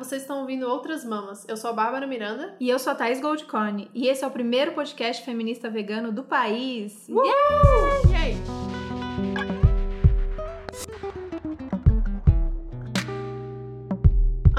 vocês 0.00 0.22
estão 0.22 0.40
ouvindo 0.40 0.66
Outras 0.66 1.04
Mamas. 1.04 1.46
Eu 1.46 1.56
sou 1.58 1.70
a 1.70 1.72
Bárbara 1.74 2.06
Miranda. 2.06 2.54
E 2.58 2.70
eu 2.70 2.78
sou 2.78 2.92
a 2.92 2.96
Thaís 2.96 3.20
Goldcorn. 3.20 3.90
E 3.94 4.08
esse 4.08 4.24
é 4.24 4.26
o 4.26 4.30
primeiro 4.30 4.72
podcast 4.72 5.22
feminista 5.24 5.68
vegano 5.68 6.10
do 6.10 6.24
país. 6.24 7.06
Uh! 7.08 7.22
Yeah! 7.22 8.09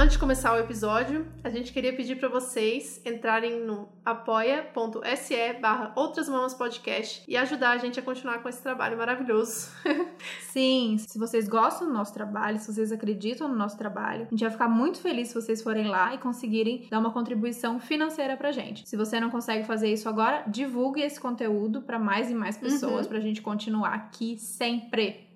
Antes 0.01 0.13
de 0.13 0.19
começar 0.19 0.55
o 0.55 0.59
episódio, 0.59 1.27
a 1.43 1.49
gente 1.51 1.71
queria 1.71 1.95
pedir 1.95 2.15
para 2.15 2.27
vocês 2.27 2.99
entrarem 3.05 3.63
no 3.63 3.87
apoia.se 4.03 5.53
barra 5.61 5.93
Outras 5.95 6.27
Mamas 6.27 6.55
Podcast 6.55 7.23
e 7.27 7.37
ajudar 7.37 7.69
a 7.73 7.77
gente 7.77 7.99
a 7.99 8.01
continuar 8.01 8.39
com 8.41 8.49
esse 8.49 8.63
trabalho 8.63 8.97
maravilhoso. 8.97 9.69
Sim, 10.49 10.97
se 10.97 11.19
vocês 11.19 11.47
gostam 11.47 11.87
do 11.87 11.93
nosso 11.93 12.15
trabalho, 12.15 12.57
se 12.57 12.73
vocês 12.73 12.91
acreditam 12.91 13.47
no 13.47 13.55
nosso 13.55 13.77
trabalho, 13.77 14.23
a 14.25 14.29
gente 14.31 14.41
vai 14.41 14.49
ficar 14.49 14.67
muito 14.67 14.97
feliz 14.99 15.27
se 15.27 15.35
vocês 15.35 15.61
forem 15.61 15.87
lá 15.87 16.15
e 16.15 16.17
conseguirem 16.17 16.87
dar 16.89 16.97
uma 16.97 17.11
contribuição 17.13 17.79
financeira 17.79 18.35
pra 18.35 18.51
gente. 18.51 18.89
Se 18.89 18.97
você 18.97 19.19
não 19.19 19.29
consegue 19.29 19.67
fazer 19.67 19.93
isso 19.93 20.09
agora, 20.09 20.43
divulgue 20.47 21.03
esse 21.03 21.19
conteúdo 21.19 21.79
para 21.79 21.99
mais 21.99 22.31
e 22.31 22.33
mais 22.33 22.57
pessoas 22.57 23.05
Uhum. 23.05 23.11
pra 23.11 23.19
gente 23.19 23.39
continuar 23.43 23.93
aqui 23.93 24.35
sempre. 24.39 25.29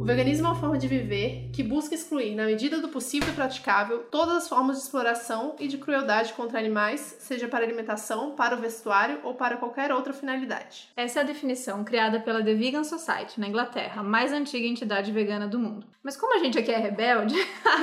O 0.00 0.04
veganismo 0.04 0.46
é 0.46 0.50
uma 0.50 0.58
forma 0.58 0.78
de 0.78 0.88
viver 0.88 1.50
que 1.52 1.62
busca 1.62 1.94
excluir, 1.94 2.34
na 2.34 2.46
medida 2.46 2.80
do 2.80 2.88
possível 2.88 3.28
e 3.28 3.32
praticável, 3.32 3.98
todas 4.10 4.34
as 4.34 4.48
formas 4.48 4.78
de 4.78 4.84
exploração 4.84 5.54
e 5.60 5.68
de 5.68 5.76
crueldade 5.76 6.32
contra 6.32 6.58
animais, 6.58 7.18
seja 7.20 7.46
para 7.46 7.62
alimentação, 7.62 8.34
para 8.34 8.56
o 8.56 8.58
vestuário 8.58 9.20
ou 9.22 9.34
para 9.34 9.58
qualquer 9.58 9.92
outra 9.92 10.14
finalidade. 10.14 10.88
Essa 10.96 11.20
é 11.20 11.22
a 11.22 11.26
definição 11.26 11.84
criada 11.84 12.18
pela 12.18 12.42
The 12.42 12.54
Vegan 12.54 12.82
Society, 12.82 13.38
na 13.38 13.46
Inglaterra, 13.46 14.00
a 14.00 14.02
mais 14.02 14.32
antiga 14.32 14.66
entidade 14.66 15.12
vegana 15.12 15.46
do 15.46 15.58
mundo. 15.58 15.86
Mas 16.02 16.16
como 16.16 16.34
a 16.34 16.38
gente 16.38 16.58
aqui 16.58 16.70
é 16.70 16.78
rebelde 16.78 17.34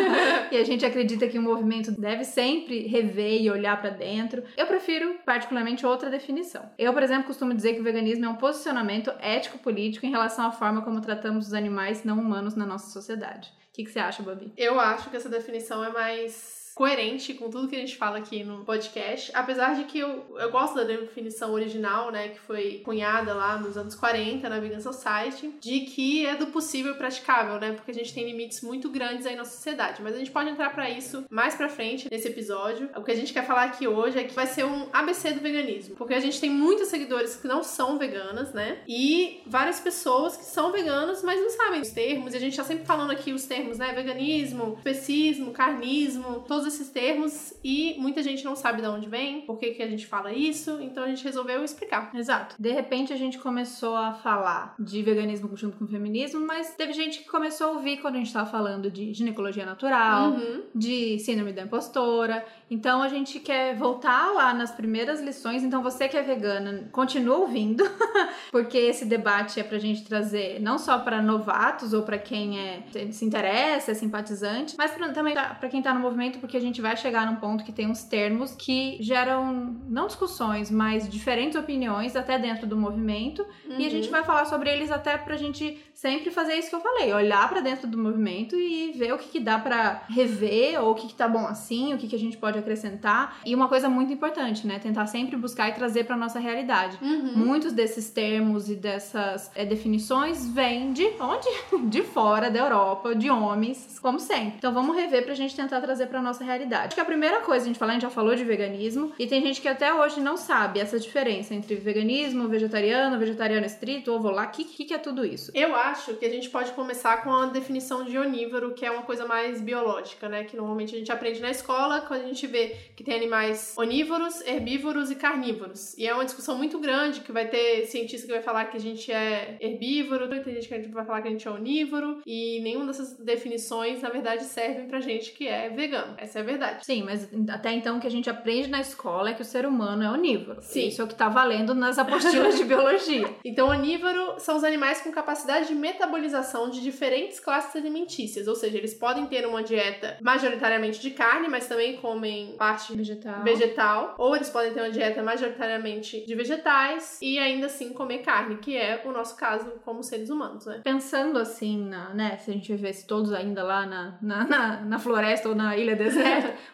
e 0.51 0.57
a 0.57 0.63
gente 0.63 0.83
acredita 0.83 1.27
que 1.27 1.37
o 1.37 1.41
movimento 1.41 1.91
deve 1.91 2.23
sempre 2.23 2.87
rever 2.87 3.39
e 3.39 3.51
olhar 3.51 3.79
pra 3.79 3.91
dentro, 3.91 4.43
eu 4.57 4.65
prefiro 4.65 5.17
particularmente 5.23 5.85
outra 5.85 6.09
definição. 6.09 6.63
Eu, 6.79 6.93
por 6.93 7.03
exemplo, 7.03 7.25
costumo 7.25 7.53
dizer 7.53 7.75
que 7.75 7.79
o 7.79 7.83
veganismo 7.83 8.25
é 8.25 8.29
um 8.29 8.35
posicionamento 8.35 9.11
ético-político 9.19 10.07
em 10.07 10.09
relação 10.09 10.47
à 10.47 10.51
forma 10.51 10.81
como 10.81 10.99
tratamos 10.99 11.47
os 11.47 11.53
animais 11.53 12.03
não 12.07 12.19
humanos 12.19 12.55
na 12.55 12.65
nossa 12.65 12.89
sociedade. 12.89 13.49
O 13.69 13.73
que, 13.73 13.83
que 13.83 13.91
você 13.91 13.99
acha, 13.99 14.23
Babi? 14.23 14.51
Eu 14.57 14.79
acho 14.79 15.09
que 15.09 15.17
essa 15.17 15.29
definição 15.29 15.83
é 15.83 15.91
mais 15.91 16.56
coerente 16.77 17.33
com 17.33 17.49
tudo 17.49 17.67
que 17.67 17.75
a 17.75 17.79
gente 17.79 17.97
fala 17.97 18.19
aqui 18.19 18.43
no 18.43 18.63
podcast, 18.63 19.31
apesar 19.33 19.73
de 19.73 19.85
que 19.85 19.97
eu, 19.97 20.23
eu 20.37 20.51
gosto 20.51 20.75
da 20.75 20.83
definição 20.83 21.51
original, 21.51 22.11
né, 22.11 22.27
que 22.29 22.39
foi 22.39 22.83
cunhada 22.85 23.33
lá 23.33 23.57
nos 23.57 23.75
anos 23.75 23.95
40 23.95 24.47
na 24.47 24.59
Vegan 24.59 24.79
Society, 24.79 25.55
de 25.59 25.79
que 25.81 26.23
é 26.23 26.35
do 26.35 26.47
possível 26.47 26.93
praticável, 26.93 27.59
né, 27.59 27.71
porque 27.71 27.89
a 27.89 27.93
gente 27.95 28.13
tem 28.13 28.27
limites 28.27 28.61
muito 28.61 28.91
grandes 28.91 29.25
aí 29.25 29.35
na 29.35 29.43
sociedade, 29.43 30.03
mas 30.03 30.13
a 30.13 30.19
gente 30.19 30.29
pode 30.29 30.51
entrar 30.51 30.69
pra 30.69 30.87
isso 30.87 31.25
mais 31.31 31.55
pra 31.55 31.67
frente 31.67 32.07
nesse 32.11 32.27
episódio. 32.27 32.91
O 32.95 33.03
que 33.03 33.11
a 33.11 33.15
gente 33.15 33.33
quer 33.33 33.47
falar 33.47 33.63
aqui 33.63 33.87
hoje 33.87 34.19
é 34.19 34.23
que 34.23 34.35
vai 34.35 34.45
ser 34.45 34.63
um 34.63 34.87
ABC 34.93 35.31
do 35.31 35.41
veganismo, 35.41 35.95
porque 35.95 36.13
a 36.13 36.19
gente 36.19 36.39
tem 36.39 36.51
muitos 36.51 36.89
seguidores 36.89 37.37
que 37.37 37.47
não 37.47 37.63
são 37.63 37.97
veganas, 37.97 38.53
né, 38.53 38.83
e 38.87 39.41
várias 39.47 39.79
pessoas 39.79 40.37
que 40.37 40.45
são 40.45 40.71
veganas, 40.71 41.23
mas 41.23 41.41
não 41.41 41.49
sabem 41.49 41.81
os 41.81 41.89
termos, 41.89 42.35
e 42.35 42.37
a 42.37 42.39
gente 42.39 42.55
tá 42.55 42.63
sempre 42.63 42.85
falando 42.85 43.09
aqui 43.09 43.33
os 43.33 43.45
termos, 43.45 43.79
né, 43.79 43.93
veganismo, 43.93 44.75
especismo, 44.77 45.51
carnismo, 45.51 46.45
todos 46.47 46.66
esses 46.67 46.89
termos 46.89 47.53
e 47.63 47.95
muita 47.99 48.21
gente 48.23 48.43
não 48.45 48.55
sabe 48.55 48.81
de 48.81 48.87
onde 48.87 49.07
vem, 49.07 49.41
por 49.41 49.57
que, 49.57 49.71
que 49.71 49.83
a 49.83 49.87
gente 49.87 50.05
fala 50.05 50.31
isso, 50.33 50.79
então 50.81 51.03
a 51.03 51.07
gente 51.07 51.23
resolveu 51.23 51.63
explicar. 51.63 52.11
Exato. 52.13 52.55
De 52.59 52.71
repente 52.71 53.11
a 53.13 53.17
gente 53.17 53.37
começou 53.39 53.95
a 53.95 54.13
falar 54.13 54.75
de 54.79 55.01
veganismo 55.01 55.49
junto 55.55 55.77
com 55.77 55.85
o 55.85 55.87
feminismo, 55.87 56.39
mas 56.45 56.73
teve 56.75 56.93
gente 56.93 57.19
que 57.19 57.29
começou 57.29 57.67
a 57.67 57.71
ouvir 57.71 57.97
quando 57.97 58.15
a 58.15 58.19
gente 58.19 58.33
tava 58.33 58.49
falando 58.49 58.89
de 58.91 59.13
ginecologia 59.13 59.65
natural, 59.65 60.31
Uhum. 60.31 60.63
de 60.73 61.19
síndrome 61.19 61.53
da 61.53 61.61
impostora. 61.63 62.45
Então 62.69 63.01
a 63.01 63.07
gente 63.07 63.39
quer 63.39 63.75
voltar 63.75 64.31
lá 64.33 64.53
nas 64.53 64.71
primeiras 64.71 65.21
lições. 65.21 65.63
Então 65.63 65.81
você 65.81 66.07
que 66.07 66.17
é 66.17 66.21
vegana, 66.21 66.89
continua 66.91 67.37
ouvindo, 67.37 67.83
porque 68.51 68.77
esse 68.77 69.05
debate 69.05 69.59
é 69.59 69.63
pra 69.63 69.77
gente 69.77 70.03
trazer 70.03 70.59
não 70.61 70.77
só 70.77 70.99
para 70.99 71.21
novatos 71.21 71.93
ou 71.93 72.03
pra 72.03 72.17
quem 72.17 72.59
é 72.59 72.83
se 73.11 73.25
interessa, 73.25 73.91
é 73.91 73.93
simpatizante, 73.93 74.75
mas 74.77 74.91
pra, 74.91 75.09
também 75.13 75.33
pra 75.33 75.69
quem 75.69 75.81
tá 75.81 75.93
no 75.93 75.99
movimento, 75.99 76.39
porque 76.39 76.56
a 76.57 76.61
gente 76.61 76.81
vai 76.81 76.97
chegar 76.97 77.25
num 77.25 77.37
ponto 77.37 77.63
que 77.63 77.71
tem 77.71 77.87
uns 77.87 78.03
termos 78.03 78.55
que 78.55 78.97
geram 78.99 79.75
não 79.87 80.07
discussões, 80.07 80.69
mas 80.71 81.07
diferentes 81.09 81.57
opiniões 81.57 82.15
até 82.15 82.37
dentro 82.37 82.67
do 82.67 82.75
movimento. 82.75 83.45
E 83.77 83.85
a 83.85 83.89
gente 83.89 84.09
vai 84.09 84.23
falar 84.23 84.45
sobre 84.45 84.69
eles 84.69 84.91
até 84.91 85.17
pra 85.17 85.37
gente 85.37 85.77
sempre 85.93 86.29
fazer 86.29 86.53
isso 86.55 86.69
que 86.69 86.75
eu 86.75 86.79
falei, 86.79 87.11
olhar 87.11 87.49
pra 87.49 87.59
dentro 87.59 87.87
do 87.87 87.97
movimento 87.97 88.55
e 88.55 88.91
ver 88.91 89.13
o 89.13 89.17
que, 89.17 89.29
que 89.29 89.39
dá 89.39 89.57
pra 89.57 90.03
rever, 90.07 90.79
ou 90.79 90.91
o 90.91 90.95
que, 90.95 91.07
que 91.07 91.15
tá 91.15 91.27
bom 91.27 91.47
assim, 91.47 91.93
o 91.93 91.97
que, 91.97 92.07
que 92.07 92.15
a 92.15 92.19
gente 92.19 92.37
pode 92.37 92.57
acrescentar. 92.57 93.39
E 93.43 93.55
uma 93.55 93.67
coisa 93.67 93.89
muito 93.89 94.13
importante, 94.13 94.67
né? 94.67 94.77
Tentar 94.77 95.07
sempre 95.07 95.35
buscar 95.35 95.69
e 95.69 95.73
trazer 95.73 96.03
pra 96.03 96.15
nossa 96.15 96.39
realidade. 96.39 96.97
Uhum. 97.01 97.33
Muitos 97.35 97.73
desses 97.73 98.11
termos 98.11 98.69
e 98.69 98.75
dessas 98.75 99.51
é, 99.55 99.65
definições 99.65 100.47
vêm 100.47 100.93
de 100.93 101.07
onde? 101.19 101.47
De 101.89 102.03
fora 102.03 102.51
da 102.51 102.59
Europa, 102.59 103.15
de 103.15 103.29
homens, 103.29 103.97
como 103.99 104.19
sempre. 104.19 104.55
Então 104.57 104.73
vamos 104.73 104.95
rever 104.95 105.23
pra 105.23 105.33
gente 105.33 105.55
tentar 105.55 105.79
trazer 105.81 106.07
pra 106.07 106.21
nossa 106.21 106.36
realidade. 106.43 106.87
Acho 106.87 106.95
que 106.95 107.01
a 107.01 107.05
primeira 107.05 107.41
coisa 107.41 107.65
a 107.65 107.67
gente 107.67 107.79
falar, 107.79 107.91
a 107.91 107.93
gente 107.95 108.03
já 108.03 108.09
falou 108.09 108.35
de 108.35 108.43
veganismo, 108.43 109.13
e 109.17 109.27
tem 109.27 109.41
gente 109.41 109.61
que 109.61 109.67
até 109.67 109.93
hoje 109.93 110.19
não 110.19 110.37
sabe 110.37 110.79
essa 110.79 110.99
diferença 110.99 111.53
entre 111.53 111.75
veganismo, 111.75 112.47
vegetariano, 112.47 113.17
vegetariano 113.17 113.65
estrito, 113.65 114.11
ovo 114.11 114.29
lá, 114.29 114.45
o 114.45 114.51
que, 114.51 114.63
que, 114.63 114.85
que 114.85 114.93
é 114.93 114.97
tudo 114.97 115.25
isso? 115.25 115.51
Eu 115.53 115.75
acho 115.75 116.15
que 116.15 116.25
a 116.25 116.29
gente 116.29 116.49
pode 116.49 116.71
começar 116.71 117.23
com 117.23 117.31
a 117.31 117.45
definição 117.47 118.03
de 118.03 118.17
onívoro, 118.17 118.73
que 118.73 118.85
é 118.85 118.91
uma 118.91 119.03
coisa 119.03 119.25
mais 119.25 119.61
biológica, 119.61 120.29
né? 120.29 120.43
Que 120.43 120.55
normalmente 120.55 120.95
a 120.95 120.97
gente 120.97 121.11
aprende 121.11 121.39
na 121.39 121.51
escola, 121.51 122.01
quando 122.01 122.23
a 122.23 122.27
gente 122.27 122.45
vê 122.47 122.75
que 122.95 123.03
tem 123.03 123.15
animais 123.15 123.73
onívoros, 123.77 124.41
herbívoros 124.41 125.11
e 125.11 125.15
carnívoros. 125.15 125.97
E 125.97 126.07
é 126.07 126.13
uma 126.13 126.25
discussão 126.25 126.57
muito 126.57 126.79
grande, 126.79 127.21
que 127.21 127.31
vai 127.31 127.47
ter 127.47 127.85
cientista 127.87 128.27
que 128.27 128.33
vai 128.33 128.41
falar 128.41 128.65
que 128.65 128.77
a 128.77 128.79
gente 128.79 129.11
é 129.11 129.57
herbívoro, 129.59 130.27
tem 130.27 130.53
gente 130.55 130.67
que 130.67 130.87
vai 130.89 131.05
falar 131.05 131.21
que 131.21 131.27
a 131.27 131.31
gente 131.31 131.47
é 131.47 131.51
onívoro, 131.51 132.21
e 132.25 132.59
nenhuma 132.61 132.85
dessas 132.87 133.17
definições, 133.17 134.01
na 134.01 134.09
verdade, 134.09 134.43
servem 134.43 134.87
pra 134.87 134.99
gente 134.99 135.31
que 135.31 135.47
é 135.47 135.69
vegano. 135.69 136.15
Essa 136.27 136.39
é 136.39 136.41
a 136.41 136.45
verdade. 136.45 136.85
Sim, 136.85 137.03
mas 137.03 137.27
até 137.49 137.71
então 137.71 137.97
o 137.97 138.01
que 138.01 138.07
a 138.07 138.11
gente 138.11 138.29
aprende 138.29 138.69
na 138.69 138.81
escola 138.81 139.29
é 139.29 139.33
que 139.33 139.41
o 139.41 139.45
ser 139.45 139.65
humano 139.65 140.03
é 140.03 140.11
onívoro. 140.11 140.61
Sim. 140.61 140.89
Isso 140.89 141.01
é 141.01 141.05
o 141.05 141.07
que 141.07 141.15
tá 141.15 141.29
valendo 141.29 141.73
nas 141.73 141.97
apostilas 141.97 142.57
de 142.57 142.63
biologia. 142.63 143.27
Então, 143.45 143.69
onívoro 143.69 144.39
são 144.39 144.57
os 144.57 144.63
animais 144.63 145.01
com 145.01 145.11
capacidade 145.11 145.67
de 145.67 145.75
metabolização 145.75 146.69
de 146.69 146.81
diferentes 146.81 147.39
classes 147.39 147.75
alimentícias, 147.75 148.47
ou 148.47 148.55
seja, 148.55 148.77
eles 148.77 148.93
podem 148.93 149.25
ter 149.27 149.45
uma 149.47 149.63
dieta 149.63 150.17
majoritariamente 150.21 150.99
de 150.99 151.11
carne, 151.11 151.47
mas 151.47 151.67
também 151.67 151.97
comem 151.97 152.55
parte 152.57 152.95
Vegetal. 152.95 153.43
vegetal, 153.43 154.15
ou 154.17 154.35
eles 154.35 154.49
podem 154.49 154.73
ter 154.73 154.81
uma 154.81 154.89
dieta 154.89 155.23
majoritariamente 155.23 156.25
de 156.25 156.35
vegetais 156.35 157.19
e 157.21 157.39
ainda 157.39 157.67
assim 157.67 157.93
comer 157.93 158.19
carne, 158.19 158.57
que 158.57 158.75
é 158.75 159.01
o 159.05 159.11
nosso 159.11 159.37
caso 159.37 159.71
como 159.85 160.03
seres 160.03 160.29
humanos, 160.29 160.65
né? 160.65 160.81
Pensando 160.83 161.39
assim, 161.39 161.85
na, 161.87 162.13
né, 162.13 162.37
se 162.37 162.51
a 162.51 162.53
gente 162.53 162.71
vivesse 162.73 163.07
todos 163.07 163.31
ainda 163.31 163.63
lá 163.63 163.85
na, 163.85 164.17
na, 164.21 164.47
na, 164.47 164.81
na 164.81 164.99
floresta 164.99 165.49
ou 165.49 165.55
na 165.55 165.77
ilha 165.77 165.95
deserta, 165.95 166.16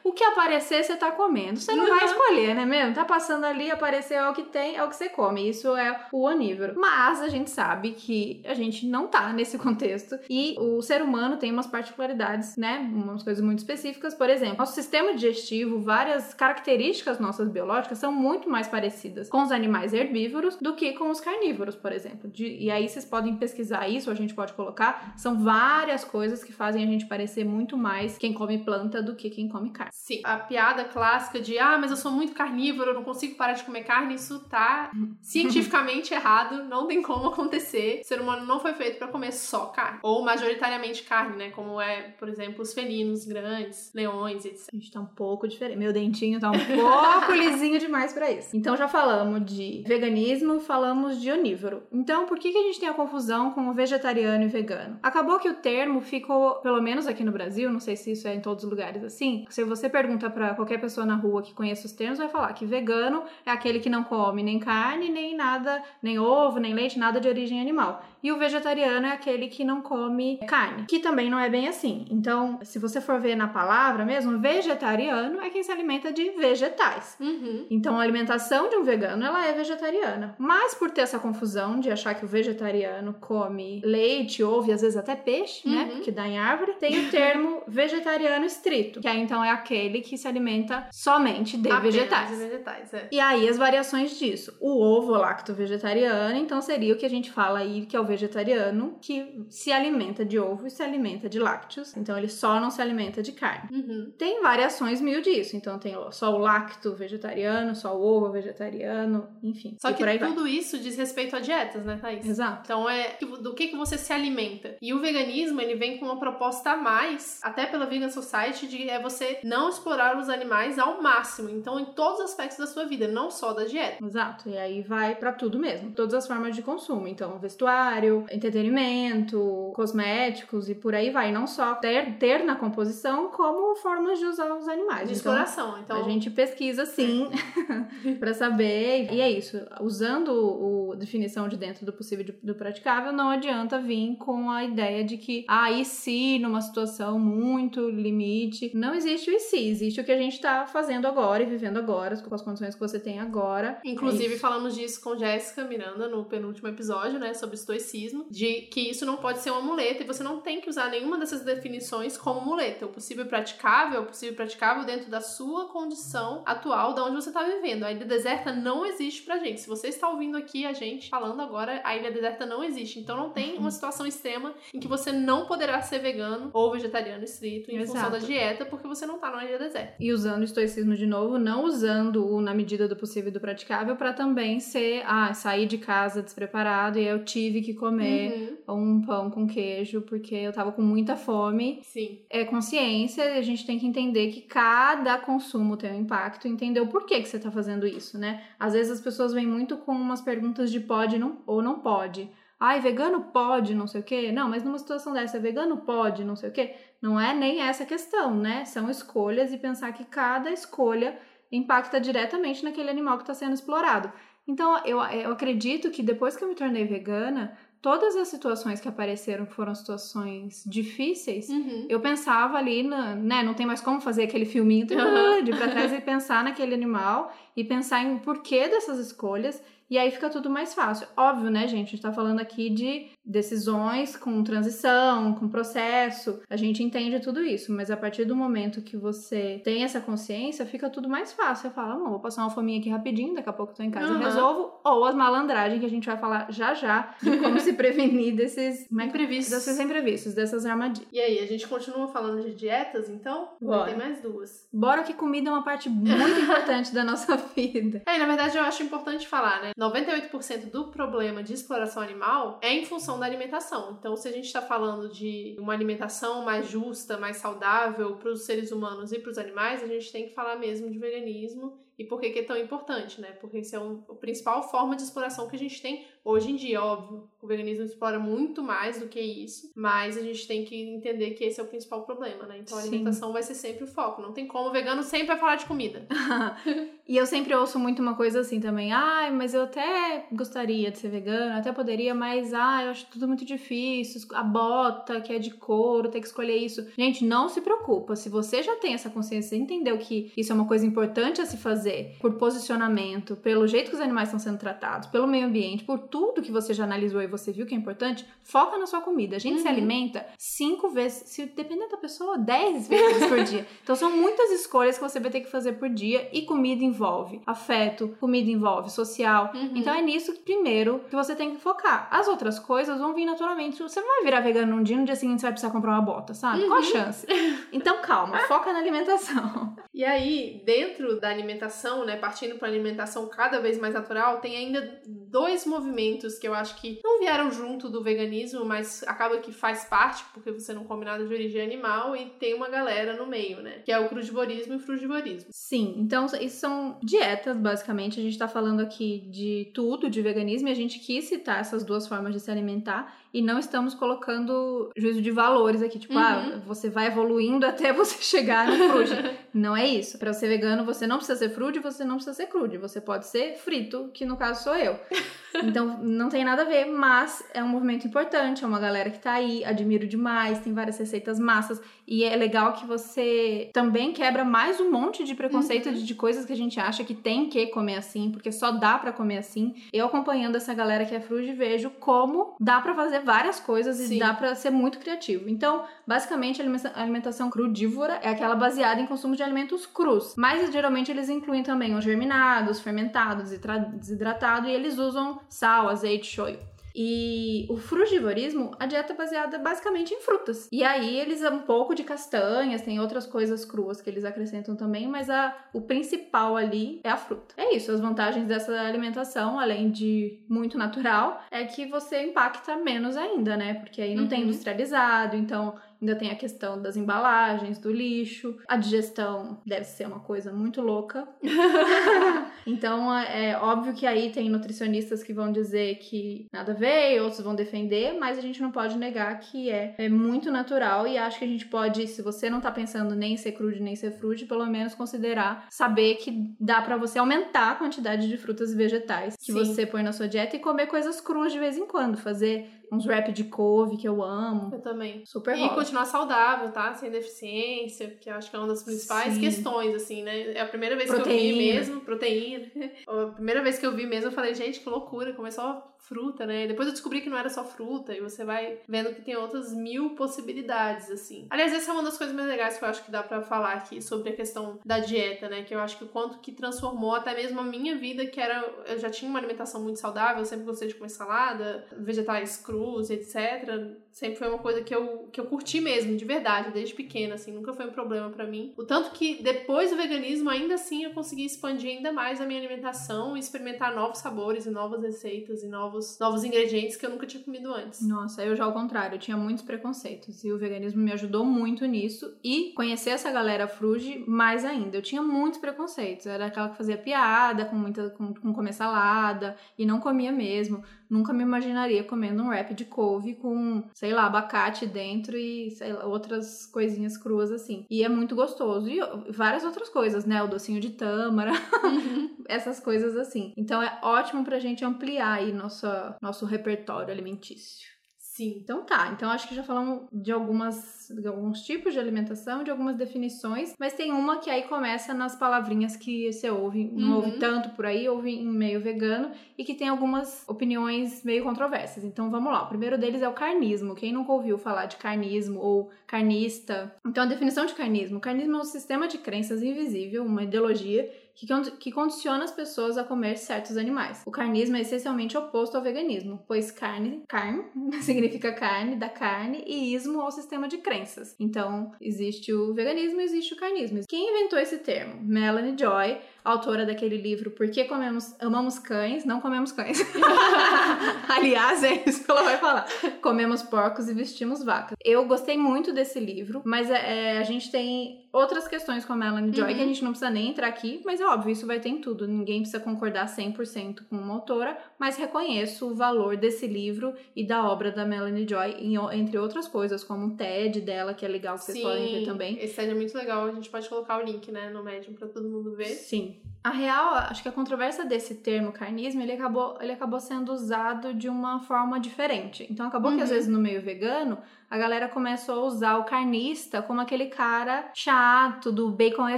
o 0.04 0.12
que 0.12 0.24
aparecer 0.24 0.84
você 0.84 0.96
tá 0.96 1.12
comendo. 1.12 1.60
Você 1.60 1.74
não 1.76 1.88
vai 1.88 2.00
Uhum. 2.00 2.06
escolher, 2.06 2.56
né 2.56 2.66
mesmo? 2.66 2.94
Tá 2.94 3.06
passando 3.06 3.46
ali, 3.46 3.72
apareceu 3.72 4.18
é 4.18 4.30
o 4.30 4.34
que 4.34 4.44
tem, 4.44 4.76
é 4.76 4.84
o 4.84 4.90
que 4.90 4.96
você 4.96 5.10
come. 5.10 5.48
Isso 5.50 5.76
é 5.76 6.06
o 6.12 6.24
onívoro. 6.26 6.74
Mas 6.78 7.22
a 7.22 7.28
gente 7.30 7.50
sabe 7.50 7.92
que 7.92 8.42
a 8.46 8.54
gente 8.54 8.86
não 8.88 9.08
tá 9.08 9.32
nesse 9.34 9.58
contexto 9.58 10.18
e 10.30 10.56
o 10.60 10.82
ser 10.82 11.02
humano 11.02 11.38
tem 11.38 11.52
umas 11.52 11.68
particularidades, 11.68 12.58
né? 12.58 12.80
Umas 12.94 13.24
coisas 13.24 13.44
muito 13.44 13.60
específicas. 13.60 14.14
Por 14.14 14.30
exemplo, 14.30 14.58
nosso 14.60 14.74
sistema 14.74 15.14
digestivo, 15.14 15.80
várias 15.80 16.34
características 16.34 17.20
nossas 17.20 17.50
biológicas 17.50 17.98
são 17.98 18.12
muito 18.12 18.50
mais 18.50 18.68
parecidas 18.68 19.30
com 19.30 19.42
os 19.42 19.52
animais 19.52 19.94
herbívoros 19.94 20.58
do 20.58 20.74
que 20.76 20.94
com 20.94 21.10
os 21.10 21.20
carnívoros, 21.20 21.76
por 21.76 21.92
exemplo. 21.92 22.30
De- 22.30 22.58
e 22.58 22.70
aí 22.72 22.88
vocês 22.88 23.06
podem 23.06 23.36
pesquisar 23.36 23.88
isso, 23.88 24.10
a 24.10 24.16
gente 24.16 24.34
pode 24.34 24.54
colocar. 24.54 25.14
São 25.18 25.44
várias 25.44 26.04
coisas 26.04 26.44
que 26.44 26.52
fazem 26.54 26.84
a 26.84 26.88
gente 26.88 27.06
parecer 27.06 27.44
muito 27.44 27.78
mais 27.78 28.18
quem 28.18 28.34
come 28.34 28.58
planta 28.60 29.02
do 29.02 29.16
que 29.16 29.30
quem 29.34 29.50
come 29.50 29.72
carne. 29.72 29.92
Sim, 29.94 30.22
a 30.24 30.38
piada 30.38 30.86
clássica 30.86 31.40
de 31.40 31.58
ah, 31.60 31.78
mas 31.78 31.92
eu 31.92 31.98
sou 31.98 32.12
muito 32.12 32.34
carnívoro, 32.34 32.92
eu 32.92 32.94
não 32.96 33.04
consigo 33.04 33.36
parar 33.36 33.54
de 33.54 33.64
comer 33.64 33.84
carne, 33.84 34.16
isso 34.16 34.40
tá 34.50 34.92
cientificamente 35.22 36.14
errado, 36.14 36.64
não 36.64 36.88
tem 36.88 37.02
como 37.02 37.28
acontecer. 37.28 38.02
O 38.04 38.08
ser 38.08 38.22
humano 38.22 38.46
não 38.46 38.60
foi 38.60 38.74
feito 38.74 38.98
pra 38.98 39.08
comer 39.08 39.32
só 39.32 39.68
carne, 39.68 40.00
ou 40.04 40.24
majoritariamente 40.24 41.04
carne, 41.04 41.38
né? 41.38 41.50
Como 41.52 41.80
é, 41.80 42.14
por 42.20 42.30
exemplo, 42.30 42.62
os 42.62 42.74
felinos 42.74 43.26
grandes, 43.26 43.92
leões, 43.94 44.46
etc. 44.46 44.70
A 44.72 44.76
gente 44.76 44.92
tá 44.92 45.00
um 45.00 45.06
pouco 45.06 45.48
diferente. 45.48 45.78
Meu 45.78 45.94
dentinho 45.94 46.40
tá 46.40 46.52
um 46.52 46.54
pouco 46.54 47.32
lisinho 47.34 47.80
demais 47.80 48.14
pra 48.14 48.32
isso. 48.32 48.56
Então 48.56 48.76
já 48.76 48.88
falamos 48.88 49.46
de 49.46 49.84
veganismo, 49.88 50.60
falamos 50.60 51.20
de 51.20 51.32
onívoro. 51.32 51.84
Então 51.92 52.26
por 52.26 52.38
que, 52.38 52.52
que 52.52 52.58
a 52.58 52.64
gente 52.64 52.80
tem 52.80 52.90
a 52.90 52.94
confusão 52.94 53.52
com 53.52 53.70
o 53.70 53.74
vegetariano 53.74 54.44
e 54.44 54.48
vegano? 54.48 55.00
Acabou 55.02 55.40
que 55.40 55.50
o 55.50 55.56
termo 55.56 56.02
ficou, 56.02 56.56
pelo 56.56 56.82
menos 56.82 57.08
aqui 57.08 57.24
no 57.24 57.32
Brasil, 57.32 57.72
não 57.72 57.80
sei 57.80 57.96
se 57.96 58.12
isso 58.12 58.28
é 58.28 58.36
em 58.36 58.42
todos 58.42 58.64
os 58.64 58.70
lugares 58.70 59.04
assim, 59.04 59.23
assim, 59.24 59.46
se 59.50 59.64
você 59.64 59.90
pergunta 59.90 60.30
para 60.30 60.54
qualquer 60.54 60.80
pessoa 60.80 61.06
na 61.06 61.16
rua 61.16 61.42
que 61.42 61.54
conhece 61.54 61.86
os 61.86 61.94
termos, 61.94 62.20
vai 62.20 62.28
falar 62.28 62.52
que 62.54 62.66
vegano 62.66 63.24
é 63.46 63.52
aquele 63.52 63.80
que 63.80 63.90
não 63.90 64.04
come 64.04 64.44
nem 64.44 64.60
carne, 64.60 65.10
nem 65.10 65.36
nada, 65.36 65.82
nem 66.02 66.20
ovo, 66.20 66.60
nem 66.60 66.74
leite, 66.74 67.00
nada 67.00 67.20
de 67.20 67.28
origem 67.28 67.62
animal. 67.62 68.04
E 68.24 68.32
o 68.32 68.38
vegetariano 68.38 69.06
é 69.06 69.12
aquele 69.12 69.48
que 69.48 69.66
não 69.66 69.82
come 69.82 70.40
carne, 70.48 70.86
que 70.86 71.00
também 71.00 71.30
não 71.30 71.38
é 71.38 71.50
bem 71.50 71.68
assim. 71.68 72.06
Então, 72.10 72.60
se 72.64 72.80
você 72.80 73.02
for 73.02 73.20
ver 73.20 73.36
na 73.36 73.50
palavra 73.50 74.06
mesmo, 74.06 74.40
vegetariano 74.40 75.42
é 75.42 75.50
quem 75.50 75.62
se 75.62 75.72
alimenta 75.72 76.12
de 76.12 76.30
vegetais. 76.32 77.18
Uhum. 77.20 77.68
Então, 77.70 78.00
a 78.00 78.02
alimentação 78.04 78.70
de 78.70 78.78
um 78.78 78.84
vegano, 78.84 79.26
ela 79.26 79.46
é 79.46 79.52
vegetariana. 79.52 80.36
Mas 80.38 80.74
por 80.74 80.90
ter 80.90 81.02
essa 81.02 81.20
confusão 81.20 81.80
de 81.80 81.92
achar 81.92 82.16
que 82.16 82.24
o 82.24 82.28
vegetariano 82.28 83.14
come 83.20 83.82
leite, 83.84 84.44
ovo 84.44 84.70
e 84.70 84.74
às 84.74 84.82
vezes 84.82 84.96
até 84.96 85.16
peixe, 85.16 85.68
né? 85.68 85.84
Uhum. 85.84 85.90
Porque 85.90 86.12
dá 86.12 86.26
em 86.26 86.38
árvore, 86.38 86.74
tem 86.80 87.06
o 87.06 87.12
termo 87.12 87.62
vegetariano 87.68 88.46
estrito, 88.46 89.02
que 89.02 89.08
aí 89.08 89.20
então 89.20 89.44
é 89.44 89.52
aquele 89.52 90.02
que 90.02 90.18
se 90.18 90.28
alimenta 90.28 90.88
somente 90.92 91.58
de 91.58 91.70
Apenas 91.70 91.94
vegetais. 91.94 92.30
de 92.30 92.36
vegetais, 92.36 92.94
é. 92.94 93.08
E 93.12 93.20
aí 93.20 93.50
as 93.50 93.58
variações 93.58 94.18
disso. 94.18 94.56
O 94.62 94.82
ovo 94.82 95.12
lacto 95.12 95.54
vegetariano, 95.54 96.38
então 96.38 96.62
seria 96.62 96.94
o 96.94 96.98
que 96.98 97.06
a 97.06 97.10
gente 97.10 97.30
fala 97.32 97.60
aí 97.60 97.86
que 97.86 97.96
é 97.96 98.00
o 98.00 98.06
vegetariano 98.14 98.98
que 99.02 99.46
se 99.50 99.72
alimenta 99.72 100.24
de 100.24 100.40
ovo 100.40 100.68
e 100.68 100.72
se 100.72 100.84
alimenta 100.84 101.28
de 101.28 101.40
lácteos. 101.40 101.96
Então 101.98 102.18
ele 102.18 102.30
só 102.30 102.60
não 102.60 102.70
se 102.70 102.82
alimenta 102.82 103.22
de 103.22 103.32
carne. 103.32 103.70
Uhum. 103.72 104.14
Tem 104.18 104.42
variações 104.42 105.02
mil 105.02 105.22
disso. 105.22 105.56
Então 105.56 105.80
tem 105.80 105.96
só 106.12 106.34
o 106.34 106.38
lacto 106.38 106.94
vegetariano, 106.96 107.76
só 107.76 107.98
o 107.98 108.02
ovo 108.02 108.32
vegetariano, 108.32 109.28
enfim. 109.42 109.76
Só 109.80 109.92
que 109.92 110.00
por 110.00 110.08
aí 110.08 110.18
vai. 110.18 110.30
tudo 110.30 110.48
isso 110.48 110.78
diz 110.80 110.96
respeito 110.98 111.36
a 111.36 111.40
dietas, 111.40 111.84
né, 111.84 111.98
Thaís? 112.00 112.26
Exato. 112.26 112.62
Então 112.64 112.90
é 112.90 113.18
do 113.20 113.54
que, 113.54 113.68
que 113.68 113.76
você 113.76 113.98
se 113.98 114.14
alimenta. 114.14 114.78
E 114.82 114.94
o 114.94 115.00
veganismo, 115.00 115.60
ele 115.60 115.76
vem 115.76 115.98
com 115.98 116.06
uma 116.06 116.20
proposta 116.20 116.72
a 116.72 116.78
mais, 116.78 117.40
até 117.44 117.66
pela 117.66 117.86
Vegan 117.86 118.10
Society, 118.10 118.68
de 118.68 118.90
é 118.90 119.00
você 119.00 119.40
não 119.44 119.70
explorar 119.70 120.18
os 120.18 120.30
animais 120.30 120.78
ao 120.78 121.02
máximo. 121.02 121.50
Então, 121.50 121.80
em 121.80 121.86
todos 121.86 122.20
os 122.20 122.26
aspectos 122.26 122.58
da 122.58 122.68
sua 122.68 122.86
vida, 122.86 123.08
não 123.08 123.32
só 123.32 123.54
da 123.54 123.64
dieta. 123.66 124.04
Exato, 124.04 124.50
e 124.50 124.58
aí 124.58 124.82
vai 124.82 125.16
pra 125.16 125.32
tudo 125.32 125.58
mesmo, 125.58 125.92
todas 125.92 126.14
as 126.14 126.28
formas 126.28 126.56
de 126.56 126.62
consumo, 126.62 127.08
então 127.08 127.40
vestuário, 127.40 128.03
entretenimento, 128.32 129.72
cosméticos 129.76 130.70
e 130.70 130.76
por 130.76 130.94
aí 130.96 131.10
vai, 131.10 131.32
não 131.32 131.46
só 131.48 131.76
ter, 131.76 132.16
ter 132.18 132.44
na 132.44 132.56
composição, 132.56 133.30
como 133.30 133.76
formas 133.76 134.20
de 134.20 134.26
usar 134.26 134.54
os 134.56 134.68
animais. 134.68 135.10
De 135.10 135.16
Então, 135.18 135.34
exploração. 135.34 135.80
Então, 135.80 135.98
A 135.98 136.04
gente 136.10 136.30
pesquisa 136.30 136.86
sim 136.86 137.30
pra 138.20 138.34
saber. 138.34 139.12
E 139.12 139.22
é 139.22 139.30
isso. 139.32 139.60
Usando 139.82 140.30
o 140.34 140.96
definição 140.96 141.48
de 141.48 141.58
dentro 141.58 141.86
do 141.86 141.94
possível 141.94 142.26
e 142.28 142.46
do- 142.46 142.56
praticável, 142.56 143.12
não 143.12 143.30
adianta 143.30 143.80
vir 143.80 144.16
com 144.18 144.50
a 144.50 144.64
ideia 144.64 145.04
de 145.04 145.18
que, 145.18 145.46
ah, 145.48 145.72
e 145.72 145.84
se 145.86 146.40
numa 146.40 146.62
situação 146.62 147.18
muito 147.20 147.90
limite. 147.90 148.72
Não 148.74 148.94
existe 148.94 149.30
o 149.30 149.34
e 149.34 149.40
se, 149.40 149.68
existe 149.68 150.00
o 150.00 150.04
que 150.04 150.12
a 150.12 150.18
gente 150.18 150.40
tá 150.40 150.66
fazendo 150.66 151.08
agora 151.08 151.44
e 151.44 151.46
vivendo 151.46 151.78
agora, 151.78 152.16
com 152.18 152.34
as 152.36 152.42
condições 152.42 152.74
que 152.76 152.80
você 152.80 153.00
tem 153.00 153.20
agora. 153.20 153.80
Inclusive, 153.84 154.36
É 154.36 154.38
falamos 154.38 154.76
disso 154.76 155.02
com 155.02 155.16
Jéssica 155.18 155.64
Miranda 155.64 156.08
no 156.08 156.24
penúltimo 156.26 156.68
episódio, 156.68 157.20
né, 157.20 157.34
sobre 157.34 157.56
estoicismo, 157.56 157.93
de 158.30 158.62
que 158.72 158.90
isso 158.90 159.06
não 159.06 159.18
pode 159.18 159.40
ser 159.40 159.52
uma 159.52 159.62
muleta 159.62 160.04
e 160.04 160.08
você 160.08 160.24
não 160.24 160.40
tem 160.40 160.60
que 160.60 160.70
usar 160.70 160.90
nenhuma 160.90 161.18
dessas 161.18 161.42
definições 161.42 162.18
como 162.18 162.42
muleta. 162.42 162.86
O 162.86 162.90
possível 162.90 163.26
praticável 163.26 164.00
é 164.00 164.02
o 164.02 164.06
possível 164.06 164.36
praticável 164.36 164.84
dentro 164.84 165.10
da 165.10 165.22
sua 165.22 165.68
condição 165.68 166.42
atual, 166.46 166.94
da 166.94 167.04
onde 167.04 167.16
você 167.16 167.32
tá 167.32 167.44
vivendo. 167.44 167.84
A 167.84 167.92
ilha 167.92 168.06
deserta 168.06 168.52
não 168.52 168.86
existe 168.86 169.22
pra 169.24 169.38
gente. 169.38 169.62
Se 169.62 169.68
você 169.68 169.88
está 169.88 170.10
ouvindo 170.10 170.38
aqui 170.38 170.66
a 170.66 170.74
gente 170.74 171.10
falando 171.10 171.42
agora, 171.42 171.82
a 171.84 171.96
ilha 171.96 172.12
deserta 172.12 172.46
não 172.46 172.64
existe. 172.64 173.00
Então 173.00 173.16
não 173.16 173.30
tem 173.30 173.58
uma 173.58 173.72
situação 173.72 174.08
extrema 174.08 174.54
em 174.74 174.80
que 174.80 174.88
você 174.88 175.12
não 175.12 175.46
poderá 175.46 175.82
ser 175.82 176.00
vegano 176.00 176.50
ou 176.54 176.72
vegetariano 176.72 177.24
estrito 177.24 177.72
em 177.72 177.80
função 177.86 178.10
da 178.10 178.18
Exato. 178.18 178.26
dieta, 178.26 178.66
porque 178.66 178.88
você 178.88 179.06
não 179.06 179.20
tá 179.20 179.30
numa 179.30 179.46
ilha 179.46 179.60
deserta. 179.60 179.96
E 180.00 180.12
usando 180.12 180.42
o 180.42 180.46
estoicismo 180.46 180.96
de 180.96 181.06
novo, 181.06 181.38
não 181.38 181.66
usando 181.66 182.26
o 182.26 182.42
na 182.42 182.54
medida 182.54 182.88
do 182.88 182.96
possível 182.96 183.30
e 183.30 183.34
do 183.34 183.40
praticável 183.40 183.96
para 183.96 184.14
também 184.14 184.60
ser, 184.60 185.04
ah, 185.06 185.34
sair 185.34 185.66
de 185.66 185.78
casa 185.78 186.22
despreparado 186.22 186.98
e 187.00 187.06
eu 187.06 187.24
tive 187.24 187.62
que 187.62 187.73
comer 187.74 188.60
Uhum. 188.68 188.98
um 188.98 189.02
pão 189.02 189.30
com 189.30 189.48
queijo 189.48 190.02
porque 190.02 190.36
eu 190.36 190.54
tava 190.54 190.72
com 190.72 190.82
muita 190.82 191.16
fome. 191.16 191.80
Sim. 191.84 192.20
É 192.30 192.46
consciência, 192.46 193.36
a 193.36 193.42
gente 193.42 193.66
tem 193.66 193.78
que 193.80 193.86
entender 193.86 194.32
que 194.32 194.42
cada 194.42 195.18
consumo 195.18 195.76
tem 195.78 195.92
um 195.92 196.02
impacto, 196.02 196.48
entender 196.48 196.80
o 196.80 196.88
porquê 196.88 197.22
que 197.22 197.28
você 197.28 197.40
tá 197.40 197.52
fazendo 197.52 197.86
isso, 197.86 198.18
né? 198.18 198.44
Às 198.60 198.74
vezes 198.74 198.92
as 198.92 199.02
pessoas 199.02 199.34
vêm 199.34 199.46
muito 199.48 199.78
com 199.78 199.92
umas 199.94 200.22
perguntas 200.22 200.72
de 200.72 200.80
pode 200.80 201.18
não, 201.18 201.42
ou 201.46 201.62
não 201.62 201.80
pode. 201.80 202.30
Ai, 202.60 202.80
vegano 202.80 203.20
pode, 203.34 203.76
não 203.76 203.88
sei 203.88 204.00
o 204.00 204.04
quê. 204.04 204.32
Não, 204.32 204.50
mas 204.50 204.64
numa 204.64 204.78
situação 204.80 205.12
dessa, 205.12 205.38
vegano 205.38 205.78
pode, 205.78 206.24
não 206.24 206.36
sei 206.36 206.50
o 206.50 206.54
quê. 206.54 206.74
Não 207.02 207.20
é 207.20 207.34
nem 207.34 207.60
essa 207.62 207.86
questão, 207.86 208.34
né? 208.36 208.64
São 208.64 208.90
escolhas 208.90 209.52
e 209.52 209.58
pensar 209.58 209.92
que 209.92 210.06
cada 210.06 210.50
escolha 210.50 211.20
impacta 211.52 212.00
diretamente 212.00 212.64
naquele 212.64 212.90
animal 212.90 213.18
que 213.18 213.24
está 213.24 213.34
sendo 213.34 213.54
explorado. 213.54 214.12
Então, 214.48 214.78
eu, 214.86 215.00
eu 215.02 215.32
acredito 215.32 215.90
que 215.90 216.04
depois 216.04 216.36
que 216.36 216.44
eu 216.44 216.50
me 216.50 216.56
tornei 216.56 216.84
vegana, 216.86 217.58
todas 217.82 218.16
as 218.16 218.28
situações 218.28 218.80
que 218.82 218.88
apareceram, 218.90 219.46
que 219.46 219.54
foram 219.54 219.74
situações 219.74 220.64
difíceis, 220.66 221.48
Uhum. 221.50 221.86
eu 221.90 222.00
pensava 222.02 222.58
ali, 222.58 222.84
na, 222.84 223.16
né? 223.16 223.42
Não 223.44 223.54
tem 223.54 223.66
mais 223.66 223.82
como 223.82 224.02
fazer 224.02 224.24
aquele 224.24 224.46
filminho 224.46 224.86
Aham. 224.98 225.44
de 225.44 225.52
pra 225.54 225.70
trás 225.70 225.94
e 225.94 226.02
pensar 226.02 226.44
naquele 226.44 226.74
animal 226.74 227.32
e 227.56 227.64
pensar 227.64 228.04
em 228.04 228.18
porquê 228.20 228.68
dessas 228.68 229.00
escolhas. 229.00 229.62
E 229.90 229.98
aí 229.98 230.10
fica 230.12 230.30
tudo 230.30 230.50
mais 230.50 230.74
fácil. 230.74 231.08
Óbvio, 231.16 231.50
né, 231.52 231.68
gente? 231.68 231.88
A 231.88 231.92
gente 231.92 232.02
tá 232.02 232.12
falando 232.12 232.40
aqui 232.40 232.70
de 232.70 233.08
decisões 233.26 234.16
com 234.16 234.44
transição, 234.44 235.34
com 235.36 235.48
processo. 235.48 236.42
A 236.50 236.56
gente 236.56 236.82
entende 236.84 237.20
tudo 237.20 237.42
isso, 237.42 237.72
mas 237.72 237.92
a 237.92 237.98
partir 237.98 238.26
do 238.26 238.36
momento 238.36 238.82
que 238.82 238.98
você 238.98 239.62
tem 239.64 239.84
essa 239.84 240.00
consciência, 240.02 240.66
fica 240.66 240.90
tudo 240.90 241.08
mais 241.10 241.32
fácil. 241.34 241.70
Você 241.70 241.76
fala, 241.76 241.94
amor, 241.94 242.10
vou 242.10 242.20
passar 242.20 242.42
uma 242.44 242.50
fominha 242.50 242.80
aqui 242.80 242.90
rapidinho, 242.90 243.36
daqui 243.36 243.50
a 243.50 243.54
pouco 243.54 243.74
eu 243.74 243.78
tô 243.78 243.84
em 243.84 243.92
casa 243.92 244.08
Aham. 244.14 244.22
e 244.22 244.26
resolvo. 244.26 244.74
Ou 244.84 245.06
as 245.06 245.16
malandragens 245.16 245.80
que 245.80 245.86
a 245.86 245.90
gente 245.90 246.08
vai 246.08 246.18
falar 246.18 246.52
já 246.52 246.74
já 246.74 247.14
de 247.22 247.38
como 247.38 247.60
se 247.60 247.74
prevenir 247.74 248.34
desses 248.36 248.88
como 248.88 249.02
é 249.02 249.04
que- 249.06 249.10
Imprevistos. 249.14 249.54
desses 249.54 249.80
imprevistos, 249.80 250.34
dessas 250.34 250.66
armadilhas. 250.66 251.08
E 251.14 251.20
aí, 251.20 251.40
a 251.40 251.46
gente 251.46 251.68
continua 251.68 252.08
falando 252.08 252.42
de 252.44 252.56
dietas, 252.56 253.10
então? 253.10 253.50
Bora. 253.62 253.86
Tem 253.92 253.96
mais 253.98 254.22
duas. 254.22 254.68
Bora 254.74 255.04
que 255.04 255.14
comida 255.14 255.50
é 255.50 255.54
uma 255.54 255.64
parte 255.64 255.88
muito 255.90 256.14
importante 256.42 256.94
da 256.94 257.04
nossa 257.04 257.36
vida. 257.38 258.02
É, 258.08 258.18
na 258.18 258.26
verdade 258.26 258.58
eu 258.58 258.64
acho 258.64 258.82
importante 258.84 259.28
falar, 259.28 259.62
né? 259.62 259.72
98% 259.80 260.70
do 260.70 260.92
problema 260.92 261.42
de 261.42 261.54
exploração 261.54 262.02
animal 262.02 262.60
é 262.62 262.72
em 262.72 262.86
função 262.86 263.20
da 263.20 263.26
alimentação. 263.26 263.98
Então, 264.00 264.16
se 264.16 264.28
a 264.28 264.32
gente 264.32 264.52
tá 264.52 264.62
falando 264.62 265.10
de 265.10 265.56
uma 265.60 265.74
alimentação 265.74 266.44
mais 266.44 266.70
justa, 266.70 267.18
mais 267.18 267.38
saudável 267.38 268.16
para 268.18 268.32
os 268.32 268.46
seres 268.46 268.72
humanos 268.72 269.12
e 269.12 269.20
para 269.20 269.32
os 269.32 269.38
animais, 269.38 269.82
a 269.82 269.88
gente 269.88 270.12
tem 270.12 270.28
que 270.28 270.34
falar 270.34 270.56
mesmo 270.58 270.90
de 270.90 271.00
veganismo 271.00 271.80
e 271.98 272.04
por 272.04 272.20
que 272.20 272.30
que 272.30 272.40
é 272.40 272.44
tão 272.44 272.58
importante, 272.58 273.22
né? 273.22 273.30
Porque 273.40 273.58
esse 273.58 273.76
é 273.76 273.80
um, 273.80 274.04
a 274.10 274.16
principal 274.16 274.64
forma 274.70 274.96
de 274.96 275.04
exploração 275.04 275.48
que 275.48 275.56
a 275.56 275.60
gente 275.60 275.82
tem 275.82 276.06
hoje 276.24 276.52
em 276.52 276.56
dia, 276.56 276.82
óbvio. 276.82 277.30
O 277.42 277.48
veganismo 277.48 277.84
explora 277.84 278.20
muito 278.20 278.64
mais 278.64 279.00
do 279.00 279.08
que 279.08 279.20
isso, 279.20 279.72
mas 279.76 280.18
a 280.18 280.22
gente 280.22 280.48
tem 280.48 280.64
que 280.64 280.76
entender 280.76 281.32
que 281.32 281.44
esse 281.44 281.60
é 281.60 281.64
o 281.64 281.68
principal 281.68 282.04
problema, 282.04 282.46
né? 282.46 282.58
Então 282.60 282.78
a 282.78 282.82
Sim. 282.82 282.88
alimentação 282.88 283.34
vai 283.34 283.44
ser 283.44 283.56
sempre 283.56 283.84
o 283.84 283.88
foco. 283.88 284.22
Não 284.22 284.32
tem 284.32 284.48
como 284.48 284.70
o 284.70 284.72
vegano 284.72 285.04
sempre 285.04 285.28
vai 285.28 285.38
falar 285.38 285.56
de 285.56 285.66
comida. 285.66 286.08
E 287.06 287.18
eu 287.18 287.26
sempre 287.26 287.54
ouço 287.54 287.78
muito 287.78 288.02
uma 288.02 288.16
coisa 288.16 288.40
assim 288.40 288.62
também. 288.62 288.94
Ai, 288.94 289.30
mas 289.30 289.54
eu 289.54 289.64
até 289.64 290.26
gostaria 290.32 290.90
de 290.90 290.98
ser 290.98 291.10
vegana, 291.10 291.58
até 291.58 291.70
poderia, 291.72 292.16
mas 292.16 292.54
ai, 292.54 292.86
eu 292.86 292.92
acho 292.92 293.06
tudo 293.08 293.28
muito 293.28 293.44
difícil. 293.44 294.22
A 294.34 294.42
bota 294.42 295.20
que 295.20 295.34
é 295.34 295.38
de 295.38 295.52
couro, 295.52 296.10
ter 296.10 296.22
que 296.22 296.28
escolher 296.28 296.56
isso. 296.56 296.88
Gente, 296.98 297.26
não 297.26 297.50
se 297.50 297.60
preocupa. 297.60 298.16
Se 298.16 298.30
você 298.30 298.64
já 298.64 298.78
tem 298.78 298.94
essa 298.94 299.10
consciência 299.10 299.58
entendeu 299.58 299.98
que 299.98 300.32
isso 300.38 300.52
é 300.52 300.56
uma 300.56 300.66
coisa 300.66 300.86
importante 300.86 301.42
a 301.42 301.46
se 301.46 301.58
fazer 301.58 301.83
por 302.20 302.34
posicionamento, 302.34 303.36
pelo 303.36 303.68
jeito 303.68 303.90
que 303.90 303.96
os 303.96 304.02
animais 304.02 304.30
estão 304.30 304.40
sendo 304.40 304.58
tratados, 304.58 305.08
pelo 305.10 305.28
meio 305.28 305.48
ambiente, 305.48 305.84
por 305.84 306.00
tudo 306.00 306.42
que 306.42 306.52
você 306.52 306.74
já 306.74 306.84
analisou 306.84 307.22
e 307.22 307.28
você 307.28 307.52
viu 307.52 307.66
que 307.66 307.74
é 307.74 307.78
importante, 307.78 308.26
foca 308.44 308.78
na 308.78 308.86
sua 308.86 309.02
comida. 309.02 309.36
A 309.36 309.40
gente 309.40 309.60
se 309.60 309.66
Uhum. 309.68 309.72
alimenta 309.74 310.26
cinco 310.38 310.90
vezes, 310.90 311.30
se 311.30 311.46
depender 311.46 311.88
da 311.88 311.98
pessoa, 311.98 312.38
dez 312.38 312.88
vezes 312.88 313.28
por 313.28 313.44
dia. 313.44 313.66
Então 313.84 313.96
são 313.96 314.12
muitas 314.16 314.50
escolhas 314.52 314.98
que 314.98 315.04
você 315.04 315.20
vai 315.20 315.30
ter 315.32 315.42
que 315.42 315.50
fazer 315.52 315.74
por 315.74 315.90
dia 315.90 316.30
e 316.32 316.44
comida 316.44 316.84
envolve 316.84 317.42
afeto, 317.46 318.16
comida 318.20 318.50
envolve 318.50 318.90
social. 318.90 319.52
Uhum. 319.54 319.72
Então 319.76 319.94
é 319.94 320.02
nisso 320.02 320.34
primeiro 320.44 321.02
que 321.10 321.16
você 321.16 321.36
tem 321.36 321.52
que 321.56 321.62
focar. 321.62 322.08
As 322.12 322.28
outras 322.28 322.60
coisas 322.60 322.98
vão 323.00 323.14
vir 323.14 323.26
naturalmente. 323.26 323.82
Você 323.82 324.00
não 324.00 324.08
vai 324.08 324.24
virar 324.24 324.40
vegano 324.42 324.76
num 324.76 324.84
dia, 324.84 324.98
no 324.98 325.06
dia 325.06 325.16
seguinte 325.16 325.40
você 325.42 325.48
vai 325.48 325.52
precisar 325.54 325.72
comprar 325.72 325.92
uma 325.92 326.02
bota, 326.02 326.34
sabe? 326.34 326.62
Qual 326.68 326.74
a 326.74 326.78
Uhum. 326.78 326.84
chance? 326.84 327.28
Então 327.72 328.02
calma, 328.02 328.38
foca 328.48 328.72
na 328.74 328.80
alimentação. 328.80 329.76
E 329.94 330.04
aí, 330.04 330.62
dentro 330.66 331.20
da 331.20 331.30
alimentação, 331.30 331.73
né, 332.06 332.16
partindo 332.18 332.58
para 332.58 332.68
alimentação 332.68 333.28
cada 333.28 333.60
vez 333.60 333.78
mais 333.78 333.94
natural, 333.94 334.40
tem 334.40 334.56
ainda 334.56 335.02
dois 335.06 335.66
movimentos 335.66 336.38
que 336.38 336.48
eu 336.48 336.54
acho 336.54 336.80
que 336.80 337.00
não 337.04 337.20
vieram 337.20 337.52
junto 337.52 337.90
do 337.90 338.04
veganismo, 338.04 338.64
mas 338.64 339.04
acaba 339.08 339.38
que 339.38 339.52
faz 339.52 339.86
parte, 339.86 340.24
porque 340.34 340.52
você 340.52 340.74
não 340.74 340.84
come 340.84 341.06
nada 341.06 341.26
de 341.26 341.34
origem 341.34 341.62
animal 341.62 342.16
e 342.16 342.26
tem 342.40 342.54
uma 342.54 342.70
galera 342.70 343.16
no 343.16 343.26
meio, 343.26 343.62
né, 343.62 343.82
que 343.84 343.92
é 343.92 344.00
o 344.00 344.10
crudivorismo 344.10 344.74
e 344.74 344.78
o 344.78 344.80
frugivorismo. 344.80 345.50
Sim, 345.52 345.96
então 345.98 346.26
isso 346.40 346.58
são 346.58 347.00
dietas, 347.02 347.58
basicamente. 347.58 348.20
A 348.20 348.24
gente 348.24 348.38
tá 348.38 348.48
falando 348.48 348.82
aqui 348.82 349.28
de 349.32 349.72
tudo, 349.74 350.10
de 350.10 350.22
veganismo, 350.22 350.68
e 350.68 350.72
a 350.72 350.76
gente 350.76 351.00
quis 351.00 351.26
citar 351.26 351.60
essas 351.60 351.84
duas 351.84 352.08
formas 352.08 352.34
de 352.34 352.40
se 352.40 352.52
alimentar. 352.52 353.23
E 353.34 353.42
não 353.42 353.58
estamos 353.58 353.94
colocando 353.96 354.90
juízo 354.96 355.22
de 355.22 355.32
valores 355.32 355.82
aqui, 355.82 355.98
tipo, 356.00 356.18
ah, 356.18 356.44
Uhum. 356.46 356.54
ah, 356.56 356.62
você 356.66 356.90
vai 356.90 357.08
evoluindo 357.08 357.66
até 357.68 357.92
você 357.92 358.22
chegar 358.22 358.68
no 358.68 358.90
frude. 358.90 359.12
não 359.54 359.76
é 359.76 359.88
isso. 359.88 360.18
Para 360.18 360.34
ser 360.34 360.48
vegano, 360.48 360.86
você 360.86 361.08
não 361.08 361.18
precisa 361.18 361.38
ser 361.40 361.50
frude, 361.50 361.80
você 361.80 362.04
não 362.04 362.16
precisa 362.16 362.36
ser 362.36 362.48
crude, 362.48 362.78
você 362.78 363.02
pode 363.02 363.26
ser 363.28 363.56
frito, 363.58 364.10
que 364.14 364.26
no 364.26 364.38
caso 364.38 364.64
sou 364.64 364.76
eu. 364.76 364.98
Então, 365.64 366.00
não 366.02 366.30
tem 366.30 366.44
nada 366.44 366.64
a 366.64 366.66
ver, 366.66 366.86
mas 366.86 367.44
é 367.54 367.64
um 367.64 367.68
movimento 367.68 368.08
importante, 368.08 368.64
é 368.64 368.68
uma 368.68 368.80
galera 368.80 369.12
que 369.12 369.20
tá 369.20 369.34
aí, 369.34 369.64
admiro 369.64 370.08
demais, 370.08 370.58
tem 370.62 370.74
várias 370.74 370.98
receitas 370.98 371.38
massas, 371.40 371.80
e 372.08 372.24
é 372.24 372.36
legal 372.36 372.74
que 372.74 372.88
você 372.88 373.70
também 373.72 374.14
quebra 374.14 374.44
mais 374.44 374.80
um 374.80 374.90
monte 374.90 375.24
de 375.24 375.36
preconceito 375.36 375.90
Uhum. 375.90 375.94
de, 375.94 376.04
de 376.06 376.16
coisas 376.16 376.44
que 376.46 376.54
a 376.54 376.56
gente 376.58 376.80
acha 376.80 377.04
que 377.04 377.14
tem 377.14 377.50
que 377.50 377.68
comer 377.68 377.98
assim, 377.98 378.32
porque 378.32 378.52
só 378.52 378.72
dá 378.72 378.98
pra 378.98 379.12
comer 379.14 379.38
assim. 379.38 379.76
Eu 379.94 380.08
acompanhando 380.08 380.56
essa 380.56 380.74
galera 380.74 381.06
que 381.06 381.14
é 381.14 381.20
fruge, 381.20 381.54
vejo 381.54 381.92
como 382.00 382.56
dá 382.60 382.82
pra 382.82 382.96
fazer 382.96 383.23
várias 383.24 383.60
coisas 383.60 384.00
e 384.00 384.08
Sim. 384.08 384.20
dá 384.20 384.34
pra 384.34 384.54
ser 384.56 384.70
muito 384.70 385.00
criativo. 385.00 385.50
Então, 385.50 385.84
basicamente, 386.06 386.62
a 386.62 386.64
alimenta- 386.64 386.92
a 386.96 387.02
alimentação 387.02 387.50
crudívora 387.50 388.20
é 388.22 388.30
aquela 388.30 388.56
baseada 388.56 389.02
em 389.02 389.06
consumo 389.08 389.36
de 389.36 389.44
alimentos 389.44 389.86
crus, 389.86 390.34
mas 390.38 390.72
geralmente 390.72 391.10
eles 391.12 391.30
incluem 391.30 391.64
também 391.64 391.96
os 391.96 392.04
germinados, 392.04 392.80
fermentados, 392.80 393.44
desidra- 393.46 393.80
desidratado, 393.80 394.68
e 394.68 394.72
eles 394.72 394.98
usam 394.98 395.40
sal, 395.50 395.90
azeite, 395.90 396.28
shoyu. 396.28 396.60
E 396.96 397.66
o 397.70 397.78
frugivorismo, 397.78 398.72
a 398.80 398.86
dieta 398.86 399.14
é 399.14 399.16
baseada 399.16 399.58
basicamente 399.58 400.14
em 400.14 400.20
frutas. 400.22 400.68
E 400.72 400.84
aí 400.84 401.20
eles 401.20 401.42
um 401.44 401.60
pouco 401.60 401.94
de 401.96 402.04
castanhas, 402.04 402.82
tem 402.82 403.00
outras 403.00 403.26
coisas 403.26 403.66
cruas 403.66 404.02
que 404.02 404.10
eles 404.10 404.24
acrescentam 404.24 404.76
também, 404.76 405.08
mas 405.08 405.30
a, 405.30 405.56
o 405.74 405.82
principal 405.82 406.56
ali 406.56 407.02
é 407.04 407.10
a 407.10 407.18
fruta. 407.18 407.54
É 407.58 407.76
isso, 407.76 407.92
as 407.92 408.00
vantagens 408.00 408.48
dessa 408.48 408.72
alimentação, 408.82 409.60
além 409.60 409.90
de 409.92 410.40
muito 410.48 410.78
natural, 410.78 411.42
é 411.52 411.64
que 411.66 411.86
você 411.86 412.22
impacta 412.24 412.76
menos 412.76 413.18
ainda, 413.18 413.58
né? 413.58 413.74
Porque 413.76 414.02
aí 414.02 414.16
não 414.16 414.28
tem 414.28 414.40
Uhum. 414.40 414.46
industrializado, 414.50 415.36
então 415.36 415.76
ainda 416.04 416.16
tem 416.16 416.32
a 416.32 416.36
questão 416.36 416.82
das 416.82 416.98
embalagens, 416.98 417.80
do 417.80 417.92
lixo. 417.92 418.58
A 418.68 418.76
digestão 418.76 419.62
deve 419.66 419.86
ser 419.86 420.06
uma 420.06 420.20
coisa 420.20 420.52
muito 420.52 420.82
louca. 420.82 421.28
então 422.68 423.14
é 423.14 423.58
óbvio 423.58 423.94
que 423.94 424.06
aí 424.06 424.32
tem 424.32 424.50
nutricionistas 424.50 425.24
que 425.24 425.34
vão 425.34 425.52
dizer 425.52 425.96
que 425.96 426.48
nada 426.52 426.74
a 426.74 426.76
ver, 426.76 427.22
outros 427.22 427.42
vão 427.42 427.56
defender, 427.56 428.18
mas 428.20 428.38
a 428.38 428.42
gente 428.42 428.62
não 428.62 428.72
pode 428.72 428.98
negar 428.98 429.40
que 429.40 429.70
é, 429.70 429.96
é 429.98 430.10
muito 430.10 430.52
natural 430.52 431.08
e 431.08 431.18
acho 431.18 431.40
que 431.40 431.46
a 431.46 431.48
gente 431.48 431.66
pode, 431.66 432.08
se 432.08 432.22
você 432.22 432.50
não 432.50 432.60
tá 432.60 432.72
pensando 432.72 433.16
nem 433.16 433.34
em 433.34 433.38
ser 433.38 433.54
crude 433.54 433.82
nem 433.82 433.94
em 433.94 433.98
ser 433.98 434.12
frude, 434.12 434.46
pelo 434.46 434.66
menos 434.66 434.94
considerar 434.94 435.68
saber 435.70 436.16
que 436.16 436.54
dá 436.60 436.82
pra 436.82 436.98
você 436.98 437.20
aumentar 437.20 437.72
a 437.72 437.76
quantidade 437.76 438.28
de 438.28 438.38
frutas 438.38 438.72
e 438.72 438.76
vegetais 438.76 439.36
que 439.38 439.52
Sim. 439.52 439.54
você 439.54 439.86
põe 439.86 440.04
na 440.04 440.12
sua 440.12 440.28
dieta 440.28 440.56
e 440.56 440.60
comer 440.60 440.88
coisas 440.88 441.22
cruas 441.22 441.52
de 441.52 441.60
vez 441.60 441.78
em 441.78 441.86
quando, 441.86 442.18
fazer 442.18 442.83
uns 442.94 443.06
wrap 443.06 443.32
de 443.32 443.44
couve 443.46 443.98
que 443.98 444.08
eu 444.08 444.22
amo. 444.24 444.74
Eu 444.74 444.82
também. 444.82 445.26
Super 445.26 445.56
E 445.56 445.62
rola. 445.62 445.74
continuar 445.76 446.06
saudável, 446.06 446.72
tá? 446.72 446.94
Sem 446.94 447.10
deficiência, 447.12 448.10
que 448.22 448.30
eu 448.30 448.36
acho 448.36 448.50
que 448.50 448.56
é 448.56 448.60
uma 448.60 448.68
das 448.68 448.84
principais 448.84 449.34
Sim. 449.34 449.40
questões, 449.42 449.94
assim, 449.96 450.24
né? 450.24 450.54
É 450.54 450.62
a 450.62 450.68
primeira 450.68 450.96
vez 450.96 451.10
que 451.10 451.16
eu 451.16 451.22
Proteína. 451.22 451.58
vi 451.58 451.74
mesmo, 451.74 452.02
proteína. 452.02 452.66
a 453.08 453.26
primeira 453.28 453.62
vez 453.64 453.80
que 453.80 453.86
eu 453.86 453.96
vi 453.96 454.06
mesmo, 454.06 454.28
eu 454.28 454.32
falei, 454.32 454.54
gente, 454.54 454.80
que 454.80 454.90
loucura, 454.90 455.34
comer 455.34 455.52
só 455.52 455.93
fruta, 456.04 456.46
né? 456.46 456.68
Depois 456.68 456.88
eu 456.88 456.94
descobri 456.94 457.22
que 457.22 457.30
não 457.30 457.38
era 457.38 457.50
só 457.50 457.64
fruta, 457.64 458.14
e 458.14 458.22
você 458.22 458.44
vai 458.44 458.80
vendo 458.88 459.14
que 459.16 459.22
tem 459.22 459.36
outras 459.36 459.74
mil 459.74 460.12
possibilidades, 460.12 461.10
assim. 461.10 461.48
Aliás, 461.50 461.74
essa 461.74 461.92
é 461.92 461.94
uma 461.94 462.04
das 462.04 462.18
coisas 462.18 462.36
mais 462.36 462.48
legais 462.48 462.78
que 462.78 462.84
eu 462.84 462.90
acho 462.90 463.04
que 463.04 463.12
dá 463.12 463.24
pra 463.24 463.42
falar 463.42 463.74
aqui 463.74 464.02
sobre 464.02 464.30
a 464.30 464.36
questão 464.36 464.80
da 464.86 465.00
dieta, 465.00 465.48
né? 465.50 465.64
Que 465.64 465.74
eu 465.74 465.80
acho 465.80 465.98
que 465.98 466.04
o 466.04 466.08
quanto 466.08 466.40
que 466.40 466.52
transformou 466.52 467.16
até 467.16 467.34
mesmo 467.34 467.60
a 467.60 467.64
minha 467.64 467.96
vida, 467.96 468.26
que 468.26 468.40
era. 468.40 468.62
Eu 468.86 469.00
já 469.00 469.10
tinha 469.10 469.30
uma 469.30 469.40
alimentação 469.40 469.82
muito 469.82 470.00
saudável, 470.00 470.40
eu 470.40 470.46
sempre 470.46 470.66
gostei 470.66 470.88
de 470.88 470.96
comer 470.96 471.10
salada, 471.10 471.86
vegetais 471.98 472.58
crus, 472.58 473.10
etc. 473.10 473.98
Sempre 474.12 474.38
foi 474.38 474.50
uma 474.50 474.60
coisa 474.60 474.84
que 474.84 474.94
eu, 474.94 475.30
que 475.32 475.40
eu 475.40 475.46
curti 475.46 475.82
mesmo, 475.82 476.16
de 476.16 476.26
verdade, 476.26 476.72
desde 476.72 476.94
pequena, 476.94 477.36
assim, 477.36 477.52
nunca 477.52 477.74
foi 477.74 477.88
um 477.88 477.92
problema 477.92 478.30
pra 478.30 478.46
mim. 478.46 478.74
O 478.78 478.84
tanto 478.84 479.12
que 479.12 479.42
depois 479.42 479.90
do 479.90 479.98
veganismo, 479.98 480.50
ainda 480.50 480.76
assim, 480.76 481.04
eu 481.04 481.14
consegui 481.14 481.46
expandir 481.46 481.90
ainda 481.90 482.12
mais 482.12 482.40
a 482.40 482.46
minha 482.46 482.60
alimentação 482.60 483.36
e 483.36 483.40
experimentar 483.40 483.96
novos 483.96 484.20
sabores 484.20 484.66
e 484.66 484.70
novas 484.70 485.02
receitas 485.02 485.64
e 485.64 485.68
novos, 485.68 485.93
novos 486.20 486.44
ingredientes 486.44 486.96
que 486.96 487.06
eu 487.06 487.10
nunca 487.10 487.26
tinha 487.26 487.44
comido 487.44 487.74
antes. 487.74 488.08
Nossa, 488.08 488.44
eu 488.44 488.56
já 488.56 488.64
ao 488.64 488.74
contrário, 488.74 489.16
eu 489.16 489.20
tinha 489.20 489.38
muitos 489.38 489.64
preconceitos 489.64 490.44
e 490.44 490.52
o 490.52 490.58
veganismo 490.58 491.02
me 491.02 491.12
ajudou 491.12 491.46
muito 491.46 491.86
nisso 491.86 492.38
e 492.44 492.74
conhecer 492.76 493.12
essa 493.12 493.32
galera 493.32 493.68
fruge 493.68 494.24
mais 494.28 494.64
ainda. 494.66 494.98
Eu 494.98 495.02
tinha 495.02 495.22
muitos 495.22 495.60
preconceitos, 495.60 496.26
era 496.26 496.48
aquela 496.48 496.70
que 496.70 496.78
fazia 496.78 496.98
piada 496.98 497.66
com 497.66 497.76
muita 497.76 498.10
com, 498.12 498.34
com 498.34 498.54
comer 498.54 498.74
salada 498.74 499.56
e 499.78 499.86
não 499.86 500.00
comia 500.00 500.32
mesmo. 500.32 500.84
Nunca 501.10 501.32
me 501.32 501.44
imaginaria 501.44 502.04
comendo 502.04 502.42
um 502.42 502.48
wrap 502.48 502.74
de 502.74 502.86
couve 502.86 503.36
com, 503.36 503.84
sei 503.94 504.14
lá, 504.14 504.26
abacate 504.26 504.88
dentro 504.88 505.38
e 505.38 505.70
lá, 505.94 506.08
outras 506.08 506.66
coisinhas 506.66 507.18
cruas 507.18 507.52
assim. 507.52 507.86
E 507.90 508.04
é 508.04 508.10
muito 508.10 508.36
gostoso 508.36 508.90
e 508.90 509.00
várias 509.32 509.64
outras 509.64 509.90
coisas, 509.90 510.26
né? 510.26 510.42
O 510.42 510.48
docinho 510.48 510.80
de 510.80 510.90
tâmara, 510.90 511.52
essas 512.50 512.80
coisas 512.80 513.16
assim. 513.16 513.54
Então 513.56 513.82
é 513.82 514.00
ótimo 514.02 514.44
pra 514.44 514.60
gente 514.60 514.84
ampliar 514.84 515.34
aí 515.34 515.52
nossa, 515.88 516.18
nosso 516.22 516.46
repertório 516.46 517.12
alimentício. 517.12 517.92
Sim. 518.18 518.62
Então 518.64 518.84
tá, 518.84 519.12
então 519.16 519.30
acho 519.30 519.48
que 519.48 519.54
já 519.54 519.62
falamos 519.62 520.08
de 520.12 520.32
algumas 520.32 521.08
de 521.22 521.28
alguns 521.28 521.62
tipos 521.62 521.94
de 521.94 522.00
alimentação, 522.00 522.64
de 522.64 522.72
algumas 522.72 522.96
definições, 522.96 523.76
mas 523.80 523.94
tem 523.94 524.12
uma 524.12 524.40
que 524.40 524.50
aí 524.50 524.64
começa 524.64 525.14
nas 525.14 525.36
palavrinhas 525.36 525.96
que 525.96 526.34
você 526.34 526.50
ouve, 526.50 526.84
não 526.92 527.10
Uhum. 527.10 527.16
ouve 527.18 527.32
tanto 527.38 527.70
por 527.76 527.86
aí, 527.86 528.10
ouve 528.10 528.32
em 528.32 528.48
meio 528.48 528.82
vegano 528.82 529.30
e 529.56 529.64
que 529.64 529.76
tem 529.76 529.88
algumas 529.88 530.44
opiniões 530.50 531.24
meio 531.24 531.44
controversas. 531.44 532.04
Então 532.04 532.32
vamos 532.32 532.52
lá. 532.52 532.64
O 532.64 532.70
primeiro 532.70 532.98
deles 532.98 533.22
é 533.22 533.30
o 533.30 533.34
carnismo. 533.34 533.94
Quem 533.94 534.12
nunca 534.12 534.32
ouviu 534.32 534.58
falar 534.58 534.88
de 534.88 534.96
carnismo 534.96 535.60
ou 535.60 535.92
carnista? 536.08 536.96
Então 537.06 537.24
a 537.26 537.28
definição 537.28 537.68
de 537.68 537.76
carnismo, 537.76 538.18
o 538.18 538.22
carnismo 538.22 538.56
é 538.58 538.60
um 538.62 538.64
sistema 538.64 539.08
de 539.08 539.20
crenças 539.20 539.62
invisível, 539.62 540.24
uma 540.26 540.42
ideologia 540.42 541.08
que, 541.34 541.48
que 541.80 541.92
condiciona 541.92 542.44
as 542.44 542.52
pessoas 542.52 542.98
a 542.98 543.04
comer 543.04 543.38
certos 543.38 543.78
animais. 543.78 544.22
O 544.26 544.32
carnismo 544.32 544.78
é 544.78 544.82
essencialmente 544.82 545.38
oposto 545.38 545.76
ao 545.76 545.84
veganismo, 545.84 546.44
pois 546.48 546.72
carne, 546.72 547.24
carne 547.28 547.64
significa 548.02 548.54
carne, 548.54 548.96
da 548.96 549.10
carne, 549.10 549.64
e 549.66 549.94
ismo 549.94 550.22
ao 550.22 550.32
sistema 550.32 550.68
de 550.68 550.78
crenças. 550.78 551.36
Então, 551.40 551.92
existe 552.00 552.54
o 552.54 552.74
veganismo 552.74 553.22
e 553.22 553.24
existe 553.24 553.54
o 553.54 553.58
carnismo. 553.58 554.02
Quem 554.08 554.30
inventou 554.30 554.60
esse 554.60 554.78
termo? 554.80 555.22
Melanie 555.22 555.78
Joy, 555.78 556.18
autora 556.44 556.86
daquele 556.86 557.18
livro 557.18 557.52
Por 557.52 557.70
que 557.70 557.86
comemos, 557.86 558.36
amamos 558.40 558.80
cães, 558.80 559.26
não 559.26 559.40
comemos 559.40 559.72
cães. 559.72 560.00
Aliás, 561.30 561.84
é 561.84 562.04
isso 562.06 562.24
que 562.24 562.32
ela 562.32 562.44
vai 562.44 562.58
falar. 562.58 562.86
Comemos 563.22 563.62
porcos 563.64 564.08
e 564.10 564.14
vestimos 564.14 564.64
vacas. 564.64 564.98
Eu 565.04 565.26
gostei 565.26 565.58
muito 565.58 565.94
desse 565.94 566.20
livro, 566.20 566.62
mas 566.66 566.90
é, 566.90 567.38
a 567.38 567.44
gente 567.44 567.72
tem 567.72 568.26
outras 568.32 568.68
questões 568.68 569.06
com 569.06 569.14
a 569.14 569.16
Melanie 569.16 569.54
Joy 569.56 569.64
Uhum. 569.70 569.76
que 569.76 569.82
a 569.82 569.86
gente 569.86 570.04
não 570.04 570.12
precisa 570.12 570.30
nem 570.32 570.50
entrar 570.50 570.68
aqui, 570.68 571.02
mas 571.06 571.22
é 571.22 571.26
óbvio, 571.26 571.52
isso 571.52 571.66
vai 571.68 571.80
ter 571.80 571.90
em 571.90 572.00
tudo. 572.02 572.28
Ninguém 572.28 572.62
precisa 572.62 572.80
concordar 572.80 573.28
100% 573.28 574.04
com 574.10 574.16
uma 574.18 574.34
autora, 574.34 574.78
mas 575.04 575.18
reconheço 575.18 575.92
o 575.92 575.94
valor 575.94 576.38
desse 576.38 576.66
livro 576.66 577.14
e 577.36 577.46
da 577.46 577.68
obra 577.70 577.92
da 577.92 578.06
Melanie 578.06 578.48
Joy, 578.48 578.74
entre 579.12 579.38
outras 579.38 579.68
coisas, 579.68 580.02
como 580.02 580.28
o 580.28 580.38
TED 580.38 580.80
dela, 580.80 581.14
que 581.14 581.26
é 581.26 581.28
legal 581.28 581.58
que 581.58 581.66
vocês 581.66 581.82
podem 581.82 582.20
ver 582.20 582.26
também. 582.26 582.58
Esse 582.58 582.78
TED 582.78 582.92
é 582.92 582.96
muito 582.96 583.14
legal, 583.18 583.46
a 583.46 583.52
gente 583.52 583.70
pode 583.70 583.90
colocar 583.90 584.18
o 584.18 584.24
link, 584.24 584.50
né, 584.50 584.70
no 584.70 584.82
Medium 584.82 585.14
pra 585.14 585.28
todo 585.28 585.50
mundo 585.50 585.76
ver. 585.76 585.88
Sim. 585.88 586.38
A 586.64 586.70
real, 586.70 587.16
acho 587.16 587.44
que 587.44 587.50
a 587.50 587.52
controvérsia 587.52 588.06
desse 588.06 588.36
termo 588.36 588.72
carnismo, 588.72 589.22
ele 589.22 589.34
acabou, 589.34 589.78
ele 589.82 589.92
acabou 589.92 590.22
sendo 590.22 590.54
usado 590.54 591.14
de 591.14 591.28
uma 591.28 591.60
forma 591.60 592.00
diferente. 592.00 592.66
Então 592.72 592.88
acabou 592.88 593.14
que 593.14 593.22
às 593.22 593.28
Uhum. 593.30 593.36
vezes 593.36 593.50
no 593.50 593.60
meio 593.60 593.82
vegano, 593.82 594.38
a 594.70 594.78
galera 594.78 595.10
começou 595.10 595.56
a 595.56 595.68
usar 595.68 595.98
o 595.98 596.06
carnista 596.06 596.82
como 596.82 597.02
aquele 597.02 597.26
cara 597.26 597.92
chato 597.94 598.72
do 598.72 598.90
bacon 598.90 599.28
é 599.28 599.38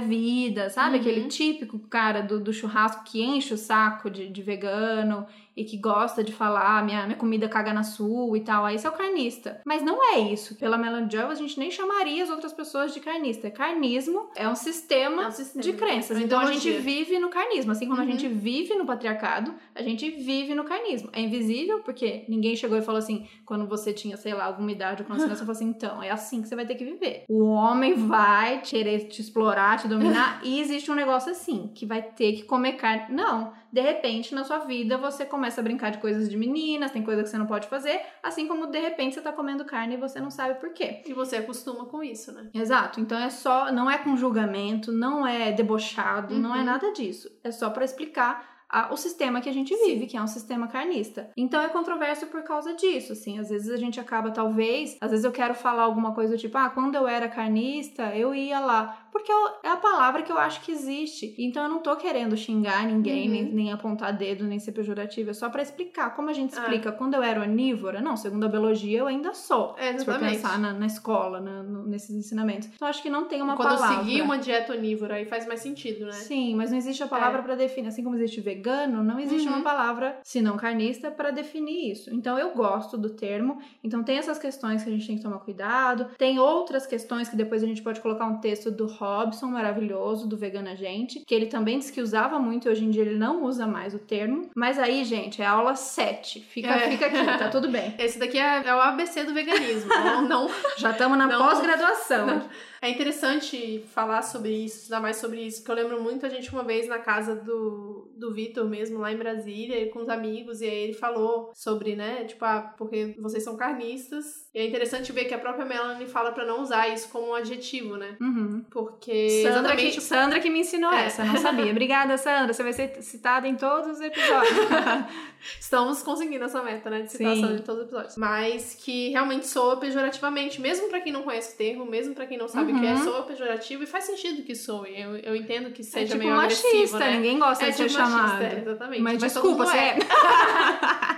vida, 0.00 0.70
sabe? 0.70 0.94
Uhum. 0.94 1.00
Aquele 1.00 1.24
típico 1.26 1.80
cara 1.80 2.20
do, 2.22 2.38
do 2.38 2.52
churrasco 2.52 3.02
que 3.02 3.20
enche 3.20 3.52
o 3.52 3.58
saco 3.58 4.08
de, 4.08 4.28
de 4.28 4.42
vegano 4.42 5.26
e 5.56 5.64
que 5.64 5.76
gosta 5.78 6.22
de 6.22 6.32
falar 6.32 6.84
minha, 6.84 7.04
minha 7.06 7.16
comida 7.16 7.48
caga 7.48 7.72
na 7.72 7.82
sua 7.82 8.36
e 8.36 8.40
tal. 8.42 8.64
Aí 8.64 8.74
esse 8.76 8.86
é 8.86 8.90
o 8.90 8.92
carnista. 8.92 9.60
Mas 9.64 9.82
não 9.82 9.98
é 10.12 10.18
isso. 10.18 10.54
Pela 10.56 10.76
Melanie 10.76 11.10
Joy, 11.10 11.22
a 11.24 11.34
gente 11.34 11.58
nem 11.58 11.70
chamaria 11.70 12.22
as 12.22 12.28
outras 12.30 12.52
pessoas 12.52 12.92
de 12.92 13.00
carnista. 13.00 13.50
Carnismo 13.50 14.28
é 14.36 14.46
um 14.48 14.54
sistema 14.54 15.22
É 15.22 15.28
um 15.28 15.30
sistema, 15.30 15.62
de 15.62 15.72
crenças. 15.72 16.18
Então 16.20 16.38
a 16.40 16.52
gente 16.52 16.70
vive 16.72 17.18
no 17.18 17.28
carnismo. 17.30 17.72
Assim 17.72 17.86
como 17.88 18.00
a 18.00 18.04
Uhum. 18.04 18.10
gente 18.10 18.28
vive 18.28 18.74
no 18.74 18.84
patriarcado, 18.84 19.54
a 19.74 19.82
gente 19.82 20.10
vive 20.10 20.54
no 20.54 20.64
carnismo. 20.64 21.08
É 21.12 21.20
invisível 21.20 21.80
porque 21.80 22.24
ninguém 22.28 22.54
chegou 22.54 22.76
e 22.76 22.82
falou 22.82 22.98
assim, 22.98 23.26
quando 23.46 23.66
você 23.66 23.92
tinha, 23.92 24.16
sei 24.18 24.34
lá, 24.34 24.44
alguma 24.44 24.70
idade 24.70 25.02
ou 25.02 25.06
quando 25.06 25.20
você 25.20 25.36
falou 25.36 25.52
assim, 25.52 25.68
então, 25.68 26.02
é 26.02 26.10
assim 26.10 26.42
que 26.42 26.48
você 26.48 26.54
vai 26.56 26.66
ter 26.66 26.74
que 26.74 26.84
viver. 26.84 27.24
O 27.28 27.44
homem 27.46 27.94
vai 27.94 28.60
querer 28.60 29.08
te 29.08 29.20
explorar, 29.22 29.78
te 29.78 29.88
dominar, 29.88 30.40
e 30.44 30.60
existe 30.60 30.90
um 30.90 30.94
negócio 30.94 31.30
assim, 31.32 31.70
que 31.74 31.86
vai 31.86 32.02
ter 32.02 32.32
que 32.34 32.42
comer 32.42 32.72
carne. 32.72 33.06
Não. 33.14 33.52
De 33.72 33.80
repente, 33.80 34.34
na 34.34 34.44
sua 34.44 34.58
vida, 34.60 34.96
você 34.96 35.24
começa 35.26 35.60
a 35.60 35.64
brincar 35.64 35.90
de 35.90 35.98
coisas 35.98 36.28
de 36.28 36.36
meninas, 36.36 36.90
tem 36.92 37.02
coisa 37.02 37.22
que 37.22 37.28
você 37.28 37.36
não 37.36 37.46
pode 37.46 37.68
fazer, 37.68 38.00
assim 38.22 38.46
como 38.48 38.66
de 38.68 38.78
repente 38.78 39.14
você 39.14 39.20
tá 39.20 39.32
comendo 39.32 39.64
carne 39.64 39.94
e 39.94 39.98
você 39.98 40.20
não 40.20 40.30
sabe 40.30 40.58
por 40.60 40.70
quê. 40.72 41.02
E 41.04 41.12
você 41.12 41.36
acostuma 41.36 41.84
com 41.86 42.02
isso, 42.02 42.32
né? 42.32 42.48
Exato. 42.54 43.00
Então 43.00 43.18
é 43.18 43.28
só, 43.30 43.70
não 43.72 43.90
é 43.90 43.98
com 43.98 44.16
julgamento, 44.16 44.90
não 44.92 45.26
é 45.26 45.52
debochado, 45.52 46.34
não 46.38 46.54
é 46.54 46.58
Uhum. 46.60 46.64
nada 46.64 46.92
disso. 46.92 47.30
É 47.44 47.50
só 47.50 47.68
pra 47.70 47.84
explicar 47.84 48.55
a, 48.76 48.92
o 48.92 48.96
sistema 48.96 49.40
que 49.40 49.48
a 49.48 49.52
gente 49.54 49.74
vive, 49.74 50.00
Sim. 50.00 50.06
que 50.06 50.16
é 50.18 50.22
um 50.22 50.26
sistema 50.26 50.68
carnista. 50.68 51.30
Então 51.34 51.62
é 51.62 51.68
controverso 51.68 52.26
por 52.26 52.42
causa 52.42 52.74
disso, 52.74 53.14
assim. 53.14 53.38
Às 53.38 53.48
vezes 53.48 53.70
a 53.70 53.78
gente 53.78 53.98
acaba, 53.98 54.30
talvez, 54.30 54.98
às 55.00 55.10
vezes 55.10 55.24
eu 55.24 55.32
quero 55.32 55.54
falar 55.54 55.84
alguma 55.84 56.12
coisa 56.12 56.36
tipo, 56.36 56.58
ah, 56.58 56.68
quando 56.68 56.94
eu 56.94 57.08
era 57.08 57.26
carnista, 57.26 58.14
eu 58.14 58.34
ia 58.34 58.60
lá. 58.60 59.06
Porque 59.10 59.32
é 59.64 59.70
a 59.70 59.76
palavra 59.76 60.22
que 60.22 60.30
eu 60.30 60.36
acho 60.36 60.60
que 60.60 60.70
existe. 60.70 61.34
Então 61.38 61.62
eu 61.62 61.70
não 61.70 61.78
tô 61.78 61.96
querendo 61.96 62.36
xingar 62.36 62.86
ninguém, 62.86 63.26
uhum. 63.26 63.32
nem, 63.32 63.44
nem, 63.44 63.72
apontar 63.72 64.14
dedo, 64.14 64.44
nem 64.44 64.58
ser 64.58 64.72
pejorativo. 64.72 65.30
É 65.30 65.32
só 65.32 65.48
para 65.48 65.62
explicar. 65.62 66.14
Como 66.14 66.28
a 66.28 66.34
gente 66.34 66.54
ah. 66.54 66.60
explica, 66.60 66.90
ah. 66.90 66.92
quando 66.92 67.14
eu 67.14 67.22
era 67.22 67.40
onívora, 67.40 68.02
não, 68.02 68.14
segundo 68.14 68.44
a 68.44 68.48
biologia, 68.48 68.98
eu 68.98 69.06
ainda 69.06 69.32
sou. 69.32 69.74
É, 69.78 69.96
se 69.96 70.04
for 70.04 70.18
pensar 70.18 70.58
na, 70.58 70.74
na 70.74 70.84
escola, 70.84 71.40
na, 71.40 71.62
no, 71.62 71.86
nesses 71.86 72.14
ensinamentos. 72.14 72.68
Então 72.74 72.86
acho 72.86 73.02
que 73.02 73.08
não 73.08 73.24
tem 73.24 73.40
uma 73.40 73.56
quando 73.56 73.68
palavra. 73.68 73.86
Quando 73.86 74.00
eu 74.00 74.04
seguir 74.04 74.20
uma 74.20 74.36
dieta 74.36 74.74
onívora, 74.74 75.14
aí 75.14 75.24
faz 75.24 75.46
mais 75.46 75.60
sentido, 75.60 76.04
né? 76.04 76.12
Sim, 76.12 76.54
mas 76.54 76.70
não 76.70 76.76
existe 76.76 77.02
a 77.02 77.08
palavra 77.08 77.38
é. 77.38 77.42
para 77.42 77.54
definir. 77.54 77.88
Assim 77.88 78.04
como 78.04 78.16
existe 78.16 78.42
vegano, 78.42 78.65
não 79.02 79.18
existe 79.20 79.48
uhum. 79.48 79.56
uma 79.56 79.62
palavra, 79.62 80.18
se 80.22 80.40
não 80.40 80.56
carnista, 80.56 81.10
para 81.10 81.30
definir 81.30 81.92
isso. 81.92 82.12
Então 82.12 82.38
eu 82.38 82.54
gosto 82.54 82.96
do 82.96 83.10
termo. 83.10 83.60
Então 83.82 84.02
tem 84.02 84.18
essas 84.18 84.38
questões 84.38 84.82
que 84.82 84.88
a 84.88 84.92
gente 84.92 85.06
tem 85.06 85.16
que 85.16 85.22
tomar 85.22 85.38
cuidado. 85.38 86.06
Tem 86.18 86.38
outras 86.38 86.86
questões 86.86 87.28
que 87.28 87.36
depois 87.36 87.62
a 87.62 87.66
gente 87.66 87.82
pode 87.82 88.00
colocar 88.00 88.26
um 88.26 88.38
texto 88.38 88.70
do 88.70 88.86
Robson, 88.86 89.46
maravilhoso, 89.46 90.28
do 90.28 90.36
Vegana 90.36 90.74
Gente, 90.74 91.20
que 91.20 91.34
ele 91.34 91.46
também 91.46 91.78
disse 91.78 91.92
que 91.92 92.00
usava 92.00 92.38
muito 92.38 92.68
e 92.68 92.70
hoje 92.70 92.84
em 92.84 92.90
dia 92.90 93.02
ele 93.02 93.16
não 93.16 93.44
usa 93.44 93.66
mais 93.66 93.94
o 93.94 93.98
termo. 93.98 94.50
Mas 94.54 94.78
aí, 94.78 95.04
gente, 95.04 95.42
é 95.42 95.46
aula 95.46 95.74
7. 95.74 96.40
Fica, 96.40 96.68
é. 96.68 96.90
fica 96.90 97.06
aqui, 97.06 97.38
tá 97.38 97.48
tudo 97.48 97.68
bem. 97.68 97.94
Esse 97.98 98.18
daqui 98.18 98.38
é, 98.38 98.66
é 98.66 98.74
o 98.74 98.80
ABC 98.80 99.24
do 99.24 99.34
veganismo. 99.34 99.88
não, 99.88 100.22
não, 100.28 100.50
Já 100.76 100.90
estamos 100.90 101.16
na 101.18 101.28
pós-graduação. 101.36 102.42
É 102.86 102.90
interessante 102.90 103.84
falar 103.92 104.22
sobre 104.22 104.50
isso, 104.64 104.76
estudar 104.76 105.00
mais 105.00 105.16
sobre 105.16 105.40
isso, 105.40 105.58
porque 105.58 105.72
eu 105.72 105.84
lembro 105.84 106.00
muito 106.00 106.24
a 106.24 106.28
gente 106.28 106.52
uma 106.52 106.62
vez 106.62 106.86
na 106.86 107.00
casa 107.00 107.34
do, 107.34 108.08
do 108.16 108.32
Vitor 108.32 108.64
mesmo, 108.64 109.00
lá 109.00 109.10
em 109.12 109.16
Brasília, 109.16 109.90
com 109.90 109.98
os 109.98 110.08
amigos, 110.08 110.60
e 110.60 110.66
aí 110.66 110.84
ele 110.84 110.92
falou 110.92 111.50
sobre, 111.52 111.96
né, 111.96 112.22
tipo, 112.22 112.44
ah, 112.44 112.74
porque 112.78 113.16
vocês 113.18 113.42
são 113.42 113.56
carnistas. 113.56 114.46
E 114.54 114.60
é 114.60 114.66
interessante 114.66 115.10
ver 115.10 115.24
que 115.24 115.34
a 115.34 115.38
própria 115.38 115.66
Melanie 115.66 116.06
fala 116.06 116.30
para 116.30 116.46
não 116.46 116.62
usar 116.62 116.88
isso 116.88 117.08
como 117.08 117.30
um 117.30 117.34
adjetivo, 117.34 117.96
né? 117.96 118.16
Uhum. 118.20 118.64
Porque. 118.70 119.42
Sandra, 119.42 119.76
que, 119.76 120.00
Sandra 120.00 120.40
que 120.40 120.48
me 120.48 120.60
ensinou 120.60 120.92
é. 120.92 121.06
essa, 121.06 121.24
não 121.24 121.36
sabia. 121.36 121.72
Obrigada, 121.72 122.16
Sandra. 122.16 122.54
Você 122.54 122.62
vai 122.62 122.72
ser 122.72 123.02
citada 123.02 123.48
em 123.48 123.56
todos 123.56 123.98
os 123.98 124.00
episódios. 124.00 124.56
Estamos 125.60 126.02
conseguindo 126.02 126.44
essa 126.44 126.62
meta, 126.62 126.88
né? 126.88 127.02
De 127.02 127.12
citação 127.12 127.48
Sim. 127.48 127.54
em 127.56 127.62
todos 127.62 127.82
os 127.82 127.88
episódios. 127.88 128.16
Mas 128.16 128.74
que 128.74 129.10
realmente 129.10 129.46
soa 129.46 129.76
pejorativamente, 129.78 130.60
mesmo 130.60 130.88
para 130.88 131.00
quem 131.00 131.12
não 131.12 131.22
conhece 131.22 131.54
o 131.54 131.58
termo, 131.58 131.84
mesmo 131.84 132.14
para 132.14 132.26
quem 132.26 132.38
não 132.38 132.48
sabe 132.48 132.72
uhum. 132.72 132.75
O 132.76 132.80
que 132.80 132.86
é, 132.86 132.92
uhum. 132.92 133.04
soa 133.04 133.22
pejorativo 133.22 133.82
e 133.82 133.86
faz 133.86 134.04
sentido 134.04 134.42
que 134.42 134.54
soe. 134.54 135.00
Eu, 135.00 135.16
eu 135.16 135.36
entendo 135.36 135.70
que 135.70 135.82
seja 135.82 136.14
é 136.14 136.16
tipo 136.16 136.18
meio 136.18 136.36
machista, 136.36 136.68
agressivo, 136.68 136.98
né? 136.98 137.10
Ninguém 137.16 137.38
gosta 137.38 137.64
é 137.64 137.70
de 137.70 137.76
ser 137.76 137.88
tipo 137.88 137.98
chamado. 137.98 138.42
Machista, 138.42 138.60
exatamente. 138.60 139.02
Mas, 139.02 139.22
Mas 139.22 139.32
desculpa, 139.32 139.66
você 139.66 139.76
é. 139.76 139.98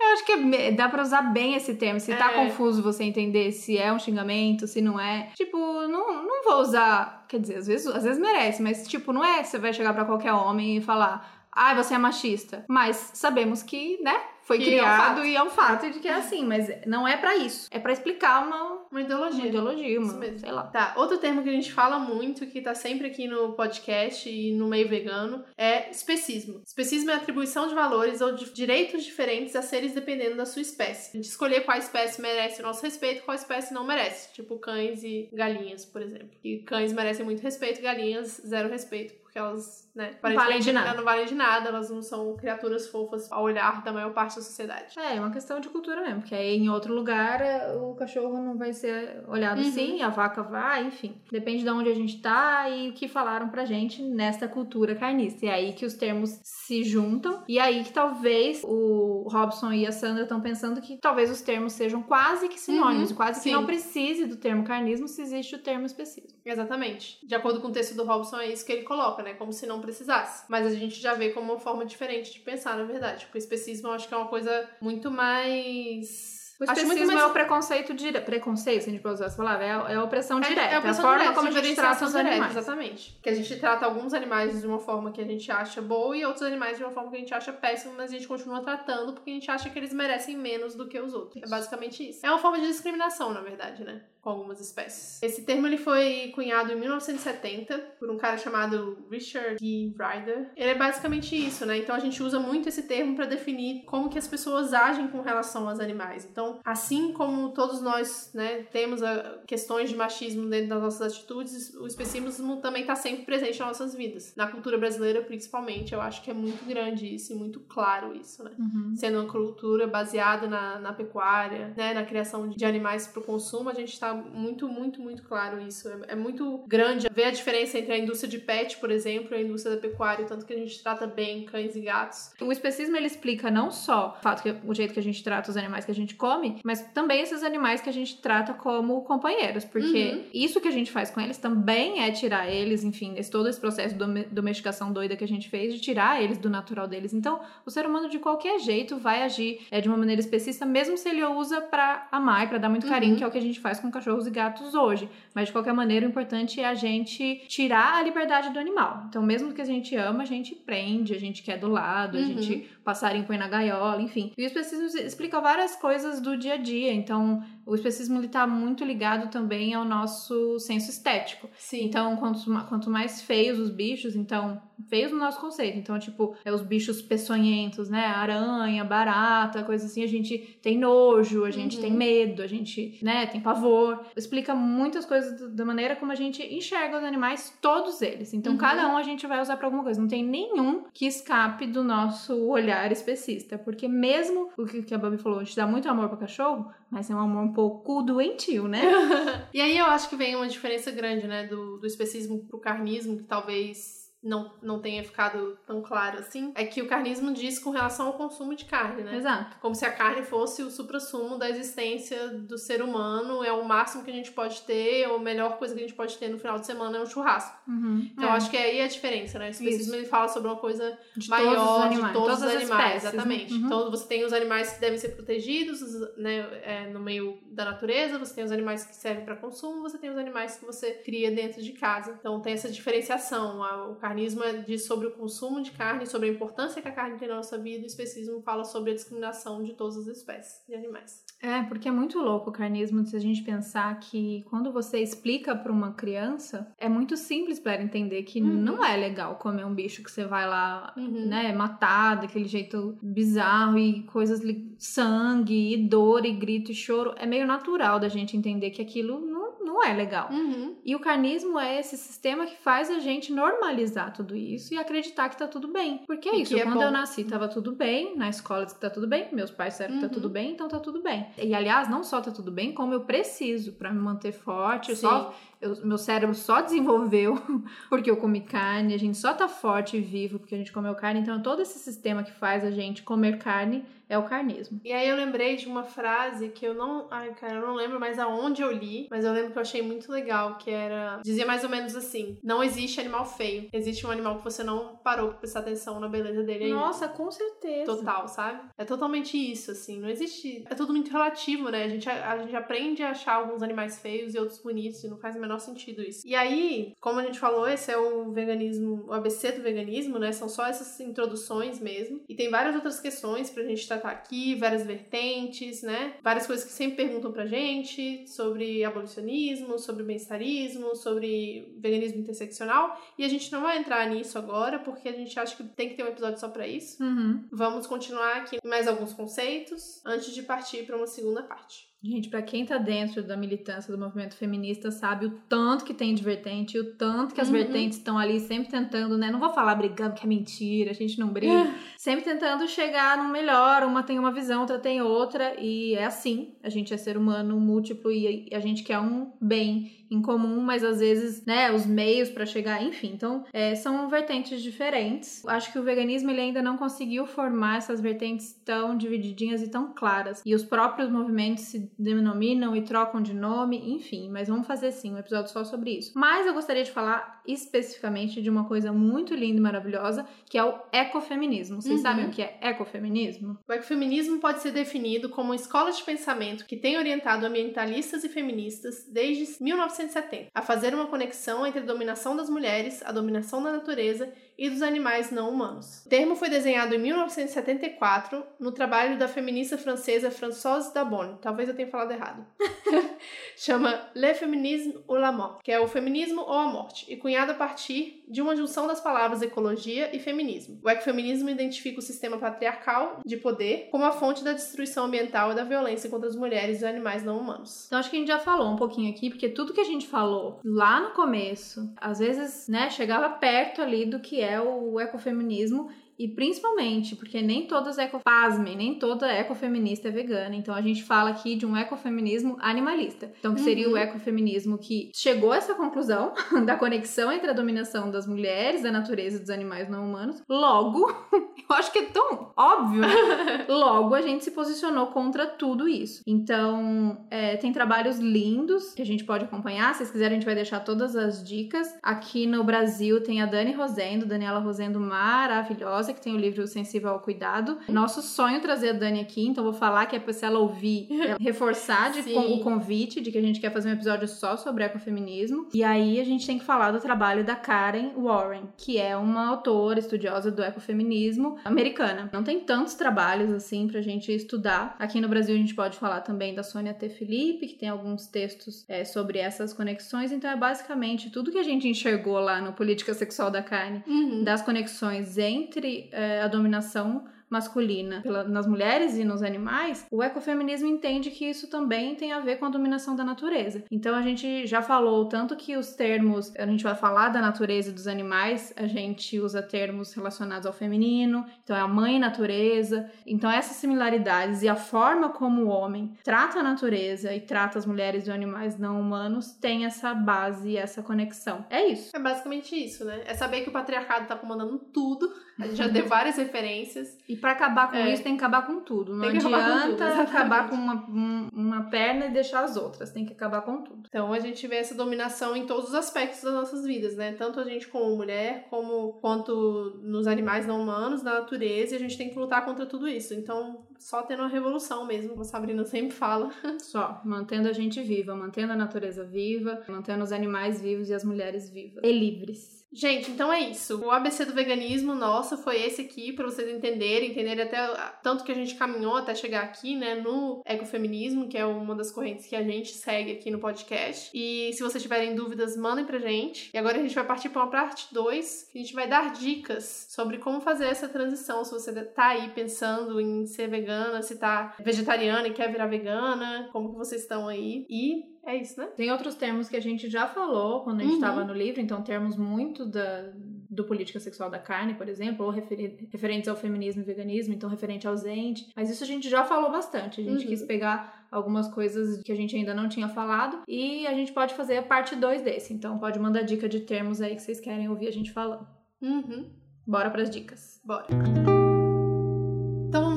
Eu 0.00 0.14
acho 0.14 0.24
que 0.24 0.32
é, 0.32 0.72
dá 0.72 0.88
pra 0.88 1.02
usar 1.02 1.22
bem 1.22 1.54
esse 1.54 1.74
termo. 1.74 2.00
Se 2.00 2.14
tá 2.14 2.32
é. 2.32 2.34
confuso 2.34 2.82
você 2.82 3.04
entender 3.04 3.52
se 3.52 3.78
é 3.78 3.92
um 3.92 3.98
xingamento, 3.98 4.66
se 4.66 4.80
não 4.80 4.98
é. 4.98 5.30
Tipo, 5.36 5.56
não, 5.56 6.24
não 6.24 6.42
vou 6.42 6.60
usar. 6.60 7.24
Quer 7.28 7.38
dizer, 7.38 7.56
às 7.56 7.66
vezes, 7.66 7.86
às 7.86 8.02
vezes 8.02 8.18
merece, 8.18 8.60
mas 8.62 8.88
tipo, 8.88 9.12
não 9.12 9.24
é 9.24 9.42
que 9.42 9.48
você 9.48 9.58
vai 9.58 9.72
chegar 9.72 9.94
para 9.94 10.04
qualquer 10.04 10.32
homem 10.32 10.78
e 10.78 10.80
falar. 10.80 11.38
Ah, 11.52 11.74
você 11.74 11.94
é 11.94 11.98
machista. 11.98 12.64
Mas 12.68 13.10
sabemos 13.14 13.62
que, 13.62 14.00
né? 14.02 14.20
Foi 14.50 14.58
que 14.58 14.64
criado 14.64 15.20
é 15.20 15.22
um 15.22 15.26
e 15.26 15.36
é 15.36 15.42
um 15.44 15.48
fato 15.48 15.88
de 15.88 16.00
que 16.00 16.08
é 16.08 16.14
assim, 16.14 16.44
mas 16.44 16.68
não 16.84 17.06
é 17.06 17.16
para 17.16 17.36
isso. 17.36 17.68
É 17.70 17.78
para 17.78 17.92
explicar 17.92 18.44
uma, 18.44 18.84
uma 18.90 19.00
ideologia. 19.00 19.42
Uma 19.42 19.48
ideologia, 19.48 20.00
uma, 20.00 20.12
mesmo. 20.14 20.38
sei 20.40 20.50
lá. 20.50 20.64
Tá, 20.64 20.92
outro 20.96 21.18
termo 21.18 21.40
que 21.44 21.48
a 21.48 21.52
gente 21.52 21.72
fala 21.72 22.00
muito, 22.00 22.44
que 22.48 22.60
tá 22.60 22.74
sempre 22.74 23.06
aqui 23.06 23.28
no 23.28 23.52
podcast 23.52 24.28
e 24.28 24.52
no 24.52 24.66
meio 24.66 24.88
vegano, 24.88 25.44
é 25.56 25.88
especismo. 25.88 26.62
Especismo 26.66 27.12
é 27.12 27.14
atribuição 27.14 27.68
de 27.68 27.76
valores 27.76 28.20
ou 28.20 28.32
de 28.32 28.52
direitos 28.52 29.04
diferentes 29.04 29.54
a 29.54 29.62
seres 29.62 29.94
dependendo 29.94 30.36
da 30.36 30.44
sua 30.44 30.62
espécie. 30.62 31.16
A 31.16 31.16
gente 31.22 31.28
escolher 31.28 31.60
qual 31.60 31.78
espécie 31.78 32.20
merece 32.20 32.60
o 32.60 32.64
nosso 32.64 32.82
respeito, 32.82 33.22
qual 33.22 33.36
espécie 33.36 33.72
não 33.72 33.86
merece. 33.86 34.32
Tipo 34.32 34.58
cães 34.58 35.04
e 35.04 35.28
galinhas, 35.32 35.84
por 35.84 36.02
exemplo. 36.02 36.36
E 36.42 36.58
cães 36.58 36.92
merecem 36.92 37.24
muito 37.24 37.40
respeito, 37.40 37.80
galinhas 37.80 38.42
zero 38.44 38.68
respeito 38.68 39.20
porque 39.30 39.38
elas, 39.38 39.88
né, 39.94 40.16
não 40.22 40.34
valem 40.34 40.60
de 40.60 40.72
nada. 40.72 40.94
não 40.94 41.04
valem 41.04 41.26
de 41.26 41.34
nada, 41.34 41.68
elas 41.68 41.90
não 41.90 42.02
são 42.02 42.36
criaturas 42.36 42.88
fofas 42.88 43.30
ao 43.30 43.42
olhar 43.42 43.82
da 43.82 43.92
maior 43.92 44.12
parte 44.12 44.36
da 44.36 44.42
sociedade. 44.42 44.98
É, 44.98 45.16
é 45.16 45.20
uma 45.20 45.30
questão 45.30 45.60
de 45.60 45.68
cultura 45.68 46.00
mesmo, 46.02 46.20
porque 46.20 46.34
aí 46.34 46.56
em 46.56 46.68
outro 46.68 46.94
lugar 46.94 47.40
o 47.76 47.94
cachorro 47.94 48.40
não 48.40 48.56
vai 48.56 48.72
ser 48.72 49.24
olhado 49.28 49.60
uhum. 49.60 49.68
assim, 49.68 50.02
a 50.02 50.08
vaca 50.08 50.42
vai, 50.42 50.84
enfim. 50.84 51.20
Depende 51.30 51.62
de 51.62 51.70
onde 51.70 51.90
a 51.90 51.94
gente 51.94 52.20
tá 52.20 52.68
e 52.68 52.90
o 52.90 52.92
que 52.92 53.08
falaram 53.08 53.48
pra 53.48 53.64
gente 53.64 54.02
nesta 54.02 54.46
cultura 54.46 54.94
carnista. 54.94 55.44
E 55.44 55.48
é 55.48 55.54
aí 55.54 55.72
que 55.72 55.84
os 55.84 55.94
termos 55.94 56.38
se 56.42 56.84
juntam, 56.84 57.42
e 57.48 57.58
é 57.58 57.62
aí 57.62 57.84
que 57.84 57.92
talvez 57.92 58.62
o 58.64 59.28
Robson 59.30 59.72
e 59.72 59.86
a 59.86 59.92
Sandra 59.92 60.22
estão 60.22 60.40
pensando 60.40 60.80
que 60.80 60.98
talvez 60.98 61.30
os 61.30 61.40
termos 61.40 61.72
sejam 61.72 62.02
quase 62.02 62.48
que 62.48 62.60
sinônimos, 62.60 63.10
uhum. 63.10 63.16
quase 63.16 63.40
Sim. 63.40 63.50
que 63.50 63.54
não 63.56 63.66
precise 63.66 64.26
do 64.26 64.36
termo 64.36 64.64
carnismo 64.64 65.08
se 65.08 65.20
existe 65.20 65.54
o 65.54 65.58
termo 65.58 65.86
específico. 65.86 66.38
Exatamente. 66.44 67.18
De 67.26 67.34
acordo 67.34 67.60
com 67.60 67.68
o 67.68 67.72
texto 67.72 67.94
do 67.94 68.04
Robson, 68.04 68.38
é 68.38 68.52
isso 68.52 68.64
que 68.64 68.72
ele 68.72 68.82
coloca, 68.82 69.22
né? 69.22 69.34
Como 69.34 69.52
se 69.52 69.66
não 69.66 69.79
precisasse. 69.80 70.44
Mas 70.48 70.66
a 70.66 70.70
gente 70.74 71.00
já 71.00 71.14
vê 71.14 71.30
como 71.30 71.52
uma 71.52 71.60
forma 71.60 71.84
diferente 71.84 72.32
de 72.32 72.40
pensar, 72.40 72.76
na 72.76 72.84
verdade. 72.84 73.24
Porque 73.26 73.38
o 73.38 73.40
especismo 73.40 73.88
eu 73.88 73.92
acho 73.92 74.08
que 74.08 74.14
é 74.14 74.16
uma 74.16 74.28
coisa 74.28 74.68
muito 74.80 75.10
mais 75.10 76.39
o 76.60 76.64
especismo 76.64 77.06
mais... 77.06 77.20
é 77.20 77.26
o 77.26 77.30
preconceito 77.30 77.94
direto. 77.94 78.24
Preconceito, 78.24 78.82
se 78.82 78.90
a 78.90 78.92
gente 78.92 79.02
pode 79.02 79.14
usar 79.14 79.26
essa 79.26 79.36
palavra, 79.36 79.64
é 79.64 79.72
a, 79.72 79.92
é 79.92 79.94
a 79.94 80.04
opressão 80.04 80.38
é, 80.38 80.42
direta. 80.42 80.60
É, 80.60 80.74
a, 80.74 80.78
opressão 80.78 81.04
é 81.04 81.08
a 81.08 81.10
forma 81.10 81.18
direta, 81.18 81.34
como 81.34 81.48
a 81.48 81.62
gente 81.62 81.74
trata 81.74 82.04
os 82.04 82.12
direta, 82.12 82.30
animais. 82.30 82.56
Exatamente. 82.56 83.18
Que 83.22 83.30
a 83.30 83.34
gente 83.34 83.56
trata 83.56 83.86
alguns 83.86 84.12
animais 84.12 84.60
de 84.60 84.66
uma 84.66 84.78
forma 84.78 85.10
que 85.10 85.20
a 85.20 85.24
gente 85.24 85.50
acha 85.50 85.80
boa 85.80 86.16
e 86.16 86.24
outros 86.24 86.42
animais 86.42 86.76
de 86.76 86.84
uma 86.84 86.92
forma 86.92 87.10
que 87.10 87.16
a 87.16 87.20
gente 87.20 87.32
acha 87.32 87.52
péssima, 87.52 87.94
mas 87.96 88.10
a 88.10 88.14
gente 88.14 88.28
continua 88.28 88.60
tratando 88.60 89.14
porque 89.14 89.30
a 89.30 89.34
gente 89.34 89.50
acha 89.50 89.70
que 89.70 89.78
eles 89.78 89.92
merecem 89.94 90.36
menos 90.36 90.74
do 90.74 90.86
que 90.86 91.00
os 91.00 91.14
outros. 91.14 91.42
É 91.42 91.48
basicamente 91.48 92.08
isso. 92.08 92.24
É 92.26 92.30
uma 92.30 92.38
forma 92.38 92.60
de 92.60 92.66
discriminação, 92.66 93.32
na 93.32 93.40
verdade, 93.40 93.82
né? 93.82 94.02
com 94.20 94.30
algumas 94.30 94.60
espécies. 94.60 95.22
Esse 95.22 95.42
termo 95.44 95.66
ele 95.66 95.78
foi 95.78 96.30
cunhado 96.34 96.72
em 96.72 96.76
1970 96.76 97.78
por 97.98 98.10
um 98.10 98.18
cara 98.18 98.36
chamado 98.36 99.06
Richard 99.10 99.56
G. 99.58 99.94
Ryder. 99.98 100.50
Ele 100.56 100.70
é 100.70 100.74
basicamente 100.74 101.34
isso, 101.34 101.64
né? 101.64 101.78
Então 101.78 101.94
a 101.94 101.98
gente 101.98 102.22
usa 102.22 102.38
muito 102.38 102.68
esse 102.68 102.82
termo 102.82 103.16
para 103.16 103.24
definir 103.24 103.84
como 103.84 104.10
que 104.10 104.18
as 104.18 104.28
pessoas 104.28 104.74
agem 104.74 105.08
com 105.08 105.20
relação 105.20 105.68
aos 105.68 105.80
animais. 105.80 106.26
Então, 106.30 106.49
assim 106.64 107.12
como 107.12 107.50
todos 107.50 107.80
nós, 107.80 108.30
né, 108.34 108.64
temos 108.72 109.02
ah, 109.02 109.40
questões 109.46 109.90
de 109.90 109.96
machismo 109.96 110.48
dentro 110.48 110.68
das 110.68 110.82
nossas 110.82 111.12
atitudes, 111.12 111.74
o 111.74 111.86
especismo 111.86 112.56
também 112.56 112.82
está 112.82 112.94
sempre 112.94 113.24
presente 113.24 113.58
nas 113.58 113.68
nossas 113.68 113.94
vidas. 113.94 114.34
Na 114.36 114.46
cultura 114.46 114.78
brasileira, 114.78 115.22
principalmente, 115.22 115.92
eu 115.92 116.00
acho 116.00 116.22
que 116.22 116.30
é 116.30 116.34
muito 116.34 116.64
grande 116.64 117.12
isso 117.14 117.32
e 117.32 117.36
muito 117.36 117.60
claro 117.60 118.14
isso, 118.14 118.42
né? 118.42 118.50
Uhum. 118.58 118.94
Sendo 118.96 119.18
uma 119.20 119.30
cultura 119.30 119.86
baseada 119.86 120.46
na, 120.46 120.78
na 120.78 120.92
pecuária, 120.92 121.72
né, 121.76 121.94
na 121.94 122.04
criação 122.04 122.48
de 122.48 122.64
animais 122.64 123.06
para 123.06 123.20
o 123.20 123.24
consumo, 123.24 123.70
a 123.70 123.74
gente 123.74 123.92
está 123.92 124.14
muito, 124.14 124.68
muito, 124.68 125.00
muito 125.00 125.22
claro 125.22 125.60
isso. 125.60 125.88
É, 125.88 126.00
é, 126.08 126.16
muito 126.16 126.64
grande 126.66 127.08
ver 127.12 127.24
a 127.24 127.30
diferença 127.30 127.78
entre 127.78 127.92
a 127.92 127.98
indústria 127.98 128.28
de 128.28 128.38
pet, 128.38 128.78
por 128.78 128.90
exemplo, 128.90 129.34
e 129.34 129.38
a 129.38 129.42
indústria 129.42 129.74
da 129.74 129.80
pecuária, 129.80 130.24
tanto 130.26 130.46
que 130.46 130.52
a 130.52 130.56
gente 130.56 130.82
trata 130.82 131.06
bem 131.06 131.44
cães 131.44 131.74
e 131.76 131.80
gatos. 131.80 132.32
O 132.40 132.52
especismo 132.52 132.96
ele 132.96 133.06
explica 133.06 133.50
não 133.50 133.70
só 133.70 134.16
o 134.18 134.22
fato 134.22 134.42
que 134.42 134.54
o 134.64 134.74
jeito 134.74 134.94
que 134.94 135.00
a 135.00 135.02
gente 135.02 135.22
trata 135.22 135.50
os 135.50 135.56
animais 135.56 135.84
que 135.84 135.90
a 135.90 135.94
gente 135.94 136.14
come, 136.14 136.39
mas 136.64 136.82
também 136.92 137.20
esses 137.20 137.42
animais 137.42 137.80
que 137.80 137.88
a 137.88 137.92
gente 137.92 138.16
trata 138.18 138.54
como 138.54 139.02
companheiros, 139.02 139.64
porque 139.64 140.12
uhum. 140.12 140.24
isso 140.32 140.60
que 140.60 140.68
a 140.68 140.70
gente 140.70 140.90
faz 140.90 141.10
com 141.10 141.20
eles 141.20 141.38
também 141.38 142.02
é 142.02 142.10
tirar 142.10 142.48
eles, 142.48 142.84
enfim, 142.84 143.14
esse, 143.16 143.30
todo 143.30 143.48
esse 143.48 143.60
processo 143.60 143.94
de 143.94 144.24
domesticação 144.30 144.92
doida 144.92 145.16
que 145.16 145.24
a 145.24 145.28
gente 145.28 145.48
fez, 145.48 145.74
de 145.74 145.80
tirar 145.80 146.22
eles 146.22 146.38
do 146.38 146.48
natural 146.50 146.86
deles. 146.86 147.12
Então, 147.12 147.40
o 147.64 147.70
ser 147.70 147.86
humano 147.86 148.08
de 148.08 148.18
qualquer 148.18 148.58
jeito 148.60 148.96
vai 148.96 149.22
agir 149.22 149.60
é, 149.70 149.80
de 149.80 149.88
uma 149.88 149.96
maneira 149.96 150.20
específica, 150.20 150.64
mesmo 150.64 150.96
se 150.96 151.08
ele 151.08 151.24
usa 151.24 151.60
para 151.60 152.08
amar 152.10 152.44
e 152.44 152.48
para 152.48 152.58
dar 152.58 152.68
muito 152.68 152.86
carinho, 152.86 153.12
uhum. 153.12 153.18
que 153.18 153.24
é 153.24 153.26
o 153.26 153.30
que 153.30 153.38
a 153.38 153.42
gente 153.42 153.60
faz 153.60 153.80
com 153.80 153.90
cachorros 153.90 154.26
e 154.26 154.30
gatos 154.30 154.74
hoje. 154.74 155.08
Mas 155.34 155.46
de 155.46 155.52
qualquer 155.52 155.72
maneira, 155.72 156.06
o 156.06 156.08
importante 156.08 156.60
é 156.60 156.66
a 156.66 156.74
gente 156.74 157.42
tirar 157.48 157.96
a 157.96 158.02
liberdade 158.02 158.50
do 158.50 158.58
animal. 158.58 159.04
Então, 159.08 159.22
mesmo 159.22 159.52
que 159.52 159.60
a 159.60 159.64
gente 159.64 159.94
ama, 159.96 160.22
a 160.22 160.26
gente 160.26 160.54
prende, 160.54 161.14
a 161.14 161.18
gente 161.18 161.42
quer 161.42 161.58
do 161.58 161.68
lado, 161.68 162.16
uhum. 162.16 162.24
a 162.24 162.26
gente 162.26 162.68
passarinho 162.84 163.26
põe 163.26 163.38
na 163.38 163.48
gaiola, 163.48 164.00
enfim. 164.00 164.32
E 164.36 164.42
o 164.42 164.46
especismo 164.46 164.86
explica 165.00 165.40
várias 165.40 165.76
coisas 165.76 166.20
do 166.20 166.36
dia 166.36 166.54
a 166.54 166.56
dia. 166.56 166.92
Então, 166.92 167.42
o 167.66 167.74
especismo 167.74 168.18
ele 168.18 168.28
tá 168.28 168.46
muito 168.46 168.84
ligado 168.84 169.30
também 169.30 169.74
ao 169.74 169.84
nosso 169.84 170.58
senso 170.58 170.90
estético. 170.90 171.48
Sim. 171.56 171.84
Então, 171.84 172.16
quanto, 172.16 172.42
quanto 172.68 172.90
mais 172.90 173.22
feios 173.22 173.58
os 173.58 173.70
bichos, 173.70 174.16
então, 174.16 174.60
feios 174.88 175.12
no 175.12 175.18
nosso 175.18 175.40
conceito. 175.40 175.78
Então, 175.78 175.98
tipo, 175.98 176.34
é 176.44 176.52
os 176.52 176.62
bichos 176.62 177.02
peçonhentos, 177.02 177.88
né? 177.88 178.06
Aranha, 178.06 178.84
barata, 178.84 179.62
coisa 179.62 179.86
assim, 179.86 180.02
a 180.02 180.06
gente 180.06 180.38
tem 180.62 180.78
nojo, 180.78 181.44
a 181.44 181.50
gente 181.50 181.76
uhum. 181.76 181.82
tem 181.82 181.92
medo, 181.92 182.42
a 182.42 182.46
gente, 182.46 182.98
né, 183.02 183.26
tem 183.26 183.40
pavor. 183.40 184.04
Explica 184.16 184.54
muitas 184.54 185.04
coisas 185.04 185.54
da 185.54 185.64
maneira 185.64 185.96
como 185.96 186.12
a 186.12 186.16
gente 186.16 186.42
enxerga 186.42 186.98
os 186.98 187.04
animais, 187.04 187.56
todos 187.60 188.02
eles. 188.02 188.32
Então, 188.34 188.52
uhum. 188.52 188.58
cada 188.58 188.88
um 188.88 188.96
a 188.96 189.02
gente 189.02 189.26
vai 189.26 189.40
usar 189.40 189.56
para 189.56 189.66
alguma 189.66 189.84
coisa. 189.84 190.00
Não 190.00 190.08
tem 190.08 190.24
nenhum 190.24 190.84
que 190.92 191.06
escape 191.06 191.66
do 191.66 191.84
nosso 191.84 192.34
olhar 192.46 192.90
especista, 192.90 193.58
porque 193.58 193.86
mesmo 193.88 194.50
o 194.56 194.64
que 194.64 194.94
a 194.94 194.98
Babi 194.98 195.18
falou, 195.18 195.40
a 195.40 195.44
gente 195.44 195.56
dá 195.56 195.66
muito 195.66 195.88
amor 195.88 196.08
para 196.08 196.18
cachorro, 196.18 196.70
mas 196.90 197.08
é 197.08 197.14
um 197.14 197.20
amor 197.20 197.44
um 197.44 197.52
pouco 197.52 198.02
doentio, 198.02 198.66
né? 198.66 198.80
e 199.54 199.60
aí 199.60 199.78
eu 199.78 199.86
acho 199.86 200.08
que 200.08 200.16
vem 200.16 200.34
uma 200.34 200.48
diferença 200.48 200.90
grande, 200.90 201.26
né, 201.26 201.46
do, 201.46 201.78
do 201.78 201.86
especismo 201.86 202.44
pro 202.46 202.58
carnismo, 202.58 203.16
que 203.16 203.24
talvez 203.24 203.99
não, 204.22 204.52
não 204.62 204.80
tenha 204.80 205.02
ficado 205.02 205.58
tão 205.66 205.80
claro 205.80 206.18
assim, 206.18 206.52
é 206.54 206.64
que 206.64 206.82
o 206.82 206.86
carnismo 206.86 207.32
diz 207.32 207.58
com 207.58 207.70
relação 207.70 208.06
ao 208.08 208.12
consumo 208.14 208.54
de 208.54 208.64
carne, 208.66 209.02
né? 209.02 209.16
Exato. 209.16 209.56
Como 209.60 209.74
se 209.74 209.84
a 209.86 209.90
carne 209.92 210.22
fosse 210.22 210.62
o 210.62 210.70
suprassumo 210.70 211.38
da 211.38 211.48
existência 211.48 212.28
do 212.28 212.58
ser 212.58 212.82
humano, 212.82 213.42
é 213.42 213.50
o 213.52 213.64
máximo 213.64 214.04
que 214.04 214.10
a 214.10 214.14
gente 214.14 214.30
pode 214.32 214.60
ter, 214.62 215.08
ou 215.08 215.16
a 215.16 215.20
melhor 215.20 215.56
coisa 215.58 215.74
que 215.74 215.80
a 215.80 215.82
gente 215.86 215.96
pode 215.96 216.18
ter 216.18 216.28
no 216.28 216.38
final 216.38 216.58
de 216.58 216.66
semana 216.66 216.98
é 216.98 217.00
um 217.00 217.06
churrasco. 217.06 217.58
Uhum. 217.68 218.10
Então 218.12 218.28
É. 218.28 218.32
acho 218.32 218.50
que 218.50 218.56
aí 218.56 218.78
é 218.78 218.84
a 218.84 218.88
diferença, 218.88 219.38
né? 219.38 219.46
O 219.48 219.50
especismo 219.50 219.94
ele 219.94 220.04
fala 220.06 220.28
sobre 220.28 220.48
uma 220.50 220.58
coisa 220.58 220.98
De 221.16 221.28
maior 221.30 221.54
todos 221.54 221.90
de 221.96 222.00
todos 222.00 222.12
todas 222.12 222.38
os 222.42 222.44
animais, 222.56 222.96
espécies, 222.96 223.14
exatamente. 223.14 223.52
né? 223.54 223.58
Uhum. 223.58 223.66
Então 223.66 223.90
você 223.90 224.06
tem 224.06 224.24
os 224.24 224.32
animais 224.32 224.72
que 224.74 224.80
devem 224.80 224.98
ser 224.98 225.10
protegidos, 225.10 225.80
os- 225.80 226.16
né, 226.18 226.40
é, 226.62 226.86
no 226.92 227.00
meio 227.00 227.38
da 227.50 227.64
natureza, 227.64 228.18
você 228.18 228.34
tem 228.34 228.44
os 228.44 228.52
animais 228.52 228.84
que 228.84 228.94
servem 228.94 229.24
para 229.24 229.36
consumo, 229.36 229.80
você 229.80 229.96
tem 229.96 230.10
os 230.10 230.18
animais 230.18 230.56
que 230.56 230.64
você 230.66 230.90
cria 230.92 231.30
dentro 231.30 231.62
de 231.62 231.72
casa. 231.72 232.16
Então 232.20 232.40
tem 232.40 232.52
essa 232.52 232.68
diferenciação. 232.70 233.60
O 233.90 233.94
carnismo 234.10 234.42
é 234.42 234.52
diz 234.54 234.84
sobre 234.86 235.06
o 235.06 235.12
consumo 235.12 235.62
de 235.62 235.70
carne, 235.70 236.04
sobre 236.04 236.28
a 236.28 236.32
importância 236.32 236.82
que 236.82 236.88
a 236.88 236.92
carne 236.92 237.16
tem 237.16 237.28
na 237.28 237.36
nossa 237.36 237.56
vida, 237.56 237.78
e 237.82 237.84
o 237.84 237.86
especismo 237.86 238.40
fala 238.42 238.64
sobre 238.64 238.90
a 238.90 238.94
discriminação 238.94 239.62
de 239.62 239.72
todas 239.74 239.96
as 239.96 240.06
espécies 240.08 240.62
de 240.68 240.74
animais. 240.74 241.22
É, 241.40 241.62
porque 241.62 241.88
é 241.88 241.92
muito 241.92 242.18
louco 242.18 242.50
o 242.50 242.52
carnismo 242.52 243.06
se 243.06 243.16
a 243.16 243.20
gente 243.20 243.42
pensar 243.42 243.98
que 244.00 244.44
quando 244.50 244.72
você 244.72 244.98
explica 244.98 245.54
pra 245.56 245.72
uma 245.72 245.92
criança, 245.92 246.70
é 246.76 246.88
muito 246.88 247.16
simples 247.16 247.58
pra 247.60 247.74
ela 247.74 247.82
entender 247.84 248.24
que 248.24 248.40
Uhum. 248.42 248.48
não 248.48 248.84
é 248.84 248.96
legal 248.96 249.36
comer 249.36 249.64
um 249.64 249.74
bicho 249.74 250.02
que 250.02 250.10
você 250.10 250.24
vai 250.24 250.46
lá, 250.46 250.92
Uhum. 250.96 251.26
né, 251.28 251.52
matar 251.52 252.16
daquele 252.20 252.44
jeito 252.46 252.98
bizarro 253.00 253.78
e 253.78 254.02
coisas, 254.02 254.40
sangue, 254.76 255.72
e 255.74 255.76
dor, 255.88 256.26
e 256.26 256.32
grito 256.32 256.72
e 256.72 256.74
choro. 256.74 257.14
É 257.16 257.24
meio 257.26 257.46
natural 257.46 257.98
da 258.00 258.08
gente 258.08 258.36
entender 258.36 258.70
que 258.70 258.82
aquilo 258.82 259.20
não, 259.20 259.39
não 259.70 259.82
é 259.84 259.92
legal. 259.92 260.28
Uhum. 260.30 260.76
E 260.84 260.96
o 260.96 261.00
carnismo 261.00 261.58
é 261.58 261.78
esse 261.78 261.96
sistema 261.96 262.44
que 262.46 262.56
faz 262.56 262.90
a 262.90 262.98
gente 262.98 263.32
normalizar 263.32 264.12
tudo 264.12 264.36
isso 264.36 264.74
e 264.74 264.78
acreditar 264.78 265.28
que 265.28 265.38
tá 265.38 265.46
tudo 265.46 265.68
bem. 265.68 266.02
Porque 266.06 266.28
é 266.28 266.34
E 266.36 266.42
isso, 266.42 266.54
que 266.54 266.60
é 266.60 266.64
quando 266.64 266.82
eu 266.82 266.90
nasci 266.90 267.24
tava 267.24 267.46
tudo 267.48 267.72
bem, 267.72 268.16
na 268.16 268.28
escola 268.28 268.64
diz 268.64 268.74
que 268.74 268.80
tá 268.80 268.90
tudo 268.90 269.06
bem, 269.06 269.28
meus 269.32 269.50
pais 269.50 269.74
disseram 269.74 269.94
que 269.94 270.00
tá 270.00 270.06
Uhum. 270.08 270.12
tudo 270.12 270.28
bem, 270.28 270.52
então 270.52 270.68
tá 270.68 270.80
tudo 270.80 271.00
bem. 271.02 271.26
E 271.38 271.54
aliás, 271.54 271.88
não 271.88 272.02
só 272.02 272.20
tá 272.20 272.30
tudo 272.30 272.50
bem, 272.50 272.72
como 272.72 272.92
eu 272.94 273.00
preciso 273.02 273.72
pra 273.74 273.92
me 273.92 274.00
manter 274.00 274.32
forte, 274.32 274.90
eu 274.90 274.96
só 274.96 275.32
eu- 275.60 275.84
meu 275.84 275.98
cérebro 275.98 276.34
só 276.34 276.60
desenvolveu 276.60 277.34
porque 277.88 278.10
eu 278.10 278.16
comi 278.16 278.40
carne, 278.40 278.94
a 278.94 278.98
gente 278.98 279.16
só 279.18 279.34
tá 279.34 279.48
forte 279.48 279.96
e 279.96 280.00
vivo 280.00 280.38
porque 280.38 280.54
a 280.54 280.58
gente 280.58 280.72
comeu 280.72 280.94
carne, 280.94 281.20
então 281.20 281.42
todo 281.42 281.60
esse 281.62 281.78
sistema 281.78 282.22
que 282.22 282.32
faz 282.32 282.64
a 282.64 282.70
gente 282.70 283.02
comer 283.02 283.38
carne 283.38 283.84
é 284.10 284.18
o 284.18 284.24
carnismo. 284.24 284.80
E 284.84 284.92
aí 284.92 285.08
eu 285.08 285.14
lembrei 285.14 285.54
de 285.54 285.68
uma 285.68 285.84
frase 285.84 286.48
que 286.48 286.66
eu 286.66 286.74
não. 286.74 287.06
Ai, 287.12 287.32
cara, 287.34 287.54
eu 287.54 287.60
não 287.60 287.76
lembro 287.76 288.00
mais 288.00 288.18
aonde 288.18 288.60
eu 288.60 288.72
li, 288.72 289.06
mas 289.08 289.24
eu 289.24 289.32
lembro 289.32 289.52
que 289.52 289.58
eu 289.58 289.62
achei 289.62 289.82
muito 289.82 290.10
legal, 290.10 290.58
que 290.58 290.68
era. 290.68 291.20
Dizia 291.22 291.46
mais 291.46 291.62
ou 291.62 291.70
menos 291.70 291.94
assim: 291.94 292.36
não 292.42 292.62
existe 292.62 293.00
animal 293.00 293.24
feio. 293.24 293.68
Existe 293.72 294.04
um 294.04 294.10
animal 294.10 294.38
que 294.38 294.44
você 294.44 294.64
não 294.64 294.96
parou 294.96 295.28
pra 295.28 295.38
prestar 295.38 295.60
atenção 295.60 296.00
na 296.00 296.08
beleza 296.08 296.42
dele 296.42 296.64
ainda. 296.64 296.74
Nossa, 296.76 297.06
com 297.06 297.30
certeza. 297.30 297.84
Total, 297.84 298.26
sabe? 298.26 298.60
É 298.76 298.84
totalmente 298.84 299.36
isso, 299.36 299.70
assim. 299.70 300.00
Não 300.00 300.08
existe. 300.08 300.64
É 300.68 300.74
tudo 300.74 300.92
muito 300.92 301.12
relativo, 301.12 301.68
né? 301.68 301.84
A 301.84 301.88
gente, 301.88 302.08
a, 302.08 302.38
gente 302.38 302.56
aprende 302.56 303.04
a 303.04 303.10
achar 303.10 303.34
alguns 303.34 303.62
animais 303.62 304.00
feios 304.00 304.34
e 304.34 304.38
outros 304.38 304.58
bonitos, 304.60 305.04
e 305.04 305.08
não 305.08 305.18
faz 305.18 305.36
o 305.36 305.40
menor 305.40 305.49
sentido 305.58 306.02
isso. 306.02 306.26
E 306.26 306.34
aí, 306.34 306.92
como 307.00 307.18
a 307.18 307.24
gente 307.24 307.38
falou, 307.38 307.68
esse 307.68 307.90
é 307.90 307.96
o 307.96 308.30
veganismo, 308.32 309.06
o 309.06 309.12
ABC 309.12 309.52
do 309.52 309.62
veganismo, 309.62 310.18
né? 310.18 310.32
São 310.32 310.48
só 310.48 310.66
essas 310.66 311.00
introduções 311.00 311.80
mesmo. 311.80 312.20
E 312.28 312.34
tem 312.34 312.50
várias 312.50 312.74
outras 312.74 313.00
questões 313.00 313.50
pra 313.50 313.64
gente 313.64 313.86
tratar 313.86 314.10
aqui, 314.10 314.54
várias 314.54 314.86
vertentes, 314.86 315.82
né? 315.82 316.14
Várias 316.22 316.46
coisas 316.46 316.64
que 316.64 316.72
sempre 316.72 316.96
perguntam 316.96 317.32
pra 317.32 317.46
gente 317.46 318.28
sobre 318.28 318.84
abolicionismo, 318.84 319.78
sobre 319.78 320.04
bem-estarismo, 320.04 320.94
sobre 320.94 321.74
veganismo 321.78 322.20
interseccional. 322.20 323.00
E 323.18 323.24
a 323.24 323.28
gente 323.28 323.50
não 323.50 323.62
vai 323.62 323.78
entrar 323.78 324.08
nisso 324.08 324.38
agora, 324.38 324.78
porque 324.78 325.08
a 325.08 325.12
gente 325.12 325.38
acha 325.38 325.56
que 325.56 325.64
tem 325.64 325.88
que 325.88 325.94
ter 325.94 326.04
um 326.04 326.08
episódio 326.08 326.38
só 326.38 326.48
pra 326.48 326.66
isso. 326.66 327.02
Uhum. 327.02 327.44
Vamos 327.50 327.86
continuar 327.86 328.36
aqui 328.36 328.58
com 328.60 328.68
mais 328.68 328.86
alguns 328.86 329.12
conceitos 329.12 330.00
antes 330.04 330.32
de 330.34 330.42
partir 330.42 330.84
para 330.84 330.96
uma 330.96 331.06
segunda 331.06 331.42
parte. 331.42 331.89
Gente, 332.02 332.30
pra 332.30 332.40
quem 332.40 332.64
tá 332.64 332.78
dentro 332.78 333.22
da 333.22 333.36
militância 333.36 333.94
do 333.94 333.98
movimento 334.02 334.34
feminista 334.34 334.90
sabe 334.90 335.26
o 335.26 335.30
tanto 335.48 335.84
que 335.84 335.92
tem 335.92 336.14
de 336.14 336.22
vertente, 336.22 336.78
o 336.78 336.94
tanto 336.94 337.34
que 337.34 337.40
as 337.42 337.48
Uhum. 337.48 337.54
vertentes 337.54 337.98
estão 337.98 338.16
ali 338.18 338.40
sempre 338.40 338.70
tentando, 338.70 339.18
né? 339.18 339.30
Não 339.30 339.38
vou 339.38 339.50
falar 339.50 339.74
brigando, 339.74 340.14
que 340.14 340.24
é 340.24 340.28
mentira, 340.28 340.90
a 340.92 340.94
gente 340.94 341.18
não 341.18 341.28
briga. 341.28 341.70
sempre 341.98 342.24
tentando 342.24 342.66
chegar 342.66 343.18
no 343.18 343.28
melhor, 343.30 343.82
uma 343.84 344.02
tem 344.02 344.18
uma 344.18 344.32
visão, 344.32 344.60
outra 344.62 344.78
tem 344.78 345.02
outra, 345.02 345.54
e 345.60 345.94
é 345.94 346.04
assim. 346.06 346.54
A 346.62 346.70
gente 346.70 346.94
é 346.94 346.96
ser 346.96 347.18
humano 347.18 347.60
múltiplo 347.60 348.10
e 348.10 348.48
a 348.50 348.60
gente 348.60 348.82
quer 348.82 348.98
um 348.98 349.32
bem 349.38 350.06
em 350.10 350.22
comum, 350.22 350.60
mas 350.62 350.82
às 350.82 350.98
vezes, 350.98 351.44
né, 351.44 351.70
os 351.70 351.84
meios 351.86 352.30
pra 352.30 352.44
chegar, 352.46 352.82
enfim. 352.82 353.12
Então, 353.14 353.44
é, 353.52 353.74
são 353.74 354.08
vertentes 354.08 354.62
diferentes. 354.62 355.46
Acho 355.46 355.70
que 355.70 355.78
o 355.78 355.82
veganismo 355.84 356.30
ele 356.30 356.40
ainda 356.40 356.62
não 356.62 356.76
conseguiu 356.78 357.26
formar 357.26 357.76
essas 357.76 358.00
vertentes 358.00 358.52
tão 358.64 358.96
divididinhas 358.96 359.62
e 359.62 359.68
tão 359.70 359.92
claras. 359.94 360.42
E 360.44 360.54
os 360.54 360.64
próprios 360.64 361.08
movimentos 361.10 361.64
se 361.64 361.89
denominam 361.98 362.74
e 362.76 362.82
trocam 362.82 363.20
de 363.22 363.34
nome, 363.34 363.76
enfim. 363.94 364.28
Mas 364.30 364.48
vamos 364.48 364.66
fazer 364.66 364.92
sim 364.92 365.12
um 365.12 365.18
episódio 365.18 365.50
só 365.50 365.64
sobre 365.64 365.90
isso. 365.98 366.12
Mas 366.14 366.46
eu 366.46 366.54
gostaria 366.54 366.84
de 366.84 366.90
falar 366.90 367.40
especificamente 367.46 368.40
de 368.42 368.50
uma 368.50 368.64
coisa 368.64 368.92
muito 368.92 369.34
linda 369.34 369.58
e 369.58 369.60
maravilhosa, 369.60 370.26
que 370.48 370.56
é 370.58 370.64
o 370.64 370.74
ecofeminismo. 370.92 371.80
Vocês 371.80 371.96
Uhum. 371.96 372.02
sabem 372.02 372.26
o 372.26 372.30
que 372.30 372.42
é 372.42 372.58
ecofeminismo? 372.62 373.58
O 373.68 373.72
ecofeminismo 373.72 374.38
pode 374.38 374.60
ser 374.60 374.70
definido 374.72 375.28
como 375.28 375.50
uma 375.50 375.56
escola 375.56 375.90
de 375.92 376.02
pensamento 376.02 376.64
que 376.66 376.76
tem 376.76 376.96
orientado 376.98 377.46
ambientalistas 377.46 378.24
e 378.24 378.28
feministas 378.28 379.06
desde 379.10 379.40
1970 379.62 380.48
a 380.54 380.62
fazer 380.62 380.94
uma 380.94 381.06
conexão 381.06 381.66
entre 381.66 381.80
a 381.80 381.84
dominação 381.84 382.36
das 382.36 382.48
mulheres, 382.50 383.02
a 383.04 383.12
dominação 383.12 383.62
da 383.62 383.72
natureza 383.72 384.32
e 384.60 384.68
dos 384.68 384.82
animais 384.82 385.30
não 385.30 385.48
humanos. 385.48 386.04
O 386.04 386.10
termo 386.10 386.36
foi 386.36 386.50
desenhado 386.50 386.94
em 386.94 386.98
1974 386.98 388.44
no 388.58 388.70
trabalho 388.70 389.18
da 389.18 389.26
feminista 389.26 389.78
francesa 389.78 390.30
Françoise 390.30 390.92
Dabonne. 390.92 391.38
Talvez 391.40 391.70
eu 391.70 391.74
tenha 391.74 391.88
falado 391.88 392.12
errado. 392.12 392.46
Chama 393.56 394.10
Le 394.14 394.34
Féminisme 394.34 395.02
ou 395.08 395.16
la 395.16 395.32
Mort, 395.32 395.62
que 395.64 395.72
é 395.72 395.80
o 395.80 395.88
feminismo 395.88 396.42
ou 396.42 396.52
a 396.52 396.66
morte, 396.66 397.10
e 397.10 397.16
cunhado 397.16 397.52
a 397.52 397.54
partir 397.54 398.19
de 398.30 398.40
uma 398.40 398.54
junção 398.54 398.86
das 398.86 399.00
palavras 399.00 399.42
ecologia 399.42 400.14
e 400.14 400.20
feminismo. 400.20 400.78
O 400.82 400.88
ecofeminismo 400.88 401.50
identifica 401.50 401.98
o 401.98 402.02
sistema 402.02 402.38
patriarcal 402.38 403.20
de 403.26 403.36
poder 403.36 403.88
como 403.90 404.04
a 404.04 404.12
fonte 404.12 404.44
da 404.44 404.52
destruição 404.52 405.06
ambiental 405.06 405.52
e 405.52 405.54
da 405.54 405.64
violência 405.64 406.08
contra 406.08 406.28
as 406.28 406.36
mulheres 406.36 406.80
e 406.80 406.86
animais 406.86 407.24
não 407.24 407.38
humanos. 407.38 407.86
Então 407.86 407.98
acho 407.98 408.08
que 408.08 408.16
a 408.16 408.18
gente 408.20 408.28
já 408.28 408.38
falou 408.38 408.68
um 408.68 408.76
pouquinho 408.76 409.10
aqui, 409.10 409.30
porque 409.30 409.48
tudo 409.48 409.72
que 409.72 409.80
a 409.80 409.84
gente 409.84 410.06
falou 410.06 410.60
lá 410.64 411.00
no 411.00 411.10
começo, 411.10 411.92
às 411.96 412.18
vezes, 412.20 412.68
né, 412.68 412.88
chegava 412.90 413.28
perto 413.28 413.82
ali 413.82 414.06
do 414.06 414.20
que 414.20 414.40
é 414.40 414.60
o 414.60 415.00
ecofeminismo. 415.00 415.90
E 416.20 416.28
principalmente, 416.28 417.16
porque 417.16 417.40
nem 417.40 417.66
todas 417.66 417.96
eco... 417.96 418.20
Pasmem, 418.22 418.76
nem 418.76 418.94
toda 418.98 419.32
ecofeminista 419.32 420.08
é 420.08 420.10
vegana. 420.10 420.54
Então 420.54 420.74
a 420.74 420.82
gente 420.82 421.02
fala 421.02 421.30
aqui 421.30 421.56
de 421.56 421.64
um 421.64 421.74
ecofeminismo 421.74 422.56
animalista. 422.60 423.32
Então 423.38 423.54
que 423.54 423.62
seria 423.62 423.88
Uhum. 423.88 423.94
o 423.94 423.96
ecofeminismo 423.96 424.76
que 424.76 425.10
chegou 425.14 425.52
a 425.52 425.56
essa 425.56 425.74
conclusão 425.74 426.34
da 426.66 426.76
conexão 426.76 427.32
entre 427.32 427.48
a 427.48 427.54
dominação 427.54 428.10
das 428.10 428.26
mulheres, 428.26 428.82
da 428.82 428.92
natureza 428.92 429.38
e 429.38 429.40
dos 429.40 429.48
animais 429.48 429.88
não 429.88 430.04
humanos. 430.04 430.42
Logo, 430.46 431.10
eu 431.32 431.76
acho 431.76 431.90
que 431.90 432.00
é 432.00 432.04
tão 432.04 432.52
óbvio, 432.56 433.00
né? 433.00 433.14
Logo, 433.68 434.14
a 434.14 434.20
gente 434.20 434.44
se 434.44 434.50
posicionou 434.50 435.06
contra 435.06 435.46
tudo 435.46 435.88
isso. 435.88 436.22
Então, 436.26 437.24
é, 437.30 437.56
tem 437.56 437.72
trabalhos 437.72 438.18
lindos 438.18 438.92
que 438.92 439.00
a 439.00 439.06
gente 439.06 439.24
pode 439.24 439.44
acompanhar. 439.44 439.92
Se 439.94 439.98
vocês 439.98 440.10
quiserem, 440.10 440.32
a 440.36 440.38
gente 440.38 440.46
vai 440.46 440.54
deixar 440.54 440.80
todas 440.80 441.16
as 441.16 441.42
dicas. 441.42 441.88
Aqui 442.02 442.46
no 442.46 442.62
Brasil 442.62 443.22
tem 443.22 443.40
a 443.40 443.46
Dani 443.46 443.72
Rosendo, 443.72 444.26
Daniela 444.26 444.58
Rosendo, 444.58 445.00
maravilhosa, 445.00 446.09
que 446.12 446.20
tem 446.20 446.34
o 446.34 446.38
livro 446.38 446.66
Sensível 446.66 447.10
ao 447.10 447.20
Cuidado. 447.20 447.78
Nosso 447.88 448.22
sonho 448.22 448.56
é 448.56 448.60
trazer 448.60 448.90
a 448.90 448.92
Dani 448.92 449.20
aqui, 449.20 449.46
então 449.46 449.64
vou 449.64 449.72
falar 449.72 450.06
que 450.06 450.16
é 450.16 450.18
pra 450.18 450.32
se 450.32 450.44
ela 450.44 450.58
ouvir, 450.58 451.08
ela 451.22 451.36
reforçar 451.40 452.12
de, 452.12 452.22
com 452.22 452.40
o 452.54 452.60
convite 452.60 453.20
de 453.20 453.30
que 453.30 453.38
a 453.38 453.42
gente 453.42 453.60
quer 453.60 453.72
fazer 453.72 453.88
um 453.88 453.92
episódio 453.92 454.26
só 454.28 454.56
sobre 454.56 454.84
ecofeminismo. 454.84 455.68
E 455.72 455.82
aí 455.84 456.20
a 456.20 456.24
gente 456.24 456.46
tem 456.46 456.58
que 456.58 456.64
falar 456.64 456.90
do 456.92 457.00
trabalho 457.00 457.44
da 457.44 457.56
Karen 457.56 458.10
Warren, 458.16 458.68
que 458.76 458.98
é 458.98 459.16
uma 459.16 459.48
autora 459.48 459.98
estudiosa 459.98 460.50
do 460.50 460.62
ecofeminismo 460.62 461.56
americana. 461.64 462.28
Não 462.32 462.42
tem 462.42 462.60
tantos 462.60 462.94
trabalhos 462.94 463.52
assim 463.52 463.86
pra 463.86 464.00
gente 464.00 464.32
estudar. 464.32 464.96
Aqui 464.98 465.20
no 465.20 465.28
Brasil 465.28 465.54
a 465.54 465.58
gente 465.58 465.74
pode 465.74 465.96
falar 465.98 466.20
também 466.20 466.54
da 466.54 466.62
Sônia 466.62 466.94
T. 466.94 467.08
Felipe, 467.08 467.66
que 467.68 467.74
tem 467.74 467.88
alguns 467.88 468.26
textos 468.26 468.84
é, 468.88 469.04
sobre 469.04 469.38
essas 469.38 469.72
conexões. 469.72 470.32
Então 470.32 470.50
é 470.50 470.56
basicamente 470.56 471.30
tudo 471.30 471.50
que 471.50 471.58
a 471.58 471.62
gente 471.62 471.88
enxergou 471.88 472.38
lá 472.38 472.60
no 472.60 472.72
Política 472.72 473.14
Sexual 473.14 473.50
da 473.50 473.62
Carne, 473.62 474.02
Uhum. 474.06 474.42
das 474.44 474.62
conexões 474.62 475.38
entre 475.38 475.89
é, 476.12 476.42
a 476.42 476.48
dominação 476.48 477.24
masculina 477.50 478.20
pela, 478.22 478.44
nas 478.44 478.66
mulheres 478.66 479.18
e 479.18 479.24
nos 479.24 479.42
animais, 479.42 480.06
o 480.10 480.22
ecofeminismo 480.22 480.86
entende 480.86 481.30
que 481.30 481.44
isso 481.44 481.68
também 481.68 482.14
tem 482.14 482.32
a 482.32 482.38
ver 482.38 482.56
com 482.56 482.66
a 482.66 482.70
dominação 482.70 483.16
da 483.16 483.24
natureza. 483.24 483.82
Então 483.90 484.14
a 484.14 484.22
gente 484.22 484.66
já 484.66 484.80
falou 484.80 485.26
tanto 485.26 485.56
que 485.56 485.76
os 485.76 485.92
termos, 485.94 486.54
a 486.56 486.64
gente 486.64 486.84
vai 486.84 486.94
falar 486.94 487.30
da 487.30 487.40
natureza 487.40 487.90
e 487.90 487.92
dos 487.92 488.06
animais, 488.06 488.72
a 488.76 488.86
gente 488.86 489.38
usa 489.40 489.60
termos 489.60 490.14
relacionados 490.14 490.64
ao 490.64 490.72
feminino, 490.72 491.44
então 491.64 491.76
é 491.76 491.80
a 491.80 491.88
mãe 491.88 492.20
natureza. 492.20 493.10
Então 493.26 493.50
essas 493.50 493.76
similaridades 493.76 494.62
e 494.62 494.68
a 494.68 494.76
forma 494.76 495.30
como 495.30 495.64
o 495.64 495.68
homem 495.68 496.12
trata 496.22 496.60
a 496.60 496.62
natureza 496.62 497.34
e 497.34 497.40
trata 497.40 497.78
as 497.78 497.86
mulheres 497.86 498.26
e 498.26 498.30
os 498.30 498.34
animais 498.34 498.78
não 498.78 499.00
humanos 499.00 499.52
tem 499.52 499.84
essa 499.84 500.14
base, 500.14 500.76
essa 500.76 501.02
conexão. 501.02 501.64
É 501.68 501.86
isso. 501.86 502.14
É 502.14 502.18
basicamente 502.20 502.76
isso, 502.76 503.04
né? 503.04 503.22
É 503.24 503.34
saber 503.34 503.62
que 503.62 503.70
o 503.70 503.72
patriarcado 503.72 504.28
tá 504.28 504.36
comandando 504.36 504.78
tudo. 504.78 505.32
A 505.60 505.66
gente 505.66 505.76
já 505.76 505.88
deu 505.88 506.06
várias 506.06 506.36
referências. 506.36 507.16
E 507.28 507.36
para 507.36 507.52
acabar 507.52 507.90
com 507.90 507.96
é. 507.96 508.12
isso, 508.12 508.22
tem 508.22 508.36
que 508.36 508.42
acabar 508.42 508.66
com 508.66 508.80
tudo. 508.80 509.14
Não 509.14 509.28
adianta 509.28 509.48
com 509.48 509.90
tudo, 509.90 510.02
acabar 510.02 510.68
com 510.68 510.76
uma, 510.76 511.06
uma 511.52 511.82
perna 511.90 512.26
e 512.26 512.30
deixar 512.30 512.64
as 512.64 512.76
outras. 512.76 513.10
Tem 513.10 513.24
que 513.24 513.32
acabar 513.32 513.62
com 513.62 513.82
tudo. 513.82 514.02
Então 514.08 514.32
a 514.32 514.38
gente 514.38 514.66
vê 514.66 514.76
essa 514.76 514.94
dominação 514.94 515.56
em 515.56 515.66
todos 515.66 515.90
os 515.90 515.94
aspectos 515.94 516.42
das 516.42 516.54
nossas 516.54 516.84
vidas, 516.84 517.16
né? 517.16 517.32
Tanto 517.32 517.60
a 517.60 517.64
gente 517.64 517.88
como 517.88 518.16
mulher, 518.16 518.66
como 518.70 519.14
quanto 519.14 520.00
nos 520.02 520.26
animais 520.26 520.66
não 520.66 520.80
humanos, 520.80 521.22
na 521.22 521.40
natureza, 521.40 521.94
e 521.94 521.96
a 521.96 522.00
gente 522.00 522.16
tem 522.16 522.30
que 522.30 522.38
lutar 522.38 522.64
contra 522.64 522.86
tudo 522.86 523.08
isso. 523.08 523.34
Então, 523.34 523.86
só 523.98 524.22
tendo 524.22 524.40
uma 524.40 524.48
revolução 524.48 525.06
mesmo, 525.06 525.30
como 525.30 525.42
a 525.42 525.44
Sabrina 525.44 525.84
sempre 525.84 526.16
fala. 526.16 526.50
Só, 526.80 527.20
mantendo 527.24 527.68
a 527.68 527.72
gente 527.72 528.02
viva, 528.02 528.34
mantendo 528.34 528.72
a 528.72 528.76
natureza 528.76 529.24
viva, 529.24 529.82
mantendo 529.88 530.24
os 530.24 530.32
animais 530.32 530.80
vivos 530.80 531.08
e 531.08 531.14
as 531.14 531.22
mulheres 531.22 531.68
vivas. 531.70 532.02
E 532.02 532.12
livres. 532.12 532.79
Gente, 532.92 533.30
então 533.30 533.52
é 533.52 533.60
isso. 533.60 534.00
O 534.04 534.10
ABC 534.10 534.44
do 534.44 534.52
veganismo 534.52 535.14
nosso 535.14 535.56
foi 535.58 535.80
esse 535.80 536.02
aqui, 536.02 536.32
para 536.32 536.44
vocês 536.44 536.68
entenderem, 536.68 537.30
entenderem 537.30 537.62
até 537.62 537.86
tanto 538.20 538.42
que 538.42 538.50
a 538.50 538.54
gente 538.54 538.74
caminhou 538.74 539.16
até 539.16 539.32
chegar 539.34 539.62
aqui, 539.62 539.94
né, 539.94 540.16
no 540.16 540.60
ecofeminismo, 540.66 541.48
que 541.48 541.56
é 541.56 541.64
uma 541.64 541.94
das 541.94 542.10
correntes 542.10 542.46
que 542.46 542.56
a 542.56 542.62
gente 542.64 542.92
segue 542.92 543.32
aqui 543.32 543.50
no 543.50 543.60
podcast. 543.60 544.30
E 544.34 544.72
se 544.72 544.82
vocês 544.82 545.02
tiverem 545.02 545.36
dúvidas, 545.36 545.76
mandem 545.76 546.04
pra 546.04 546.18
gente. 546.18 546.70
E 546.74 546.78
agora 546.78 546.98
a 546.98 547.02
gente 547.02 547.14
vai 547.14 547.24
partir 547.24 547.48
para 547.48 547.62
uma 547.62 547.70
parte 547.70 548.12
2, 548.12 548.68
que 548.72 548.78
a 548.78 548.82
gente 548.82 548.94
vai 548.94 549.08
dar 549.08 549.32
dicas 549.32 550.08
sobre 550.10 550.38
como 550.38 550.60
fazer 550.60 550.86
essa 550.86 551.08
transição. 551.08 551.64
Se 551.64 551.70
você 551.70 551.92
tá 552.04 552.28
aí 552.28 552.50
pensando 552.50 553.20
em 553.20 553.46
ser 553.46 553.68
vegana, 553.68 554.20
se 554.20 554.36
tá 554.36 554.74
vegetariana 554.80 555.46
e 555.46 555.52
quer 555.52 555.70
virar 555.70 555.86
vegana, 555.86 556.68
como 556.72 556.90
que 556.90 556.96
vocês 556.96 557.22
estão 557.22 557.46
aí? 557.46 557.86
E 557.88 558.39
é 558.44 558.56
isso, 558.56 558.80
né? 558.80 558.86
Tem 558.96 559.10
outros 559.10 559.34
termos 559.34 559.68
que 559.68 559.76
a 559.76 559.80
gente 559.80 560.08
já 560.08 560.26
falou 560.26 560.82
quando 560.82 561.00
a 561.00 561.04
gente 561.04 561.14
estava 561.14 561.42
uhum. 561.42 561.48
no 561.48 561.54
livro, 561.54 561.80
então 561.80 562.02
termos 562.02 562.36
muito 562.36 562.86
da, 562.86 563.32
do 563.68 563.84
política 563.84 564.18
sexual 564.18 564.50
da 564.50 564.58
carne, 564.58 564.94
por 564.94 565.08
exemplo, 565.08 565.44
ou 565.44 565.52
refer, 565.52 566.08
referentes 566.10 566.48
ao 566.48 566.56
feminismo 566.56 567.02
e 567.02 567.04
veganismo, 567.04 567.54
então 567.54 567.68
referente 567.68 568.08
ausente. 568.08 568.70
Mas 568.74 568.90
isso 568.90 569.04
a 569.04 569.06
gente 569.06 569.28
já 569.28 569.44
falou 569.44 569.70
bastante. 569.70 570.20
A 570.20 570.24
gente 570.24 570.44
uhum. 570.44 570.48
quis 570.48 570.62
pegar 570.62 571.26
algumas 571.30 571.68
coisas 571.68 572.22
que 572.22 572.32
a 572.32 572.36
gente 572.36 572.56
ainda 572.56 572.74
não 572.74 572.88
tinha 572.88 573.08
falado 573.08 573.62
e 573.68 574.06
a 574.06 574.14
gente 574.14 574.32
pode 574.32 574.54
fazer 574.54 574.78
a 574.78 574.82
parte 574.82 575.14
2 575.14 575.42
desse. 575.42 575.72
Então 575.72 575.98
pode 575.98 576.18
mandar 576.18 576.42
dica 576.42 576.68
de 576.68 576.80
termos 576.80 577.20
aí 577.20 577.36
que 577.36 577.42
vocês 577.42 577.60
querem 577.60 577.88
ouvir 577.88 578.08
a 578.08 578.12
gente 578.12 578.32
falando. 578.32 578.66
Uhum. 579.00 579.50
Bora 579.86 580.10
para 580.10 580.22
as 580.22 580.30
dicas. 580.30 580.80
Bora. 580.84 581.06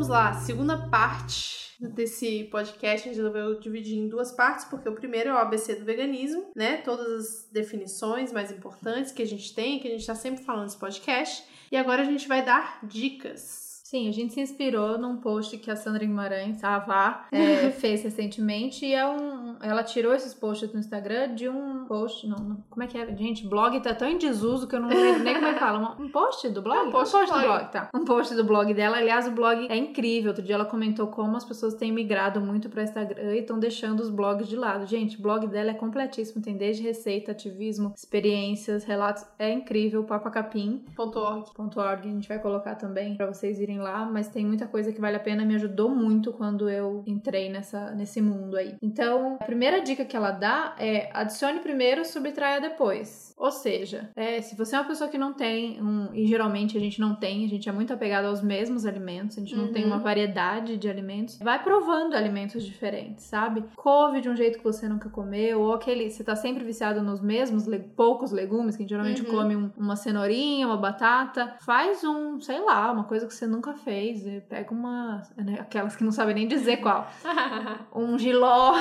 Vamos 0.03 0.17
lá, 0.17 0.33
segunda 0.33 0.89
parte 0.89 1.77
desse 1.79 2.43
podcast 2.51 3.07
a 3.07 3.13
gente 3.13 3.21
resolveu 3.21 3.57
dividir 3.57 3.97
em 3.97 4.09
duas 4.09 4.33
partes, 4.33 4.65
porque 4.65 4.89
o 4.89 4.93
primeiro 4.93 5.29
é 5.29 5.33
o 5.33 5.37
ABC 5.37 5.75
do 5.75 5.85
veganismo, 5.85 6.51
né? 6.53 6.75
Todas 6.75 7.07
as 7.07 7.49
definições 7.49 8.33
mais 8.33 8.51
importantes 8.51 9.13
que 9.13 9.21
a 9.21 9.25
gente 9.25 9.55
tem, 9.55 9.79
que 9.79 9.87
a 9.87 9.91
gente 9.91 10.01
está 10.01 10.13
sempre 10.13 10.43
falando 10.43 10.63
nesse 10.63 10.77
podcast. 10.77 11.45
E 11.71 11.77
agora 11.77 12.01
a 12.01 12.05
gente 12.05 12.27
vai 12.27 12.43
dar 12.43 12.85
dicas 12.85 13.72
Sim, 13.93 14.09
a 14.09 14.11
gente 14.11 14.33
se 14.33 14.41
inspirou 14.41 14.97
num 14.97 15.17
post 15.17 15.55
que 15.59 15.69
a 15.69 15.75
Sandra 15.75 16.03
Guimarães, 16.03 16.63
a 16.63 16.77
Avá, 16.77 17.27
é, 17.31 17.69
fez 17.77 18.01
recentemente. 18.01 18.87
E 18.87 18.91
é 18.95 19.07
um, 19.07 19.55
ela 19.61 19.83
tirou 19.83 20.15
esses 20.15 20.33
posts 20.33 20.71
do 20.71 20.79
Instagram 20.79 21.35
de 21.35 21.47
um 21.47 21.85
post. 21.85 22.25
Não, 22.27 22.37
não, 22.37 22.57
como 22.71 22.81
é 22.81 22.87
que 22.87 22.97
é? 22.97 23.15
Gente, 23.15 23.45
blog 23.45 23.79
tá 23.81 23.93
tão 23.93 24.09
em 24.09 24.17
desuso 24.17 24.67
que 24.67 24.75
eu 24.75 24.79
não 24.79 24.89
lembro 24.89 25.23
nem 25.23 25.35
como 25.35 25.45
é 25.45 25.53
que 25.53 25.59
fala. 25.59 25.95
Um 25.99 26.09
post 26.09 26.49
do 26.49 26.63
blog? 26.63 26.73
Um 26.89 26.91
post, 26.91 27.15
um 27.15 27.19
post 27.19 27.35
do 27.35 27.41
blog. 27.41 27.71
tá. 27.71 27.89
Um 27.93 28.03
post 28.03 28.33
do 28.33 28.43
blog 28.43 28.73
dela. 28.73 28.97
Aliás, 28.97 29.27
o 29.27 29.31
blog 29.31 29.67
é 29.69 29.77
incrível. 29.77 30.31
Outro 30.31 30.43
dia 30.43 30.55
ela 30.55 30.65
comentou 30.65 31.05
como 31.05 31.37
as 31.37 31.45
pessoas 31.45 31.75
têm 31.75 31.91
migrado 31.91 32.41
muito 32.41 32.69
para 32.69 32.81
Instagram 32.81 33.35
e 33.35 33.41
estão 33.41 33.59
deixando 33.59 33.99
os 33.99 34.09
blogs 34.09 34.47
de 34.47 34.55
lado. 34.55 34.87
Gente, 34.87 35.19
o 35.19 35.21
blog 35.21 35.45
dela 35.45 35.69
é 35.69 35.75
completíssimo. 35.75 36.41
Tem 36.41 36.57
desde 36.57 36.81
receita, 36.81 37.31
ativismo, 37.31 37.93
experiências, 37.95 38.85
relatos. 38.85 39.23
É 39.37 39.51
incrível. 39.51 40.03
papacapim.org. 40.03 41.51
.org. 41.59 42.07
A 42.07 42.11
gente 42.11 42.27
vai 42.27 42.39
colocar 42.39 42.73
também 42.73 43.15
para 43.15 43.27
vocês 43.27 43.59
irem 43.59 43.82
lá, 43.83 44.05
mas 44.05 44.27
tem 44.27 44.45
muita 44.45 44.65
coisa 44.65 44.91
que 44.91 44.99
vale 44.99 45.17
a 45.17 45.19
pena, 45.19 45.45
me 45.45 45.55
ajudou 45.55 45.89
muito 45.89 46.33
quando 46.33 46.69
eu 46.69 47.03
entrei 47.05 47.49
nessa, 47.49 47.91
nesse 47.91 48.21
mundo 48.21 48.55
aí. 48.57 48.75
Então, 48.81 49.37
a 49.39 49.45
primeira 49.45 49.81
dica 49.81 50.05
que 50.05 50.15
ela 50.15 50.31
dá 50.31 50.75
é 50.79 51.09
adicione 51.13 51.59
primeiro, 51.59 52.03
subtraia 52.05 52.59
depois. 52.59 53.33
Ou 53.37 53.51
seja, 53.51 54.09
é, 54.15 54.41
se 54.41 54.55
você 54.55 54.75
é 54.75 54.79
uma 54.79 54.87
pessoa 54.87 55.09
que 55.09 55.17
não 55.17 55.33
tem, 55.33 55.81
um, 55.81 56.13
e 56.13 56.25
geralmente 56.25 56.77
a 56.77 56.79
gente 56.79 56.99
não 56.99 57.15
tem, 57.15 57.45
a 57.45 57.47
gente 57.49 57.67
é 57.67 57.71
muito 57.71 57.93
apegado 57.93 58.25
aos 58.25 58.41
mesmos 58.41 58.85
alimentos, 58.85 59.37
a 59.37 59.41
gente 59.41 59.55
não 59.55 59.65
uhum. 59.65 59.73
tem 59.73 59.85
uma 59.85 59.97
uhum. 59.97 60.01
variedade 60.01 60.77
de 60.77 60.89
alimentos, 60.89 61.37
vai 61.39 61.61
provando 61.61 62.15
alimentos 62.15 62.65
diferentes, 62.65 63.25
sabe? 63.25 63.65
Couve 63.75 64.21
de 64.21 64.29
um 64.29 64.35
jeito 64.35 64.59
que 64.59 64.63
você 64.63 64.87
nunca 64.87 65.09
comeu, 65.09 65.61
ou 65.61 65.73
aquele, 65.73 66.09
você 66.09 66.23
tá 66.23 66.35
sempre 66.35 66.63
viciado 66.63 67.01
nos 67.01 67.21
mesmos 67.21 67.67
le 67.67 67.79
poucos 67.79 68.31
legumes, 68.31 68.75
que 68.75 68.83
a 68.83 68.83
gente 68.83 68.89
geralmente 68.89 69.21
uhum. 69.23 69.31
come 69.31 69.55
um, 69.55 69.71
uma 69.77 69.95
cenourinha, 69.95 70.67
uma 70.67 70.77
batata, 70.77 71.55
faz 71.61 72.03
um, 72.03 72.39
sei 72.39 72.59
lá, 72.61 72.91
uma 72.91 73.03
coisa 73.03 73.27
que 73.27 73.33
você 73.33 73.45
nunca 73.63 73.73
fez, 73.75 74.21
pega 74.49 74.73
uma, 74.73 75.23
né, 75.37 75.57
aquelas 75.61 75.95
que 75.95 76.03
não 76.03 76.11
sabem 76.11 76.35
nem 76.35 76.47
dizer 76.47 76.77
qual, 76.77 77.09
um 77.95 78.19
giló. 78.19 78.75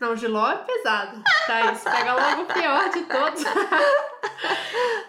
não, 0.00 0.16
giló 0.16 0.50
é 0.50 0.56
pesado, 0.56 1.22
tá? 1.46 1.72
Isso 1.72 1.84
pega 1.84 2.14
logo 2.14 2.42
o 2.42 2.46
pior 2.46 2.90
de 2.90 3.02
todos. 3.02 3.44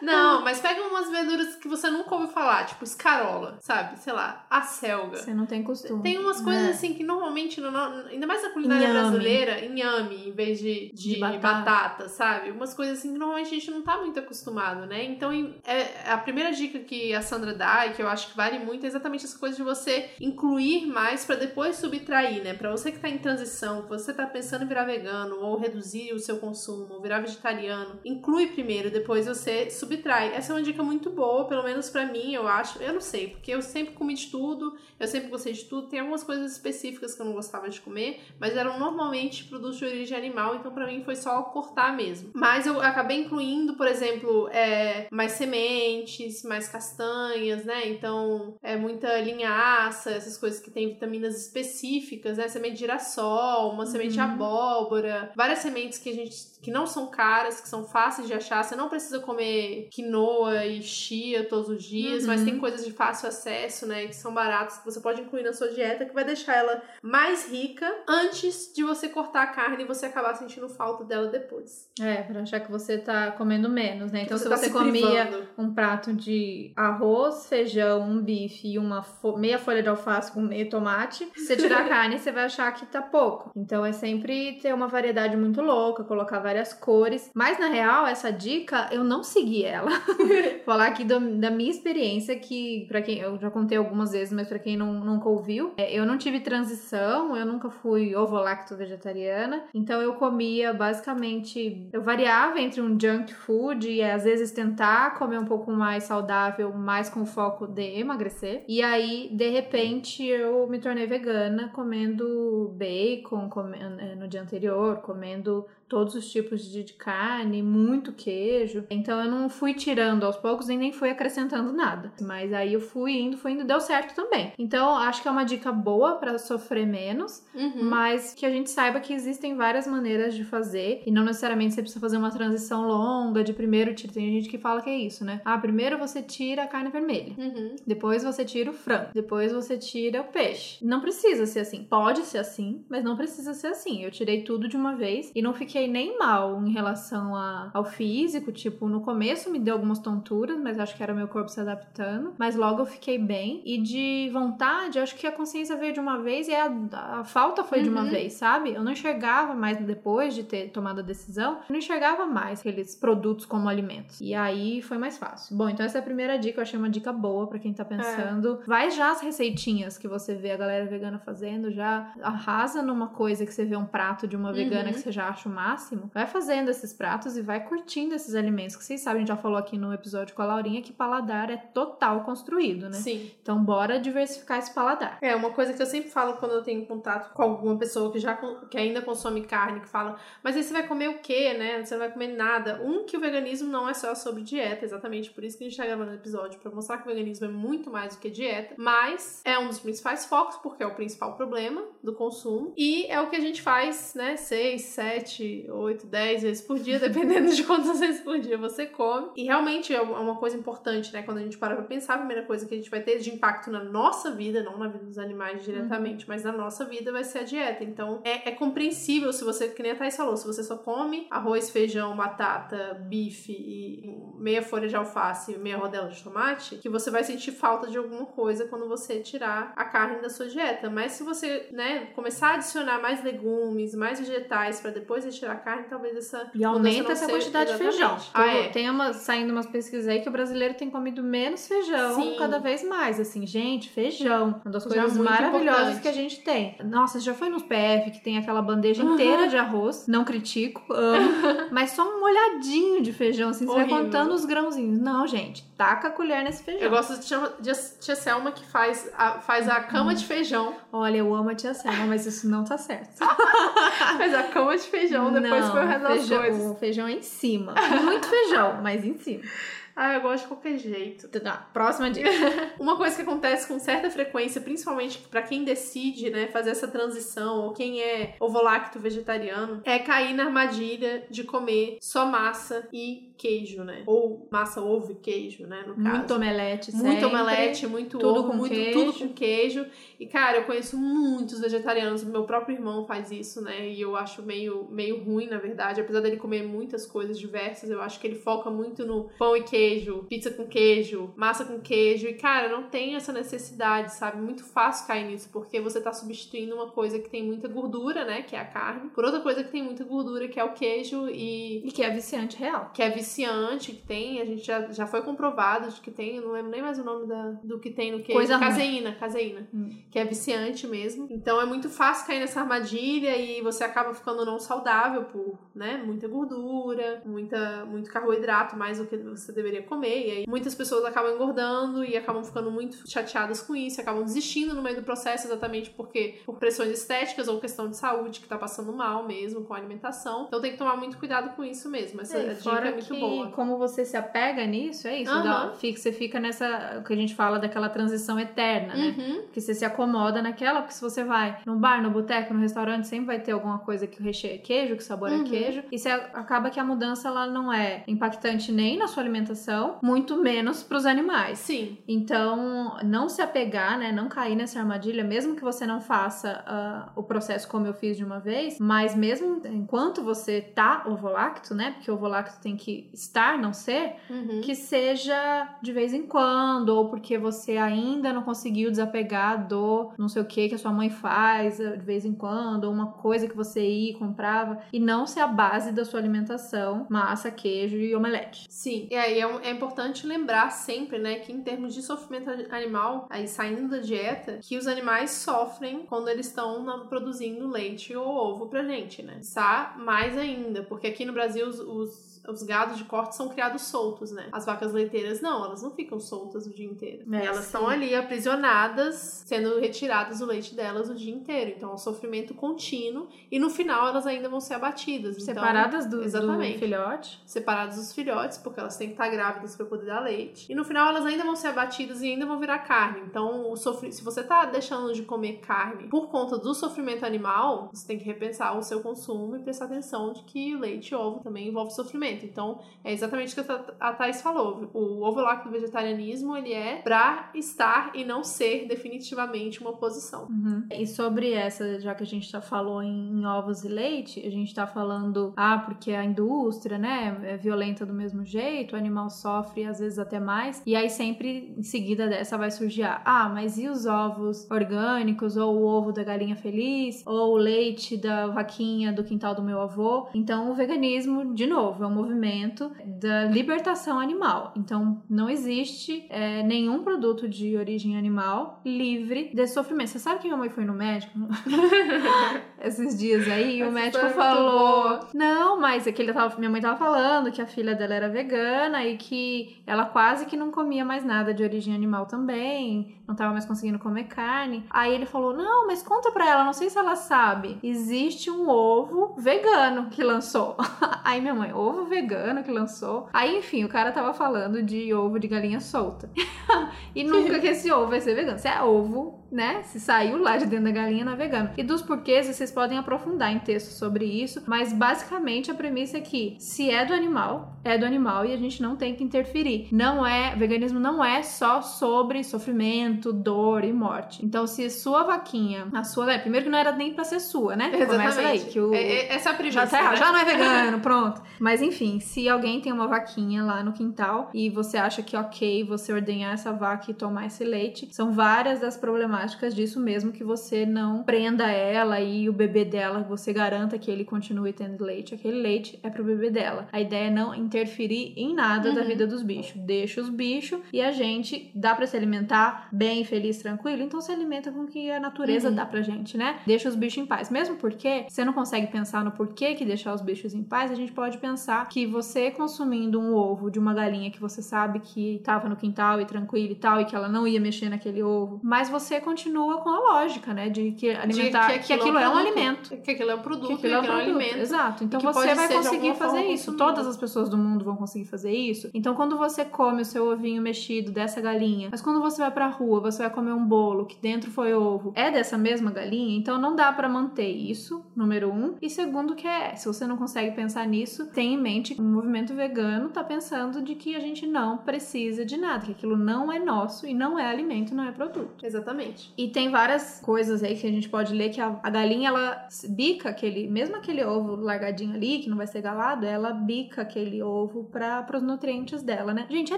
Não, 0.01 0.43
mas 0.43 0.60
pega 0.60 0.82
umas 0.82 1.10
verduras 1.10 1.56
que 1.56 1.67
você 1.67 1.89
nunca 1.89 2.13
ouviu 2.13 2.30
falar, 2.30 2.65
tipo 2.65 2.84
escarola, 2.84 3.58
sabe? 3.60 3.99
Sei 3.99 4.13
lá, 4.13 4.45
a 4.49 4.62
selga. 4.62 5.17
Você 5.17 5.34
não 5.34 5.45
tem 5.45 5.63
costume. 5.63 6.04
Tem 6.04 6.17
umas 6.17 6.41
coisas 6.41 6.67
é. 6.67 6.69
assim 6.71 6.93
que 6.93 7.04
normalmente, 7.04 7.60
no, 7.60 7.75
ainda 8.08 8.28
mais 8.28 8.43
na 8.43 8.49
culinária 8.49 8.86
inhame. 8.88 8.99
brasileira, 8.99 9.65
inhame 9.65 10.30
em 10.30 10.32
vez 10.32 10.60
de, 10.60 10.91
de, 10.93 11.15
de 11.15 11.19
batata. 11.19 11.41
batata. 11.41 12.10
sabe? 12.10 12.51
Umas 12.51 12.73
coisas 12.73 12.99
assim 12.99 13.13
que 13.13 13.17
normalmente 13.17 13.47
a 13.47 13.51
gente 13.51 13.71
não 13.71 13.82
tá 13.82 13.97
muito 13.97 14.19
acostumado, 14.19 14.86
né? 14.86 15.04
Então, 15.04 15.32
é, 15.65 16.12
a 16.12 16.17
primeira 16.17 16.51
dica 16.51 16.80
que 16.80 17.13
a 17.13 17.21
Sandra 17.21 17.54
dá 17.54 17.88
e 17.88 17.93
que 17.93 18.01
eu 18.01 18.08
acho 18.08 18.30
que 18.30 18.38
vale 18.38 18.60
muito 18.60 18.84
é 18.84 18.88
exatamente 18.88 19.25
essa 19.25 19.39
coisa 19.39 19.56
de 19.56 19.63
você 19.63 20.12
incluir 20.19 20.86
mais 20.86 21.25
para 21.25 21.36
depois 21.36 21.78
subtrair, 21.78 22.43
né? 22.43 22.54
Para 22.54 22.71
você 22.71 22.91
que 22.91 22.99
tá 22.99 23.10
em 23.10 23.17
transição, 23.17 23.84
que 23.84 23.89
você 23.89 24.13
tá 24.13 24.25
pensando 24.25 24.63
em 24.63 24.67
virar 24.67 24.86
vegano 24.86 25.39
ou 25.39 25.58
reduzir 25.58 26.13
o 26.13 26.19
seu 26.19 26.38
consumo, 26.38 26.93
ou 26.93 27.01
virar 27.01 27.19
vegetariano, 27.19 27.99
inclui 28.06 28.47
primeiro, 28.47 28.91
depois 28.91 29.05
você 29.06 29.70
subtrai. 29.70 30.34
Essa 30.34 30.54
é 30.54 30.56
uma 30.56 30.62
dica 30.62 30.84
muito 30.84 31.10
boa, 31.10 31.46
pelo 31.46 31.63
menos 31.63 31.89
para 31.89 32.06
mim, 32.06 32.34
eu 32.34 32.48
acho. 32.48 32.82
Eu 32.82 32.94
não 32.94 33.02
sei, 33.02 33.30
porque 33.30 33.52
eu 33.52 33.62
sempre 33.62 33.94
comi 33.94 34.13
de 34.13 34.28
tudo, 34.28 34.78
eu 35.00 35.08
sempre 35.08 35.30
gostei 35.30 35.54
de 35.54 35.65
tudo. 35.65 35.88
Tem 35.88 36.00
algumas 36.00 36.24
coisas 36.24 36.52
específicas 36.54 37.15
que 37.15 37.22
eu 37.22 37.26
não 37.26 37.34
gostava 37.34 37.70
de 37.70 37.82
comer, 37.82 38.22
mas 38.39 38.56
eram 38.56 38.80
normalmente 38.80 39.44
produtos 39.46 39.78
de 39.78 39.86
origem 39.86 40.18
animal, 40.18 40.56
então 40.56 40.72
para 40.72 40.88
mim 40.88 41.04
foi 41.04 41.15
só 41.15 41.41
cortar 41.44 41.96
mesmo. 41.96 42.32
Mas 42.34 42.65
eu 42.65 42.82
acabei 42.82 43.22
incluindo, 43.22 43.76
por 43.76 43.88
exemplo, 43.88 44.48
é, 44.50 45.08
mais 45.12 45.34
sementes, 45.34 46.44
mais 46.44 46.68
castanhas, 46.68 47.65
né? 47.65 47.89
Então, 47.89 48.56
é 48.62 48.76
muita 48.76 49.20
linhaça, 49.22 50.12
essas 50.12 50.38
coisas 50.38 50.60
que 50.60 50.72
tem 50.72 50.89
vitaminas 50.89 51.39
específicas, 51.39 52.38
né? 52.38 52.48
Semente 52.48 52.74
de 52.74 52.80
girassol, 52.80 53.72
uma 53.72 53.84
uhum. 53.84 53.89
semente 53.89 54.13
de 54.13 54.20
abóbora, 54.20 55.32
várias 55.36 55.60
sementes 55.60 56.00
que 56.00 56.10
a 56.10 56.13
gente 56.13 56.55
que 56.65 56.71
não 56.71 56.88
são 56.88 57.06
caras, 57.06 57.62
que 57.62 57.69
são 57.69 57.86
fáceis 57.86 58.28
de 58.28 58.34
achar. 58.34 58.63
Você 58.63 58.75
não 58.75 58.89
precisa 58.89 59.19
comer 59.19 59.88
quinoa 59.91 60.65
e 60.65 60.82
chia 60.82 61.43
todos 61.43 61.69
os 61.69 61.84
dias, 61.84 62.23
uhum. 62.23 62.30
mas 62.30 62.43
tem 62.43 62.58
coisas 62.58 62.84
de 62.84 62.91
fácil 62.91 63.30
acesso, 63.30 63.86
né? 63.86 64.08
Que 64.08 64.15
são 64.15 64.34
baratas, 64.34 64.80
que 64.80 64.86
você 64.86 64.99
pode 64.99 65.21
incluir 65.21 65.43
na 65.43 65.54
sua 65.54 65.69
dieta, 65.69 66.06
que 66.06 66.13
vai 66.13 66.25
deixar 66.25 66.56
ela 66.56 66.82
mais 67.04 67.51
rica 67.51 67.88
antes 68.08 68.73
de 68.73 68.84
você 68.84 69.08
cortar 69.08 69.43
a 69.43 69.47
carne 69.47 69.84
e 69.84 69.86
você 69.86 70.08
acabar 70.08 70.34
sentindo 70.34 70.67
falta 70.67 71.04
dela 71.04 71.28
depois. 71.28 71.88
É, 72.01 72.23
pra 72.23 72.41
achar 72.41 72.60
que 72.60 72.71
você 72.71 72.97
tá 72.97 73.32
comendo 73.34 73.69
menos, 73.69 74.12
né? 74.12 74.23
Então, 74.23 74.36
você 74.36 74.45
se 74.45 74.49
tá 74.49 74.58
você 74.58 74.65
se 74.65 74.71
comia 74.71 75.28
privando. 75.28 75.47
um 75.60 75.71
prato 75.71 76.13
de 76.13 76.73
arroz, 76.75 77.45
feijão, 77.47 78.10
um 78.10 78.23
bife 78.23 78.69
e 78.69 78.80
uma 78.80 79.04
fo 79.04 79.38
meia 79.38 79.60
folha 79.60 79.84
de 79.84 79.89
alface 79.89 80.32
com 80.32 80.41
meio 80.41 80.67
tomate, 80.67 81.30
se 81.36 81.45
você 81.45 81.56
tirar 81.56 81.86
a 81.86 81.86
carne, 81.89 82.17
você 82.17 82.32
vai 82.32 82.45
achar 82.45 82.71
que 82.71 82.88
tá 82.88 83.04
pouco. 83.04 83.51
Então, 83.56 83.86
é 83.86 83.91
sempre 83.91 84.54
ter 84.54 84.73
uma 84.73 84.88
variedade 84.88 85.38
muito 85.38 85.62
louca, 85.62 86.04
colocar 86.04 86.39
várias 86.39 86.55
várias 86.56 86.74
cores. 86.74 87.30
Mas 87.34 87.60
na 87.60 87.68
real, 87.68 88.08
essa 88.08 88.32
dica 88.32 88.88
eu 88.91 89.04
não 89.04 89.24
segui 89.24 89.63
ela. 89.63 89.91
falar 90.65 90.88
aqui 90.88 91.04
do, 91.04 91.20
da 91.38 91.52
minha 91.52 91.70
experiência, 91.70 92.36
que 92.38 92.86
para 92.88 93.02
quem 93.02 93.20
eu 93.20 93.38
já 93.38 93.52
contei 93.52 93.78
algumas 93.78 94.12
vezes, 94.12 94.34
mas 94.34 94.48
para 94.48 94.60
quem 94.60 94.78
não, 94.78 94.94
nunca 94.94 95.28
ouviu, 95.28 95.74
é, 95.78 95.94
eu 95.94 96.06
não 96.06 96.18
tive 96.18 96.39
transição, 96.39 97.36
eu 97.36 97.46
nunca 97.46 97.70
fui 97.70 98.15
ovo-lacto 98.15 98.76
vegetariana, 98.76 99.63
então 99.74 100.02
eu 100.02 100.13
comia 100.13 100.74
basicamente, 100.74 101.89
eu 101.91 102.02
variava 102.02 102.60
entre 102.60 102.82
um 102.82 102.98
junk 103.00 103.34
food 103.34 103.89
e 103.89 104.02
às 104.02 104.24
vezes 104.24 104.52
tentar 104.52 105.15
comer 105.15 105.39
um 105.39 105.46
pouco 105.46 105.72
mais 105.72 106.06
saudável, 106.06 106.72
mais 106.74 107.10
com 107.10 107.26
foco 107.26 107.68
de 107.68 108.00
emagrecer. 108.00 108.63
E 108.68 108.82
aí, 108.82 109.30
de 109.32 109.50
repente, 109.50 110.26
eu 110.26 110.68
me 110.68 110.80
tornei 110.80 111.06
vegana, 111.06 111.70
comendo 111.74 112.74
bacon 112.76 113.50
comendo, 113.50 114.00
é, 114.00 114.15
no 114.15 114.28
dia 114.28 114.41
anterior, 114.41 114.98
comendo 114.98 115.65
todos 115.88 116.15
os 116.15 116.30
tipos 116.32 116.63
de, 116.63 116.84
de 116.84 116.93
carne, 116.93 117.62
muito 117.62 118.12
queijo. 118.12 118.84
Então 118.89 119.24
eu 119.24 119.30
não 119.30 119.50
fui 119.50 119.74
tirando 119.74 120.24
aos 120.24 120.38
poucos 120.38 120.69
e 120.69 120.78
nem 120.78 120.91
fui 120.91 121.10
acrescentando 121.10 121.71
nada. 121.71 122.12
Mas 122.21 122.54
aí 122.54 122.74
eu 122.74 122.82
fui 122.82 123.13
indo, 123.13 123.38
fui 123.38 123.52
indo, 123.52 123.63
deu 123.63 123.80
certo 123.80 124.15
também. 124.15 124.54
Então 124.58 124.95
acho 124.95 125.21
que 125.21 125.28
é 125.28 125.32
uma 125.32 125.43
dica 125.43 125.71
boa 125.71 126.15
para 126.15 126.38
sofrer 126.38 126.86
menos, 126.86 127.45
uhum. 127.54 127.84
mas 127.84 128.34
que 128.34 128.45
a 128.45 128.50
gente 128.50 128.69
saiba 128.69 129.00
que 129.00 129.13
existem 129.13 129.56
várias 129.56 129.88
maneiras 129.88 130.36
de 130.36 130.43
fazer 130.43 131.04
e 131.06 131.12
não 131.12 131.24
necessariamente 131.24 131.74
você 131.74 131.82
precisa 131.82 132.00
fazer 132.00 132.17
uma 132.17 132.32
transição 132.32 132.88
longa 132.88 133.43
de 133.43 133.54
primeiro 133.54 133.93
tira. 133.93 134.13
Tem 134.13 134.32
gente 134.32 134.50
que 134.50 134.58
fala 134.58 134.82
que 134.82 134.89
é 134.89 134.98
isso, 134.98 135.26
né? 135.26 135.41
Ah, 135.43 135.58
primeiro 135.58 135.98
você 135.98 136.21
tira 136.21 136.63
a 136.63 136.67
carne 136.67 136.89
vermelha, 136.89 137.34
uhum. 137.38 137.76
depois 137.86 138.24
você 138.24 138.45
tira 138.45 138.69
o 138.69 138.74
frango, 138.74 139.10
depois 139.13 139.52
você 139.52 139.78
tira 139.78 140.21
o 140.21 140.26
peixe. 140.26 140.84
Não 140.84 141.02
precisa 141.02 141.45
ser 141.45 141.60
assim. 141.60 141.84
Pode 141.84 142.21
ser 142.21 142.39
assim, 142.39 142.84
mas 142.89 143.04
não 143.04 143.15
precisa 143.15 143.54
ser 143.54 143.67
assim. 143.67 144.04
Eu 144.04 144.12
tirei 144.12 144.43
tudo 144.43 144.67
de 144.67 144.78
uma 144.78 144.95
vez 144.95 145.32
e 145.36 145.41
não 145.41 145.54
fiquei 145.54 145.74
fiquei 145.75 145.88
nem 145.89 146.17
mal 146.17 146.63
em 146.63 146.71
relação 146.71 147.35
a, 147.35 147.69
ao 147.73 147.83
físico. 147.83 148.49
Tipo, 148.49 148.88
no 148.88 149.01
começo 149.01 149.51
me 149.51 149.59
deu 149.59 149.73
algumas 149.73 149.99
tonturas, 149.99 150.57
mas 150.57 150.79
acho 150.79 150.95
que 150.95 151.03
era 151.03 151.13
meu 151.13 151.27
corpo 151.27 151.49
se 151.49 151.59
adaptando. 151.59 152.33
Mas 152.38 152.55
logo 152.55 152.81
eu 152.81 152.85
fiquei 152.85 153.17
bem. 153.17 153.61
E 153.65 153.77
de 153.81 154.29
vontade, 154.31 154.99
acho 154.99 155.15
que 155.15 155.27
a 155.27 155.31
consciência 155.33 155.75
veio 155.75 155.91
de 155.91 155.99
uma 155.99 156.19
vez 156.19 156.47
e 156.47 156.55
a, 156.55 156.71
a 156.93 157.23
falta 157.25 157.61
foi 157.61 157.79
uhum. 157.79 157.83
de 157.83 157.89
uma 157.89 158.03
uhum. 158.03 158.09
vez, 158.09 158.33
sabe? 158.33 158.73
Eu 158.73 158.83
não 158.83 158.93
enxergava 158.93 159.53
mais 159.53 159.77
depois 159.77 160.33
de 160.33 160.43
ter 160.43 160.69
tomado 160.69 160.99
a 160.99 161.03
decisão, 161.03 161.55
eu 161.55 161.73
não 161.73 161.77
enxergava 161.77 162.25
mais 162.25 162.61
aqueles 162.61 162.95
produtos 162.95 163.45
como 163.45 163.67
alimentos. 163.67 164.21
E 164.21 164.33
aí 164.33 164.81
foi 164.81 164.97
mais 164.97 165.17
fácil. 165.17 165.57
Bom, 165.57 165.67
então 165.67 165.85
essa 165.85 165.97
é 165.97 166.01
a 166.01 166.03
primeira 166.03 166.38
dica, 166.38 166.59
eu 166.59 166.61
achei 166.61 166.79
uma 166.79 166.89
dica 166.89 167.11
boa 167.11 167.47
para 167.47 167.59
quem 167.59 167.73
tá 167.73 167.83
pensando. 167.83 168.61
É. 168.63 168.65
Vai 168.65 168.91
já 168.91 169.11
as 169.11 169.19
receitinhas 169.19 169.97
que 169.97 170.07
você 170.07 170.35
vê 170.35 170.51
a 170.51 170.57
galera 170.57 170.85
vegana 170.85 171.19
fazendo, 171.19 171.69
já 171.69 172.13
arrasa 172.21 172.81
numa 172.81 173.09
coisa 173.09 173.45
que 173.45 173.53
você 173.53 173.65
vê 173.65 173.75
um 173.75 173.85
prato 173.85 174.25
de 174.25 174.38
uma 174.38 174.53
vegana 174.53 174.85
uhum. 174.85 174.93
que 174.93 174.99
você 174.99 175.11
já 175.11 175.27
acha 175.27 175.49
uma 175.49 175.64
máximo, 175.65 176.12
vai 176.13 176.28
fazendo 176.28 176.69
esses 176.69 176.93
pratos 176.93 177.36
e 177.36 177.41
vai 177.41 177.63
curtindo 177.63 178.13
esses 178.13 178.36
alimentos. 178.36 178.75
Que 178.75 178.84
vocês 178.84 179.01
sabem, 179.01 179.17
a 179.17 179.19
gente 179.21 179.30
já 179.30 179.38
falou 179.38 179.58
aqui 179.58 179.78
no 179.78 179.91
episódio 179.91 180.36
com 180.36 180.41
a 180.43 180.45
Laurinha 180.45 180.82
que 180.82 180.93
paladar 180.93 181.49
é 181.49 181.58
total 181.58 182.23
construído, 182.23 182.88
né? 182.88 182.97
Sim. 182.97 183.32
Então, 183.41 183.63
bora 183.63 183.99
diversificar 183.99 184.60
esse 184.60 184.73
paladar. 184.73 185.17
É, 185.21 185.36
uma 185.36 185.49
coisa 185.49 185.73
que 185.73 185.82
eu 185.82 185.86
sempre 185.86 186.12
falo 186.12 186.34
quando 186.38 186.51
eu 186.54 186.63
tenho 186.63 186.86
contato 186.86 187.34
com 187.34 187.41
alguma 187.41 187.78
pessoa 187.78 188.12
que 188.12 188.19
já 188.19 188.36
que 188.69 188.78
ainda 188.78 189.01
consome 189.01 189.41
carne, 189.41 189.80
que 189.80 189.88
fala, 189.88 190.17
mas 190.43 190.56
aí 190.56 190.63
você 190.63 190.73
vai 190.73 190.88
comer 190.88 191.10
o 191.10 191.19
quê, 191.19 191.54
né? 191.54 191.84
Você 191.84 191.95
não 191.95 191.99
vai 191.99 192.12
comer 192.12 192.28
nada. 192.28 192.82
Um, 192.84 193.06
que 193.06 193.17
o 193.17 193.19
veganismo 193.19 193.71
não 193.71 193.89
é 193.89 193.93
só 193.93 194.13
sobre 194.13 194.43
dieta, 194.43 194.86
exatamente 194.86 195.32
por 195.32 195.43
isso 195.43 195.58
que 195.58 195.63
a 195.63 195.67
gente 195.67 195.78
tá 195.78 195.86
gravando 195.86 196.12
o 196.12 196.15
episódio, 196.15 196.60
pra 196.60 196.71
mostrar 196.71 196.97
que 196.97 197.04
o 197.04 197.12
veganismo 197.12 197.45
é 197.45 197.49
muito 197.49 197.89
mais 197.89 198.15
do 198.15 198.19
que 198.19 198.30
dieta, 198.30 198.75
mas 198.78 199.41
é 199.43 199.58
um 199.58 199.67
dos 199.67 199.80
principais 199.80 200.25
focos, 200.25 200.58
porque 200.58 200.84
é 200.84 200.88
o 200.88 200.93
principal 200.93 201.36
problema 201.36 201.84
do 202.04 202.13
consumo, 202.13 202.73
e 202.78 203.06
é 203.08 203.19
o 203.19 203.30
que 203.30 203.36
a 203.36 203.39
gente 203.39 203.62
faz, 203.62 204.13
né? 204.15 204.36
Seis, 204.36 204.84
sete, 204.84 205.55
8, 205.70 206.08
10 206.08 206.41
vezes 206.44 206.62
por 206.63 206.80
dia, 206.80 207.00
dependendo 207.00 207.54
de 207.54 207.63
quantas 207.63 208.00
vezes 208.00 208.22
por 208.22 208.39
dia 208.39 208.58
você 208.58 208.86
come. 208.86 209.30
E 209.36 209.44
realmente 209.44 209.94
é, 209.94 209.98
é 209.98 210.02
uma 210.02 210.36
coisa 210.38 210.58
importante, 210.58 211.13
né? 211.13 211.24
Quando 211.24 211.38
a 211.38 211.41
gente 211.41 211.58
para 211.58 211.76
pra 211.76 211.86
pensar, 211.86 212.15
a 212.15 212.18
primeira 212.20 212.44
coisa 212.44 212.65
que 212.65 212.74
a 212.74 212.78
gente 212.78 212.89
vai 212.89 213.02
ter 213.02 213.20
de 213.20 213.34
impacto 213.34 213.72
na 213.72 213.84
nossa 213.84 214.32
vida, 214.32 214.63
não 214.63 214.78
na 214.78 214.88
vida 214.88 215.06
dos 215.06 215.18
animais 215.18 215.63
diretamente, 215.63 216.26
uhum. 216.26 216.34
mas 216.34 216.44
na 216.44 216.52
nossa 216.52 216.86
vida 216.86 217.12
vai 217.12 217.24
ser 217.24 217.39
a 217.39 217.44
dieta. 217.44 217.84
Então 217.84 218.22
é, 218.24 218.50
é, 218.50 218.52
compreensível 218.52 219.32
se 219.32 219.44
você, 219.44 219.70
que 219.70 219.82
nem 219.82 219.91
a 219.91 219.96
Thais 219.96 220.15
falou, 220.15 220.36
se 220.36 220.46
você 220.46 220.63
só 220.63 220.78
come 220.78 221.28
arroz, 221.30 221.70
feijão, 221.70 222.15
batata, 222.15 222.94
bife 223.08 223.52
e 223.52 224.26
meia 224.38 224.62
folha 224.62 224.88
de 224.88 224.96
alface 224.96 225.54
e 225.54 225.58
meia 225.58 225.78
rodela 225.78 226.10
de 226.10 226.24
tomate, 226.24 226.78
que 226.78 226.89
você 226.89 227.10
vai 227.10 227.24
sentir 227.24 227.52
falta 227.52 227.88
de 227.88 227.98
alguma 227.98 228.26
coisa 228.26 228.68
quando 228.68 228.88
você 228.88 229.20
tirar 229.20 229.74
a 229.76 229.86
carne 229.86 230.22
da 230.22 230.30
sua 230.30 230.48
dieta. 230.48 230.89
Mas 230.89 231.13
se 231.13 231.24
você, 231.24 231.70
né, 231.72 232.08
começar 232.15 232.50
a 232.50 232.54
adicionar 232.56 233.02
mais 233.02 233.24
legumes, 233.24 233.96
mais 233.96 234.20
vegetais 234.20 234.80
para 234.80 234.91
depois 234.91 235.26
retirar 235.26 235.44
tirar 235.45 235.55
carne, 235.58 235.86
talvez 235.89 236.17
essa. 236.17 236.49
E 236.53 236.63
aumenta 236.63 237.12
essa 237.12 237.27
quantidade 237.27 237.71
de 237.71 237.77
feijão. 237.77 238.17
Ah, 238.34 238.47
é. 238.47 238.69
Tem 238.69 238.89
uma, 238.89 239.13
saindo 239.13 239.51
umas 239.51 239.67
pesquisas 239.67 240.08
aí 240.08 240.21
que 240.21 240.29
o 240.29 240.31
brasileiro 240.31 240.73
tem 240.73 240.89
comido 240.89 241.23
menos 241.23 241.67
feijão 241.67 242.15
Sim. 242.15 242.36
cada 242.38 242.60
vez 242.60 242.84
mais. 242.84 243.19
Assim, 243.19 243.45
gente, 243.45 243.89
feijão. 243.89 244.62
Uma 244.63 244.71
das 244.71 244.84
feijão 244.84 245.03
coisas 245.03 245.17
maravilhosas 245.17 245.81
importante. 245.81 246.01
que 246.01 246.08
a 246.08 246.12
gente 246.12 246.41
tem. 246.41 246.75
Nossa, 246.84 247.19
já 247.19 247.34
foi 247.34 247.49
nos 247.49 247.63
PF 247.63 248.12
que 248.12 248.23
tem 248.23 248.38
aquela 248.38 248.62
bandeja 248.62 249.03
uhum. 249.03 249.13
inteira 249.13 249.47
de 249.47 249.58
arroz. 249.58 250.08
Não 250.08 250.25
critico, 250.25 250.81
amo. 250.91 251.29
mas 251.71 251.91
só 251.91 252.03
um 252.03 252.19
molhadinho 252.19 253.01
de 253.01 253.13
feijão, 253.13 253.49
assim, 253.49 253.65
você 253.65 253.75
vai 253.75 253.88
contando 253.88 254.34
os 254.34 254.45
grãozinhos. 254.45 254.99
Não, 254.99 255.27
gente, 255.27 255.63
taca 255.77 256.08
a 256.08 256.12
colher 256.12 256.43
nesse 256.43 256.63
feijão. 256.63 256.84
Eu 256.84 256.89
gosto 256.89 257.19
de 257.19 257.25
tia, 257.25 257.53
de 257.60 257.71
tia 257.99 258.15
Selma 258.15 258.51
que 258.51 258.65
faz 258.65 259.10
a, 259.17 259.39
faz 259.39 259.69
a 259.69 259.81
cama 259.81 260.12
hum. 260.12 260.15
de 260.15 260.25
feijão. 260.25 260.73
Olha, 260.91 261.17
eu 261.17 261.34
amo 261.34 261.49
a 261.49 261.55
tia 261.55 261.73
Selma, 261.73 262.05
mas 262.08 262.25
isso 262.25 262.49
não 262.49 262.63
tá 262.63 262.77
certo. 262.77 263.19
faz 264.17 264.34
a 264.34 264.43
cama 264.43 264.75
de 264.75 264.84
feijão 264.84 265.31
depois 265.41 265.65
foi 265.69 265.84
o 265.84 265.88
resto 265.88 266.04
das 266.04 266.17
feijão, 266.19 266.41
coisas. 266.41 266.65
O 266.71 266.76
feijão 266.76 267.10
em 267.10 267.21
cima. 267.21 267.76
Muito 268.04 268.28
feijão, 268.28 268.80
mas 268.82 269.06
em 269.06 269.17
cima. 269.17 269.43
Ah, 269.98 270.13
eu 270.15 270.21
gosto 270.21 270.43
de 270.43 270.48
qualquer 270.50 270.78
jeito. 270.78 271.30
Tá, 271.39 271.69
próxima 271.71 272.12
dica. 272.12 272.30
Uma 272.78 272.98
coisa 272.98 273.15
que 273.15 273.21
acontece 273.21 273.65
com 273.65 273.80
certa 273.80 274.10
frequência, 274.10 274.60
principalmente 274.60 275.19
para 275.19 275.41
quem 275.41 275.63
decide, 275.63 276.30
né, 276.30 276.48
fazer 276.48 276.71
essa 276.71 276.86
transição, 276.86 277.62
ou 277.62 277.74
quem 277.74 278.02
é 278.02 278.36
ovolacto 278.41 279.00
vegetariano, 279.00 279.82
é 279.86 279.98
cair 280.00 280.34
na 280.34 280.43
armadilha 280.45 281.26
de 281.30 281.45
comer 281.45 281.98
só 282.02 282.26
massa 282.26 282.86
e 282.91 283.34
queijo, 283.38 283.86
né? 283.86 284.04
Ou 284.06 284.48
massa, 284.52 284.82
ovo 284.82 285.13
e 285.13 285.15
queijo, 285.15 285.65
né? 285.65 285.86
No 285.88 285.95
caso. 285.95 286.17
Muito 286.17 286.34
omelete, 286.34 286.91
Muito 286.93 287.08
sempre. 287.12 287.26
omelete, 287.26 287.88
muito 287.88 288.17
tudo 288.17 288.39
ovo, 288.39 288.50
com 288.50 288.58
muito, 288.58 288.76
queijo. 288.76 289.00
tudo 289.00 289.13
com 289.13 289.34
queijo. 289.34 289.86
E, 290.19 290.25
cara, 290.25 290.58
eu 290.58 290.63
conheço 290.63 290.97
muitos 290.97 291.60
vegetarianos. 291.60 292.23
Meu 292.23 292.43
próprio 292.43 292.75
irmão 292.75 293.06
faz 293.06 293.32
isso, 293.32 293.62
né? 293.62 293.89
E 293.89 294.01
eu 294.01 294.15
acho 294.15 294.41
meio, 294.41 294.88
meio 294.89 295.23
ruim, 295.23 295.47
na 295.47 295.58
verdade. 295.58 296.01
Apesar 296.01 296.21
dele 296.21 296.38
comer 296.38 296.63
muitas 296.63 297.06
coisas 297.06 297.38
diversas, 297.38 297.89
eu 297.89 298.01
acho 298.01 298.19
que 298.19 298.28
ele 298.28 298.36
foca 298.36 298.69
muito 298.69 299.06
no 299.06 299.30
pão 299.38 299.56
e 299.56 299.63
queijo, 299.63 300.25
pizza 300.30 300.51
com 300.51 300.65
queijo, 300.67 301.34
massa 301.36 301.65
com 301.65 301.80
queijo. 301.80 302.28
E, 302.28 302.34
cara, 302.34 302.69
não 302.69 302.84
tem 302.84 303.15
essa 303.15 303.34
necessidade, 303.34 304.13
sabe? 304.13 304.41
Muito 304.41 304.63
fácil 304.63 305.08
cair 305.08 305.25
nisso, 305.25 305.49
porque 305.51 305.80
você 305.80 306.01
tá 306.01 306.13
substituindo 306.13 306.75
uma 306.75 306.88
coisa 306.88 307.19
que 307.19 307.30
tem 307.30 307.43
muita 307.43 307.67
gordura, 307.67 308.25
né? 308.25 308.41
Que 308.41 308.56
é 308.56 308.60
a 308.60 308.65
carne, 308.65 309.10
por 309.10 309.23
outra 309.25 309.41
coisa 309.41 309.63
que 309.63 309.71
tem 309.71 309.84
muita 309.84 310.04
gordura, 310.04 310.47
que 310.47 310.60
é 310.60 310.63
o 310.63 310.73
queijo 310.73 311.28
e. 311.30 311.86
E 311.86 311.91
que 311.91 312.04
é 312.04 312.10
viciante 312.10 312.58
real. 312.58 312.91
Que 312.93 313.01
é 313.01 313.10
viciante 313.10 313.91
que 313.91 314.01
tem, 314.06 314.41
a 314.41 314.45
gente 314.45 314.63
já, 314.63 314.91
já 314.91 315.08
foi 315.08 315.21
comprovado 315.21 315.89
de 315.89 316.01
que 316.01 316.12
tem, 316.12 316.38
eu 316.38 316.43
não 316.43 316.51
lembro 316.51 316.71
nem 316.71 316.82
mais 316.82 316.99
o 316.99 317.04
nome 317.04 317.28
da, 317.28 317.51
do 317.63 317.80
que 317.80 317.89
tem 317.89 318.12
no 318.12 318.19
que 318.19 318.34
Coisa 318.34 318.60
caseína, 318.60 319.10
ruim. 319.10 319.19
caseína, 319.19 319.67
hum. 319.73 319.89
Que 320.15 320.19
é 320.19 320.23
viciante 320.23 320.88
mesmo. 320.88 321.28
Então 321.30 321.60
é 321.60 321.65
muito 321.65 321.89
fácil 321.89 322.25
cair 322.25 322.39
nessa 322.39 322.62
armadilha 322.62 323.36
e 323.36 323.62
você 323.62 323.84
acaba 323.84 324.13
ficando 324.13 324.45
não 324.45 324.58
saudável 324.58 325.25
por, 325.25 325.60
né, 325.75 326.01
muita 326.06 326.25
gordura, 326.25 327.21
muita 327.25 327.84
muito 327.86 328.10
carboidrato, 328.10 328.78
mais 328.78 328.97
do 328.97 329.06
que 329.06 329.17
você 329.17 329.51
deveria 329.51 329.84
comer. 329.84 330.25
E 330.25 330.32
aí 330.32 330.45
muitas 330.47 330.73
pessoas 330.73 331.04
acabam 331.04 331.36
engordando 331.36 332.01
e 332.01 332.15
acabam 332.15 332.45
ficando 332.45 332.71
muito 332.71 333.04
chateadas 333.06 333.62
com 333.62 333.75
isso, 333.75 333.99
acabam 333.99 334.23
desistindo 334.23 334.73
no 334.73 334.82
meio 334.82 334.95
do 334.95 335.04
processo 335.04 335.47
exatamente 335.47 335.89
porque 335.89 336.39
por 336.45 336.56
pressões 336.60 336.91
estéticas 336.91 337.49
ou 337.49 337.60
questão 337.60 337.89
de 337.89 337.97
saúde 337.97 338.39
que 338.39 338.47
tá 338.47 338.58
passando 338.58 338.93
mal 338.93 339.28
mesmo 339.28 339.65
com 339.65 339.73
a 339.73 339.78
alimentação. 339.78 340.45
Então 340.47 340.62
tem 340.62 340.71
que 340.71 340.78
tomar 340.78 340.95
muito 340.95 341.17
cuidado 341.17 341.54
com 341.58 341.63
isso 341.65 341.89
mesmo. 341.89 342.21
Essa 342.21 342.38
é, 342.38 342.54
dica 342.54 342.69
é 342.69 342.91
muito 342.93 343.13
que 343.13 343.19
boa. 343.19 343.51
como 343.51 343.78
você 343.78 344.06
se 344.06 344.15
apega 344.15 344.65
nisso, 344.65 345.10
é 345.10 345.19
isso. 345.19 345.34
Uhum. 345.34 345.43
Dá, 345.43 345.73
fica, 345.78 345.99
você 345.99 346.13
fica 346.13 346.39
nessa. 346.39 346.99
O 347.01 347.04
que 347.04 347.12
a 347.12 347.17
gente 347.17 347.36
fala 347.36 347.60
daquela 347.60 347.89
transição 347.89 348.39
eterna, 348.39 348.95
né? 348.95 349.15
Uhum. 349.17 349.47
Que 349.51 349.60
você 349.60 349.73
se 349.73 349.84
acomoda 350.06 350.41
naquela, 350.41 350.82
porque 350.82 350.94
se 350.94 351.02
você 351.02 351.24
vai 351.24 351.58
no 351.65 351.76
bar, 351.76 352.02
no 352.02 352.12
boteco, 352.12 352.54
no 352.54 352.60
restaurante, 352.60 353.08
sempre 353.08 353.26
vai 353.26 353.39
ter 353.39 353.52
alguma 353.52 353.80
coisa 353.80 354.06
que 354.06 354.22
o 354.22 354.24
recheio 354.24 354.56
é 354.56 354.58
queijo, 354.58 354.96
que 354.96 355.02
o 355.02 355.06
sabor 355.06 355.32
é 355.32 355.36
uhum. 355.36 355.41
é 355.41 355.46
queijo. 355.46 355.84
E 355.91 355.98
você 355.98 356.10
acaba 356.10 356.70
que 356.70 356.80
a 356.80 356.84
mudança 356.84 357.28
ela 357.28 357.48
não 357.48 357.74
é 357.74 358.04
impactante 358.08 358.72
nem 358.72 358.98
na 358.98 359.08
sua 359.08 359.24
alimentação, 359.24 359.98
muito 360.02 360.38
menos 360.38 360.84
para 360.84 360.98
os 360.98 361.06
animais. 361.06 361.60
Sim. 361.60 361.98
Então, 362.08 362.98
não 363.04 363.28
se 363.28 363.41
apegar, 363.41 363.98
né? 363.98 364.12
Não 364.12 364.30
cair 364.30 364.56
nessa 364.56 364.80
armadilha, 364.80 365.24
mesmo 365.24 365.56
que 365.56 365.63
você 365.63 365.86
não 365.86 366.00
faça 366.00 366.63
uh, 366.68 367.20
o 367.20 367.24
processo 367.24 367.68
como 367.68 367.88
eu 367.88 367.94
fiz 367.94 368.15
de 368.18 368.24
uma 368.24 368.39
vez, 368.39 368.80
mas 368.80 369.15
mesmo 369.15 369.62
enquanto 369.65 370.22
você 370.24 370.62
tá 370.62 371.04
ovolacto, 371.08 371.74
né? 371.74 371.91
Porque 371.91 372.12
o 372.12 372.13
ovolacto 372.13 372.62
tem 372.62 372.76
que 372.78 373.10
estar, 373.13 373.58
não 373.58 373.74
ser, 373.74 374.15
uhum. 374.30 374.62
que 374.62 374.76
seja 374.76 375.76
de 375.82 375.91
vez 375.91 376.13
em 376.13 376.24
quando, 376.24 376.89
ou 376.89 377.10
porque 377.10 377.38
você 377.38 377.78
ainda 377.78 378.32
não 378.32 378.44
conseguiu 378.44 378.91
desapegar 378.91 379.68
do 379.68 379.94
não 380.17 380.27
sei 380.27 380.41
o 380.41 380.45
que 380.45 380.69
que 380.69 380.75
a 380.75 380.77
sua 380.77 380.91
mãe 380.91 381.10
faz 381.10 381.79
eh, 381.79 381.95
de 381.97 382.05
vez 382.05 382.25
em 382.25 382.34
quando, 382.34 382.86
ou 382.86 382.93
uma 382.93 383.12
coisa 383.13 383.47
que 383.47 383.55
você 383.55 383.81
ia 383.81 384.12
e 384.12 384.13
comprava. 384.13 384.79
e 384.91 384.99
não 384.99 385.25
ser 385.25 385.41
a 385.41 385.47
base 385.47 385.91
da 385.91 386.05
sua 386.05 386.19
alimentação, 386.19 387.05
massa, 387.10 387.51
queijo 387.51 387.97
e 387.97 388.15
omelete. 388.15 388.65
Sim, 388.69 389.08
e 389.12 389.15
aí 389.15 389.39
é, 389.39 389.67
é 389.67 389.71
importante 389.71 390.27
lembrar 390.27 390.71
sempre, 390.71 391.19
né, 391.19 391.39
que 391.39 391.51
em 391.51 391.62
termos 391.62 391.93
de 391.93 392.01
sofrimento 392.01 392.49
animal, 392.73 393.27
aí 393.29 393.47
saindo 393.47 393.89
da 393.89 393.97
dieta, 393.97 394.60
que 394.62 394.77
os 394.77 394.88
animais 394.88 395.31
sofrem 395.31 396.05
quando 396.05 396.29
eles 396.29 396.47
estão 396.47 397.08
produzindo 397.08 397.67
leite 397.67 398.15
ou 398.15 398.27
ovo 398.27 398.67
pra 398.67 398.84
gente, 398.84 399.21
né? 399.21 399.38
Está 399.39 399.95
mais 399.97 400.38
ainda, 400.38 400.84
porque 400.84 401.08
aqui 401.08 401.25
no 401.25 401.34
Brasil 401.34 401.67
os, 401.67 401.79
os 401.79 402.35
os 402.47 402.63
gados 402.63 402.97
de 402.97 403.03
corte 403.03 403.36
são 403.36 403.49
criados 403.49 403.84
soltos, 403.84 404.31
né? 404.31 404.49
As 404.51 404.65
vacas 404.65 404.93
leiteiras 404.93 405.41
não, 405.41 405.63
elas 405.65 405.81
não 405.81 405.91
ficam 405.91 406.19
soltas 406.19 406.65
o 406.65 406.73
dia 406.73 406.86
inteiro. 406.86 407.23
É, 407.34 407.45
elas 407.45 407.65
estão 407.65 407.88
ali 407.88 408.15
aprisionadas, 408.15 409.43
sendo 409.45 409.79
retiradas 409.79 410.41
o 410.41 410.45
leite 410.45 410.75
delas 410.75 411.10
o 411.10 411.15
dia 411.15 411.34
inteiro. 411.34 411.74
Então 411.76 411.91
é 411.91 411.93
um 411.93 411.97
sofrimento 411.97 412.53
contínuo 412.53 413.28
e 413.51 413.59
no 413.59 413.70
final 413.70 414.07
elas 414.07 414.26
ainda 414.26 414.49
vão 414.49 414.59
ser 414.59 414.76
abatidas. 414.76 415.36
Então, 415.36 415.53
Separadas 415.55 416.05
do, 416.05 416.24
exatamente, 416.24 416.74
do 416.74 416.80
filhote? 416.80 417.41
Separadas 417.45 417.95
dos 417.95 418.13
filhotes, 418.13 418.57
porque 418.57 418.80
elas 418.80 418.97
têm 418.97 419.07
que 419.07 419.13
estar 419.13 419.30
grávidas 419.30 419.76
para 419.76 419.86
poder 419.86 420.05
dar 420.05 420.22
leite. 420.22 420.72
E 420.72 420.76
no 420.76 420.84
final 420.84 421.09
elas 421.09 421.26
ainda 421.26 421.43
vão 421.43 421.55
ser 421.55 421.67
abatidas 421.67 422.22
e 422.22 422.28
ainda 422.28 422.45
vão 422.45 422.59
virar 422.59 422.80
carne. 422.80 423.22
Então, 423.26 423.72
o 423.72 423.76
sofr... 423.76 424.11
se 424.11 424.24
você 424.24 424.43
tá 424.43 424.65
deixando 424.65 425.13
de 425.13 425.24
comer 425.24 425.59
carne 425.59 426.07
por 426.09 426.28
conta 426.30 426.57
do 426.57 426.74
sofrimento 426.74 427.26
animal, 427.26 427.89
você 427.93 428.07
tem 428.07 428.17
que 428.17 428.26
repensar 428.26 428.78
o 428.78 428.84
seu 428.84 429.01
consumo 429.01 429.55
e 429.55 429.59
prestar 429.59 429.86
atenção 429.86 430.34
de 430.34 430.43
que 430.43 430.76
leite 430.76 431.09
e 431.09 431.15
ovo 431.15 431.39
também 431.41 431.67
envolve 431.67 431.93
sofrimento. 431.93 432.34
Então, 432.43 432.79
é 433.03 433.13
exatamente 433.13 433.59
o 433.59 433.63
que 433.63 433.71
a 433.99 434.13
Thais 434.13 434.41
falou. 434.41 434.89
O 434.93 435.23
ovo 435.23 435.41
lácteo 435.41 435.71
vegetarianismo, 435.71 436.57
ele 436.57 436.73
é 436.73 436.97
pra 436.97 437.51
estar 437.53 438.11
e 438.15 438.23
não 438.25 438.43
ser 438.43 438.88
definitivamente 438.88 439.81
uma 439.81 439.91
oposição. 439.91 440.47
Uhum. 440.49 440.88
E 440.91 441.05
sobre 441.05 441.51
essa, 441.51 441.99
já 441.99 442.15
que 442.15 442.23
a 442.23 442.25
gente 442.25 442.49
já 442.49 442.61
falou 442.61 443.01
em, 443.01 443.39
em, 443.39 443.45
ovos 443.45 443.83
e 443.83 443.88
leite, 443.88 444.45
a 444.45 444.49
gente 444.49 444.73
tá 444.73 444.88
falando, 444.88 445.53
ah, 445.55 445.77
porque 445.77 446.11
a 446.11 446.23
indústria, 446.23 446.97
né, 446.97 447.38
é 447.43 447.57
violenta 447.57 448.05
do 448.05 448.13
mesmo 448.13 448.43
jeito, 448.43 448.95
o 448.95 448.97
animal 448.97 449.29
sofre 449.29 449.86
às 449.86 449.99
vezes 449.99 450.19
até 450.19 450.39
mais, 450.39 450.81
e 450.86 450.95
aí 450.95 451.09
sempre 451.09 451.73
em 451.77 451.83
seguida 451.83 452.27
dessa 452.27 452.57
vai 452.57 452.71
surgir, 452.71 453.03
ah, 453.03 453.49
mas 453.53 453.77
e 453.77 453.88
os 453.88 454.05
ovos 454.05 454.69
orgânicos, 454.69 455.57
ou 455.57 455.75
o 455.75 455.86
ovo 455.86 456.11
da 456.11 456.23
galinha 456.23 456.55
feliz, 456.55 457.23
ou 457.25 457.53
o 457.53 457.57
leite 457.57 458.17
da 458.17 458.47
vaquinha 458.47 459.11
do 459.13 459.23
quintal 459.23 459.53
do 459.53 459.61
meu 459.61 459.81
avô? 459.81 460.27
Então, 460.33 460.71
o 460.71 460.75
veganismo, 460.75 461.53
de 461.53 461.67
novo, 461.67 462.03
é 462.03 462.07
um 462.07 462.11
movimento 462.26 462.91
da 463.05 463.45
libertação 463.45 464.19
animal. 464.19 464.73
Então, 464.76 465.21
não 465.30 465.49
existe 465.49 466.26
é, 466.30 466.63
nenhum 466.63 467.03
produto 467.03 467.47
de 467.47 467.78
origem 467.78 468.17
animal 468.17 468.82
livre 468.84 469.51
de 469.53 469.67
sofrimento. 469.67 470.09
Você 470.09 470.19
sabe 470.19 470.39
que 470.39 470.47
minha 470.47 470.57
mãe 470.57 470.69
foi 470.69 470.84
no 470.84 470.93
médico 470.93 471.34
esses 472.82 473.17
dias 473.17 473.47
aí 473.47 473.80
e 473.80 473.84
o 473.84 473.91
médico 473.91 474.28
falou: 474.30 475.19
Não, 475.34 475.80
mas 475.80 476.07
é 476.07 476.11
que 476.11 476.21
ele 476.21 476.34
tava, 476.34 476.57
minha 476.57 476.69
mãe 476.69 476.82
tava 476.82 476.97
falando 476.97 477.51
que 477.51 477.61
a 477.61 477.67
filha 477.67 477.95
dela 477.95 478.13
era 478.13 478.30
vegana 478.30 479.05
e 479.05 479.17
que 479.17 479.78
ela 479.86 480.05
quase 480.05 480.45
que 480.45 480.57
não 480.57 480.71
comia 480.71 481.05
mais 481.05 481.23
nada 481.23 481.53
de 481.53 481.63
origem 481.63 481.93
animal 481.93 482.26
também, 482.26 483.17
não 483.28 483.36
tava 483.36 483.51
mais 483.51 483.65
conseguindo 483.65 483.99
comer 483.99 484.26
carne. 484.26 484.86
Aí 484.89 485.13
ele 485.13 485.26
falou: 485.26 485.53
Não, 485.55 485.88
mas 485.88 486.01
conta 486.01 486.32
pra 486.32 486.49
ela, 486.49 486.63
não 486.63 486.73
sei 486.73 486.89
se 486.89 486.97
ela 486.97 487.15
sabe. 487.15 487.78
Existe 487.84 488.49
um 488.49 488.67
ovo 488.67 489.36
vegano 489.38 490.09
que 490.09 490.23
lançou. 490.23 490.76
aí 491.23 491.39
minha 491.39 491.53
mãe, 491.53 491.73
ovo 491.73 492.05
vegano 492.05 492.14
vegano 492.16 492.63
que 492.63 492.72
lançou. 492.72 493.28
Aí, 493.34 493.57
enfim, 493.57 493.84
o 493.84 493.89
cara 493.89 494.11
tava 494.11 494.34
falando 494.34 494.82
de 494.82 495.13
ovo 495.13 495.39
de 495.39 495.47
galinha 495.47 495.80
solta. 495.80 496.30
e 497.13 497.24
nunca 497.26 497.59
que 497.59 497.68
esse 497.68 497.91
ovo 497.91 498.09
vai 498.09 498.22
ser 498.22 498.36
vegano. 498.36 498.57
Se 498.57 498.68
é 498.68 498.82
ovo 498.82 499.45
né? 499.56 499.82
Se 499.84 499.99
saiu 499.99 500.38
lá 500.38 500.58
de 500.58 500.66
dentro 500.66 500.86
da 500.86 500.91
galinha 500.91 501.24
navegando. 501.24 501.72
E 501.78 501.84
dos 501.84 502.01
porquês 502.01 502.45
vocês 502.47 502.72
podem 502.72 502.97
aprofundar 502.97 503.51
em 503.51 503.60
texto 503.60 503.91
sobre 503.91 504.26
isso, 504.26 504.62
mas 504.68 504.91
basicamente 504.91 505.72
a 505.72 505.74
premissa 505.74 506.18
é 506.18 506.22
que 506.22 506.58
se 506.60 506.91
é 506.91 507.06
do 507.06 507.14
animal, 507.14 507.80
é 507.84 507.97
do 507.97 508.06
animal 508.06 508.45
e 508.45 508.53
a 508.53 508.58
gente 508.58 508.82
não 508.82 508.97
tem 508.97 509.16
que 509.16 509.24
interferir. 509.24 509.88
Não 509.91 510.28
é, 510.28 510.53
veganismo 510.56 510.99
não 510.99 511.24
é 511.24 511.41
só 511.41 511.82
sobre 511.82 512.43
sofrimento, 512.43 513.32
dor 513.32 513.86
e 513.86 513.93
morte. 513.93 514.45
Então 514.45 514.68
se 514.68 514.89
sua 514.89 515.24
vaquinha, 515.24 515.88
a 515.93 516.03
sua, 516.03 516.34
é, 516.34 516.38
primeiro 516.38 516.66
que 516.66 516.72
não 516.72 516.78
era 516.78 516.91
nem 516.91 517.14
para 517.14 517.24
ser 517.24 517.39
sua, 517.39 517.78
né? 517.78 517.91
Exatamente. 517.93 518.18
Começa 518.18 518.41
daí, 518.41 518.60
que 518.60 518.80
o 518.80 518.93
é, 518.93 519.01
é, 519.01 519.34
essa 519.36 519.49
é 519.49 519.51
a 519.53 519.56
premissa, 519.56 519.86
já, 519.86 519.88
tá, 519.88 520.10
né? 520.12 520.16
já 520.18 520.32
não 520.32 520.39
é 520.39 520.43
vegano, 520.45 520.99
pronto. 520.99 521.41
Mas 521.60 521.82
enfim, 521.82 522.20
se 522.20 522.49
alguém 522.49 522.82
tem 522.82 522.91
uma 522.91 523.08
vaquinha 523.08 523.64
lá 523.64 523.82
no 523.82 523.93
quintal 523.93 524.49
e 524.53 524.70
você 524.70 524.97
acha 524.97 525.22
que 525.22 525.34
é 525.36 525.39
OK 525.39 525.84
você 525.86 526.12
ordenhar 526.12 526.53
essa 526.53 526.74
vaca 526.74 527.10
e 527.10 527.14
tomar 527.14 527.45
esse 527.45 527.64
leite, 527.64 528.10
são 528.12 528.34
várias 528.34 528.82
das 528.82 528.97
problemáticas 528.97 529.45
práticas 529.46 529.76
disso 529.76 530.00
mesmo 530.00 530.32
que 530.32 530.43
você 530.43 530.88
não 530.88 531.24
prenda 531.24 531.70
ela 531.70 532.20
e 532.20 532.50
o 532.50 532.54
bebê 532.54 532.84
dela, 532.84 533.22
você 533.22 533.54
garanta 533.54 533.98
que 534.00 534.10
ele 534.10 534.26
continue 534.26 534.74
tendo 534.74 535.04
leite. 535.04 535.36
Aquele 535.36 535.62
leite 535.62 536.00
é 536.02 536.10
pro 536.10 536.24
bebê 536.24 536.50
dela. 536.50 536.88
A 536.91 537.00
ideia 537.00 537.28
é 537.28 537.32
não 537.32 537.54
interferir 537.54 538.34
em 538.36 538.56
nada 538.56 538.89
uhum. 538.89 538.96
da 538.96 539.04
vida 539.04 539.28
dos 539.28 539.43
bichos. 539.43 539.80
Deixa 539.82 540.20
os 540.20 540.30
bichos 540.30 540.80
e 540.91 541.00
a 541.00 541.12
gente 541.12 541.72
dá 541.76 541.93
para 541.93 542.08
se 542.08 542.18
alimentar 542.18 542.89
bem, 542.91 543.24
feliz, 543.24 543.60
tranquilo. 543.60 544.02
Então 544.02 544.20
se 544.20 544.32
alimenta 544.32 544.72
com 544.72 544.82
o 544.82 544.88
que 544.88 545.12
a 545.12 545.20
natureza 545.20 545.70
uhum. 545.70 545.76
dá 545.76 545.86
pra 545.86 546.02
gente, 546.02 546.38
né? 546.38 546.60
Deixa 546.66 546.89
os 546.89 546.96
bichos 546.96 547.20
em 547.20 547.26
paz. 547.28 547.52
Mesmo 547.52 547.76
porque 547.76 548.26
você 548.28 548.43
não 548.43 548.54
consegue 548.54 548.88
pensar 548.88 549.24
no 549.24 549.32
porquê 549.32 549.76
que 549.76 549.86
deixar 549.86 550.14
os 550.16 550.22
bichos 550.22 550.56
em 550.56 550.64
paz, 550.64 550.91
a 550.91 550.96
gente 550.96 551.12
pode 551.12 551.38
pensar 551.38 551.88
que 551.88 552.08
você 552.08 552.50
consumindo 552.50 553.20
um 553.20 553.36
ovo 553.36 553.70
de 553.70 553.78
uma 553.78 553.93
galinha 553.93 554.32
que 554.32 554.41
você 554.41 554.62
sabe 554.62 555.00
que 555.00 555.39
tava 555.43 555.70
no 555.70 555.76
quintal 555.76 556.20
e 556.20 556.26
tranquilo 556.26 556.72
e 556.72 556.76
tal, 556.76 557.00
e 557.00 557.06
que 557.06 557.16
ela 557.16 557.30
não 557.30 557.48
ia 557.48 557.60
mexer 557.60 557.89
naquele 557.89 558.24
ovo, 558.24 558.60
mas 558.64 558.89
você 558.89 559.22
continua 559.26 559.82
com 559.82 559.89
a 559.89 559.99
lógica, 559.99 560.53
né? 560.53 560.69
De 560.69 560.91
que 560.91 561.09
alimentar, 561.09 561.67
de 561.67 561.73
que, 561.73 561.80
aquilo, 561.80 561.86
que 561.86 561.93
aquilo 561.93 562.17
é, 562.17 562.30
um, 562.30 562.32
é 562.32 562.36
um 562.36 562.38
alimento. 562.38 562.97
Que 562.97 563.11
aquilo 563.11 563.32
é 563.32 563.36
um 563.36 563.41
produto, 563.41 563.67
que 563.67 563.73
aquilo, 563.73 563.93
é, 563.93 563.99
um, 563.99 564.03
produto. 564.03 564.21
é 564.21 564.32
um 564.32 564.38
alimento. 564.38 564.59
Exato. 564.59 565.03
Então 565.03 565.19
você 565.19 565.53
vai 565.53 565.73
conseguir 565.73 566.13
fazer 566.13 566.43
isso. 566.45 566.78
Todas 566.78 567.07
as 567.07 567.17
pessoas 567.17 567.49
do 567.49 567.57
mundo 567.57 567.84
vão 567.84 567.97
conseguir 567.97 568.26
fazer 568.26 568.51
isso. 568.51 568.89
Então 568.93 569.15
quando 569.15 569.38
você 569.38 569.65
come 569.65 570.03
o 570.03 570.05
seu 570.05 570.32
ovinho 570.32 570.61
mexido 570.61 571.11
dessa 571.11 571.41
galinha, 571.41 571.89
mas 571.91 572.01
quando 572.01 572.21
você 572.21 572.41
vai 572.41 572.51
pra 572.51 572.67
rua, 572.67 572.99
você 572.99 573.23
vai 573.23 573.32
comer 573.32 573.53
um 573.53 573.65
bolo 573.65 574.05
que 574.05 574.17
dentro 574.21 574.51
foi 574.51 574.73
ovo, 574.73 575.11
é 575.15 575.32
dessa 575.32 575.57
mesma 575.57 575.91
galinha, 575.91 576.38
então 576.38 576.59
não 576.59 576.76
dá 576.76 576.91
para 576.91 577.09
manter 577.09 577.49
isso, 577.49 578.05
número 578.15 578.49
um. 578.51 578.76
E 578.82 578.89
segundo 578.89 579.36
que 579.36 579.47
é, 579.47 579.76
se 579.76 579.88
você 579.88 580.05
não 580.05 580.17
consegue 580.17 580.55
pensar 580.55 580.88
nisso, 580.88 581.28
tenha 581.28 581.53
em 581.53 581.61
mente 581.61 581.95
que 581.95 582.01
o 582.01 582.03
movimento 582.03 582.53
vegano 582.53 583.09
tá 583.09 583.23
pensando 583.23 583.82
de 583.82 583.95
que 583.95 584.15
a 584.15 584.19
gente 584.19 584.45
não 584.45 584.78
precisa 584.78 585.45
de 585.45 585.57
nada, 585.57 585.86
que 585.86 585.91
aquilo 585.91 586.17
não 586.17 586.51
é 586.51 586.59
nosso 586.59 587.07
e 587.07 587.13
não 587.13 587.39
é 587.39 587.47
alimento, 587.47 587.95
não 587.95 588.05
é 588.05 588.11
produto. 588.11 588.65
Exatamente. 588.65 589.14
E 589.38 589.49
tem 589.49 589.70
várias 589.70 590.20
coisas 590.22 590.63
aí 590.63 590.76
que 590.76 590.88
a 590.88 590.91
gente 590.91 591.09
pode 591.09 591.34
ler 591.34 591.49
que 591.49 591.61
a, 591.61 591.80
a 591.82 591.89
galinha 591.89 592.30
ela 592.30 592.68
bica 592.89 593.30
aquele, 593.30 593.68
mesmo 593.68 593.95
aquele 593.95 594.24
ovo 594.24 594.55
largadinho 594.55 595.13
ali, 595.13 595.39
que 595.39 595.49
não 595.49 595.57
vai 595.57 595.68
ser 595.68 595.82
galado, 595.82 596.26
ela 596.26 596.51
bica 596.51 597.01
aquele 597.01 597.41
ovo 597.41 597.84
para 597.86 598.26
os 598.36 598.41
nutrientes 598.41 599.01
dela, 599.01 599.34
né? 599.34 599.45
Gente, 599.49 599.74
é 599.74 599.78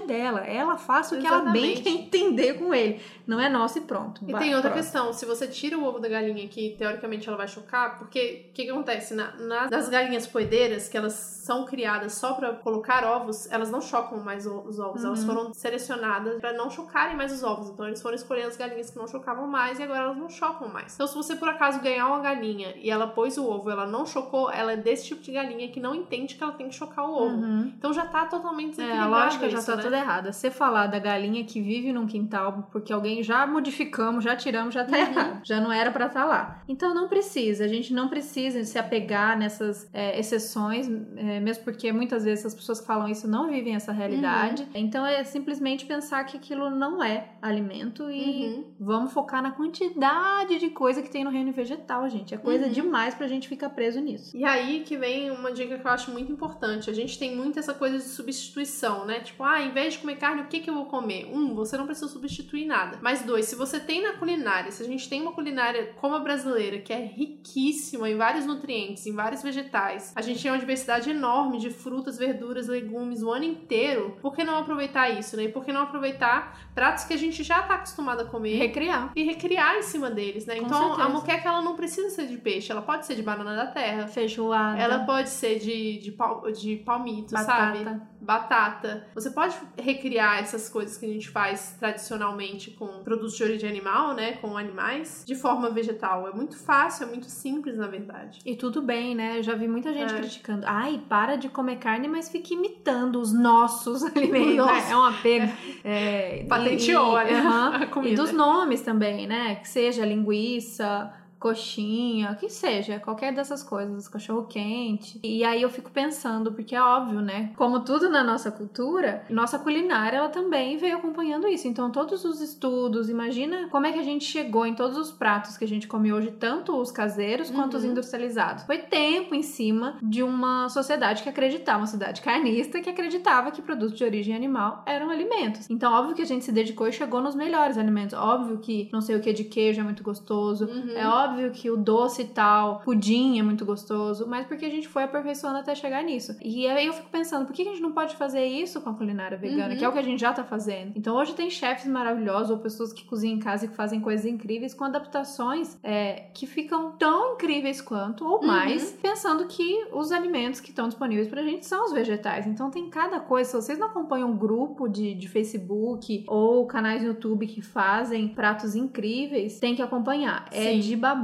dela. 0.00 0.40
Ela 0.40 0.76
faz 0.76 1.12
o 1.12 1.18
que 1.18 1.26
ela 1.26 1.50
bem 1.50 1.76
quer 1.76 1.90
entender 1.90 2.54
com 2.54 2.74
ele. 2.74 3.00
Não 3.26 3.40
é 3.40 3.48
nosso 3.48 3.78
e 3.78 3.80
pronto. 3.82 4.22
E 4.26 4.32
vai, 4.32 4.42
tem 4.42 4.54
outra 4.54 4.70
questão: 4.70 5.12
se 5.12 5.24
você 5.24 5.46
tira 5.46 5.78
o 5.78 5.84
ovo 5.84 5.98
da 5.98 6.08
galinha, 6.08 6.46
que 6.48 6.74
teoricamente 6.78 7.28
ela 7.28 7.36
vai 7.36 7.48
chocar, 7.48 7.98
porque 7.98 8.48
o 8.50 8.52
que, 8.52 8.64
que, 8.64 8.70
acontece? 8.70 9.14
Na, 9.14 9.32
na, 9.36 9.70
nas 9.70 9.88
galinhas 9.88 10.26
poedeiras, 10.26 10.88
que 10.88 10.96
elas 10.96 11.12
são 11.12 11.64
criadas 11.64 12.14
só 12.14 12.34
para 12.34 12.52
colocar 12.54 13.04
ovos, 13.04 13.50
elas 13.50 13.70
não 13.70 13.80
chocam 13.80 14.18
mais 14.20 14.46
os 14.46 14.78
ovos. 14.78 15.02
Uhum. 15.02 15.08
Elas 15.08 15.24
foram 15.24 15.54
selecionadas 15.54 16.40
para 16.40 16.52
não 16.52 16.70
chocarem 16.70 17.16
mais 17.16 17.32
os 17.32 17.42
ovos. 17.42 17.70
Então 17.70 17.86
eles 17.86 18.02
foram 18.02 18.14
escolher 18.14 18.42
as 18.42 18.56
galinhas 18.56 18.90
que 18.90 18.98
não 18.98 19.06
chocavam 19.06 19.27
chocavam 19.28 19.46
mais 19.46 19.78
e 19.78 19.82
agora 19.82 20.04
elas 20.04 20.16
não 20.16 20.28
chocam 20.28 20.68
mais. 20.68 20.94
Então, 20.94 21.06
se 21.06 21.14
você 21.14 21.36
por 21.36 21.48
acaso 21.48 21.80
ganhar 21.80 22.06
uma 22.06 22.20
galinha 22.20 22.74
e 22.76 22.90
ela 22.90 23.06
pôs 23.06 23.36
o 23.36 23.46
ovo, 23.48 23.70
ela 23.70 23.86
não 23.86 24.06
chocou, 24.06 24.50
ela 24.50 24.72
é 24.72 24.76
desse 24.76 25.06
tipo 25.06 25.20
de 25.20 25.32
galinha 25.32 25.68
que 25.68 25.78
não 25.78 25.94
entende 25.94 26.34
que 26.34 26.42
ela 26.42 26.52
tem 26.52 26.68
que 26.68 26.74
chocar 26.74 27.04
o 27.04 27.12
ovo. 27.12 27.36
Uhum. 27.36 27.72
Então 27.76 27.92
já 27.92 28.06
tá 28.06 28.24
totalmente 28.26 28.70
desequilibrado. 28.70 29.12
É, 29.12 29.18
a 29.18 29.24
lógica 29.24 29.46
isso, 29.46 29.56
já 29.56 29.62
tá 29.62 29.76
né? 29.76 29.82
toda 29.82 29.98
errada. 29.98 30.32
Você 30.32 30.50
falar 30.50 30.86
da 30.86 30.98
galinha 30.98 31.44
que 31.44 31.60
vive 31.60 31.92
num 31.92 32.06
quintal 32.06 32.68
porque 32.72 32.92
alguém 32.92 33.22
já 33.22 33.46
modificamos, 33.46 34.24
já 34.24 34.34
tiramos, 34.34 34.74
já 34.74 34.84
tá 34.84 34.96
uhum. 34.96 35.02
errado. 35.02 35.40
Já 35.44 35.60
não 35.60 35.72
era 35.72 35.90
para 35.90 36.06
estar 36.06 36.20
tá 36.20 36.26
lá. 36.26 36.62
Então 36.68 36.94
não 36.94 37.08
precisa, 37.08 37.64
a 37.64 37.68
gente 37.68 37.92
não 37.92 38.08
precisa 38.08 38.64
se 38.64 38.78
apegar 38.78 39.38
nessas 39.38 39.88
é, 39.92 40.18
exceções, 40.18 40.88
é, 41.16 41.40
mesmo 41.40 41.64
porque 41.64 41.92
muitas 41.92 42.24
vezes 42.24 42.46
as 42.46 42.54
pessoas 42.54 42.80
que 42.80 42.86
falam 42.86 43.08
isso 43.08 43.28
não 43.28 43.48
vivem 43.50 43.74
essa 43.74 43.92
realidade. 43.92 44.62
Uhum. 44.62 44.68
Então 44.74 45.04
é 45.04 45.22
simplesmente 45.24 45.84
pensar 45.84 46.24
que 46.24 46.36
aquilo 46.36 46.70
não 46.70 47.02
é 47.02 47.30
alimento 47.42 48.10
e 48.10 48.46
uhum. 48.46 48.64
vamos 48.78 49.12
focar 49.18 49.42
na 49.42 49.52
quantidade 49.52 50.58
de 50.58 50.70
coisa 50.70 51.02
que 51.02 51.10
tem 51.10 51.24
no 51.24 51.30
reino 51.30 51.52
vegetal, 51.52 52.08
gente. 52.08 52.34
É 52.34 52.38
coisa 52.38 52.66
uhum. 52.66 52.72
demais 52.72 53.14
pra 53.14 53.28
gente 53.28 53.48
ficar 53.48 53.70
preso 53.70 54.00
nisso. 54.00 54.36
E 54.36 54.44
aí 54.44 54.80
que 54.84 54.96
vem 54.96 55.30
uma 55.30 55.52
dica 55.52 55.78
que 55.78 55.86
eu 55.86 55.90
acho 55.90 56.10
muito 56.10 56.32
importante. 56.32 56.90
A 56.90 56.92
gente 56.92 57.18
tem 57.18 57.36
muito 57.36 57.58
essa 57.58 57.72
coisa 57.72 57.98
de 57.98 58.04
substituição, 58.04 59.04
né? 59.04 59.20
Tipo, 59.20 59.44
ah, 59.44 59.62
em 59.62 59.70
vez 59.70 59.94
de 59.94 60.00
comer 60.00 60.16
carne, 60.16 60.42
o 60.42 60.46
que, 60.46 60.60
que 60.60 60.70
eu 60.70 60.74
vou 60.74 60.86
comer? 60.86 61.30
Um, 61.32 61.54
você 61.54 61.76
não 61.76 61.86
precisa 61.86 62.08
substituir 62.08 62.66
nada. 62.66 62.98
Mas 63.00 63.22
dois, 63.22 63.46
se 63.46 63.54
você 63.54 63.78
tem 63.78 64.02
na 64.02 64.14
culinária, 64.14 64.70
se 64.70 64.82
a 64.82 64.86
gente 64.86 65.08
tem 65.08 65.22
uma 65.22 65.32
culinária 65.32 65.94
como 66.00 66.14
a 66.14 66.20
brasileira, 66.20 66.78
que 66.78 66.92
é 66.92 67.04
riquíssima 67.04 68.08
em 68.08 68.16
vários 68.16 68.46
nutrientes, 68.46 69.06
em 69.06 69.14
vários 69.14 69.42
vegetais, 69.42 70.12
a 70.14 70.22
gente 70.22 70.42
tem 70.42 70.50
uma 70.50 70.58
diversidade 70.58 71.10
enorme 71.10 71.58
de 71.58 71.68
de 71.68 71.74
frutas, 71.74 72.18
verduras, 72.18 72.66
legumes 72.66 73.22
o 73.22 73.30
ano 73.30 73.44
inteiro, 73.44 74.16
por 74.20 74.34
que 74.34 74.42
não 74.42 74.56
aproveitar 74.56 75.10
isso, 75.10 75.36
né? 75.36 75.44
E 75.44 75.48
por 75.48 75.64
que 75.64 75.72
não 75.72 75.82
aproveitar 75.82 76.58
pratos 76.74 77.04
que 77.04 77.12
a 77.12 77.16
gente 77.16 77.44
já 77.44 77.62
tá 77.62 77.74
acostumado 77.74 78.22
a 78.22 78.24
comer 78.24 78.56
Recriar. 78.56 79.07
E 79.14 79.22
recriar 79.24 79.76
em 79.76 79.82
cima 79.82 80.10
deles, 80.10 80.46
né? 80.46 80.56
Com 80.56 80.66
então 80.66 80.92
a 80.92 80.96
certeza. 80.96 81.08
moqueca 81.08 81.48
ela 81.48 81.62
não 81.62 81.74
precisa 81.76 82.10
ser 82.10 82.26
de 82.26 82.36
peixe, 82.38 82.70
ela 82.72 82.82
pode 82.82 83.06
ser 83.06 83.14
de 83.14 83.22
banana 83.22 83.54
da 83.56 83.66
terra. 83.66 84.06
Feijoada. 84.06 84.78
Ela 84.80 85.00
pode 85.04 85.28
ser 85.28 85.58
de, 85.58 85.98
de, 85.98 86.12
pal- 86.12 86.50
de 86.52 86.76
palmito, 86.76 87.34
sabe? 87.44 87.84
Batata. 88.20 89.06
Você 89.14 89.30
pode 89.30 89.56
recriar 89.76 90.38
essas 90.40 90.68
coisas 90.68 90.96
que 90.96 91.06
a 91.06 91.08
gente 91.08 91.28
faz 91.28 91.76
tradicionalmente 91.78 92.70
com 92.72 92.86
produtos 93.04 93.36
de 93.36 93.42
origem 93.42 93.68
animal, 93.70 94.14
né? 94.14 94.32
Com 94.32 94.56
animais, 94.56 95.22
de 95.26 95.34
forma 95.34 95.70
vegetal. 95.70 96.26
É 96.28 96.32
muito 96.32 96.56
fácil, 96.56 97.04
é 97.04 97.06
muito 97.06 97.26
simples, 97.26 97.76
na 97.76 97.86
verdade. 97.86 98.40
E 98.44 98.56
tudo 98.56 98.82
bem, 98.82 99.14
né? 99.14 99.38
Eu 99.38 99.42
já 99.42 99.54
vi 99.54 99.68
muita 99.68 99.92
gente 99.92 100.12
É. 100.14 100.18
criticando. 100.18 100.64
Ai, 100.66 101.00
para 101.08 101.36
de 101.36 101.48
comer 101.48 101.76
carne, 101.76 102.08
mas 102.08 102.28
fica 102.28 102.52
imitando 102.54 103.20
os 103.20 103.32
nossos 103.32 104.02
alimentos. 104.16 104.56
Nossa. 104.56 104.92
É 104.92 104.96
um 104.96 105.04
apego. 105.04 105.52
É, 105.84 106.44
Patenteou, 106.48 107.20
e, 107.20 107.24
né? 107.24 107.86
comida. 107.92 108.12
e 108.12 108.16
dos 108.16 108.32
nomes 108.32 108.80
também, 108.82 109.26
né? 109.26 109.56
Que 109.56 109.68
seja 109.68 110.04
linguiça, 110.04 111.12
coxinha, 111.38 112.34
que 112.34 112.48
seja, 112.48 112.98
qualquer 112.98 113.32
dessas 113.34 113.62
coisas, 113.62 114.08
cachorro 114.08 114.44
quente. 114.44 115.20
E 115.22 115.44
aí 115.44 115.62
eu 115.62 115.70
fico 115.70 115.90
pensando, 115.90 116.52
porque 116.52 116.74
é 116.74 116.82
óbvio, 116.82 117.20
né? 117.20 117.52
Como 117.56 117.80
tudo 117.80 118.08
na 118.08 118.22
nossa 118.24 118.50
cultura, 118.50 119.24
nossa 119.30 119.58
culinária 119.58 120.18
ela 120.18 120.28
também 120.28 120.76
veio 120.76 120.96
acompanhando 120.96 121.46
isso. 121.48 121.68
Então 121.68 121.90
todos 121.90 122.24
os 122.24 122.40
estudos, 122.40 123.08
imagina 123.08 123.68
como 123.70 123.86
é 123.86 123.92
que 123.92 123.98
a 123.98 124.02
gente 124.02 124.24
chegou 124.24 124.66
em 124.66 124.74
todos 124.74 124.96
os 124.96 125.10
pratos 125.10 125.56
que 125.56 125.64
a 125.64 125.68
gente 125.68 125.86
come 125.86 126.12
hoje, 126.12 126.30
tanto 126.32 126.76
os 126.76 126.90
caseiros 126.90 127.50
quanto 127.50 127.76
os 127.76 127.84
Uhum. 127.84 127.90
industrializados. 127.90 128.64
Foi 128.64 128.78
tempo 128.78 129.34
em 129.34 129.42
cima 129.42 129.96
de 130.02 130.22
uma 130.22 130.68
sociedade 130.68 131.22
que 131.22 131.28
acreditava, 131.28 131.78
uma 131.78 131.86
sociedade 131.86 132.20
carnista 132.20 132.80
que 132.80 132.90
acreditava 132.90 133.50
que 133.50 133.62
produtos 133.62 133.96
de 133.96 134.04
origem 134.04 134.34
animal 134.34 134.82
eram 134.86 135.10
alimentos. 135.10 135.68
Então 135.70 135.92
óbvio 135.92 136.14
que 136.14 136.22
a 136.22 136.26
gente 136.26 136.44
se 136.44 136.52
dedicou 136.52 136.88
e 136.88 136.92
chegou 136.92 137.20
nos 137.20 137.34
melhores 137.34 137.78
alimentos. 137.78 138.14
Óbvio 138.18 138.58
que 138.58 138.88
não 138.92 139.00
sei 139.00 139.16
o 139.16 139.20
que 139.20 139.32
de 139.32 139.44
queijo 139.44 139.80
é 139.80 139.84
muito 139.84 140.02
gostoso. 140.02 140.66
Uhum. 140.66 140.92
É 140.96 141.06
óbvio 141.06 141.27
que 141.54 141.70
o 141.70 141.76
doce 141.76 142.22
e 142.22 142.26
tal, 142.26 142.80
pudim 142.80 143.38
é 143.38 143.42
muito 143.42 143.64
gostoso, 143.64 144.26
mas 144.28 144.46
porque 144.46 144.64
a 144.64 144.70
gente 144.70 144.88
foi 144.88 145.02
aperfeiçoando 145.04 145.58
até 145.58 145.74
chegar 145.74 146.02
nisso. 146.02 146.36
E 146.42 146.66
aí 146.66 146.86
eu 146.86 146.92
fico 146.92 147.08
pensando, 147.10 147.46
por 147.46 147.52
que 147.54 147.62
a 147.62 147.64
gente 147.64 147.80
não 147.80 147.92
pode 147.92 148.16
fazer 148.16 148.44
isso 148.44 148.80
com 148.80 148.90
a 148.90 148.94
culinária 148.94 149.36
vegana, 149.38 149.72
Uhum. 149.72 149.76
que 149.78 149.84
é 149.84 149.88
o 149.88 149.92
que 149.92 149.98
a 149.98 150.02
gente 150.02 150.20
já 150.20 150.32
tá 150.32 150.44
fazendo? 150.44 150.92
Então 150.96 151.16
hoje 151.16 151.34
tem 151.34 151.50
chefes 151.50 151.86
maravilhosos 151.86 152.50
ou 152.50 152.58
pessoas 152.58 152.92
que 152.92 153.04
cozinham 153.04 153.36
em 153.36 153.40
casa 153.40 153.64
e 153.64 153.68
que 153.68 153.74
fazem 153.76 154.00
coisas 154.00 154.24
incríveis 154.26 154.74
com 154.74 154.84
adaptações 154.84 155.78
é, 155.82 156.24
que 156.34 156.46
ficam 156.46 156.92
tão 156.92 157.34
incríveis 157.34 157.80
quanto 157.80 158.24
ou 158.26 158.40
Uhum. 158.40 158.46
mais, 158.46 158.92
pensando 159.02 159.46
que 159.46 159.86
os 159.92 160.12
alimentos 160.12 160.60
que 160.60 160.70
estão 160.70 160.86
disponíveis 160.88 161.28
pra 161.28 161.42
gente 161.42 161.66
são 161.66 161.84
os 161.86 161.92
vegetais. 161.92 162.46
Então 162.46 162.70
tem 162.70 162.88
cada 162.88 163.20
coisa. 163.20 163.50
Se 163.50 163.56
vocês 163.56 163.78
não 163.78 163.88
acompanham 163.88 164.30
um 164.30 164.36
grupo 164.36 164.88
de, 164.88 165.14
de 165.14 165.28
Facebook 165.28 166.24
ou 166.28 166.66
canais 166.66 167.02
no 167.02 167.08
YouTube 167.08 167.46
que 167.46 167.60
fazem 167.60 168.28
pratos 168.28 168.74
incríveis, 168.74 169.58
tem 169.58 169.74
que 169.74 169.82
acompanhar. 169.82 170.46
É 170.52 170.72
Sim. 170.72 170.80
de 170.80 170.96
babá. 170.96 171.17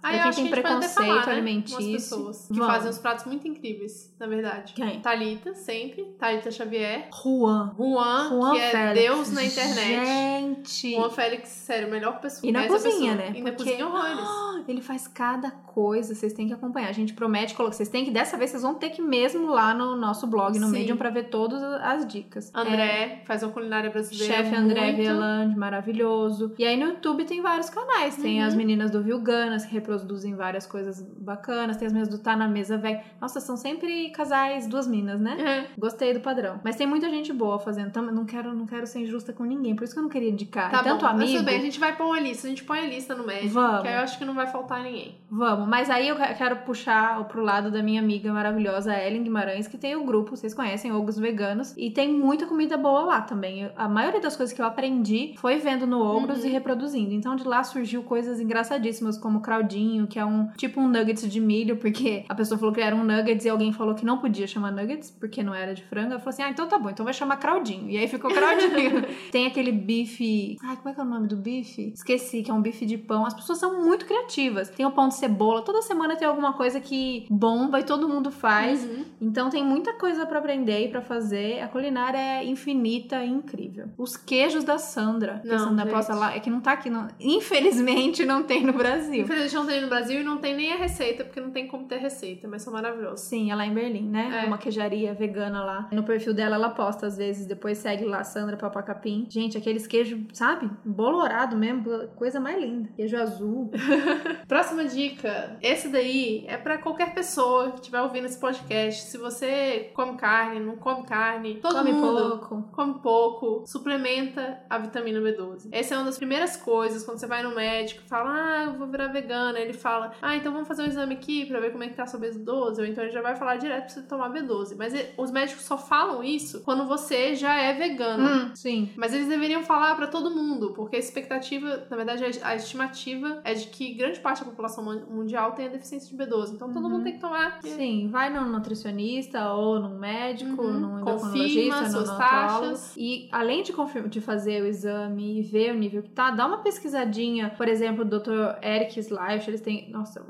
Ah, 0.00 0.10
pra 0.10 0.16
eu 0.16 0.22
quem 0.22 0.32
tem 0.32 0.44
que 0.44 0.50
preconceito 0.52 0.94
falar, 0.94 1.26
né? 1.26 1.32
alimentício. 1.32 1.92
Pessoas 1.92 2.48
que 2.52 2.58
fazem 2.58 2.88
uns 2.90 2.98
pratos 2.98 3.24
muito 3.24 3.48
incríveis, 3.48 4.14
na 4.18 4.28
verdade. 4.28 4.72
Quem? 4.74 5.00
Thalita, 5.00 5.54
sempre. 5.54 6.04
Thalita 6.18 6.52
Xavier. 6.52 7.08
Juan. 7.12 7.74
Juan, 7.76 8.28
Juan 8.28 8.52
que 8.52 8.60
é 8.60 8.70
Félix. 8.70 9.00
Deus 9.08 9.32
na 9.32 9.44
internet. 9.44 10.06
Gente. 10.06 10.94
Juan 10.94 11.10
Félix, 11.10 11.48
sério, 11.48 11.90
melhor 11.90 12.20
pessoa. 12.20 12.48
E 12.48 12.52
na 12.52 12.68
cozinha, 12.68 13.16
pessoa. 13.16 13.30
né? 13.32 13.32
E 13.38 13.42
na 13.42 13.50
Porque- 13.52 13.64
cozinha 13.70 13.86
horrores. 13.88 14.28
Ele 14.68 14.80
faz 14.82 15.08
cada 15.08 15.50
coisa, 15.78 16.12
vocês 16.14 16.32
têm 16.32 16.48
que 16.48 16.52
acompanhar. 16.52 16.88
A 16.88 16.92
gente 16.92 17.12
promete 17.14 17.54
colocar. 17.54 17.74
Vocês 17.76 17.88
têm 17.88 18.04
que, 18.04 18.10
dessa 18.10 18.36
vez, 18.36 18.50
vocês 18.50 18.62
vão 18.62 18.74
ter 18.74 18.90
que 18.90 19.00
ir 19.00 19.04
mesmo 19.04 19.46
lá 19.50 19.72
no 19.72 19.94
nosso 19.94 20.26
blog, 20.26 20.58
no 20.58 20.66
Sim. 20.66 20.72
Medium, 20.72 20.96
pra 20.96 21.10
ver 21.10 21.24
todas 21.28 21.62
as 21.62 22.06
dicas. 22.06 22.52
É, 22.54 22.58
André, 22.60 23.22
faz 23.26 23.42
uma 23.44 23.52
culinária 23.52 23.88
brasileira. 23.90 24.34
Chefe 24.34 24.54
André. 24.56 24.92
Veland, 24.92 25.56
maravilhoso. 25.56 26.54
E 26.58 26.64
aí 26.64 26.76
no 26.76 26.86
YouTube 26.90 27.24
tem 27.24 27.40
vários 27.40 27.70
canais. 27.70 28.16
Tem 28.16 28.40
Uhum. 28.40 28.46
as 28.46 28.54
meninas 28.54 28.90
do 28.90 29.02
Vilganas, 29.02 29.64
que 29.64 29.72
reproduzem 29.72 30.34
várias 30.34 30.66
coisas 30.66 31.00
bacanas. 31.00 31.76
Tem 31.76 31.86
as 31.86 31.92
meninas 31.92 32.08
do 32.12 32.18
Tá 32.22 32.36
na 32.36 32.48
Mesa 32.48 32.76
Velho. 32.76 33.00
Nossa, 33.20 33.40
são 33.40 33.56
sempre 33.56 34.10
casais, 34.10 34.66
duas 34.66 34.86
minas, 34.86 35.20
né? 35.20 35.36
É, 35.40 35.66
Gostei 35.78 36.12
do 36.12 36.20
padrão. 36.20 36.60
Mas 36.64 36.76
tem 36.76 36.86
muita 36.86 37.08
gente 37.08 37.32
boa 37.32 37.58
fazendo. 37.58 37.92
Tam- 37.92 38.08
Não 38.08 38.24
quero, 38.24 38.54
não 38.54 38.66
quero 38.66 38.86
ser 38.86 39.00
injusta 39.00 39.32
com 39.32 39.44
ninguém. 39.44 39.76
Por 39.76 39.84
isso 39.84 39.92
que 39.92 39.98
eu 39.98 40.02
não 40.02 40.10
queria 40.10 40.30
indicar. 40.30 40.70
tá 40.70 40.80
É 40.80 40.82
Tanto 40.82 41.02
bom. 41.02 41.12
Mas 41.12 41.22
amigo. 41.22 41.32
tudo 41.38 41.44
bem, 41.46 41.58
a 41.58 41.62
gente 41.62 41.78
vai 41.78 41.94
pôr 41.96 42.06
uma 42.06 42.18
lista. 42.20 42.46
A 42.46 42.50
gente 42.50 42.64
põe 42.64 42.78
a 42.80 42.86
lista 42.86 43.14
no 43.14 43.24
médico. 43.26 43.54
Vamos. 43.54 43.82
Que 43.82 43.88
aí 43.88 43.94
eu 43.94 44.00
acho 44.00 44.18
que 44.18 44.24
não 44.24 44.34
vai 44.34 44.46
faltar 44.46 44.82
ninguém. 44.82 45.16
Vamos, 45.30 45.67
mas 45.68 45.90
aí 45.90 46.08
eu 46.08 46.16
que- 46.16 46.34
quero 46.34 46.56
puxar 46.58 47.22
pro 47.24 47.42
lado 47.42 47.70
da 47.70 47.82
minha 47.82 48.00
amiga 48.00 48.32
maravilhosa 48.32 48.94
Ellen 48.96 49.22
Guimarães, 49.22 49.66
que 49.68 49.76
tem 49.78 49.94
o 49.96 50.04
grupo, 50.04 50.36
vocês 50.36 50.54
conhecem, 50.54 50.92
Ogros 50.92 51.18
Veganos, 51.18 51.74
e 51.76 51.90
tem 51.90 52.12
muita 52.12 52.46
comida 52.46 52.76
boa 52.76 53.02
lá 53.02 53.20
também. 53.20 53.70
A 53.76 53.88
maioria 53.88 54.20
das 54.20 54.36
coisas 54.36 54.54
que 54.54 54.60
eu 54.60 54.66
aprendi 54.66 55.34
foi 55.38 55.58
vendo 55.58 55.86
no 55.86 56.00
Ogros 56.00 56.40
Uhum. 56.40 56.46
e 56.46 56.48
reproduzindo. 56.52 57.12
Então 57.12 57.36
de 57.36 57.44
lá 57.44 57.62
surgiu 57.62 58.02
coisas 58.02 58.40
engraçadíssimas, 58.40 59.18
como 59.18 59.40
craldinho, 59.40 60.06
que 60.06 60.18
é 60.18 60.24
um 60.24 60.48
tipo 60.56 60.80
um 60.80 60.88
nuggets 60.88 61.28
de 61.30 61.40
milho, 61.40 61.76
porque 61.76 62.24
a 62.28 62.34
pessoa 62.34 62.58
falou 62.58 62.74
que 62.74 62.80
era 62.80 62.94
um 62.96 63.04
nuggets 63.04 63.44
e 63.44 63.48
alguém 63.48 63.72
falou 63.72 63.94
que 63.94 64.04
não 64.04 64.18
podia 64.18 64.46
chamar 64.46 64.70
nuggets, 64.72 65.10
porque 65.10 65.42
não 65.42 65.54
era 65.54 65.74
de 65.74 65.82
frango. 65.84 66.10
Ela 66.12 66.18
falou 66.18 66.30
assim: 66.30 66.42
ah, 66.42 66.50
então 66.50 66.66
tá 66.68 66.78
bom, 66.78 66.90
então 66.90 67.04
vai 67.04 67.14
chamar 67.14 67.36
craldinho. 67.36 67.88
E 67.90 67.96
aí 67.98 68.08
ficou 68.08 68.30
craldinho. 68.30 69.04
tem 69.30 69.46
aquele 69.46 69.72
bife. 69.72 70.56
Ai, 70.62 70.76
como 70.76 70.88
é 70.88 70.94
que 70.94 71.00
é 71.00 71.02
o 71.02 71.06
nome 71.06 71.26
do 71.28 71.36
bife? 71.36 71.92
Esqueci, 71.94 72.42
que 72.42 72.50
é 72.50 72.54
um 72.54 72.62
bife 72.62 72.86
de 72.86 72.96
pão. 72.98 73.24
As 73.26 73.34
pessoas 73.34 73.58
são 73.58 73.82
muito 73.84 74.06
criativas. 74.06 74.68
Tem 74.70 74.86
o 74.86 74.90
pão 74.90 75.08
de 75.08 75.14
cebola, 75.14 75.57
toda 75.62 75.82
semana 75.82 76.16
tem 76.16 76.26
alguma 76.26 76.52
coisa 76.52 76.80
que 76.80 77.26
bomba 77.30 77.80
e 77.80 77.84
todo 77.84 78.08
mundo 78.08 78.30
faz. 78.30 78.84
Uhum. 78.84 79.04
Então 79.20 79.50
tem 79.50 79.64
muita 79.64 79.92
coisa 79.94 80.26
pra 80.26 80.38
aprender 80.38 80.84
e 80.84 80.88
pra 80.88 81.00
fazer. 81.00 81.60
A 81.60 81.68
culinária 81.68 82.18
é 82.18 82.44
infinita 82.44 83.22
e 83.24 83.28
incrível. 83.28 83.88
Os 83.96 84.16
queijos 84.16 84.64
da 84.64 84.78
Sandra, 84.78 85.40
que 85.42 85.50
a 85.50 85.58
Não, 85.58 85.68
Sandra 85.68 85.84
gente. 85.84 85.94
posta 85.94 86.14
lá, 86.14 86.34
é 86.34 86.40
que 86.40 86.50
não 86.50 86.60
tá 86.60 86.72
aqui, 86.72 86.90
não- 86.90 87.08
infelizmente 87.20 88.24
não 88.24 88.42
tem 88.42 88.64
no 88.64 88.72
Brasil. 88.72 89.22
Infelizmente 89.22 89.54
não 89.54 89.66
tem 89.66 89.80
no 89.80 89.88
Brasil 89.88 90.20
e 90.20 90.24
não 90.24 90.38
tem 90.38 90.54
nem 90.56 90.72
a 90.72 90.76
receita, 90.76 91.24
porque 91.24 91.40
não 91.40 91.50
tem 91.50 91.66
como 91.66 91.86
ter 91.86 91.98
receita, 91.98 92.46
mas 92.48 92.62
são 92.62 92.72
maravilhosos. 92.72 93.20
Sim, 93.26 93.50
é 93.50 93.54
lá 93.54 93.66
em 93.66 93.74
Berlim, 93.74 94.08
né? 94.08 94.42
É. 94.44 94.46
Uma 94.46 94.58
queijaria 94.58 95.12
vegana 95.14 95.64
lá. 95.64 95.88
No 95.92 96.02
perfil 96.02 96.32
dela, 96.34 96.56
ela 96.56 96.70
posta 96.70 97.06
às 97.06 97.16
vezes, 97.16 97.46
depois 97.46 97.78
segue 97.78 98.04
lá 98.04 98.22
Sandra 98.24 98.56
Papacapim. 98.56 99.26
Gente, 99.28 99.56
aqueles 99.56 99.86
queijos, 99.86 100.20
sabe? 100.32 100.70
Bolorado 100.84 101.56
mesmo, 101.56 102.08
coisa 102.16 102.38
mais 102.40 102.60
linda. 102.60 102.88
Queijo 102.96 103.16
azul. 103.16 103.70
Próxima 104.46 104.84
dica. 104.84 105.37
Esse 105.62 105.88
daí 105.88 106.44
é 106.46 106.56
pra 106.56 106.78
qualquer 106.78 107.14
pessoa 107.14 107.70
que 107.72 107.76
estiver 107.80 108.00
ouvindo 108.02 108.26
esse 108.26 108.38
podcast. 108.38 109.02
Se 109.10 109.18
você 109.18 109.90
come 109.94 110.16
carne, 110.16 110.60
não 110.60 110.76
come 110.76 111.04
carne, 111.04 111.56
todo 111.60 111.76
Come 111.76 111.92
mundo 111.92 112.38
pouco. 112.38 112.68
come 112.72 112.94
pouco, 113.00 113.64
suplementa 113.66 114.60
a 114.68 114.78
vitamina 114.78 115.20
B12. 115.20 115.68
Essa 115.72 115.94
é 115.94 115.98
uma 115.98 116.04
das 116.06 116.16
primeiras 116.18 116.56
coisas 116.56 117.04
quando 117.04 117.18
você 117.18 117.26
vai 117.26 117.42
no 117.42 117.54
médico 117.54 118.02
e 118.04 118.08
fala: 118.08 118.30
"Ah, 118.30 118.64
eu 118.66 118.72
vou 118.78 118.86
virar 118.88 119.08
vegana". 119.08 119.58
Ele 119.58 119.72
fala: 119.72 120.12
"Ah, 120.20 120.36
então 120.36 120.52
vamos 120.52 120.68
fazer 120.68 120.82
um 120.82 120.86
exame 120.86 121.14
aqui 121.14 121.46
pra 121.46 121.60
ver 121.60 121.70
como 121.72 121.84
é 121.84 121.88
que 121.88 121.94
tá 121.94 122.02
a 122.04 122.06
sua 122.06 122.20
B12". 122.20 122.78
Ou 122.78 122.84
então 122.86 123.02
ele 123.04 123.12
já 123.12 123.22
vai 123.22 123.34
falar 123.36 123.56
direto 123.56 123.84
pra 123.84 123.88
você 123.88 124.02
tomar 124.02 124.30
B12. 124.32 124.76
Mas 124.76 124.92
os 125.16 125.30
médicos 125.30 125.64
só 125.64 125.76
falam 125.78 126.22
isso 126.22 126.62
quando 126.62 126.86
você 126.86 127.34
já 127.34 127.56
é 127.56 127.72
vegano. 127.74 128.24
Hum, 128.28 128.50
sim. 128.54 128.92
Mas 128.96 129.12
eles 129.14 129.28
deveriam 129.28 129.62
falar 129.62 129.94
pra 129.96 130.06
todo 130.06 130.30
mundo, 130.30 130.72
porque 130.74 130.96
a 130.96 130.98
expectativa, 130.98 131.86
na 131.90 131.96
verdade, 131.96 132.24
a 132.42 132.54
estimativa 132.54 133.40
é 133.44 133.54
de 133.54 133.66
que 133.66 133.94
grande 133.94 134.20
parte 134.20 134.40
da 134.44 134.50
população 134.50 134.84
mun- 134.84 135.04
mundial 135.28 135.52
tenha 135.52 135.68
deficiência 135.68 136.08
de 136.08 136.16
B12. 136.24 136.54
Então 136.54 136.72
todo 136.72 136.84
Uhum. 136.84 136.90
mundo 136.92 137.04
tem 137.04 137.12
que 137.14 137.20
tomar. 137.20 137.58
Sim, 137.62 138.08
vai 138.10 138.30
num 138.30 138.48
nutricionista 138.50 139.52
ou 139.52 139.78
num 139.78 139.98
médico, 139.98 140.62
Uhum. 140.62 140.72
num 140.80 140.98
endocrinologista, 141.00 141.82
num 141.82 141.90
suas 141.90 142.16
taxas. 142.16 142.94
E 142.96 143.28
além 143.30 143.62
de, 143.62 143.72
de 144.08 144.20
fazer 144.20 144.62
o 144.62 144.66
exame 144.66 145.38
e 145.40 145.42
ver 145.42 145.72
o 145.72 145.76
nível 145.78 146.02
que 146.02 146.08
tá, 146.10 146.30
dá 146.30 146.46
uma 146.46 146.58
pesquisadinha. 146.58 147.50
Por 147.56 147.68
exemplo, 147.68 148.02
o 148.02 148.08
Dr. 148.08 148.56
Eric 148.62 148.98
Slife, 149.00 149.48
eles 149.50 149.60
têm. 149.60 149.90
Nossa. 149.90 150.24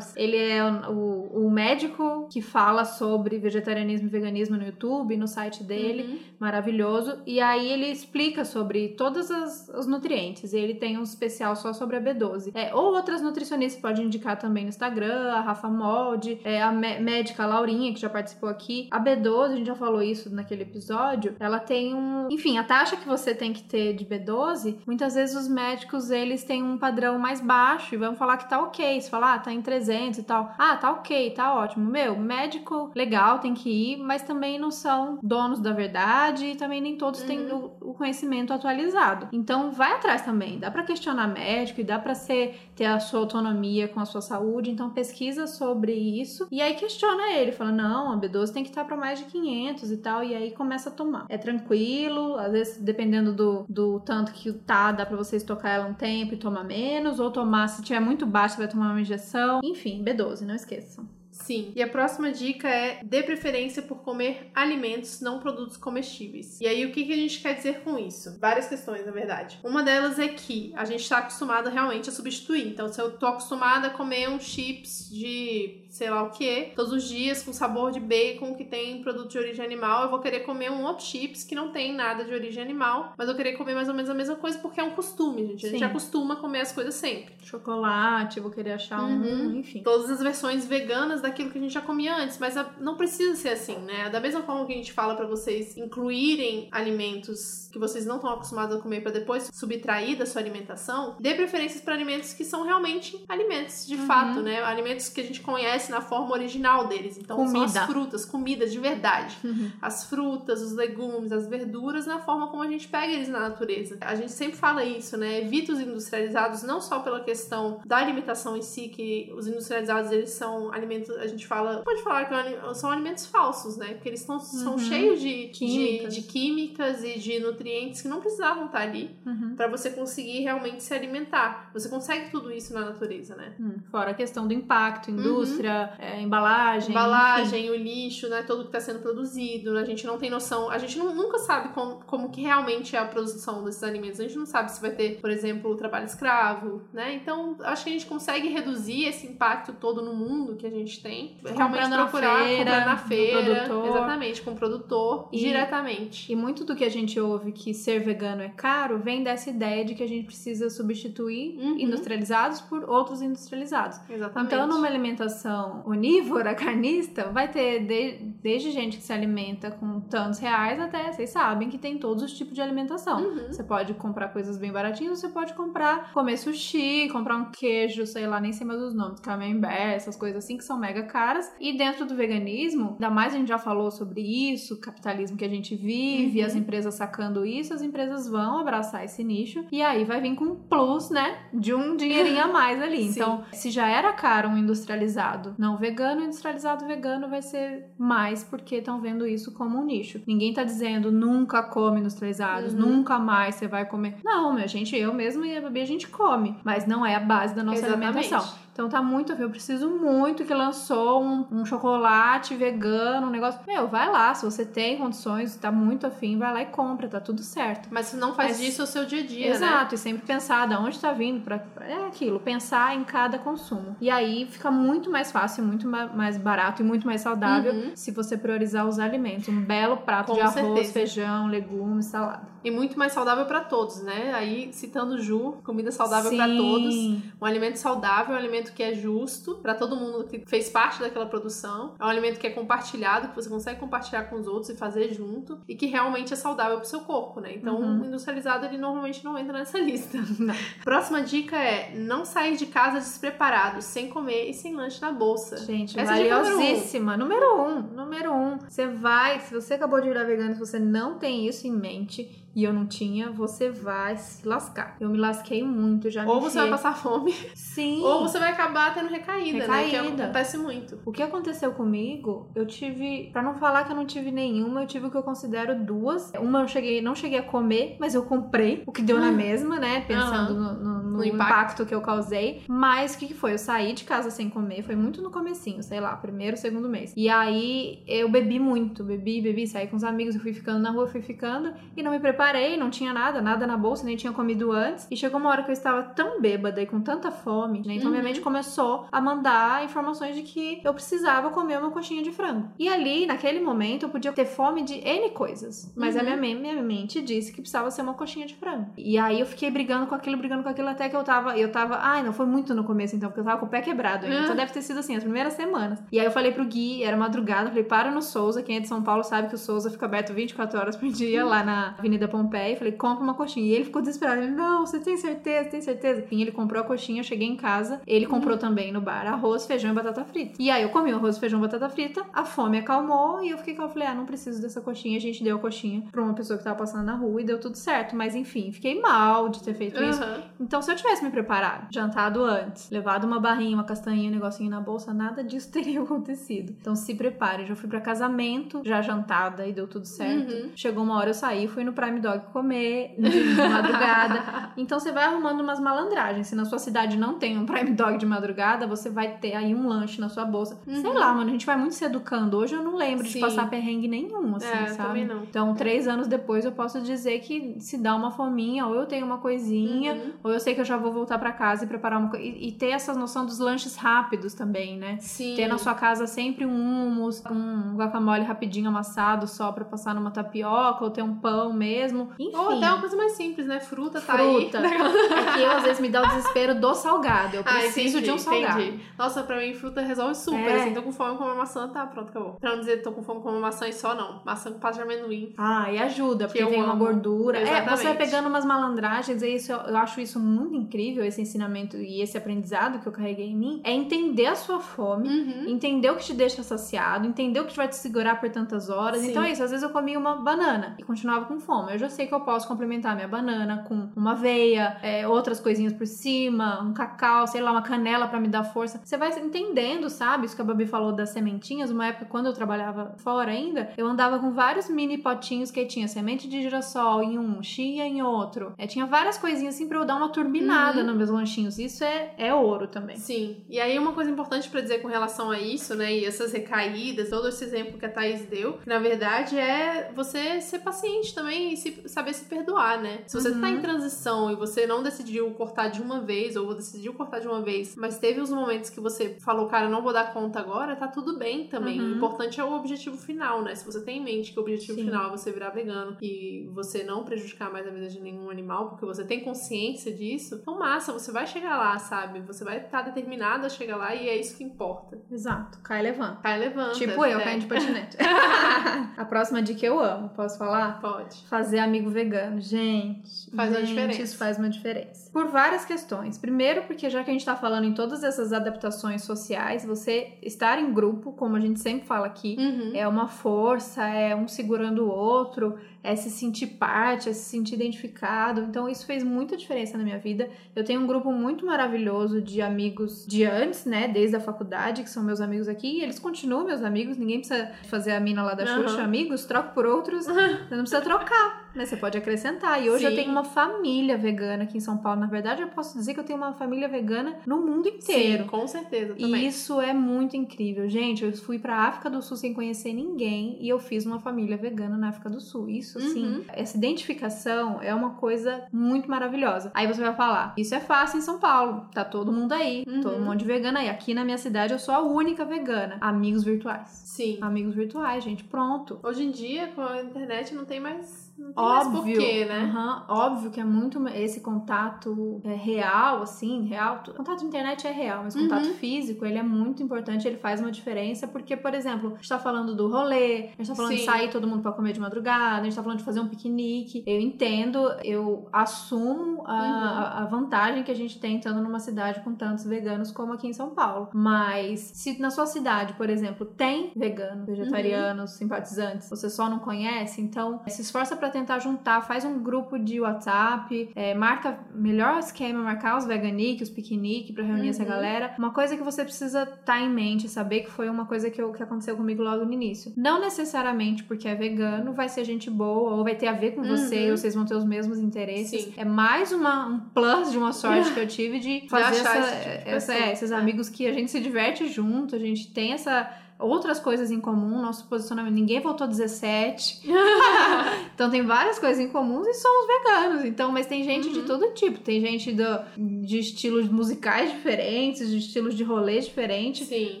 Ele 0.16 0.36
é 0.36 0.62
o, 0.64 0.92
o- 0.92 1.46
o 1.46 1.50
médico 1.50 2.28
que 2.30 2.42
fala 2.42 2.84
sobre 2.84 3.38
vegetarianismo 3.38 4.06
e 4.06 4.10
veganismo 4.10 4.56
no 4.56 4.64
YouTube, 4.64 5.16
no 5.16 5.26
site 5.26 5.62
dele. 5.64 6.02
Uhum. 6.02 6.18
Maravilhoso. 6.38 7.18
E 7.26 7.40
aí 7.40 7.68
ele 7.70 7.86
explica 7.90 8.44
sobre 8.44 8.88
todos 8.90 9.30
as- 9.30 9.68
os 9.76 9.86
nutrientes. 9.86 10.52
Ele 10.52 10.74
tem 10.74 10.98
um 10.98 11.02
especial 11.02 11.56
só 11.56 11.72
sobre 11.72 11.96
a 11.96 12.00
B12. 12.00 12.50
É, 12.54 12.74
ou 12.74 12.94
outras 12.94 13.22
nutricionistas 13.22 13.80
pode 13.80 14.02
indicar 14.02 14.38
também 14.38 14.57
no 14.62 14.68
Instagram, 14.68 15.32
a 15.32 15.40
Rafa 15.40 15.68
Molde, 15.68 16.40
é, 16.44 16.62
a 16.62 16.70
mé- 16.72 16.98
médica 17.00 17.46
Laurinha, 17.46 17.92
que 17.92 18.00
já 18.00 18.08
participou 18.08 18.48
aqui. 18.48 18.88
A 18.90 19.00
B12, 19.00 19.44
a 19.52 19.56
gente 19.56 19.66
já 19.66 19.74
falou 19.74 20.02
isso 20.02 20.34
naquele 20.34 20.62
episódio, 20.62 21.36
ela 21.38 21.58
tem 21.58 21.94
um... 21.94 22.28
Enfim, 22.30 22.58
a 22.58 22.64
taxa 22.64 22.96
que 22.96 23.06
você 23.08 23.34
tem 23.34 23.52
que 23.52 23.62
ter 23.62 23.94
de 23.94 24.04
B12, 24.04 24.78
muitas 24.86 25.14
vezes 25.14 25.36
os 25.36 25.48
médicos, 25.48 26.10
eles 26.10 26.44
têm 26.44 26.62
um 26.62 26.78
padrão 26.78 27.18
mais 27.18 27.40
baixo 27.40 27.94
e 27.94 27.98
vão 27.98 28.14
falar 28.14 28.36
que 28.36 28.48
tá 28.48 28.60
ok. 28.60 29.00
Você 29.00 29.08
fala, 29.10 29.34
ah, 29.34 29.38
tá 29.38 29.52
em 29.52 29.60
300 29.62 30.18
e 30.18 30.22
tal. 30.22 30.52
Ah, 30.58 30.76
tá 30.76 30.90
ok, 30.90 31.30
tá 31.30 31.54
ótimo. 31.54 31.88
Meu, 31.90 32.16
médico 32.18 32.90
legal, 32.94 33.38
tem 33.38 33.54
que 33.54 33.68
ir, 33.70 33.96
mas 33.98 34.22
também 34.22 34.58
não 34.58 34.70
são 34.70 35.18
donos 35.22 35.60
da 35.60 35.72
verdade 35.72 36.46
e 36.46 36.56
também 36.56 36.80
nem 36.80 36.96
todos 36.96 37.22
têm 37.22 37.40
o, 37.52 37.72
o 37.80 37.94
conhecimento 37.94 38.52
atualizado. 38.52 39.28
Então, 39.32 39.70
vai 39.70 39.92
atrás 39.94 40.22
também. 40.22 40.58
Dá 40.58 40.70
pra 40.70 40.82
questionar 40.82 41.26
médico 41.28 41.80
e 41.80 41.84
dá 41.84 41.98
pra 41.98 42.14
ser, 42.14 42.58
ter 42.74 42.84
a 42.86 42.98
sua 43.00 43.20
autonomia 43.20 43.88
com 43.88 44.00
a 44.00 44.04
sua 44.04 44.20
saúde 44.20 44.47
saúde, 44.48 44.70
então 44.70 44.90
pesquisa 44.90 45.46
sobre 45.46 45.92
isso 45.92 46.48
e 46.50 46.60
aí 46.62 46.74
questiona 46.74 47.32
ele, 47.32 47.52
fala: 47.52 47.70
"Não, 47.70 48.12
a 48.12 48.16
B12 48.16 48.52
tem 48.52 48.62
que 48.62 48.70
estar 48.70 48.84
para 48.84 48.96
mais 48.96 49.18
de 49.18 49.26
500 49.26 49.90
e 49.90 49.96
tal", 49.98 50.24
e 50.24 50.34
aí 50.34 50.50
começa 50.52 50.88
a 50.88 50.92
tomar. 50.92 51.26
É 51.28 51.36
tranquilo, 51.36 52.36
às 52.36 52.52
vezes 52.52 52.78
dependendo 52.78 53.32
do, 53.32 53.64
do 53.68 54.00
tanto 54.00 54.32
que 54.32 54.52
tá, 54.52 54.92
dá 54.92 55.04
para 55.04 55.16
você 55.16 55.36
estocar 55.36 55.72
ela 55.72 55.86
um 55.86 55.94
tempo 55.94 56.34
e 56.34 56.36
tomar 56.36 56.64
menos 56.64 57.20
ou 57.20 57.30
tomar 57.30 57.68
se 57.68 57.82
tiver 57.82 58.00
muito 58.00 58.26
baixo, 58.26 58.56
vai 58.56 58.68
tomar 58.68 58.90
uma 58.90 59.00
injeção. 59.00 59.60
Enfim, 59.62 60.02
B12, 60.02 60.42
não 60.42 60.54
esqueçam. 60.54 61.17
Sim. 61.38 61.72
E 61.74 61.82
a 61.82 61.88
próxima 61.88 62.30
dica 62.30 62.68
é 62.68 63.00
dê 63.02 63.22
preferência 63.22 63.80
por 63.82 63.98
comer 63.98 64.50
alimentos, 64.54 65.20
não 65.20 65.38
produtos 65.38 65.76
comestíveis. 65.76 66.60
E 66.60 66.66
aí, 66.66 66.84
o 66.84 66.92
que, 66.92 67.04
que 67.04 67.12
a 67.12 67.16
gente 67.16 67.40
quer 67.40 67.54
dizer 67.54 67.80
com 67.80 67.98
isso? 67.98 68.38
Várias 68.38 68.68
questões, 68.68 69.06
na 69.06 69.12
verdade. 69.12 69.58
Uma 69.62 69.82
delas 69.82 70.18
é 70.18 70.28
que 70.28 70.72
a 70.76 70.84
gente 70.84 71.00
está 71.02 71.18
acostumado 71.18 71.70
realmente 71.70 72.10
a 72.10 72.12
substituir. 72.12 72.66
Então, 72.66 72.92
se 72.92 73.00
eu 73.00 73.12
tô 73.16 73.26
acostumada 73.26 73.86
a 73.86 73.90
comer 73.90 74.28
um 74.28 74.38
chips 74.38 75.08
de 75.10 75.84
sei 75.88 76.10
lá 76.10 76.22
o 76.22 76.30
que, 76.30 76.72
todos 76.76 76.92
os 76.92 77.04
dias 77.08 77.42
com 77.42 77.52
sabor 77.52 77.90
de 77.90 78.00
bacon 78.00 78.54
que 78.54 78.64
tem 78.64 79.00
produto 79.02 79.30
de 79.30 79.38
origem 79.38 79.64
animal, 79.64 80.04
eu 80.04 80.10
vou 80.10 80.20
querer 80.20 80.40
comer 80.40 80.70
um 80.70 80.84
outro 80.84 81.04
chips 81.04 81.44
que 81.44 81.54
não 81.54 81.70
tem 81.70 81.94
nada 81.94 82.24
de 82.24 82.32
origem 82.32 82.62
animal, 82.62 83.12
mas 83.16 83.28
eu 83.28 83.34
querer 83.34 83.52
comer 83.54 83.74
mais 83.74 83.88
ou 83.88 83.94
menos 83.94 84.10
a 84.10 84.14
mesma 84.14 84.36
coisa 84.36 84.58
porque 84.58 84.80
é 84.80 84.84
um 84.84 84.90
costume, 84.90 85.46
gente. 85.46 85.66
A 85.66 85.70
gente 85.70 85.78
Sim. 85.78 85.84
acostuma 85.84 86.34
a 86.34 86.36
comer 86.36 86.60
as 86.60 86.72
coisas 86.72 86.94
sempre. 86.94 87.34
Chocolate, 87.42 88.40
vou 88.40 88.50
querer 88.50 88.72
achar 88.72 89.02
um, 89.04 89.18
Uhum. 89.22 89.56
enfim. 89.58 89.82
Todas 89.82 90.10
as 90.10 90.20
versões 90.22 90.66
veganas 90.66 91.20
daquilo 91.20 91.50
que 91.50 91.58
a 91.58 91.60
gente 91.60 91.72
já 91.72 91.80
comia 91.80 92.16
antes, 92.16 92.38
mas 92.38 92.54
não 92.80 92.96
precisa 92.96 93.34
ser 93.36 93.50
assim, 93.50 93.76
né? 93.78 94.10
Da 94.10 94.20
mesma 94.20 94.42
forma 94.42 94.66
que 94.66 94.72
a 94.72 94.76
gente 94.76 94.92
fala 94.92 95.14
pra 95.14 95.26
vocês 95.26 95.76
incluírem 95.76 96.68
alimentos 96.70 97.68
que 97.72 97.78
vocês 97.78 98.06
não 98.06 98.16
estão 98.16 98.30
acostumados 98.30 98.76
a 98.76 98.80
comer 98.80 99.02
pra 99.02 99.10
depois 99.12 99.50
subtrair 99.52 100.16
da 100.16 100.24
sua 100.26 100.40
alimentação, 100.40 101.16
dê 101.20 101.34
preferências 101.34 101.82
pra 101.82 101.94
alimentos 101.94 102.32
que 102.32 102.44
são 102.44 102.62
realmente 102.64 103.22
alimentos, 103.28 103.86
de 103.86 103.94
Uhum. 103.96 104.06
fato, 104.06 104.40
né? 104.40 104.62
Alimentos 104.62 105.08
que 105.08 105.20
a 105.20 105.24
gente 105.24 105.40
conhece 105.40 105.87
na 105.90 106.00
forma 106.00 106.32
original 106.32 106.86
deles. 106.86 107.18
Então 107.18 107.36
são 107.46 107.46
Comida. 107.60 107.80
as 107.80 107.86
frutas, 107.86 108.24
comida 108.24 108.66
de 108.66 108.78
verdade. 108.78 109.36
Uhum. 109.44 109.70
As 109.80 110.04
frutas, 110.04 110.62
os 110.62 110.72
legumes, 110.72 111.32
as 111.32 111.46
verduras 111.46 112.06
na 112.06 112.18
forma 112.18 112.48
como 112.48 112.62
a 112.62 112.68
gente 112.68 112.88
pega 112.88 113.12
eles 113.12 113.28
na 113.28 113.40
natureza. 113.40 113.96
A 114.00 114.14
gente 114.14 114.32
sempre 114.32 114.56
fala 114.56 114.84
isso, 114.84 115.16
né? 115.16 115.40
Evita 115.42 115.72
os 115.72 115.80
industrializados 115.80 116.62
não 116.62 116.80
só 116.80 117.00
pela 117.00 117.20
questão 117.20 117.80
da 117.84 117.96
alimentação 117.96 118.56
em 118.56 118.62
si, 118.62 118.88
que 118.88 119.32
os 119.36 119.46
industrializados 119.46 120.10
eles 120.12 120.30
são 120.30 120.72
alimentos, 120.72 121.10
a 121.16 121.26
gente 121.26 121.46
fala, 121.46 121.82
pode 121.84 122.02
falar 122.02 122.24
que 122.26 122.34
é 122.34 122.74
são 122.74 122.90
alimentos 122.90 123.26
falsos, 123.26 123.76
né? 123.76 123.94
Porque 123.94 124.08
eles 124.08 124.24
tão, 124.24 124.38
são 124.38 124.72
Uhum. 124.72 124.78
cheios 124.78 125.20
de 125.20 125.48
Químicas. 125.48 126.14
De, 126.14 126.20
de 126.20 126.26
químicas 126.28 127.04
e 127.04 127.18
de 127.18 127.38
nutrientes 127.40 128.02
que 128.02 128.08
não 128.08 128.20
precisavam 128.20 128.66
estar 128.66 128.80
ali 128.80 129.16
Uhum. 129.26 129.54
para 129.56 129.66
você 129.68 129.90
conseguir 129.90 130.40
realmente 130.40 130.82
se 130.82 130.92
alimentar. 130.94 131.70
Você 131.72 131.88
consegue 131.88 132.30
tudo 132.30 132.50
isso 132.52 132.72
na 132.72 132.80
natureza, 132.80 133.34
né? 133.36 133.54
Hum, 133.58 133.76
Fora 133.90 134.10
a 134.10 134.14
questão 134.14 134.46
do 134.46 134.52
impacto, 134.54 135.10
indústria, 135.10 135.67
é, 135.98 136.20
embalagem. 136.20 136.78
enfim. 136.90 136.90
embalagem, 136.92 137.70
o 137.70 137.74
lixo, 137.76 138.28
né? 138.28 138.42
Tudo 138.42 138.62
que 138.62 138.68
está 138.68 138.80
sendo 138.80 139.00
produzido. 139.00 139.76
A 139.78 139.84
gente 139.84 140.06
não 140.06 140.18
tem 140.18 140.30
noção. 140.30 140.70
A 140.70 140.78
gente 140.78 140.98
nu- 140.98 141.14
nunca 141.14 141.38
sabe 141.38 141.68
como, 141.70 141.96
como 142.06 142.30
que 142.30 142.40
realmente 142.42 142.94
é 142.96 142.98
a 142.98 143.04
produção 143.04 143.64
desses 143.64 143.82
alimentos. 143.82 144.20
A 144.20 144.24
gente 144.24 144.36
não 144.36 144.46
sabe 144.46 144.70
se 144.72 144.80
vai 144.80 144.90
ter, 144.90 145.20
por 145.20 145.30
exemplo, 145.30 145.70
o 145.70 145.76
trabalho 145.76 146.06
escravo, 146.06 146.82
né? 146.92 147.14
Então, 147.14 147.56
acho 147.64 147.84
que 147.84 147.90
a 147.90 147.92
gente 147.92 148.06
consegue 148.06 148.48
reduzir 148.48 149.04
esse 149.04 149.26
impacto 149.26 149.72
todo 149.74 150.02
no 150.02 150.14
mundo 150.14 150.56
que 150.56 150.66
a 150.66 150.70
gente 150.70 151.02
tem. 151.02 151.36
Realmente 151.44 151.58
Comprando 151.58 151.90
na 151.90 152.02
procurar 152.06 152.38
feira, 152.44 152.58
comprar 152.70 152.86
na 152.86 152.96
feira. 152.96 153.42
produtor. 153.64 153.86
Exatamente, 153.88 154.42
com 154.42 154.50
o 154.52 154.56
produtor 154.56 155.28
E- 155.32 155.38
diretamente. 155.38 156.32
E 156.32 156.36
muito 156.36 156.64
do 156.64 156.74
que 156.76 156.84
a 156.84 156.90
gente 156.90 157.18
ouve 157.20 157.52
que 157.52 157.72
ser 157.74 158.00
vegano 158.00 158.42
é 158.42 158.48
caro 158.48 158.98
vem 158.98 159.22
dessa 159.22 159.50
ideia 159.50 159.84
de 159.84 159.94
que 159.94 160.02
a 160.02 160.08
gente 160.08 160.24
precisa 160.26 160.70
substituir 160.70 161.58
Uhum. 161.58 161.78
industrializados 161.78 162.60
por 162.60 162.88
outros 162.88 163.20
industrializados. 163.22 163.98
Exatamente. 164.08 164.54
Então, 164.54 164.66
numa 164.66 164.86
alimentação 164.86 165.57
onívora, 165.84 166.54
carnista, 166.56 167.30
vai 167.32 167.48
ter 167.48 167.80
de- 167.84 168.18
desde 168.42 168.70
gente 168.70 168.96
que 168.98 169.02
se 169.02 169.12
alimenta 169.12 169.70
com 169.70 170.00
tantos 170.00 170.38
reais 170.38 170.78
até, 170.80 171.10
vocês 171.12 171.30
sabem 171.30 171.68
que 171.68 171.78
tem 171.78 171.98
todos 171.98 172.22
os 172.22 172.32
tipos 172.32 172.54
de 172.54 172.60
alimentação. 172.60 173.20
Uhum. 173.22 173.46
Você 173.50 173.62
pode 173.64 173.94
comprar 173.94 174.28
coisas 174.28 174.56
bem 174.58 174.72
baratinhas, 174.72 175.18
você 175.20 175.28
pode 175.28 175.54
comprar, 175.54 176.12
comer 176.12 176.36
sushi, 176.36 177.08
comprar 177.10 177.36
um 177.36 177.50
queijo, 177.50 178.06
sei 178.06 178.26
lá, 178.26 178.40
nem 178.40 178.52
sei 178.52 178.66
mais 178.66 178.80
os 178.80 178.94
nomes, 178.94 179.20
camembert, 179.20 179.94
essas 179.96 180.16
coisas 180.16 180.44
assim 180.44 180.56
que 180.56 180.64
são 180.64 180.78
mega 180.78 181.02
caras. 181.04 181.52
E 181.60 181.76
dentro 181.76 182.06
do 182.06 182.14
veganismo, 182.14 182.90
ainda 182.92 183.10
mais 183.10 183.34
a 183.34 183.38
gente 183.38 183.48
já 183.48 183.58
falou 183.58 183.90
sobre 183.90 184.20
isso, 184.20 184.80
capitalismo 184.80 185.36
que 185.36 185.44
a 185.44 185.48
gente 185.48 185.74
vive, 185.74 186.40
Uhum. 186.40 186.46
as 186.46 186.54
empresas 186.54 186.94
sacando 186.94 187.44
isso, 187.44 187.72
as 187.74 187.82
empresas 187.82 188.28
vão 188.28 188.58
abraçar 188.58 189.04
esse 189.04 189.22
nicho 189.24 189.64
e 189.72 189.82
aí 189.82 190.04
vai 190.04 190.20
vir 190.20 190.34
com 190.34 190.44
um 190.44 190.54
plus, 190.54 191.10
né, 191.10 191.38
de 191.52 191.74
um 191.74 191.96
dinheirinho 191.96 192.42
a 192.42 192.46
mais 192.48 192.80
ali. 192.80 193.04
Sim. 193.08 193.10
Então, 193.10 193.44
se 193.52 193.70
já 193.70 193.88
era 193.88 194.12
caro 194.12 194.48
um 194.48 194.56
industrializado 194.56 195.47
não 195.58 195.76
vegano, 195.76 196.22
industrializado 196.22 196.86
vegano 196.86 197.28
vai 197.28 197.40
ser 197.42 197.86
mais 197.98 198.42
porque 198.44 198.76
estão 198.76 199.00
vendo 199.00 199.26
isso 199.26 199.52
como 199.52 199.78
um 199.78 199.84
nicho. 199.84 200.20
Ninguém 200.26 200.52
tá 200.52 200.64
dizendo 200.64 201.10
nunca 201.12 201.62
come 201.62 202.00
industrializados, 202.00 202.74
Uhum. 202.74 202.80
nunca 202.80 203.18
mais 203.18 203.54
você 203.54 203.66
vai 203.68 203.84
comer. 203.86 204.16
Não, 204.24 204.52
minha 204.54 204.66
gente, 204.68 204.96
eu 204.96 205.12
mesma 205.14 205.46
e 205.46 205.56
a 205.56 205.60
Babi 205.60 205.80
a 205.80 205.86
gente 205.86 206.08
come, 206.08 206.56
mas 206.64 206.86
não 206.86 207.04
é 207.04 207.14
a 207.14 207.20
base 207.20 207.54
da 207.54 207.62
nossa 207.62 207.78
Exatamente. 207.78 208.16
alimentação. 208.18 208.58
Então 208.78 208.88
tá 208.88 209.02
muito 209.02 209.32
a 209.32 209.34
ver. 209.34 209.42
Eu 209.42 209.50
preciso 209.50 209.90
muito 209.90 210.44
que 210.44 210.54
lançou 210.54 211.20
um, 211.20 211.44
um 211.50 211.64
chocolate 211.64 212.54
vegano, 212.54 213.26
um 213.26 213.30
negócio. 213.30 213.58
Meu, 213.66 213.88
vai 213.88 214.08
lá. 214.08 214.32
Se 214.34 214.44
você 214.44 214.64
tem 214.64 214.96
condições, 214.98 215.56
tá 215.56 215.72
muito 215.72 216.06
afim, 216.06 216.38
vai 216.38 216.52
lá 216.52 216.62
e 216.62 216.66
compra, 216.66 217.08
tá 217.08 217.18
tudo 217.18 217.42
certo. 217.42 217.88
Mas 217.90 218.12
não 218.14 218.32
faz 218.34 218.50
Mas- 218.52 218.60
disso 218.60 218.84
o 218.84 218.86
seu 218.86 219.04
dia 219.04 219.20
a 219.20 219.26
dia, 219.26 219.46
né? 219.46 219.50
Exato, 219.56 219.96
e 219.96 219.98
sempre 219.98 220.24
pensar 220.24 220.68
de 220.68 220.76
onde 220.76 220.96
tá 220.96 221.10
vindo 221.10 221.42
para 221.42 221.60
é 221.80 222.06
aquilo, 222.06 222.38
pensar 222.38 222.94
em 222.94 223.02
cada 223.02 223.36
consumo. 223.36 223.96
E 224.00 224.08
aí 224.08 224.46
fica 224.48 224.70
muito 224.70 225.10
mais 225.10 225.32
fácil, 225.32 225.64
muito 225.64 225.88
ma- 225.88 226.06
mais 226.06 226.38
barato 226.38 226.80
e 226.80 226.84
muito 226.84 227.04
mais 227.04 227.20
saudável 227.20 227.72
Uhum. 227.72 227.90
se 227.96 228.12
você 228.12 228.36
priorizar 228.38 228.86
os 228.86 229.00
alimentos. 229.00 229.48
Um 229.48 229.60
belo 229.60 229.96
prato 229.96 230.28
Com 230.28 230.34
de 230.34 230.40
arroz, 230.42 230.54
certeza. 230.54 230.92
feijão, 230.92 231.48
legumes, 231.48 232.06
salada. 232.06 232.42
E 232.68 232.70
muito 232.70 232.98
mais 232.98 233.12
saudável 233.12 233.46
pra 233.46 233.60
todos, 233.60 234.02
né? 234.02 234.32
Aí, 234.34 234.70
citando 234.72 235.18
Ju, 235.20 235.54
comida 235.64 235.90
saudável 235.90 236.30
Sim. 236.30 236.56
todos. 236.56 236.94
Um 237.40 237.44
alimento 237.44 237.76
saudável, 237.76 238.34
um 238.34 238.38
alimento 238.38 238.72
que 238.72 238.82
é 238.82 238.94
justo 238.94 239.54
pra 239.56 239.74
todo 239.74 239.96
mundo 239.96 240.24
que 240.24 240.42
fez 240.46 240.68
parte 240.68 241.00
daquela 241.00 241.24
produção. 241.26 241.94
É 241.98 242.04
um 242.04 242.08
alimento 242.08 242.38
que 242.38 242.46
é 242.46 242.50
compartilhado, 242.50 243.28
que 243.28 243.34
você 243.36 243.48
consegue 243.48 243.80
compartilhar 243.80 244.24
com 244.24 244.36
os 244.36 244.46
outros 244.46 244.68
e 244.70 244.76
fazer 244.76 245.12
junto. 245.14 245.58
E 245.68 245.74
que 245.74 245.86
realmente 245.86 246.32
é 246.32 246.36
saudável 246.36 246.78
pro 246.78 246.86
seu 246.88 247.00
corpo, 247.00 247.40
né? 247.40 247.54
Então, 247.54 247.76
Uhum. 247.80 248.02
o 248.02 248.04
industrializado, 248.04 248.66
ele 248.66 248.76
normalmente 248.78 249.24
não 249.24 249.38
entra 249.38 249.52
nessa 249.58 249.78
lista. 249.80 250.18
Próxima 250.84 251.22
dica 251.22 251.56
é 251.56 251.94
não 251.96 252.24
sair 252.24 252.56
de 252.56 252.66
casa 252.66 252.98
despreparado, 252.98 253.80
sem 253.82 254.08
comer 254.10 254.50
e 254.50 254.54
sem 254.54 254.74
lanche 254.74 255.00
na 255.00 255.10
bolsa. 255.12 255.56
Gente, 255.58 255.98
Essa 255.98 256.12
é 256.12 256.14
a 256.14 256.22
dica 256.22 256.36
número 256.38 256.54
um. 256.54 256.58
valiosíssima. 256.58 257.16
Número 257.16 257.62
um. 257.62 257.80
Número 257.82 258.32
um. 258.32 258.58
Você 258.58 258.86
vai, 258.86 259.40
se 259.40 259.54
você 259.54 259.74
acabou 259.74 260.00
de 260.00 260.08
virar 260.08 260.24
vegano, 260.24 260.52
se 260.54 260.60
você 260.60 260.78
não 260.78 261.18
tem 261.18 261.46
isso 261.46 261.66
em 261.66 261.72
mente, 261.72 262.44
e 262.58 262.64
eu 262.64 262.72
não 262.72 262.86
tinha, 262.86 263.30
você 263.30 263.70
vai 263.70 264.16
se 264.16 264.46
lascar. 264.46 264.96
Eu 265.00 265.08
me 265.08 265.16
lasquei 265.16 265.62
muito, 265.62 266.10
já 266.10 266.26
Ou 266.26 266.40
você 266.40 266.58
vai 266.58 266.70
passar 266.70 266.96
fome, 266.96 267.32
Sim. 267.54 268.02
ou 268.02 268.22
você 268.22 268.36
vai 268.36 268.50
acabar 268.50 268.92
tendo 268.94 269.08
recaída, 269.08 269.68
né? 269.68 269.84
Que 269.84 269.90
Recaída. 269.92 270.24
acontece 270.24 270.58
muito. 270.58 270.98
O 271.06 271.12
que 271.12 271.22
aconteceu 271.22 271.70
comigo, 271.70 272.50
eu 272.56 272.66
tive, 272.66 273.30
Pra 273.32 273.42
não 273.42 273.54
falar 273.54 273.84
que 273.84 273.92
eu 273.92 273.96
não 273.96 274.04
tive 274.04 274.32
nenhuma, 274.32 274.82
eu 274.82 274.86
tive 274.88 275.06
o 275.06 275.10
que 275.10 275.16
eu 275.16 275.22
considero 275.22 275.78
duas. 275.84 276.32
Uma 276.40 276.62
eu 276.62 276.68
cheguei, 276.68 277.00
não 277.00 277.14
cheguei 277.14 277.38
a 277.38 277.42
comer, 277.44 277.96
mas 278.00 278.14
eu 278.16 278.24
comprei, 278.24 278.82
o 278.86 278.90
que 278.92 279.02
deu 279.02 279.20
na 279.20 279.30
mesma, 279.30 279.76
né? 279.78 280.00
Pensando 280.00 280.54
no, 280.54 280.72
no- 280.74 280.97
no 281.18 281.24
No 281.24 281.34
impacto. 281.34 281.52
impacto. 281.52 281.86
que 281.86 281.94
eu 281.94 282.00
causei. 282.00 282.62
Mas 282.68 283.14
o 283.14 283.18
que, 283.18 283.26
que 283.28 283.34
foi? 283.34 283.52
Eu 283.54 283.58
saí 283.58 283.92
de 283.92 284.04
casa 284.04 284.30
sem 284.30 284.48
comer, 284.50 284.82
foi 284.82 284.94
muito 284.96 285.22
no 285.22 285.30
comecinho, 285.30 285.82
sei 285.82 286.00
lá, 286.00 286.16
primeiro, 286.16 286.56
segundo 286.56 286.88
mês. 286.88 287.12
E 287.16 287.28
aí 287.28 288.02
eu 288.06 288.28
bebi 288.28 288.58
muito, 288.58 289.02
bebi, 289.04 289.40
bebi, 289.40 289.66
saí 289.66 289.86
com 289.86 289.96
os 289.96 290.04
amigos, 290.04 290.34
eu 290.34 290.40
fui 290.40 290.52
ficando 290.52 290.78
na 290.80 290.90
rua, 290.90 291.06
fui 291.06 291.20
ficando 291.22 291.72
e 291.96 292.02
não 292.02 292.10
me 292.10 292.20
preparei, 292.20 292.76
não 292.76 292.90
tinha 292.90 293.12
nada, 293.12 293.40
nada 293.40 293.66
na 293.66 293.76
bolsa, 293.76 294.04
nem 294.04 294.16
tinha 294.16 294.32
comido 294.32 294.70
antes. 294.72 295.06
E 295.10 295.16
chegou 295.16 295.40
uma 295.40 295.50
hora 295.50 295.62
que 295.62 295.70
eu 295.70 295.72
estava 295.72 296.02
tão 296.02 296.40
bêbada 296.40 296.80
e 296.82 296.86
com 296.86 297.00
tanta 297.00 297.30
fome, 297.30 297.82
né? 297.86 297.94
Então 297.94 298.10
minha 298.10 298.20
Uhum. 298.22 298.28
mente 298.28 298.40
começou 298.40 299.06
a 299.10 299.20
mandar 299.20 299.84
informações 299.84 300.34
de 300.36 300.42
que 300.42 300.80
eu 300.84 300.92
precisava 300.94 301.50
comer 301.50 301.78
uma 301.78 301.90
coxinha 301.90 302.22
de 302.22 302.30
frango. 302.32 302.68
E 302.78 302.88
ali, 302.88 303.26
naquele 303.26 303.60
momento, 303.60 304.04
eu 304.04 304.08
podia 304.10 304.32
ter 304.32 304.44
fome 304.44 304.82
de 304.82 304.94
N 304.94 305.30
coisas. 305.30 305.92
Mas 305.96 306.16
a 306.16 306.20
Uhum. 306.20 306.24
minha, 306.24 306.36
me- 306.36 306.54
minha 306.54 306.82
mente 306.82 307.20
disse 307.22 307.52
que 307.52 307.60
precisava 307.60 307.90
ser 307.90 308.02
uma 308.02 308.14
coxinha 308.14 308.46
de 308.46 308.54
frango. 308.54 308.90
E 308.96 309.18
aí 309.18 309.40
eu 309.40 309.46
fiquei 309.46 309.70
brigando 309.70 310.06
com 310.06 310.14
aquilo, 310.14 310.36
brigando 310.36 310.62
com 310.62 310.68
aquilo, 310.68 310.88
até 311.08 311.10
que 311.10 311.16
eu 311.16 311.24
tava. 311.24 311.58
Eu 311.58 311.72
tava. 311.72 311.98
Ai, 312.00 312.22
não 312.22 312.32
foi 312.32 312.46
muito 312.46 312.74
no 312.74 312.84
começo, 312.84 313.16
então, 313.16 313.28
porque 313.28 313.40
eu 313.40 313.44
tava 313.44 313.58
com 313.58 313.66
o 313.66 313.68
pé 313.68 313.80
quebrado 313.80 314.26
ainda. 314.26 314.40
Ah. 314.40 314.42
Então 314.44 314.56
deve 314.56 314.72
ter 314.72 314.82
sido 314.82 315.00
assim, 315.00 315.16
as 315.16 315.22
primeiras 315.22 315.54
semanas. 315.54 315.98
E 316.12 316.20
aí 316.20 316.26
eu 316.26 316.30
falei 316.30 316.52
pro 316.52 316.64
Gui, 316.64 317.02
era 317.02 317.16
madrugada, 317.16 317.68
falei, 317.68 317.84
para 317.84 318.10
no 318.10 318.22
Souza, 318.22 318.62
quem 318.62 318.76
é 318.76 318.80
de 318.80 318.88
São 318.88 319.02
Paulo 319.02 319.24
sabe 319.24 319.48
que 319.48 319.54
o 319.54 319.58
Souza 319.58 319.90
fica 319.90 320.06
aberto 320.06 320.32
24 320.32 320.78
horas 320.78 320.96
por 320.96 321.08
dia 321.08 321.44
lá 321.44 321.64
na 321.64 321.94
Avenida 321.98 322.28
Pompeia. 322.28 322.76
Falei, 322.76 322.92
compra 322.92 323.24
uma 323.24 323.34
coxinha. 323.34 323.66
E 323.66 323.74
ele 323.74 323.84
ficou 323.84 324.02
desesperado. 324.02 324.42
Ele, 324.42 324.50
não, 324.50 324.86
você 324.86 325.00
tem 325.00 325.16
certeza, 325.16 325.70
tem 325.70 325.80
certeza? 325.80 326.20
Enfim, 326.20 326.42
ele 326.42 326.52
comprou 326.52 326.82
a 326.82 326.84
coxinha, 326.84 327.20
eu 327.20 327.24
cheguei 327.24 327.48
em 327.48 327.56
casa. 327.56 328.00
Ele 328.06 328.26
comprou 328.26 328.56
também 328.58 328.92
no 328.92 329.00
bar 329.00 329.26
arroz, 329.26 329.66
feijão 329.66 329.90
e 329.90 329.94
batata 329.94 330.24
frita. 330.24 330.56
E 330.58 330.70
aí 330.70 330.82
eu 330.82 330.90
comi 330.90 331.12
o 331.12 331.16
arroz, 331.16 331.38
feijão 331.38 331.58
e 331.58 331.62
batata 331.62 331.88
frita, 331.88 332.24
a 332.32 332.44
fome 332.44 332.78
acalmou 332.78 333.42
e 333.42 333.50
eu 333.50 333.58
fiquei 333.58 333.74
com 333.74 333.82
eu 333.82 333.88
falei, 333.88 334.08
ah, 334.08 334.14
não 334.14 334.26
preciso 334.26 334.60
dessa 334.60 334.80
coxinha. 334.80 335.16
A 335.16 335.20
gente 335.20 335.42
deu 335.42 335.56
a 335.56 335.58
coxinha 335.58 336.02
pra 336.10 336.22
uma 336.22 336.34
pessoa 336.34 336.58
que 336.58 336.64
tava 336.64 336.76
passando 336.76 337.04
na 337.04 337.14
rua 337.14 337.40
e 337.40 337.44
deu 337.44 337.58
tudo 337.58 337.76
certo. 337.76 338.14
Mas 338.14 338.34
enfim, 338.34 338.70
fiquei 338.72 339.00
mal 339.00 339.48
de 339.48 339.62
ter 339.62 339.74
feito 339.74 340.02
isso. 340.02 340.22
Aham. 340.22 340.42
Então, 340.60 340.82
se 340.82 340.90
eu 340.90 340.96
tivesse 340.98 341.24
me 341.24 341.30
preparado, 341.30 341.88
jantado 341.92 342.42
antes, 342.42 342.90
levado 342.90 343.24
uma 343.24 343.40
barrinha, 343.40 343.74
uma 343.74 343.84
castanhinha, 343.84 344.28
um 344.30 344.34
negocinho 344.34 344.70
na 344.70 344.80
bolsa, 344.80 345.12
nada 345.14 345.42
disso 345.42 345.70
teria 345.72 346.00
acontecido. 346.02 346.74
Então 346.80 346.94
se 346.94 347.14
prepare. 347.14 347.66
Já 347.66 347.74
fui 347.74 347.88
para 347.88 348.00
casamento, 348.00 348.82
já 348.84 349.00
jantada 349.02 349.66
e 349.66 349.72
deu 349.72 349.86
tudo 349.86 350.06
certo. 350.06 350.52
Uhum. 350.52 350.70
Chegou 350.74 351.02
uma 351.04 351.16
hora 351.16 351.30
eu 351.30 351.34
saí, 351.34 351.66
fui 351.68 351.84
no 351.84 351.92
Prime 351.92 352.20
Dog 352.20 352.46
comer 352.52 353.14
de 353.18 353.54
madrugada. 353.68 354.70
então 354.76 354.98
você 354.98 355.12
vai 355.12 355.24
arrumando 355.24 355.60
umas 355.60 355.80
malandragens. 355.80 356.46
Se 356.48 356.54
na 356.54 356.64
sua 356.64 356.78
cidade 356.78 357.16
não 357.16 357.34
tem 357.38 357.58
um 357.58 357.66
Prime 357.66 357.90
Dog 357.92 358.18
de 358.18 358.26
madrugada, 358.26 358.86
você 358.86 359.10
vai 359.10 359.36
ter 359.38 359.54
aí 359.54 359.74
um 359.74 359.88
lanche 359.88 360.20
na 360.20 360.28
sua 360.28 360.44
bolsa. 360.44 360.78
Uhum. 360.86 361.00
Sei 361.00 361.12
lá, 361.12 361.32
mano, 361.32 361.48
a 361.48 361.52
gente 361.52 361.66
vai 361.66 361.76
muito 361.76 361.94
se 361.94 362.04
educando. 362.04 362.56
Hoje 362.56 362.74
eu 362.74 362.82
não 362.82 362.96
lembro 362.96 363.26
Sim. 363.26 363.34
de 363.34 363.40
passar 363.40 363.68
perrengue 363.70 364.08
nenhum, 364.08 364.56
assim, 364.56 364.66
É, 364.68 364.86
sabe? 364.88 365.08
também 365.08 365.26
não. 365.26 365.42
Então, 365.42 365.74
três 365.74 366.06
anos 366.08 366.26
depois, 366.26 366.64
eu 366.64 366.72
posso 366.72 367.00
dizer 367.00 367.40
que 367.40 367.76
se 367.80 367.98
dá 367.98 368.14
uma 368.14 368.30
fominha, 368.30 368.86
ou 368.86 368.94
eu 368.94 369.06
tenho 369.06 369.24
uma 369.26 369.38
coisinha, 369.38 370.14
Uhum. 370.14 370.32
ou 370.44 370.52
eu 370.52 370.60
sei 370.60 370.74
que 370.74 370.77
eu 370.80 370.84
já 370.84 370.96
vou 370.96 371.12
voltar 371.12 371.38
pra 371.38 371.52
casa 371.52 371.84
e 371.84 371.86
preparar 371.86 372.18
uma 372.18 372.30
coisa. 372.30 372.44
E, 372.44 372.68
e 372.68 372.72
ter 372.72 372.90
essa 372.90 373.14
noção 373.14 373.44
dos 373.46 373.58
lanches 373.58 373.96
rápidos 373.96 374.54
também, 374.54 374.96
né? 374.98 375.16
Sim. 375.20 375.54
Ter 375.56 375.66
na 375.68 375.78
sua 375.78 375.94
casa 375.94 376.26
sempre 376.26 376.64
um 376.66 376.70
hummus, 376.72 377.42
um 377.50 377.96
guacamole 377.96 378.44
rapidinho 378.44 378.88
amassado 378.88 379.46
só 379.46 379.72
pra 379.72 379.84
passar 379.84 380.14
numa 380.14 380.30
tapioca, 380.30 381.04
ou 381.04 381.10
ter 381.10 381.22
um 381.22 381.34
pão 381.36 381.72
mesmo. 381.72 382.30
Enfim. 382.38 382.56
Ou 382.56 382.76
até 382.76 382.88
uma 382.88 383.00
coisa 383.00 383.16
mais 383.16 383.32
simples, 383.32 383.66
né? 383.66 383.80
Fruta 383.80 384.20
tá 384.20 384.34
Fruta. 384.34 384.78
aí. 384.80 384.88
É 385.38 385.52
que 385.52 385.60
eu, 385.62 385.70
às 385.72 385.82
vezes, 385.82 386.00
me 386.00 386.08
dá 386.08 386.22
o 386.22 386.26
desespero 386.28 386.74
do 386.80 386.94
salgado. 386.94 387.56
Eu 387.56 387.62
Ah, 387.66 387.74
preciso 387.78 388.18
entendi, 388.18 388.24
de 388.24 388.30
um 388.32 388.38
salgado. 388.38 388.80
entendi. 388.82 389.02
Nossa, 389.18 389.42
pra 389.42 389.56
mim, 389.58 389.72
fruta 389.74 390.00
resolve 390.00 390.34
super. 390.34 390.58
É. 390.68 390.80
Assim, 390.80 390.94
tô 390.94 391.02
com 391.02 391.12
fome, 391.12 391.36
como 391.36 391.48
uma 391.50 391.56
maçã, 391.56 391.88
tá, 391.88 392.06
pronto, 392.06 392.30
acabou. 392.30 392.52
Pra 392.60 392.70
não 392.72 392.80
dizer 392.80 393.02
tô 393.02 393.12
com 393.12 393.22
fome, 393.22 393.40
como 393.40 393.54
uma 393.56 393.60
maçã 393.66 393.88
e 393.88 393.92
só, 393.92 394.14
não. 394.14 394.40
Maçã 394.44 394.70
com 394.72 394.78
pasta 394.78 395.02
de 395.04 395.10
amendoim. 395.10 395.52
Ah, 395.56 395.90
e 395.92 395.98
ajuda, 395.98 396.46
porque 396.46 396.64
tem 396.64 396.82
uma 396.82 396.94
gordura. 396.94 397.58
É, 397.58 397.64
você 397.64 397.70
vai 397.70 397.82
Exatamente. 397.92 398.16
pegando 398.18 398.48
umas 398.48 398.64
malandragens, 398.64 399.42
e 399.42 399.54
isso, 399.54 399.72
eu 399.72 399.96
acho 399.96 400.20
isso 400.20 400.38
muito 400.40 400.67
incrível, 400.76 401.24
esse 401.24 401.40
ensinamento 401.40 401.96
e 401.96 402.20
esse 402.20 402.36
aprendizado 402.36 402.98
que 403.00 403.06
eu 403.06 403.12
carreguei 403.12 403.46
em 403.48 403.56
mim. 403.56 403.80
É 403.84 403.92
entender 403.92 404.46
a 404.46 404.54
sua 404.54 404.80
fome, 404.80 405.28
Uhum. 405.28 405.68
entender 405.68 406.10
o 406.10 406.16
que 406.16 406.24
te 406.24 406.34
deixa 406.34 406.62
saciado, 406.62 407.26
entender 407.26 407.60
o 407.60 407.64
que 407.66 407.76
vai 407.76 407.88
te 407.88 407.96
segurar 407.96 408.40
por 408.40 408.48
tantas 408.50 408.88
horas. 408.90 409.20
Sim. 409.20 409.30
Então 409.30 409.42
é 409.42 409.52
isso, 409.52 409.62
às 409.62 409.70
vezes 409.70 409.82
eu 409.82 409.90
comia 409.90 410.18
uma 410.18 410.36
banana 410.36 410.94
e 410.98 411.02
continuava 411.02 411.46
com 411.46 411.58
fome. 411.60 411.92
Eu 411.92 411.98
já 411.98 412.08
sei 412.08 412.26
que 412.26 412.34
eu 412.34 412.40
posso 412.40 412.66
complementar 412.68 413.14
minha 413.14 413.28
banana 413.28 413.84
com 413.88 414.08
uma 414.16 414.32
aveia, 414.32 414.96
é, 415.02 415.26
outras 415.26 415.60
coisinhas 415.60 415.92
por 415.92 416.06
cima, 416.06 416.80
um 416.82 416.92
cacau, 416.92 417.46
sei 417.46 417.60
lá, 417.60 417.70
uma 417.72 417.82
canela 417.82 418.26
pra 418.26 418.40
me 418.40 418.48
dar 418.48 418.64
força. 418.64 419.00
Você 419.04 419.16
vai 419.16 419.30
entendendo, 419.38 420.08
sabe? 420.10 420.46
Isso 420.46 420.54
que 420.56 420.62
a 420.62 420.64
Babi 420.64 420.86
falou 420.86 421.12
das 421.12 421.30
sementinhas. 421.30 421.90
Uma 421.90 422.06
época, 422.08 422.26
quando 422.26 422.46
eu 422.46 422.52
trabalhava 422.52 423.14
fora 423.18 423.50
ainda, 423.50 423.90
eu 423.96 424.06
andava 424.06 424.38
com 424.38 424.50
vários 424.52 424.88
mini 424.88 425.18
potinhos 425.18 425.70
que 425.70 425.84
tinha 425.86 426.08
semente 426.08 426.48
de 426.48 426.62
girassol 426.62 427.22
em 427.22 427.38
um, 427.38 427.62
chia 427.62 428.04
em 428.06 428.22
outro. 428.22 428.72
É, 428.78 428.86
tinha 428.86 429.06
várias 429.06 429.38
coisinhas 429.38 429.74
assim 429.74 429.88
pra 429.88 429.98
eu 429.98 430.04
dar 430.04 430.16
uma 430.16 430.28
turbinada 430.58 431.00
Uhum. 431.00 431.06
nos 431.06 431.16
meus 431.16 431.30
lanchinhos. 431.30 431.78
Isso 431.78 432.04
é, 432.04 432.32
é 432.38 432.54
ouro 432.54 432.86
também. 432.88 433.16
Sim. 433.16 433.56
E 433.68 433.80
aí, 433.80 433.98
uma 433.98 434.12
coisa 434.12 434.30
importante 434.30 434.68
pra 434.68 434.80
dizer 434.80 435.00
com 435.00 435.08
relação 435.08 435.50
a 435.50 435.58
isso, 435.58 435.94
né? 435.94 436.14
E 436.16 436.24
essas 436.24 436.52
recaídas, 436.52 437.30
todo 437.30 437.48
esse 437.48 437.64
exemplo 437.64 437.98
que 437.98 438.04
a 438.06 438.08
Thaís 438.10 438.44
deu, 438.46 438.74
que 438.74 438.88
na 438.88 438.98
verdade 438.98 439.56
é 439.58 440.10
você 440.14 440.60
ser 440.60 440.80
paciente 440.80 441.34
também 441.34 441.72
e 441.72 441.76
se- 441.76 442.08
saber 442.08 442.32
se 442.34 442.44
perdoar, 442.46 443.00
né? 443.00 443.20
Se 443.26 443.40
você 443.40 443.50
Uhum. 443.50 443.60
tá 443.60 443.70
em 443.70 443.80
transição 443.80 444.50
e 444.50 444.54
você 444.56 444.86
não 444.86 445.02
decidiu 445.02 445.50
cortar 445.52 445.88
de 445.88 446.00
uma 446.02 446.20
vez, 446.20 446.56
ou 446.56 446.74
decidiu 446.74 447.12
cortar 447.14 447.38
de 447.40 447.46
uma 447.48 447.60
vez, 447.62 447.96
mas 447.96 448.18
teve 448.18 448.40
os 448.40 448.50
momentos 448.50 448.90
que 448.90 449.00
você 449.00 449.36
falou, 449.40 449.66
cara, 449.66 449.86
eu 449.86 449.90
não 449.90 450.02
vou 450.02 450.12
dar 450.12 450.32
conta 450.32 450.58
agora, 450.60 450.96
tá 450.96 451.08
tudo 451.08 451.38
bem 451.38 451.66
também. 451.66 452.00
Uhum. 452.00 452.12
O 452.12 452.16
importante 452.16 452.60
é 452.60 452.64
o 452.64 452.72
objetivo 452.72 453.16
final, 453.16 453.62
né? 453.62 453.74
Se 453.74 453.84
você 453.84 454.00
tem 454.00 454.18
em 454.18 454.24
mente 454.24 454.52
que 454.52 454.58
o 454.58 454.62
objetivo 454.62 454.98
Sim. 454.98 455.04
final 455.04 455.28
é 455.28 455.30
você 455.30 455.50
virar 455.52 455.70
vegano 455.70 456.16
e 456.22 456.68
você 456.72 457.02
não 457.02 457.24
prejudicar 457.24 457.72
mais 457.72 457.86
a 457.86 457.90
vida 457.90 458.08
de 458.08 458.20
nenhum 458.20 458.50
animal, 458.50 458.88
porque 458.90 459.04
você 459.04 459.24
tem 459.24 459.40
consciência 459.40 460.12
disso, 460.12 460.47
então 460.54 460.78
massa, 460.78 461.12
você 461.12 461.32
vai 461.32 461.46
chegar 461.46 461.76
lá, 461.76 461.98
sabe? 461.98 462.40
Você 462.40 462.64
vai 462.64 462.78
estar 462.78 463.02
determinada 463.02 463.66
a 463.66 463.70
chegar 463.70 463.96
lá 463.96 464.14
e 464.14 464.28
é 464.28 464.36
isso 464.36 464.56
que 464.56 464.64
importa. 464.64 465.18
Exato. 465.30 465.78
Cai 465.82 466.00
e 466.00 466.02
levanta. 466.02 466.40
Cai, 466.42 466.58
levanta. 466.58 466.92
Tipo 466.92 467.24
eu, 467.24 467.38
é. 467.38 467.44
caindo 467.44 467.60
de 467.62 467.66
patinete. 467.66 468.16
a 469.16 469.24
próxima 469.24 469.62
dica 469.62 469.84
eu 469.84 469.98
amo, 469.98 470.28
posso 470.30 470.58
falar? 470.58 471.00
Pode. 471.00 471.46
Fazer 471.46 471.78
amigo 471.78 472.10
vegano. 472.10 472.60
Gente, 472.60 473.50
Faz 473.54 473.70
uma 473.70 473.80
gente, 473.80 473.88
diferença. 473.88 474.22
Isso 474.22 474.36
faz 474.36 474.58
uma 474.58 474.68
diferença. 474.68 475.27
Por 475.32 475.48
várias 475.48 475.84
questões. 475.84 476.38
Primeiro, 476.38 476.82
porque 476.82 477.08
já 477.10 477.22
que 477.22 477.30
a 477.30 477.32
gente 477.32 477.44
tá 477.44 477.54
falando 477.56 477.84
em 477.84 477.92
todas 477.94 478.24
essas 478.24 478.52
adaptações 478.52 479.22
sociais, 479.22 479.84
você 479.84 480.32
estar 480.42 480.78
em 480.80 480.92
grupo, 480.92 481.32
como 481.32 481.56
a 481.56 481.60
gente 481.60 481.80
sempre 481.80 482.06
fala 482.06 482.26
aqui, 482.26 482.56
Uhum. 482.58 482.92
é 482.94 483.06
uma 483.06 483.28
força, 483.28 484.04
é 484.08 484.34
um 484.34 484.48
segurando 484.48 485.04
o 485.04 485.08
outro, 485.08 485.76
é 486.02 486.14
se 486.16 486.30
sentir 486.30 486.66
parte, 486.68 487.28
é 487.28 487.32
se 487.32 487.44
sentir 487.50 487.74
identificado. 487.74 488.62
Então, 488.62 488.88
isso 488.88 489.04
fez 489.04 489.22
muita 489.22 489.56
diferença 489.56 489.98
na 489.98 490.04
minha 490.04 490.18
vida. 490.18 490.48
Eu 490.74 490.84
tenho 490.84 491.00
um 491.00 491.06
grupo 491.06 491.30
muito 491.32 491.66
maravilhoso 491.66 492.40
de 492.40 492.62
amigos 492.62 493.26
de 493.26 493.44
antes, 493.44 493.84
né? 493.84 494.08
Desde 494.08 494.36
a 494.36 494.40
faculdade, 494.40 495.02
que 495.02 495.10
são 495.10 495.22
meus 495.22 495.40
amigos 495.40 495.68
aqui. 495.68 495.98
E 495.98 496.02
eles 496.02 496.18
continuam 496.18 496.64
meus 496.64 496.82
amigos. 496.82 497.16
Ninguém 497.16 497.38
precisa 497.40 497.70
fazer 497.88 498.12
a 498.12 498.20
mina 498.20 498.42
lá 498.42 498.54
da 498.54 498.64
Aham. 498.64 498.82
Xuxa, 498.88 499.02
amigos, 499.02 499.44
troco 499.44 499.74
por 499.74 499.84
outros. 499.86 500.24
Você 500.26 500.74
não 500.74 500.82
precisa 500.84 501.00
trocar, 501.00 501.70
né? 501.74 501.84
Você 501.84 501.96
pode 501.96 502.16
acrescentar. 502.16 502.82
E 502.82 502.88
hoje 502.88 503.04
eu 503.04 503.10
Sim. 503.10 503.16
tenho 503.16 503.30
uma 503.30 503.44
família 503.44 504.16
vegana 504.16 504.62
aqui 504.64 504.78
em 504.78 504.80
São 504.80 504.96
Paulo. 504.96 505.17
Na 505.18 505.26
verdade, 505.26 505.62
eu 505.62 505.68
posso 505.68 505.96
dizer 505.98 506.14
que 506.14 506.20
eu 506.20 506.24
tenho 506.24 506.38
uma 506.38 506.52
família 506.54 506.88
vegana 506.88 507.36
no 507.46 507.58
mundo 507.64 507.88
inteiro. 507.88 508.44
Sim, 508.44 508.48
com 508.48 508.66
certeza 508.66 509.14
E 509.18 509.22
também. 509.22 509.46
isso 509.46 509.80
é 509.80 509.92
muito 509.92 510.36
incrível. 510.36 510.88
Gente, 510.88 511.24
eu 511.24 511.32
fui 511.36 511.58
pra 511.58 511.76
África 511.82 512.08
do 512.08 512.22
Sul 512.22 512.36
sem 512.36 512.54
conhecer 512.54 512.92
ninguém 512.92 513.58
e 513.60 513.68
eu 513.68 513.78
fiz 513.78 514.06
uma 514.06 514.18
família 514.20 514.56
vegana 514.56 514.96
na 514.96 515.08
África 515.08 515.28
do 515.28 515.40
Sul. 515.40 515.68
Isso, 515.68 515.98
Uhum. 515.98 516.44
essa 516.48 516.76
identificação 516.76 517.80
é 517.82 517.94
uma 517.94 518.10
coisa 518.10 518.64
muito 518.72 519.10
maravilhosa. 519.10 519.70
Aí 519.74 519.86
você 519.86 520.00
vai 520.00 520.14
falar, 520.14 520.54
isso 520.56 520.74
é 520.74 520.80
fácil 520.80 521.18
em 521.18 521.22
São 521.22 521.38
Paulo. 521.38 521.86
Tá 521.92 522.04
todo 522.04 522.32
mundo 522.32 522.52
aí, 522.52 522.84
Uhum. 522.86 523.00
todo 523.00 523.18
mundo 523.20 523.36
de 523.36 523.44
vegana 523.44 523.80
aí. 523.80 523.88
Aqui 523.88 524.14
na 524.14 524.24
minha 524.24 524.38
cidade 524.38 524.72
eu 524.72 524.78
sou 524.78 524.94
a 524.94 525.02
única 525.02 525.44
vegana. 525.44 525.96
Amigos 526.00 526.44
virtuais. 526.44 526.88
Sim. 527.04 527.38
Amigos 527.40 527.74
virtuais, 527.74 528.22
gente, 528.22 528.44
pronto. 528.44 528.98
Hoje 529.02 529.24
em 529.24 529.30
dia, 529.30 529.68
com 529.74 529.82
a 529.82 530.02
internet, 530.02 530.54
não 530.54 530.64
tem 530.64 530.78
mais, 530.80 531.27
não 531.38 531.52
tem 531.52 531.64
mais 531.64 531.86
Óbvio, 531.86 532.14
porquê, 532.16 532.44
né? 532.44 532.72
óbvio 533.08 533.50
que 533.50 533.60
é 533.60 533.64
muito 533.64 534.06
esse 534.08 534.40
contato 534.40 535.40
é, 535.44 535.54
real, 535.54 536.22
assim, 536.22 536.62
real. 536.66 537.00
tu- 537.04 537.12
Contato 537.14 537.38
de 537.40 537.44
internet 537.46 537.86
é 537.86 537.90
real, 537.92 538.22
mas 538.24 538.34
contato 538.36 538.66
Uhum. 538.66 538.74
físico, 538.74 539.24
ele 539.24 539.38
é 539.38 539.42
muito 539.42 539.82
importante, 539.82 540.26
ele 540.26 540.36
faz 540.38 540.60
uma 540.60 540.70
diferença, 540.70 541.26
porque, 541.28 541.56
por 541.56 541.74
exemplo, 541.74 542.12
a 542.12 542.14
gente 542.16 542.28
tá 542.28 542.38
falando 542.38 542.74
do 542.74 542.88
rolê, 542.88 543.50
a 543.58 543.62
gente 543.62 543.68
tá 543.68 543.74
falando 543.74 543.92
de 543.92 543.98
Sim. 544.00 544.06
sair 544.06 544.30
todo 544.30 544.46
mundo 544.46 544.62
pra 544.62 544.72
comer 544.72 544.92
de 544.92 545.00
madrugada, 545.00 545.60
a 545.60 545.64
gente 545.64 545.76
tá 545.76 545.82
falando 545.82 545.98
de 545.98 546.04
fazer 546.04 546.20
um 546.20 546.28
piquenique. 546.28 547.02
Eu 547.06 547.20
entendo, 547.20 547.78
eu 548.04 548.48
assumo 548.52 549.42
a, 549.46 549.52
Uhum. 549.54 550.22
a- 550.24 550.26
vantagem 550.30 550.82
que 550.82 550.90
a 550.90 550.94
gente 550.96 551.18
tem 551.18 551.36
estando 551.38 551.62
numa 551.62 551.78
cidade 551.78 552.20
com 552.20 552.34
tantos 552.34 552.64
veganos 552.64 553.10
como 553.10 553.32
aqui 553.32 553.46
em 553.48 553.52
São 553.52 553.70
Paulo. 553.70 554.08
Mas 554.12 554.80
se 554.94 555.20
na 555.20 555.30
sua 555.30 555.46
cidade, 555.46 555.94
por 555.94 556.10
exemplo, 556.10 556.44
tem 556.46 556.92
veganos, 556.94 557.46
vegetarianos, 557.46 558.30
simpatizantes, 558.32 559.08
você 559.08 559.28
só 559.30 559.48
não 559.48 559.58
conhece, 559.58 560.20
então 560.20 560.60
se 560.66 560.82
esforça 560.82 561.16
pra 561.30 561.40
tentar 561.40 561.58
juntar, 561.58 562.00
faz 562.02 562.24
um 562.24 562.42
grupo 562.42 562.78
de 562.78 563.00
WhatsApp, 563.00 563.90
é, 563.94 564.14
marca 564.14 564.58
melhor 564.74 565.18
esquema, 565.18 565.62
marcar 565.62 565.96
os 565.96 566.04
veganiques, 566.06 566.68
os 566.68 566.74
piqueniques 566.74 567.34
pra 567.34 567.44
reunir 567.44 567.68
essa 567.68 567.82
Uhum. 567.82 567.88
galera. 567.88 568.34
Uma 568.38 568.50
coisa 568.52 568.76
que 568.76 568.82
você 568.82 569.04
precisa 569.04 569.42
estar 569.42 569.80
em 569.80 569.90
mente, 569.90 570.28
saber 570.28 570.60
que 570.60 570.70
foi 570.70 570.88
uma 570.88 571.04
coisa 571.06 571.30
que, 571.30 571.40
eu- 571.40 571.52
que 571.52 571.62
aconteceu 571.62 571.96
comigo 571.96 572.22
logo 572.22 572.44
no 572.44 572.52
início. 572.52 572.92
Não 572.96 573.20
necessariamente 573.20 574.04
porque 574.04 574.26
é 574.28 574.34
vegano 574.34 574.92
vai 574.92 575.08
ser 575.08 575.24
gente 575.24 575.50
boa 575.50 575.94
ou 575.96 576.04
vai 576.04 576.14
ter 576.14 576.26
a 576.28 576.32
ver 576.32 576.52
com 576.52 576.62
você, 576.62 577.04
Uhum. 577.06 577.10
ou 577.12 577.16
vocês 577.16 577.34
vão 577.34 577.44
ter 577.44 577.54
os 577.54 577.64
mesmos 577.64 577.98
interesses. 577.98 578.64
Sim. 578.64 578.74
É 578.76 578.84
mais 578.84 579.32
uma, 579.32 579.66
um 579.66 579.80
plus 579.80 580.30
de 580.30 580.38
uma 580.38 580.52
sorte 580.52 580.90
que 580.94 581.00
eu 581.00 581.06
tive 581.06 581.38
de 581.38 581.68
fazer 581.68 582.00
essa- 582.00 582.12
tipo 582.22 582.64
de 582.64 582.70
essa- 582.70 582.94
é, 582.94 583.12
esses 583.12 583.30
É. 583.30 583.34
amigos 583.36 583.68
que 583.68 583.86
a 583.86 583.92
gente 583.92 584.10
se 584.10 584.20
diverte 584.20 584.66
junto, 584.68 585.14
a 585.14 585.18
gente 585.18 585.52
tem 585.52 585.72
essa 585.72 586.10
outras 586.38 586.78
coisas 586.78 587.10
em 587.10 587.20
comum, 587.20 587.60
nosso 587.60 587.86
posicionamento, 587.88 588.34
ninguém 588.34 588.60
voltou 588.60 588.86
17. 588.86 589.82
então 590.94 591.10
tem 591.10 591.22
várias 591.22 591.58
coisas 591.58 591.78
em 591.82 591.88
comum 591.88 592.22
e 592.26 592.34
somos 592.34 592.66
veganos. 592.66 593.24
Então, 593.24 593.50
mas 593.50 593.66
tem 593.66 593.82
gente 593.84 594.10
de 594.10 594.20
Uhum. 594.20 594.26
todo 594.26 594.50
tipo, 594.54 594.78
tem 594.80 595.00
gente 595.00 595.32
do, 595.32 595.44
de 595.76 596.18
estilos 596.18 596.68
musicais 596.68 597.30
diferentes, 597.30 598.08
de 598.10 598.18
estilos 598.18 598.54
de 598.54 598.64
rolês 598.64 599.04
diferentes. 599.06 599.66
Sim. 599.68 600.00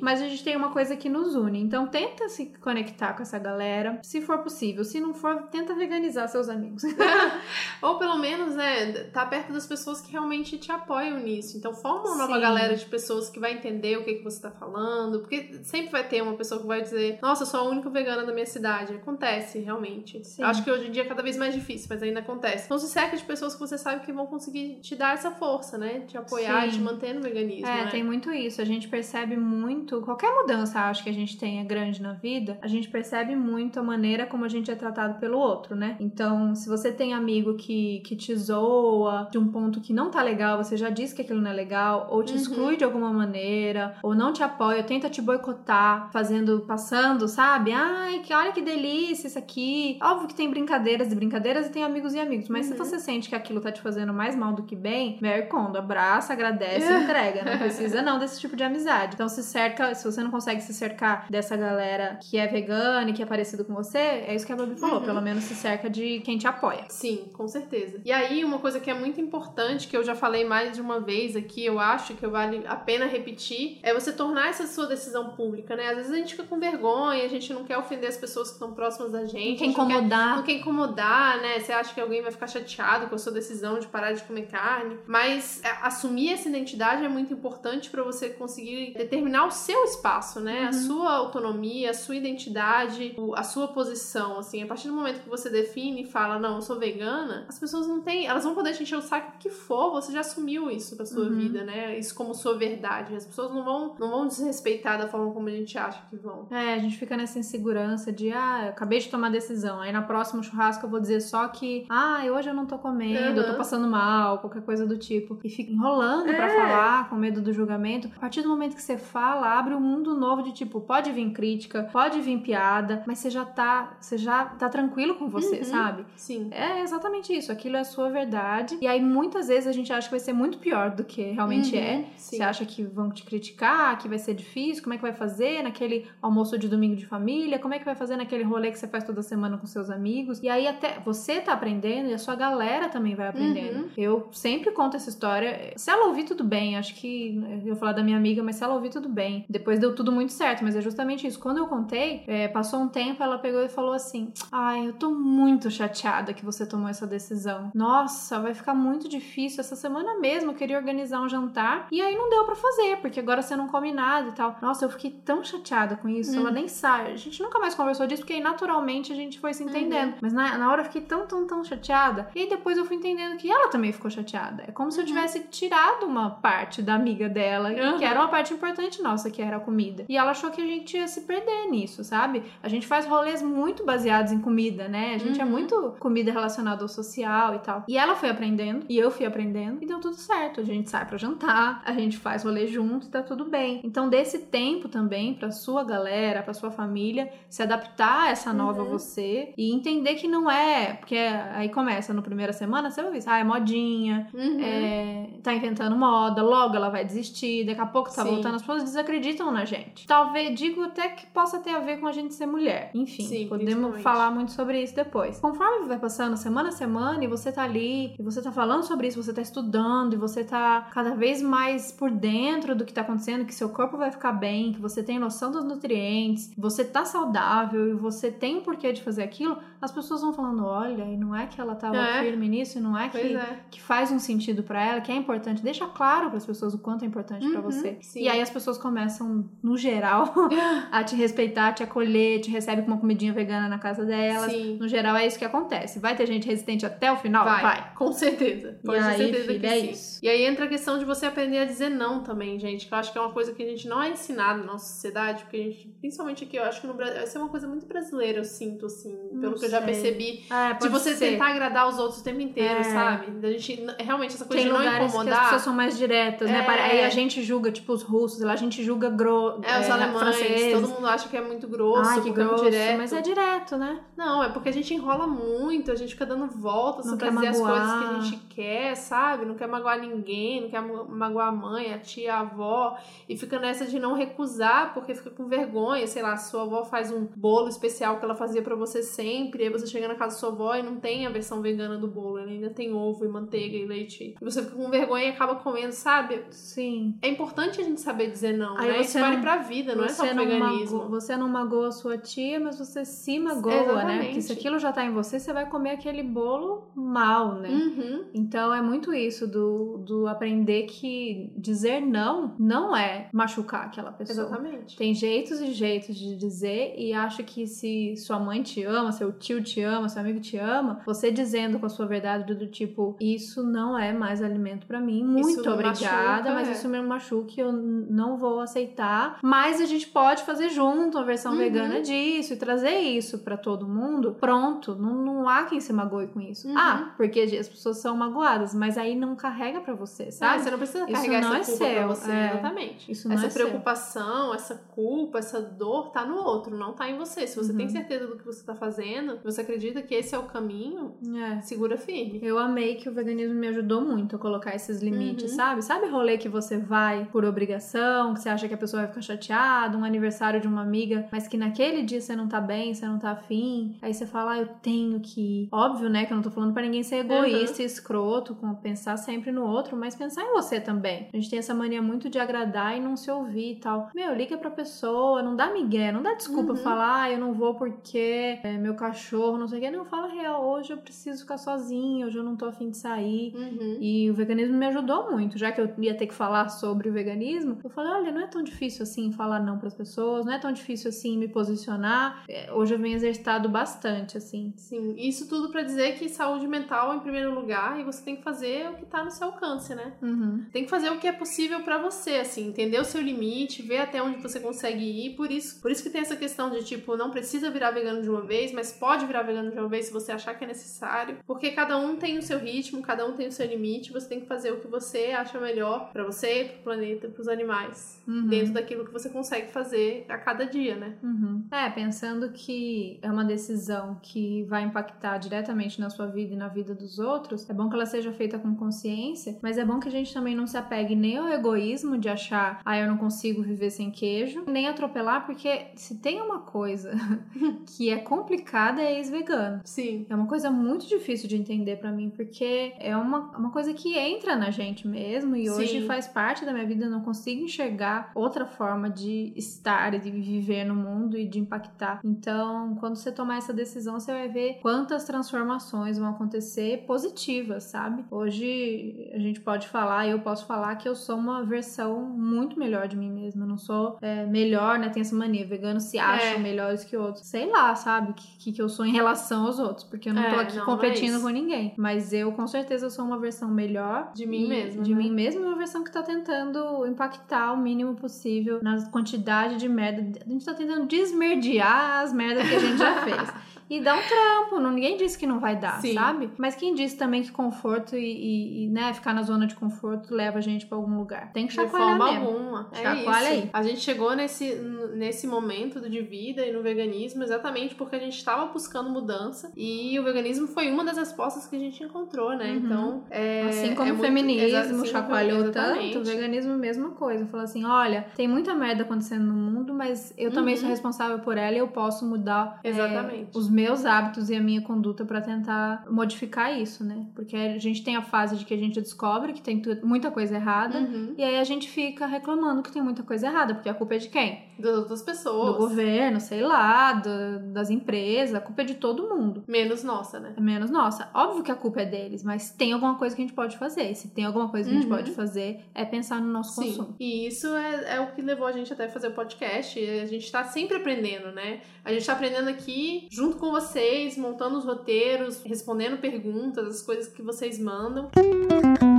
Mas 0.00 0.20
a 0.22 0.28
gente 0.28 0.42
tem 0.44 0.56
uma 0.56 0.70
coisa 0.70 0.96
que 0.96 1.08
nos 1.08 1.34
une. 1.34 1.60
Então 1.60 1.86
tenta 1.86 2.28
se 2.28 2.46
conectar 2.60 3.12
com 3.14 3.22
essa 3.22 3.38
galera, 3.38 3.98
se 4.02 4.20
for 4.20 4.38
possível. 4.38 4.84
Se 4.84 5.00
não 5.00 5.14
for, 5.14 5.42
tenta 5.50 5.74
veganizar 5.74 6.28
seus 6.28 6.48
amigos. 6.48 6.82
Ou 7.82 7.98
pelo 7.98 8.18
menos, 8.18 8.54
né, 8.54 8.92
tá 9.12 9.24
perto 9.26 9.52
das 9.52 9.66
pessoas 9.66 10.00
que 10.00 10.12
realmente 10.12 10.58
te 10.58 10.70
apoiam 10.72 11.18
nisso. 11.18 11.56
Então 11.56 11.72
forma 11.74 12.08
uma 12.08 12.16
nova 12.18 12.34
Sim. 12.34 12.40
galera 12.40 12.76
de 12.76 12.84
pessoas 12.84 13.28
que 13.30 13.38
vai 13.40 13.52
entender 13.54 13.98
o 13.98 14.04
que, 14.04 14.14
que 14.14 14.24
você 14.24 14.40
tá 14.42 14.50
falando. 14.50 15.20
Porque 15.20 15.60
sempre 15.62 15.90
vai 15.90 16.06
ter 16.06 16.22
uma 16.26 16.36
pessoa 16.36 16.60
que 16.60 16.66
vai 16.66 16.82
dizer, 16.82 17.18
nossa, 17.22 17.42
eu 17.42 17.46
sou 17.46 17.60
a 17.60 17.62
única 17.64 17.88
vegana 17.90 18.24
da 18.24 18.32
minha 18.32 18.46
cidade. 18.46 18.94
Acontece, 18.94 19.58
realmente. 19.58 20.24
Sim. 20.24 20.42
Acho 20.42 20.62
que 20.64 20.70
hoje 20.70 20.88
em 20.88 20.90
dia 20.90 21.02
é 21.02 21.06
cada 21.06 21.22
vez 21.22 21.36
mais 21.36 21.54
difícil, 21.54 21.86
mas 21.90 22.02
ainda 22.02 22.20
acontece. 22.20 22.66
Então 22.66 22.78
se 22.78 22.88
cerca 22.88 23.16
de 23.16 23.22
pessoas 23.24 23.54
que 23.54 23.60
você 23.60 23.78
sabe 23.78 24.04
que 24.04 24.12
vão 24.12 24.26
conseguir 24.26 24.78
te 24.80 24.94
dar 24.94 25.14
essa 25.14 25.30
força, 25.30 25.76
né? 25.78 26.00
Te 26.06 26.16
apoiar 26.16 26.62
Sim. 26.64 26.70
te 26.70 26.80
manter 26.80 27.14
no 27.14 27.22
veganismo. 27.22 27.66
É, 27.66 27.84
né? 27.84 27.90
tem 27.90 28.02
muito 28.04 28.32
isso. 28.32 28.60
A 28.60 28.64
gente 28.64 28.88
percebe 28.88 29.36
muito. 29.36 30.00
Qualquer 30.02 30.30
mudança, 30.34 30.80
acho 30.80 31.02
que 31.04 31.10
a 31.10 31.14
gente 31.14 31.36
tenha 31.38 31.64
grande 31.64 32.02
na 32.02 32.12
vida, 32.12 32.58
a 32.62 32.66
gente 32.68 32.88
percebe 32.88 33.34
muito 33.36 33.78
a 33.78 33.82
maneira 33.82 34.26
como 34.26 34.44
a 34.44 34.48
gente 34.48 34.70
é 34.70 34.74
tratado 34.74 35.18
pelo 35.18 35.38
outro, 35.38 35.74
né? 35.74 35.96
Então, 36.00 36.54
se 36.54 36.68
você 36.68 36.90
tem 36.92 37.14
amigo 37.14 37.54
que, 37.54 38.00
que 38.00 38.16
te 38.16 38.34
zoa 38.34 39.28
de 39.30 39.38
um 39.38 39.48
ponto 39.48 39.80
que 39.80 39.92
não 39.92 40.10
tá 40.10 40.22
legal, 40.22 40.62
você 40.62 40.76
já 40.76 40.90
disse 40.90 41.14
que 41.14 41.22
aquilo 41.22 41.40
não 41.40 41.50
é 41.50 41.54
legal, 41.54 42.08
ou 42.10 42.22
te 42.22 42.32
Uhum. 42.32 42.38
exclui 42.38 42.76
de 42.76 42.84
alguma 42.84 43.12
maneira, 43.12 43.96
ou 44.02 44.14
não 44.14 44.32
te 44.32 44.42
apoia, 44.42 44.82
tenta 44.82 45.08
te 45.08 45.20
boicotar, 45.22 46.10
fazendo, 46.16 46.60
passando, 46.66 47.28
sabe? 47.28 47.72
Ai, 47.72 48.20
que 48.20 48.32
olha 48.32 48.50
que 48.50 48.62
delícia 48.62 49.26
isso 49.26 49.38
aqui. 49.38 49.98
Óbvio 50.02 50.28
que 50.28 50.34
tem 50.34 50.48
brincadeiras 50.48 51.12
e 51.12 51.14
brincadeiras 51.14 51.66
e 51.66 51.70
tem 51.70 51.84
amigos 51.84 52.14
e 52.14 52.18
amigos, 52.18 52.48
mas 52.48 52.64
se 52.64 52.72
Uhum. 52.72 52.78
você 52.78 52.98
sente 52.98 53.28
que 53.28 53.34
aquilo 53.34 53.60
tá 53.60 53.70
te 53.70 53.82
fazendo 53.82 54.14
mais 54.14 54.34
mal 54.34 54.54
do 54.54 54.62
que 54.62 54.74
bem, 54.74 55.18
Mercondo, 55.20 55.76
abraça, 55.76 56.32
agradece 56.32 56.90
e 56.90 56.96
entrega. 57.04 57.44
Não 57.44 57.58
precisa 57.58 58.00
não 58.00 58.18
desse 58.18 58.40
tipo 58.40 58.56
de 58.56 58.62
amizade. 58.64 59.14
Então 59.14 59.28
se 59.28 59.42
cerca, 59.42 59.94
se 59.94 60.04
você 60.10 60.22
não 60.22 60.30
consegue 60.30 60.62
se 60.62 60.72
cercar 60.72 61.26
dessa 61.28 61.54
galera 61.54 62.18
que 62.22 62.38
é 62.38 62.46
vegana 62.46 63.10
e 63.10 63.12
que 63.12 63.22
é 63.22 63.26
parecido 63.26 63.62
com 63.62 63.74
você, 63.74 63.98
é 63.98 64.34
isso 64.34 64.46
que 64.46 64.52
a 64.52 64.56
Babi 64.56 64.74
falou. 64.80 65.00
Uhum. 65.00 65.04
Pelo 65.04 65.20
menos 65.20 65.44
se 65.44 65.54
cerca 65.54 65.90
de 65.90 66.20
quem 66.20 66.38
te 66.38 66.46
apoia. 66.46 66.84
Sim, 66.88 67.28
com 67.34 67.46
certeza. 67.46 68.00
E 68.06 68.10
aí, 68.10 68.42
uma 68.42 68.58
coisa 68.58 68.80
que 68.80 68.90
é 68.90 68.94
muito 68.94 69.20
importante, 69.20 69.86
que 69.86 69.94
eu 69.96 70.02
já 70.02 70.14
falei 70.14 70.46
mais 70.46 70.72
de 70.72 70.80
uma 70.80 70.98
vez 70.98 71.36
aqui, 71.36 71.62
eu 71.66 71.78
acho 71.78 72.14
que 72.14 72.26
vale 72.26 72.62
a 72.66 72.76
pena 72.76 73.04
repetir, 73.04 73.78
é 73.82 73.92
você 73.92 74.12
tornar 74.12 74.48
essa 74.48 74.66
sua 74.66 74.86
decisão 74.86 75.30
pública, 75.30 75.74
né? 75.76 75.88
Às 75.90 75.96
vezes 75.96 76.05
a 76.12 76.16
gente 76.16 76.34
fica 76.34 76.46
com 76.46 76.58
vergonha, 76.58 77.24
a 77.24 77.28
gente 77.28 77.52
não 77.52 77.64
quer 77.64 77.78
ofender 77.78 78.08
as 78.08 78.16
pessoas 78.16 78.48
que 78.48 78.54
estão 78.54 78.72
próximas 78.72 79.12
da 79.12 79.24
gente. 79.24 79.50
Não 79.50 79.56
quer 79.56 79.64
gente 79.66 79.78
não 79.78 79.86
quer- 79.86 79.92
incomodar. 79.94 80.36
não 80.36 80.42
quer 80.42 80.52
incomodar, 80.52 81.40
né? 81.40 81.60
Você 81.60 81.72
acha 81.72 81.92
que 81.94 82.00
alguém 82.00 82.22
vai 82.22 82.30
ficar 82.32 82.46
chateado 82.46 83.06
com 83.08 83.14
a 83.14 83.18
sua 83.18 83.32
decisão 83.32 83.78
de 83.78 83.86
parar 83.86 84.12
de 84.12 84.22
comer 84.24 84.46
carne. 84.46 84.98
Mas 85.06 85.60
é, 85.64 85.70
assumir 85.82 86.32
essa 86.32 86.48
identidade 86.48 87.04
é 87.04 87.08
muito 87.08 87.32
importante 87.32 87.90
para 87.90 88.02
você 88.02 88.28
conseguir 88.30 88.92
determinar 88.96 89.46
o 89.46 89.50
seu 89.50 89.84
espaço, 89.84 90.40
né? 90.40 90.62
Uhum. 90.62 90.68
A 90.68 90.72
sua 90.72 91.12
autonomia, 91.12 91.90
a 91.90 91.94
sua 91.94 92.16
identidade, 92.16 93.16
a 93.34 93.42
sua 93.42 93.68
posição, 93.68 94.38
assim. 94.38 94.62
A 94.62 94.66
partir 94.66 94.88
do 94.88 94.94
momento 94.94 95.22
que 95.22 95.28
você 95.28 95.48
define 95.50 96.02
e 96.02 96.06
fala, 96.06 96.38
não, 96.38 96.56
eu 96.56 96.62
sou 96.62 96.78
vegana, 96.78 97.44
as 97.48 97.58
pessoas 97.58 97.86
não 97.86 98.00
têm... 98.00 98.26
Elas 98.26 98.44
vão 98.44 98.54
poder 98.54 98.74
te 98.74 98.82
encher 98.82 98.96
o 98.96 99.02
saco 99.02 99.32
que 99.38 99.50
for, 99.50 99.90
você 99.90 100.12
já 100.12 100.20
assumiu 100.20 100.70
isso 100.70 100.96
pra 100.96 101.04
sua 101.06 101.24
Uhum. 101.24 101.36
vida, 101.36 101.64
né? 101.64 101.98
Isso 101.98 102.14
como 102.14 102.34
sua 102.34 102.56
verdade. 102.56 103.14
As 103.14 103.24
pessoas 103.24 103.50
não 103.52 103.64
vão, 103.64 103.94
não 103.98 104.10
vão 104.10 104.26
desrespeitar 104.26 104.98
da 104.98 105.08
forma 105.08 105.32
como 105.32 105.48
a 105.48 105.52
gente 105.52 105.76
acha 105.78 105.95
que 106.10 106.16
vão. 106.16 106.46
É, 106.50 106.74
a 106.74 106.78
gente 106.78 106.96
fica 106.96 107.16
nessa 107.16 107.38
insegurança 107.38 108.12
de, 108.12 108.32
ah, 108.32 108.62
eu 108.64 108.68
acabei 108.70 108.98
de 108.98 109.08
tomar 109.08 109.30
decisão. 109.30 109.80
Aí 109.80 109.92
na 109.92 110.02
próxima 110.02 110.42
churrasco 110.42 110.84
eu 110.86 110.90
vou 110.90 111.00
dizer 111.00 111.20
só 111.20 111.46
que, 111.48 111.86
ah, 111.88 112.20
hoje 112.34 112.48
eu 112.48 112.54
não 112.54 112.66
tô 112.66 112.78
comendo, 112.78 113.40
eu 113.40 113.44
tô 113.44 113.52
Uhum. 113.52 113.58
passando 113.58 113.88
mal, 113.88 114.38
qualquer 114.38 114.62
coisa 114.62 114.86
do 114.86 114.96
tipo. 114.98 115.38
E 115.44 115.48
fica 115.48 115.70
enrolando 115.72 116.24
pra 116.26 116.46
É. 116.46 116.56
falar, 116.56 117.08
com 117.08 117.16
medo 117.16 117.40
do 117.40 117.52
julgamento. 117.52 118.10
A 118.16 118.20
partir 118.20 118.42
do 118.42 118.48
momento 118.48 118.74
que 118.74 118.82
você 118.82 118.98
fala, 118.98 119.58
abre 119.58 119.74
um 119.74 119.80
mundo 119.80 120.14
novo 120.14 120.42
de 120.42 120.52
tipo, 120.52 120.80
pode 120.80 121.10
vir 121.12 121.30
crítica, 121.32 121.88
pode 121.92 122.20
vir 122.20 122.38
piada, 122.40 123.02
mas 123.06 123.18
você 123.18 123.30
já 123.30 123.44
tá, 123.44 123.96
você 124.00 124.16
já 124.18 124.44
tá 124.46 124.68
tranquilo 124.68 125.14
com 125.16 125.28
você, 125.28 125.58
Uhum. 125.58 125.64
sabe? 125.64 126.04
Sim. 126.16 126.48
É 126.52 126.80
exatamente 126.82 127.32
isso, 127.36 127.50
aquilo 127.52 127.76
é 127.76 127.80
a 127.80 127.84
sua 127.84 128.08
verdade. 128.10 128.76
E 128.80 128.86
aí 128.86 129.00
muitas 129.00 129.48
vezes 129.48 129.66
a 129.66 129.72
gente 129.72 129.92
acha 129.92 130.08
que 130.08 130.12
vai 130.12 130.20
ser 130.20 130.32
muito 130.32 130.58
pior 130.58 130.90
do 130.90 131.04
que 131.04 131.22
realmente 131.32 131.74
Uhum, 131.76 131.82
é. 131.82 132.04
sim. 132.16 132.36
Você 132.36 132.42
acha 132.42 132.64
que 132.64 132.82
vão 132.82 133.10
te 133.10 133.24
criticar, 133.24 133.96
que 133.98 134.08
vai 134.08 134.18
ser 134.18 134.34
difícil, 134.34 134.82
como 134.82 134.94
é 134.94 134.96
que 134.96 135.02
vai 135.02 135.12
fazer 135.12 135.62
naquele 135.62 135.85
almoço 136.20 136.58
de 136.58 136.68
domingo 136.68 136.96
de 136.96 137.06
família, 137.06 137.58
como 137.58 137.74
é 137.74 137.78
que 137.78 137.84
vai 137.84 137.94
fazer 137.94 138.16
naquele 138.16 138.42
rolê 138.44 138.70
que 138.70 138.78
você 138.78 138.86
faz 138.86 139.04
toda 139.04 139.22
semana 139.22 139.58
com 139.58 139.66
seus 139.66 139.90
amigos. 139.90 140.42
E 140.42 140.48
aí 140.48 140.66
até 140.66 140.98
você 141.04 141.40
tá 141.40 141.52
aprendendo 141.52 142.08
e 142.08 142.14
a 142.14 142.18
sua 142.18 142.34
galera 142.34 142.88
também 142.88 143.14
vai 143.14 143.28
aprendendo. 143.28 143.84
Uhum. 143.84 143.90
Eu 143.96 144.28
sempre 144.32 144.70
conto 144.70 144.96
essa 144.96 145.08
história. 145.08 145.72
Se 145.76 145.90
ela 145.90 146.06
ouvir, 146.06 146.24
tudo 146.24 146.44
bem. 146.44 146.76
Acho 146.76 146.94
que 146.94 147.36
eu 147.62 147.68
ia 147.68 147.76
falar 147.76 147.92
da 147.92 148.02
minha 148.02 148.16
amiga, 148.16 148.42
mas 148.42 148.56
se 148.56 148.64
ela 148.64 148.74
ouvir, 148.74 148.90
tudo 148.90 149.08
bem. 149.08 149.44
Depois 149.48 149.78
deu 149.78 149.94
tudo 149.94 150.12
muito 150.12 150.32
certo, 150.32 150.64
mas 150.64 150.76
é 150.76 150.80
justamente 150.80 151.26
isso. 151.26 151.38
Quando 151.38 151.58
eu 151.58 151.66
contei, 151.66 152.24
é, 152.26 152.48
passou 152.48 152.80
um 152.80 152.88
tempo, 152.88 153.22
ela 153.22 153.38
pegou 153.38 153.62
e 153.62 153.68
falou 153.68 153.92
assim: 153.92 154.32
Ai, 154.50 154.88
eu 154.88 154.92
tô 154.92 155.10
muito 155.10 155.70
chateada 155.70 156.32
que 156.32 156.44
você 156.44 156.66
tomou 156.66 156.88
essa 156.88 157.06
decisão. 157.06 157.70
Nossa, 157.74 158.40
vai 158.40 158.54
ficar 158.54 158.74
muito 158.74 159.08
difícil. 159.08 159.60
Essa 159.60 159.76
semana 159.76 160.18
mesmo 160.18 160.50
eu 160.50 160.54
queria 160.54 160.76
organizar 160.76 161.20
um 161.20 161.28
jantar 161.28 161.88
e 161.90 162.00
aí 162.00 162.14
não 162.16 162.28
deu 162.28 162.44
pra 162.44 162.54
fazer, 162.54 162.96
porque 163.00 163.20
agora 163.20 163.42
você 163.42 163.54
não 163.56 163.68
come 163.68 163.92
nada 163.92 164.28
e 164.28 164.32
tal. 164.32 164.56
Nossa, 164.60 164.84
eu 164.84 164.90
fiquei 164.90 165.10
tão 165.10 165.44
chateada 165.44 165.75
com 165.96 166.08
isso. 166.08 166.34
Hum. 166.36 166.40
Ela 166.40 166.50
nem 166.50 166.68
sabe. 166.68 167.10
A 167.10 167.16
gente 167.16 167.42
nunca 167.42 167.58
mais 167.58 167.74
conversou 167.74 168.06
disso, 168.06 168.22
porque 168.22 168.32
aí 168.34 168.40
naturalmente 168.40 169.12
a 169.12 169.16
gente 169.16 169.38
foi 169.38 169.52
se 169.52 169.62
entendendo. 169.62 170.12
Uhum. 170.12 170.18
Mas 170.22 170.32
na, 170.32 170.56
na 170.56 170.70
hora 170.70 170.80
eu 170.80 170.84
fiquei 170.86 171.02
tão, 171.02 171.26
tão, 171.26 171.46
tão 171.46 171.62
chateada. 171.64 172.28
E 172.34 172.40
aí 172.42 172.48
depois 172.48 172.78
eu 172.78 172.84
fui 172.86 172.96
entendendo 172.96 173.36
que 173.36 173.50
ela 173.50 173.68
também 173.68 173.92
ficou 173.92 174.10
chateada. 174.10 174.64
É 174.66 174.72
como 174.72 174.90
se 174.90 174.98
eu 174.98 175.02
Uhum. 175.02 175.08
tivesse 175.08 175.40
tirado 175.50 176.06
uma 176.06 176.30
parte 176.30 176.80
da 176.82 176.94
amiga 176.94 177.28
dela, 177.28 177.68
Uhum. 177.70 177.98
que 177.98 178.04
era 178.04 178.18
uma 178.18 178.28
parte 178.28 178.54
importante 178.54 179.02
nossa, 179.02 179.30
que 179.30 179.42
era 179.42 179.56
a 179.56 179.60
comida. 179.60 180.04
E 180.08 180.16
ela 180.16 180.30
achou 180.30 180.50
que 180.50 180.60
a 180.62 180.66
gente 180.66 180.96
ia 180.96 181.06
se 181.08 181.22
perder 181.22 181.66
nisso, 181.70 182.02
sabe? 182.04 182.42
A 182.62 182.68
gente 182.68 182.86
faz 182.86 183.06
rolês 183.06 183.42
muito 183.42 183.84
baseados 183.84 184.32
em 184.32 184.38
comida, 184.40 184.88
né? 184.88 185.14
A 185.14 185.18
gente 185.18 185.40
é 185.40 185.44
Uhum. 185.44 185.50
muito 185.50 185.94
comida 185.98 186.30
relacionada 186.32 186.82
ao 186.82 186.88
social 186.88 187.54
e 187.54 187.58
tal. 187.58 187.84
E 187.88 187.98
ela 187.98 188.14
foi 188.14 188.28
aprendendo, 188.30 188.84
e 188.88 188.96
eu 188.98 189.10
fui 189.10 189.26
aprendendo, 189.26 189.82
e 189.82 189.86
deu 189.86 189.98
tudo 190.00 190.14
certo. 190.16 190.60
A 190.60 190.64
gente 190.64 190.88
sai 190.90 191.04
pra 191.06 191.18
jantar, 191.18 191.82
a 191.84 191.92
gente 191.92 192.16
faz 192.18 192.42
rolê 192.44 192.66
junto 192.66 193.06
e 193.06 193.10
tá 193.10 193.22
tudo 193.22 193.44
bem. 193.44 193.80
Então, 193.84 194.08
desse 194.08 194.38
tempo 194.46 194.88
também 194.88 195.34
pra 195.34 195.50
sua 195.56 195.82
galera, 195.84 196.42
pra 196.42 196.54
sua 196.54 196.70
família, 196.70 197.30
se 197.50 197.62
adaptar 197.62 198.24
a 198.24 198.30
essa 198.30 198.52
nova 198.52 198.82
Uhum. 198.82 198.90
você 198.90 199.52
e 199.56 199.72
entender 199.74 200.14
que 200.14 200.28
não 200.28 200.50
é. 200.50 200.94
Porque 200.94 201.16
aí 201.16 201.68
começa 201.68 202.12
no 202.14 202.22
primeira 202.22 202.52
semana, 202.52 202.90
você 202.90 203.02
vai 203.02 203.12
ver, 203.12 203.22
ah, 203.26 203.38
é 203.38 203.44
modinha, 203.44 204.28
Uhum. 204.32 204.60
é, 204.60 205.26
tá 205.42 205.52
inventando 205.54 205.96
moda, 205.96 206.42
logo 206.42 206.76
ela 206.76 206.88
vai 206.88 207.04
desistir, 207.04 207.64
daqui 207.66 207.80
a 207.80 207.86
pouco 207.86 208.14
tá 208.14 208.22
Sim. 208.22 208.30
voltando, 208.30 208.54
as 208.56 208.62
pessoas 208.62 208.84
desacreditam 208.84 209.50
na 209.50 209.64
gente. 209.64 210.06
Talvez, 210.06 210.54
digo 210.58 210.82
até 210.82 211.08
que 211.08 211.26
possa 211.26 211.58
ter 211.58 211.70
a 211.74 211.80
ver 211.80 211.98
com 212.00 212.06
a 212.06 212.12
gente 212.12 212.34
ser 212.34 212.46
mulher. 212.46 212.90
Enfim, 212.94 213.24
Sim, 213.24 213.48
podemos 213.48 214.00
falar 214.02 214.30
muito 214.30 214.52
sobre 214.52 214.82
isso 214.82 214.94
depois. 214.94 215.38
Conforme 215.40 215.86
vai 215.86 215.98
passando 215.98 216.36
semana 216.36 216.68
a 216.68 216.72
semana 216.72 217.24
e 217.24 217.26
você 217.26 217.50
tá 217.50 217.62
ali, 217.64 218.14
e 218.18 218.22
você 218.22 218.42
tá 218.42 218.52
falando 218.52 218.82
sobre 218.84 219.08
isso, 219.08 219.22
você 219.22 219.32
tá 219.32 219.40
estudando, 219.42 220.12
e 220.14 220.16
você 220.16 220.44
tá 220.44 220.88
cada 220.92 221.14
vez 221.14 221.40
mais 221.42 221.90
por 221.92 222.10
dentro 222.10 222.74
do 222.74 222.84
que 222.84 222.92
tá 222.92 223.00
acontecendo, 223.00 223.44
que 223.44 223.54
seu 223.54 223.68
corpo 223.70 223.96
vai 223.96 224.10
ficar 224.10 224.32
bem, 224.32 224.72
que 224.72 224.80
você 224.80 225.02
tem 225.02 225.18
noção 225.18 225.45
dos 225.50 225.64
nutrientes, 225.64 226.52
você 226.56 226.84
tá 226.84 227.04
saudável 227.04 227.88
e 227.88 227.94
você 227.94 228.30
tem 228.30 228.58
o 228.58 228.60
porquê 228.62 228.92
de 228.92 229.02
fazer 229.02 229.22
aquilo, 229.22 229.56
as 229.80 229.92
pessoas 229.92 230.20
vão 230.22 230.32
falando, 230.32 230.64
olha, 230.64 231.04
e 231.04 231.16
não 231.16 231.34
é 231.34 231.46
que 231.46 231.60
ela 231.60 231.74
tava 231.74 231.96
É. 231.96 232.22
firme 232.22 232.48
nisso, 232.48 232.78
e 232.78 232.80
não 232.80 232.96
é 232.98 233.08
que 233.08 233.18
é. 233.18 233.60
que 233.70 233.80
faz 233.80 234.10
um 234.10 234.18
sentido 234.18 234.62
pra 234.62 234.82
ela, 234.84 235.00
que 235.00 235.10
é 235.12 235.16
importante. 235.16 235.62
Deixa 235.62 235.86
claro 235.86 236.28
para 236.28 236.38
as 236.38 236.46
pessoas 236.46 236.74
o 236.74 236.78
quanto 236.78 237.04
é 237.04 237.06
importante 237.08 237.48
pra 237.48 237.60
Uhum, 237.60 237.64
você. 237.64 237.98
sim. 238.00 238.22
E 238.22 238.28
aí 238.28 238.40
as 238.40 238.50
pessoas 238.50 238.78
começam, 238.78 239.48
no 239.62 239.76
geral, 239.76 240.32
a 240.90 241.04
te 241.04 241.14
respeitar, 241.16 241.72
te 241.72 241.82
acolher, 241.82 242.40
te 242.40 242.50
recebe 242.50 242.82
com 242.82 242.88
uma 242.88 242.98
comidinha 242.98 243.32
vegana 243.32 243.68
na 243.68 243.78
casa 243.78 244.04
delas. 244.04 244.50
Sim. 244.52 244.76
No 244.78 244.88
geral 244.88 245.16
é 245.16 245.26
isso 245.26 245.38
que 245.38 245.44
acontece. 245.44 245.98
Vai 245.98 246.14
ter 246.16 246.26
gente 246.26 246.46
resistente 246.46 246.84
até 246.86 247.10
o 247.12 247.16
final? 247.16 247.44
Vai, 247.44 247.92
com 247.94 248.12
certeza. 248.12 248.78
E 248.82 248.86
Pode 248.86 248.98
ter 249.02 249.08
aí, 249.08 249.16
certeza 249.18 249.46
filha, 249.46 249.60
que 249.60 249.66
é 249.66 249.80
sim. 249.80 249.90
isso. 249.90 250.20
E 250.22 250.28
aí 250.28 250.44
entra 250.44 250.64
a 250.64 250.68
questão 250.68 250.98
de 250.98 251.04
você 251.04 251.26
aprender 251.26 251.58
a 251.58 251.64
dizer 251.64 251.88
não 251.90 252.22
também, 252.22 252.58
gente. 252.58 252.86
Que 252.86 252.94
eu 252.94 252.98
acho 252.98 253.12
que 253.12 253.18
é 253.18 253.20
uma 253.20 253.32
coisa 253.32 253.52
que 253.52 253.62
a 253.62 253.66
gente 253.66 253.86
não 253.88 254.02
é 254.02 254.10
ensinado 254.10 254.60
na 254.60 254.66
nossa 254.72 254.86
sociedade, 254.92 255.35
porque 255.44 255.56
a 255.56 255.62
gente, 255.64 255.88
principalmente 256.00 256.44
aqui, 256.44 256.56
eu 256.56 256.64
acho 256.64 256.80
que 256.80 256.86
no 256.86 256.94
Brasil, 256.94 257.16
vai 257.16 257.26
ser 257.26 257.38
uma 257.38 257.48
coisa 257.48 257.66
muito 257.66 257.86
brasileira, 257.86 258.38
eu 258.38 258.44
sinto, 258.44 258.86
assim, 258.86 259.14
pelo 259.28 259.52
Não 259.52 259.54
que 259.54 259.64
eu 259.64 259.70
já 259.70 259.78
sei. 259.78 259.86
percebi. 259.86 260.44
É, 260.50 260.74
De 260.74 260.88
você 260.88 261.14
ser. 261.14 261.30
tentar 261.32 261.48
agradar 261.48 261.88
os 261.88 261.98
outros 261.98 262.20
o 262.20 262.24
tempo 262.24 262.40
inteiro, 262.40 262.80
É. 262.80 262.84
sabe? 262.84 263.30
Da 263.32 263.50
gente, 263.50 263.84
realmente, 263.98 264.34
essa 264.34 264.44
coisa 264.44 264.62
Tem 264.62 264.66
de 264.66 264.72
não 264.72 264.78
lugares 264.78 264.98
que 264.98 265.04
as 265.06 265.14
incomodar. 265.14 265.42
pessoas 265.44 265.62
são 265.62 265.74
mais 265.74 265.96
diretas, 265.98 266.50
né? 266.50 266.58
É. 266.60 266.62
Pare- 266.62 266.82
Aí 266.82 267.04
a 267.04 267.08
gente 267.10 267.42
julga, 267.42 267.70
tipo, 267.72 267.92
os 267.92 268.02
russos, 268.02 268.40
lá 268.42 268.52
a 268.52 268.56
gente 268.56 268.82
julga 268.82 269.08
gro... 269.10 269.60
É, 269.62 269.80
os 269.80 269.90
alemães, 269.90 270.18
franceses. 270.36 270.72
todo 270.72 270.88
mundo 270.88 271.06
acha 271.06 271.28
que 271.28 271.36
é 271.36 271.40
muito 271.42 271.66
grosso, 271.68 272.10
Ai, 272.10 272.20
que 272.22 272.28
é 272.28 272.32
grosso, 272.32 272.64
direto. 272.64 272.96
mas 272.98 273.12
é 273.12 273.20
direto, 273.20 273.76
né? 273.76 274.00
Não, 274.16 274.42
é 274.42 274.48
porque 274.50 274.68
a 274.68 274.72
gente 274.72 274.92
enrola 274.94 275.26
muito, 275.26 275.90
a 275.90 275.94
gente 275.94 276.10
fica 276.14 276.24
dando 276.26 276.46
voltas 276.46 277.06
Não 277.06 277.16
pra 277.16 277.28
quer 277.28 277.34
dizer 277.34 277.48
as 277.48 277.60
coisas 277.60 277.92
que 277.92 278.04
a 278.04 278.20
gente 278.20 278.36
quer, 278.48 278.94
sabe? 278.96 279.44
Não 279.44 279.54
quer 279.54 279.66
magoar 279.66 279.98
ninguém, 279.98 280.62
não 280.62 280.68
quer 280.70 280.80
ma- 280.80 281.04
magoar 281.04 281.48
a 281.48 281.52
mãe, 281.52 281.92
a 281.92 281.98
tia, 281.98 282.34
a 282.34 282.40
avó, 282.40 282.96
e 283.28 283.36
fica 283.36 283.58
nessa 283.58 283.84
de 283.86 283.98
não 283.98 284.14
recusar 284.14 284.94
porque 284.94 285.14
fica 285.14 285.25
com 285.30 285.46
vergonha, 285.46 286.06
sei 286.06 286.22
lá, 286.22 286.36
sua 286.36 286.62
avó 286.62 286.84
faz 286.84 287.10
um 287.12 287.26
bolo 287.36 287.68
especial 287.68 288.18
que 288.18 288.24
ela 288.24 288.34
fazia 288.34 288.62
pra 288.62 288.74
você 288.74 289.02
sempre, 289.02 289.64
aí 289.64 289.70
você 289.70 289.86
chega 289.86 290.08
na 290.08 290.14
casa 290.14 290.34
da 290.34 290.40
sua 290.40 290.48
avó 290.50 290.74
e 290.74 290.82
não 290.82 290.96
tem 290.96 291.26
a 291.26 291.30
versão 291.30 291.60
vegana 291.60 291.96
do 291.98 292.08
bolo, 292.08 292.38
ele 292.38 292.52
ainda 292.54 292.70
tem 292.70 292.92
ovo 292.92 293.24
e 293.24 293.28
manteiga 293.28 293.76
e 293.76 293.84
leite. 293.86 294.34
E 294.40 294.44
você 294.44 294.62
fica 294.62 294.76
com 294.76 294.88
vergonha 294.90 295.26
e 295.26 295.28
acaba 295.30 295.56
comendo, 295.56 295.92
sabe? 295.92 296.42
Sim. 296.50 297.16
É 297.22 297.28
importante 297.28 297.80
a 297.80 297.84
gente 297.84 298.00
saber 298.00 298.30
dizer 298.30 298.52
não, 298.56 298.76
Aí 298.78 298.88
né? 298.88 298.94
você 298.94 299.00
Isso 299.02 299.18
vale 299.20 299.36
não- 299.36 299.42
pra 299.42 299.56
vida, 299.58 299.94
não 299.94 300.04
é 300.04 300.08
só 300.08 300.26
pro 300.26 300.36
veganismo. 300.36 300.98
magoa, 300.98 301.08
você 301.20 301.36
não 301.36 301.48
magoa 301.48 301.88
a 301.88 301.92
sua 301.92 302.18
tia, 302.18 302.58
mas 302.60 302.78
você 302.78 303.04
se 303.04 303.38
magoa, 303.38 303.70
né? 303.72 303.82
Exatamente. 303.82 304.24
Porque 304.26 304.40
se 304.42 304.52
aquilo 304.52 304.78
já 304.78 304.92
tá 304.92 305.04
em 305.04 305.12
você, 305.12 305.38
você 305.38 305.52
vai 305.52 305.68
comer 305.68 305.90
aquele 305.90 306.22
bolo 306.22 306.88
mal, 306.94 307.54
né? 307.54 307.68
Uhum. 307.68 308.24
Então 308.34 308.72
é 308.74 308.80
muito 308.82 309.12
isso 309.12 309.46
do, 309.46 309.98
do 309.98 310.26
aprender 310.26 310.84
que 310.84 311.50
dizer 311.56 312.00
não 312.00 312.54
não 312.58 312.96
é 312.96 313.28
machucar 313.32 313.86
aquela 313.86 314.12
pessoa. 314.12 314.46
Exatamente. 314.46 314.96
Tem 314.96 315.14
jeitos 315.16 315.60
e 315.60 315.72
jeitos 315.72 316.16
de 316.16 316.36
dizer, 316.36 316.94
e 316.96 317.12
acho 317.12 317.42
que 317.44 317.66
se 317.66 318.16
sua 318.16 318.38
mãe 318.38 318.62
te 318.62 318.82
ama, 318.82 319.12
seu 319.12 319.32
tio 319.32 319.62
te 319.62 319.80
ama, 319.82 320.08
seu 320.08 320.20
amigo 320.20 320.40
te 320.40 320.56
ama, 320.56 321.00
você 321.04 321.30
dizendo 321.30 321.78
com 321.78 321.86
a 321.86 321.88
sua 321.88 322.06
verdade 322.06 322.54
do 322.54 322.66
tipo, 322.66 323.16
isso 323.20 323.62
não 323.62 323.98
é 323.98 324.12
mais 324.12 324.42
alimento 324.42 324.86
para 324.86 325.00
mim, 325.00 325.24
muito 325.24 325.68
obrigada, 325.70 326.50
machuca, 326.50 326.54
mas 326.54 326.68
é. 326.68 326.72
isso 326.72 326.88
me 326.88 327.00
machuca 327.00 327.52
e 327.56 327.60
eu 327.60 327.72
não 327.72 328.36
vou 328.36 328.60
aceitar. 328.60 329.38
Mas 329.42 329.80
a 329.80 329.86
gente 329.86 330.06
pode 330.08 330.42
fazer 330.42 330.68
junto 330.70 331.18
uma 331.18 331.24
versão 331.24 331.52
uhum. 331.52 331.58
vegana 331.58 332.00
disso 332.00 332.52
e 332.52 332.56
trazer 332.56 332.98
isso 332.98 333.38
para 333.38 333.56
todo 333.56 333.86
mundo. 333.86 334.36
Pronto, 334.38 334.94
não, 334.94 335.14
não 335.14 335.48
há 335.48 335.64
quem 335.64 335.80
se 335.80 335.92
magoe 335.92 336.28
com 336.28 336.40
isso. 336.40 336.68
Uhum. 336.68 336.76
Ah, 336.76 337.14
porque 337.16 337.40
as 337.40 337.68
pessoas 337.68 337.98
são 337.98 338.16
magoadas, 338.16 338.74
mas 338.74 338.98
aí 338.98 339.14
não 339.14 339.36
carrega 339.36 339.80
para 339.80 339.94
você, 339.94 340.30
sabe? 340.30 340.60
É, 340.60 340.62
você 340.62 340.70
não 340.70 340.78
precisa 340.78 341.06
carregar 341.06 341.40
isso 341.40 341.48
não 341.48 341.56
essa 341.56 341.70
é 341.70 341.76
culpa 341.76 341.84
seu, 341.84 341.96
pra 341.96 342.06
você, 342.06 342.30
é. 342.30 342.46
exatamente. 342.46 343.12
Isso 343.12 343.32
essa 343.32 343.46
é 343.46 343.50
preocupação, 343.50 344.44
seu. 344.46 344.54
essa 344.54 344.74
culpa, 344.74 345.05
essa 345.34 345.60
dor 345.60 346.10
tá 346.10 346.24
no 346.24 346.36
outro, 346.36 346.76
não 346.76 346.92
tá 346.92 347.08
em 347.08 347.16
você. 347.16 347.46
Se 347.46 347.56
você 347.56 347.72
uhum. 347.72 347.78
tem 347.78 347.88
certeza 347.88 348.26
do 348.26 348.36
que 348.36 348.44
você 348.44 348.64
tá 348.64 348.74
fazendo, 348.74 349.38
você 349.42 349.60
acredita 349.60 350.02
que 350.02 350.14
esse 350.14 350.34
é 350.34 350.38
o 350.38 350.44
caminho, 350.44 351.14
é. 351.36 351.60
segura 351.60 351.96
firme. 351.96 352.40
Eu 352.42 352.58
amei 352.58 352.96
que 352.96 353.08
o 353.08 353.12
veganismo 353.12 353.54
me 353.54 353.68
ajudou 353.68 354.00
muito 354.00 354.36
a 354.36 354.38
colocar 354.38 354.74
esses 354.74 355.00
limites, 355.00 355.50
uhum. 355.50 355.56
sabe? 355.56 355.82
Sabe 355.82 356.08
rolê 356.08 356.38
que 356.38 356.48
você 356.48 356.78
vai 356.78 357.26
por 357.26 357.44
obrigação, 357.44 358.34
que 358.34 358.40
você 358.40 358.48
acha 358.48 358.68
que 358.68 358.74
a 358.74 358.78
pessoa 358.78 359.02
vai 359.02 359.08
ficar 359.08 359.22
chateada, 359.22 359.96
um 359.96 360.04
aniversário 360.04 360.60
de 360.60 360.68
uma 360.68 360.82
amiga, 360.82 361.28
mas 361.30 361.46
que 361.48 361.56
naquele 361.56 362.02
dia 362.02 362.20
você 362.20 362.34
não 362.34 362.48
tá 362.48 362.60
bem, 362.60 362.94
você 362.94 363.06
não 363.06 363.18
tá 363.18 363.32
afim, 363.32 363.96
aí 364.02 364.12
você 364.12 364.26
fala, 364.26 364.52
ah, 364.52 364.58
eu 364.60 364.68
tenho 364.82 365.20
que 365.20 365.40
ir. 365.40 365.68
Óbvio, 365.72 366.08
né, 366.08 366.24
que 366.24 366.32
eu 366.32 366.36
não 366.36 366.42
tô 366.42 366.50
falando 366.50 366.72
para 366.72 366.82
ninguém 366.82 367.02
ser 367.02 367.16
egoísta 367.16 367.78
uhum. 367.78 367.82
e 367.82 367.84
escroto, 367.84 368.54
com 368.54 368.74
pensar 368.74 369.16
sempre 369.16 369.50
no 369.50 369.64
outro, 369.64 369.96
mas 369.96 370.14
pensar 370.14 370.42
em 370.42 370.52
você 370.52 370.80
também. 370.80 371.28
A 371.32 371.36
gente 371.36 371.50
tem 371.50 371.58
essa 371.58 371.74
mania 371.74 372.02
muito 372.02 372.28
de 372.28 372.38
agradar 372.38 372.96
e 372.96 373.00
não 373.00 373.16
se 373.16 373.30
ouvir 373.30 373.72
e 373.72 373.76
tal. 373.76 374.10
Meu, 374.14 374.34
liga 374.34 374.56
pra 374.56 374.70
pessoa, 374.70 374.95
não 375.02 375.56
dá 375.56 375.72
migué, 375.72 376.12
não 376.12 376.22
dá 376.22 376.34
desculpa 376.34 376.72
uhum. 376.72 376.76
falar, 376.76 377.22
ah, 377.22 377.30
eu 377.30 377.38
não 377.38 377.52
vou 377.52 377.74
porque 377.74 378.58
é, 378.62 378.76
meu 378.78 378.94
cachorro, 378.94 379.58
não 379.58 379.68
sei 379.68 379.78
o 379.78 379.82
que. 379.82 379.90
Não, 379.90 380.04
fala 380.04 380.28
real, 380.28 380.64
hoje 380.66 380.92
eu 380.92 380.96
preciso 380.96 381.40
ficar 381.40 381.58
sozinha, 381.58 382.26
hoje 382.26 382.38
eu 382.38 382.44
não 382.44 382.56
tô 382.56 382.66
afim 382.66 382.90
de 382.90 382.96
sair. 382.96 383.54
Uhum. 383.54 383.98
E 384.00 384.30
o 384.30 384.34
veganismo 384.34 384.76
me 384.76 384.86
ajudou 384.86 385.30
muito, 385.30 385.58
já 385.58 385.72
que 385.72 385.80
eu 385.80 385.92
ia 385.98 386.14
ter 386.14 386.26
que 386.26 386.34
falar 386.34 386.68
sobre 386.68 387.08
o 387.08 387.12
veganismo, 387.12 387.78
eu 387.82 387.90
falei, 387.90 388.12
olha, 388.12 388.32
não 388.32 388.42
é 388.42 388.46
tão 388.46 388.62
difícil 388.62 389.02
assim 389.02 389.32
falar 389.32 389.60
não 389.60 389.78
para 389.78 389.88
as 389.88 389.94
pessoas, 389.94 390.44
não 390.44 390.52
é 390.52 390.58
tão 390.58 390.72
difícil 390.72 391.08
assim 391.08 391.38
me 391.38 391.48
posicionar. 391.48 392.44
É, 392.48 392.72
hoje 392.72 392.94
eu 392.94 392.98
venho 392.98 393.16
exercitado 393.16 393.68
bastante, 393.68 394.36
assim. 394.36 394.72
Sim, 394.76 395.14
isso 395.18 395.48
tudo 395.48 395.70
para 395.70 395.82
dizer 395.82 396.18
que 396.18 396.28
saúde 396.28 396.66
mental 396.66 397.14
em 397.14 397.20
primeiro 397.20 397.54
lugar 397.54 397.98
e 398.00 398.04
você 398.04 398.22
tem 398.22 398.36
que 398.36 398.42
fazer 398.42 398.88
o 398.90 398.94
que 398.94 399.06
tá 399.06 399.24
no 399.24 399.30
seu 399.30 399.48
alcance, 399.48 399.94
né? 399.94 400.12
Uhum. 400.22 400.64
Tem 400.72 400.84
que 400.84 400.90
fazer 400.90 401.10
o 401.10 401.18
que 401.18 401.26
é 401.26 401.32
possível 401.32 401.80
para 401.82 401.98
você, 401.98 402.36
assim, 402.36 402.68
entender 402.68 403.00
o 403.00 403.04
seu 403.04 403.20
limite, 403.20 403.82
ver 403.82 403.98
até 403.98 404.22
onde 404.22 404.40
você 404.40 404.60
consegue 404.60 404.85
ir. 404.90 405.34
Por 405.36 405.50
isso, 405.50 405.80
por 405.80 405.90
isso 405.90 406.02
que 406.02 406.10
tem 406.10 406.20
essa 406.20 406.36
questão 406.36 406.70
de 406.70 406.84
tipo, 406.84 407.16
não 407.16 407.30
precisa 407.30 407.70
virar 407.70 407.90
vegano 407.90 408.22
de 408.22 408.28
uma 408.28 408.42
vez, 408.42 408.72
mas 408.72 408.92
pode 408.92 409.26
virar 409.26 409.42
vegano 409.42 409.70
de 409.70 409.78
uma 409.78 409.88
vez 409.88 410.06
se 410.06 410.12
você 410.12 410.32
achar 410.32 410.54
que 410.54 410.64
é 410.64 410.66
necessário, 410.66 411.38
porque 411.46 411.70
cada 411.70 411.96
um 411.98 412.16
tem 412.16 412.38
o 412.38 412.42
seu 412.42 412.58
ritmo, 412.58 413.02
cada 413.02 413.26
um 413.26 413.32
tem 413.32 413.48
o 413.48 413.52
seu 413.52 413.66
limite, 413.66 414.12
você 414.12 414.28
tem 414.28 414.40
que 414.40 414.46
fazer 414.46 414.72
o 414.72 414.80
que 414.80 414.86
você 414.86 415.32
acha 415.36 415.58
melhor 415.58 416.10
para 416.12 416.24
você, 416.24 416.70
pro 416.74 416.84
planeta, 416.84 417.28
pros 417.28 417.48
animais, 417.48 418.22
uhum. 418.26 418.48
dentro 418.48 418.72
daquilo 418.72 419.04
que 419.04 419.12
você 419.12 419.28
consegue 419.28 419.70
fazer 419.70 420.24
a 420.28 420.38
cada 420.38 420.64
dia, 420.64 420.96
né? 420.96 421.16
Uhum. 421.22 421.64
É, 421.70 421.88
pensando 421.90 422.50
que 422.50 423.18
é 423.22 423.30
uma 423.30 423.44
decisão 423.44 424.18
que 424.22 424.64
vai 424.64 424.82
impactar 424.82 425.38
diretamente 425.38 426.00
na 426.00 426.10
sua 426.10 426.26
vida 426.26 426.54
e 426.54 426.56
na 426.56 426.68
vida 426.68 426.94
dos 426.94 427.18
outros, 427.18 427.68
é 427.68 427.72
bom 427.72 427.88
que 427.88 427.94
ela 427.94 428.06
seja 428.06 428.32
feita 428.32 428.58
com 428.58 428.74
consciência, 428.74 429.58
mas 429.62 429.78
é 429.78 429.84
bom 429.84 429.98
que 429.98 430.08
a 430.08 430.12
gente 430.12 430.32
também 430.32 430.54
não 430.54 430.66
se 430.66 430.76
apegue 430.76 431.14
nem 431.14 431.36
ao 431.36 431.48
egoísmo 431.48 432.18
de 432.18 432.28
achar, 432.28 432.80
ah, 432.84 432.98
eu 432.98 433.06
não 433.06 433.16
consigo 433.16 433.62
viver 433.62 433.90
sem 433.90 434.10
queijo, 434.10 434.64
nem 434.66 434.88
atropelar, 434.88 435.46
porque 435.46 435.86
se 435.94 436.16
tem 436.18 436.40
uma 436.40 436.60
coisa 436.60 437.12
que 437.96 438.10
é 438.10 438.18
complicada 438.18 439.00
é 439.00 439.18
ex-vegano. 439.18 439.80
Sim. 439.84 440.26
É 440.28 440.34
uma 440.34 440.46
coisa 440.46 440.70
muito 440.70 441.06
difícil 441.06 441.48
de 441.48 441.56
entender 441.56 441.96
para 441.96 442.12
mim, 442.12 442.30
porque 442.30 442.94
é 442.98 443.16
uma, 443.16 443.56
uma 443.56 443.70
coisa 443.70 443.92
que 443.94 444.16
entra 444.16 444.56
na 444.56 444.70
gente 444.70 445.06
mesmo 445.06 445.56
e 445.56 445.70
hoje 445.70 446.00
Sim. 446.00 446.06
faz 446.06 446.26
parte 446.26 446.64
da 446.64 446.72
minha 446.72 446.86
vida, 446.86 447.06
eu 447.06 447.10
não 447.10 447.22
consigo 447.22 447.62
enxergar 447.62 448.30
outra 448.34 448.66
forma 448.66 449.08
de 449.08 449.52
estar 449.56 450.14
e 450.14 450.18
de 450.18 450.30
viver 450.30 450.84
no 450.84 450.94
mundo 450.94 451.38
e 451.38 451.46
de 451.46 451.58
impactar. 451.58 452.20
Então, 452.24 452.96
quando 452.96 453.16
você 453.16 453.30
tomar 453.32 453.58
essa 453.58 453.72
decisão, 453.72 454.18
você 454.18 454.32
vai 454.32 454.48
ver 454.48 454.78
quantas 454.82 455.24
transformações 455.24 456.18
vão 456.18 456.30
acontecer 456.30 457.04
positivas, 457.06 457.84
sabe? 457.84 458.24
Hoje 458.30 459.30
a 459.32 459.38
gente 459.38 459.60
pode 459.60 459.88
falar, 459.88 460.26
eu 460.26 460.40
posso 460.40 460.66
falar 460.66 460.96
que 460.96 461.08
eu 461.08 461.14
sou 461.14 461.36
uma 461.36 461.64
versão 461.64 462.22
muito 462.22 462.78
melhor 462.78 463.08
de 463.08 463.16
mim 463.16 463.30
mesma. 463.30 463.64
Eu 463.64 463.68
não 463.68 463.78
sou 463.78 464.18
é, 464.20 464.46
melhor, 464.56 464.98
né? 464.98 465.10
Tem 465.10 465.20
essa 465.20 465.36
mania, 465.36 465.66
veganos 465.66 466.04
se 466.04 466.18
acham 466.18 466.54
é. 466.54 466.58
melhores 466.58 467.04
que 467.04 467.16
outros. 467.16 467.46
Sei 467.46 467.70
lá, 467.70 467.94
sabe? 467.94 468.32
Que, 468.32 468.58
que, 468.58 468.72
que 468.72 468.82
eu 468.82 468.88
sou 468.88 469.04
em 469.04 469.12
relação 469.12 469.66
aos 469.66 469.78
outros, 469.78 470.04
porque 470.04 470.30
eu 470.30 470.34
não 470.34 470.42
é, 470.42 470.50
tô 470.50 470.60
aqui 470.60 470.76
não, 470.76 470.84
competindo 470.86 471.32
não 471.32 471.40
é 471.40 471.42
com 471.42 471.48
ninguém. 471.48 471.94
Mas 471.98 472.32
eu 472.32 472.52
com 472.52 472.66
certeza 472.66 473.10
sou 473.10 473.24
uma 473.24 473.38
versão 473.38 473.68
melhor 473.68 474.32
de 474.34 474.46
mim 474.46 474.66
mesma. 474.66 475.02
De 475.02 475.14
né? 475.14 475.18
mim 475.18 475.30
mesma 475.30 475.60
e 475.60 475.64
uma 475.64 475.76
versão 475.76 476.02
que 476.02 476.10
tá 476.10 476.22
tentando 476.22 477.06
impactar 477.06 477.72
o 477.72 477.76
mínimo 477.76 478.14
possível 478.14 478.80
na 478.82 479.06
quantidade 479.10 479.76
de 479.76 479.88
merda. 479.88 480.40
A 480.44 480.48
gente 480.48 480.64
tá 480.64 480.72
tentando 480.72 481.06
desmerdear 481.06 482.22
as 482.22 482.32
merdas 482.32 482.66
que 482.66 482.74
a 482.74 482.78
gente 482.78 482.98
já 482.98 483.22
fez. 483.22 483.54
e 483.88 484.00
dá 484.00 484.14
um 484.14 484.22
trampo. 484.22 484.80
Não, 484.80 484.92
ninguém 484.92 485.16
disse 485.16 485.38
que 485.38 485.46
não 485.46 485.60
vai 485.60 485.76
dar, 485.76 486.00
Sim. 486.00 486.14
sabe? 486.14 486.50
Mas 486.58 486.74
quem 486.74 486.94
disse 486.94 487.16
também 487.16 487.42
que 487.42 487.52
conforto 487.52 488.16
e, 488.16 488.20
e, 488.20 488.84
e, 488.84 488.88
né, 488.88 489.12
ficar 489.14 489.32
na 489.32 489.42
zona 489.42 489.66
de 489.66 489.74
conforto 489.74 490.34
leva 490.34 490.58
a 490.58 490.60
gente 490.60 490.86
para 490.86 490.98
algum 490.98 491.18
lugar? 491.18 491.52
Tem 491.52 491.66
que 491.66 491.72
chacoalhar 491.72 492.12
de 492.12 492.18
forma 492.18 492.32
mesmo. 492.32 492.48
alguma. 492.48 492.90
É 492.92 493.02
Chacoalha 493.02 493.54
isso. 493.54 493.62
aí. 493.62 493.70
A 493.72 493.82
gente 493.82 494.00
chegou 494.00 494.34
nesse, 494.34 494.74
nesse 495.14 495.46
momento 495.46 496.00
de 496.08 496.20
vida 496.22 496.64
e 496.66 496.72
no 496.72 496.82
veganismo 496.82 497.42
exatamente 497.42 497.94
porque 497.94 498.16
a 498.16 498.18
gente 498.18 498.36
estava 498.36 498.66
buscando 498.66 499.10
mudança 499.10 499.72
e 499.76 500.18
o 500.18 500.24
veganismo 500.24 500.66
foi 500.66 500.90
uma 500.90 501.04
das 501.04 501.16
respostas 501.16 501.66
que 501.66 501.76
a 501.76 501.78
gente 501.78 502.02
encontrou, 502.02 502.56
né? 502.56 502.70
Uhum. 502.70 502.76
Então, 502.76 503.24
é, 503.30 503.62
assim 503.62 503.94
como 503.94 504.08
é 504.08 504.12
o 504.12 504.18
feminismo 504.18 504.78
assim 504.78 505.06
chacoalhou 505.06 505.70
tanto, 505.70 506.18
o 506.18 506.24
veganismo 506.24 506.76
mesma 506.76 507.10
coisa. 507.10 507.46
Falou 507.46 507.64
assim, 507.64 507.84
olha, 507.84 508.26
tem 508.34 508.48
muita 508.48 508.74
merda 508.74 509.02
acontecendo 509.02 509.44
no 509.44 509.54
mundo, 509.54 509.94
mas 509.94 510.34
eu 510.36 510.50
também 510.50 510.74
uhum. 510.74 510.80
sou 510.80 510.88
responsável 510.88 511.38
por 511.40 511.56
ela 511.56 511.76
e 511.76 511.78
eu 511.78 511.88
posso 511.88 512.26
mudar 512.26 512.80
é, 512.82 512.90
exatamente. 512.90 513.50
É, 513.54 513.58
os 513.58 513.68
meus 513.76 514.06
hábitos 514.06 514.48
e 514.48 514.54
a 514.54 514.60
minha 514.60 514.80
conduta 514.80 515.22
para 515.22 515.38
tentar 515.42 516.06
modificar 516.10 516.80
isso, 516.80 517.04
né? 517.04 517.26
Porque 517.34 517.54
a 517.54 517.78
gente 517.78 518.02
tem 518.02 518.16
a 518.16 518.22
fase 518.22 518.56
de 518.56 518.64
que 518.64 518.72
a 518.72 518.76
gente 518.78 518.98
descobre 519.02 519.52
que 519.52 519.60
tem 519.60 519.82
muita 520.02 520.30
coisa 520.30 520.54
errada 520.54 520.98
uhum. 520.98 521.34
e 521.36 521.44
aí 521.44 521.58
a 521.58 521.64
gente 521.64 521.86
fica 521.86 522.24
reclamando 522.24 522.82
que 522.82 522.90
tem 522.90 523.02
muita 523.02 523.22
coisa 523.22 523.46
errada, 523.48 523.74
porque 523.74 523.90
a 523.90 523.92
culpa 523.92 524.14
é 524.14 524.18
de 524.18 524.28
quem? 524.28 524.64
Das 524.78 524.96
outras 524.96 525.22
pessoas. 525.22 525.74
Do 525.74 525.78
governo, 525.78 526.40
sei 526.40 526.62
lá, 526.62 527.12
do, 527.12 527.72
das 527.72 527.90
empresas, 527.90 528.54
a 528.54 528.60
culpa 528.60 528.80
é 528.80 528.84
de 528.86 528.94
todo 528.94 529.28
mundo. 529.28 529.62
Menos 529.68 530.02
nossa, 530.02 530.40
né? 530.40 530.54
É 530.56 530.60
menos 530.60 530.90
nossa. 530.90 531.28
Óbvio 531.34 531.62
que 531.62 531.70
a 531.70 531.74
culpa 531.74 532.00
é 532.00 532.06
deles, 532.06 532.42
mas 532.42 532.70
tem 532.70 532.94
alguma 532.94 533.16
coisa 533.16 533.36
que 533.36 533.42
a 533.42 533.44
gente 533.44 533.54
pode 533.54 533.76
fazer. 533.76 534.10
E 534.10 534.14
se 534.14 534.28
tem 534.28 534.46
alguma 534.46 534.68
coisa 534.70 534.88
que 534.88 534.96
a 534.96 534.98
gente 534.98 535.10
uhum. 535.10 535.16
pode 535.16 535.32
fazer, 535.32 535.80
é 535.94 536.04
pensar 536.04 536.40
no 536.40 536.48
nosso 536.48 536.80
Sim. 536.80 536.88
consumo. 536.88 537.14
E 537.20 537.46
isso 537.46 537.66
é, 537.74 538.16
é 538.16 538.20
o 538.20 538.32
que 538.32 538.40
levou 538.40 538.66
a 538.66 538.72
gente 538.72 538.90
até 538.90 539.06
fazer 539.06 539.28
o 539.28 539.32
podcast. 539.32 539.98
A 539.98 540.26
gente 540.26 540.50
tá 540.50 540.64
sempre 540.64 540.96
aprendendo, 540.96 541.52
né? 541.52 541.80
A 542.04 542.12
gente 542.12 542.24
tá 542.24 542.32
aprendendo 542.32 542.68
aqui 542.68 543.26
junto 543.30 543.56
com 543.56 543.65
você 543.70 543.96
vocês, 543.96 544.36
montando 544.36 544.78
os 544.78 544.84
roteiros, 544.84 545.62
respondendo 545.64 546.18
perguntas, 546.18 546.86
as 546.86 547.02
coisas 547.02 547.28
que 547.28 547.42
vocês 547.42 547.78
mandam. 547.78 548.28
Então, 548.36 549.15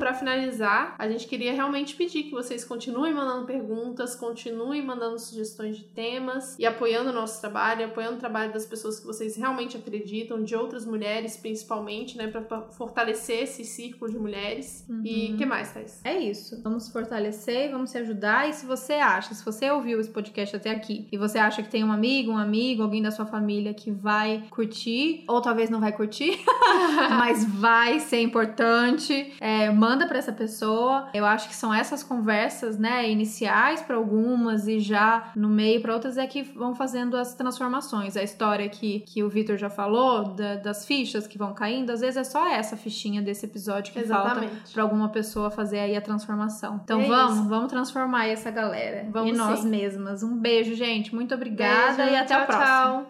para 0.00 0.14
finalizar, 0.14 0.96
a 0.98 1.08
gente 1.08 1.28
queria 1.28 1.52
realmente 1.52 1.94
pedir 1.94 2.24
que 2.24 2.30
vocês 2.30 2.64
continuem 2.64 3.14
mandando 3.14 3.46
perguntas, 3.46 4.16
continuem 4.16 4.82
mandando 4.82 5.18
sugestões 5.18 5.76
de 5.76 5.84
temas 5.84 6.58
e 6.58 6.66
apoiando 6.66 7.10
o 7.10 7.12
nosso 7.12 7.40
trabalho, 7.40 7.84
apoiando 7.84 8.16
o 8.16 8.18
trabalho 8.18 8.52
das 8.52 8.66
pessoas 8.66 8.98
que 8.98 9.06
vocês 9.06 9.36
realmente 9.36 9.76
acreditam, 9.76 10.42
de 10.42 10.56
outras 10.56 10.84
mulheres 10.84 11.36
principalmente, 11.36 12.16
né, 12.16 12.26
para 12.26 12.62
fortalecer 12.70 13.42
esse 13.44 13.64
círculo 13.64 14.10
de 14.10 14.18
mulheres. 14.18 14.84
Uhum. 14.88 15.02
E 15.04 15.34
o 15.34 15.36
que 15.36 15.46
mais, 15.46 15.72
Thais? 15.72 16.00
É 16.02 16.18
isso. 16.18 16.60
Vamos 16.62 16.88
fortalecer, 16.88 17.70
vamos 17.70 17.90
se 17.90 17.98
ajudar. 17.98 18.48
E 18.48 18.54
se 18.54 18.64
você 18.64 18.94
acha, 18.94 19.34
se 19.34 19.44
você 19.44 19.70
ouviu 19.70 20.00
esse 20.00 20.10
podcast 20.10 20.56
até 20.56 20.70
aqui 20.70 21.06
e 21.12 21.18
você 21.18 21.38
acha 21.38 21.62
que 21.62 21.68
tem 21.68 21.84
um 21.84 21.92
amigo, 21.92 22.32
um 22.32 22.38
amigo, 22.38 22.82
alguém 22.82 23.02
da 23.02 23.10
sua 23.10 23.26
família 23.26 23.74
que 23.74 23.90
vai 23.90 24.44
curtir, 24.50 25.24
ou 25.28 25.40
talvez 25.40 25.68
não 25.68 25.78
vai 25.78 25.92
curtir, 25.92 26.42
mas 27.10 27.44
vai 27.44 28.00
ser 28.00 28.20
importante. 28.20 29.34
É, 29.38 29.50
é, 29.50 29.70
manda 29.90 30.06
para 30.06 30.18
essa 30.18 30.32
pessoa. 30.32 31.08
Eu 31.12 31.26
acho 31.26 31.48
que 31.48 31.54
são 31.54 31.74
essas 31.74 32.02
conversas, 32.02 32.78
né, 32.78 33.10
iniciais 33.10 33.82
para 33.82 33.96
algumas 33.96 34.68
e 34.68 34.78
já 34.78 35.32
no 35.34 35.48
meio 35.48 35.80
para 35.82 35.92
outras 35.92 36.16
é 36.16 36.26
que 36.26 36.42
vão 36.42 36.74
fazendo 36.74 37.16
as 37.16 37.34
transformações. 37.34 38.16
A 38.16 38.22
história 38.22 38.68
que, 38.68 39.00
que 39.00 39.22
o 39.24 39.28
Vitor 39.28 39.56
já 39.56 39.68
falou 39.68 40.24
da, 40.34 40.56
das 40.56 40.86
fichas 40.86 41.26
que 41.26 41.36
vão 41.36 41.52
caindo, 41.52 41.90
às 41.90 42.00
vezes 42.00 42.16
é 42.16 42.24
só 42.24 42.48
essa 42.48 42.76
fichinha 42.76 43.20
desse 43.20 43.46
episódio 43.46 43.92
que 43.92 43.98
Exatamente. 43.98 44.50
falta 44.50 44.72
para 44.72 44.82
alguma 44.82 45.08
pessoa 45.08 45.50
fazer 45.50 45.80
aí 45.80 45.96
a 45.96 46.00
transformação. 46.00 46.80
Então 46.84 47.00
é 47.00 47.06
vamos, 47.06 47.38
isso. 47.38 47.48
vamos 47.48 47.68
transformar 47.68 48.26
essa 48.26 48.50
galera 48.50 49.08
vamos 49.10 49.30
e 49.30 49.32
nós 49.32 49.60
sim. 49.60 49.68
mesmas. 49.68 50.22
Um 50.22 50.36
beijo, 50.36 50.74
gente. 50.74 51.12
Muito 51.14 51.34
obrigada 51.34 51.96
beijo, 51.96 52.12
e 52.12 52.16
até 52.16 52.34
tchau, 52.34 52.42
a 52.42 52.46
próxima. 52.46 52.66
Tchau. 52.66 53.06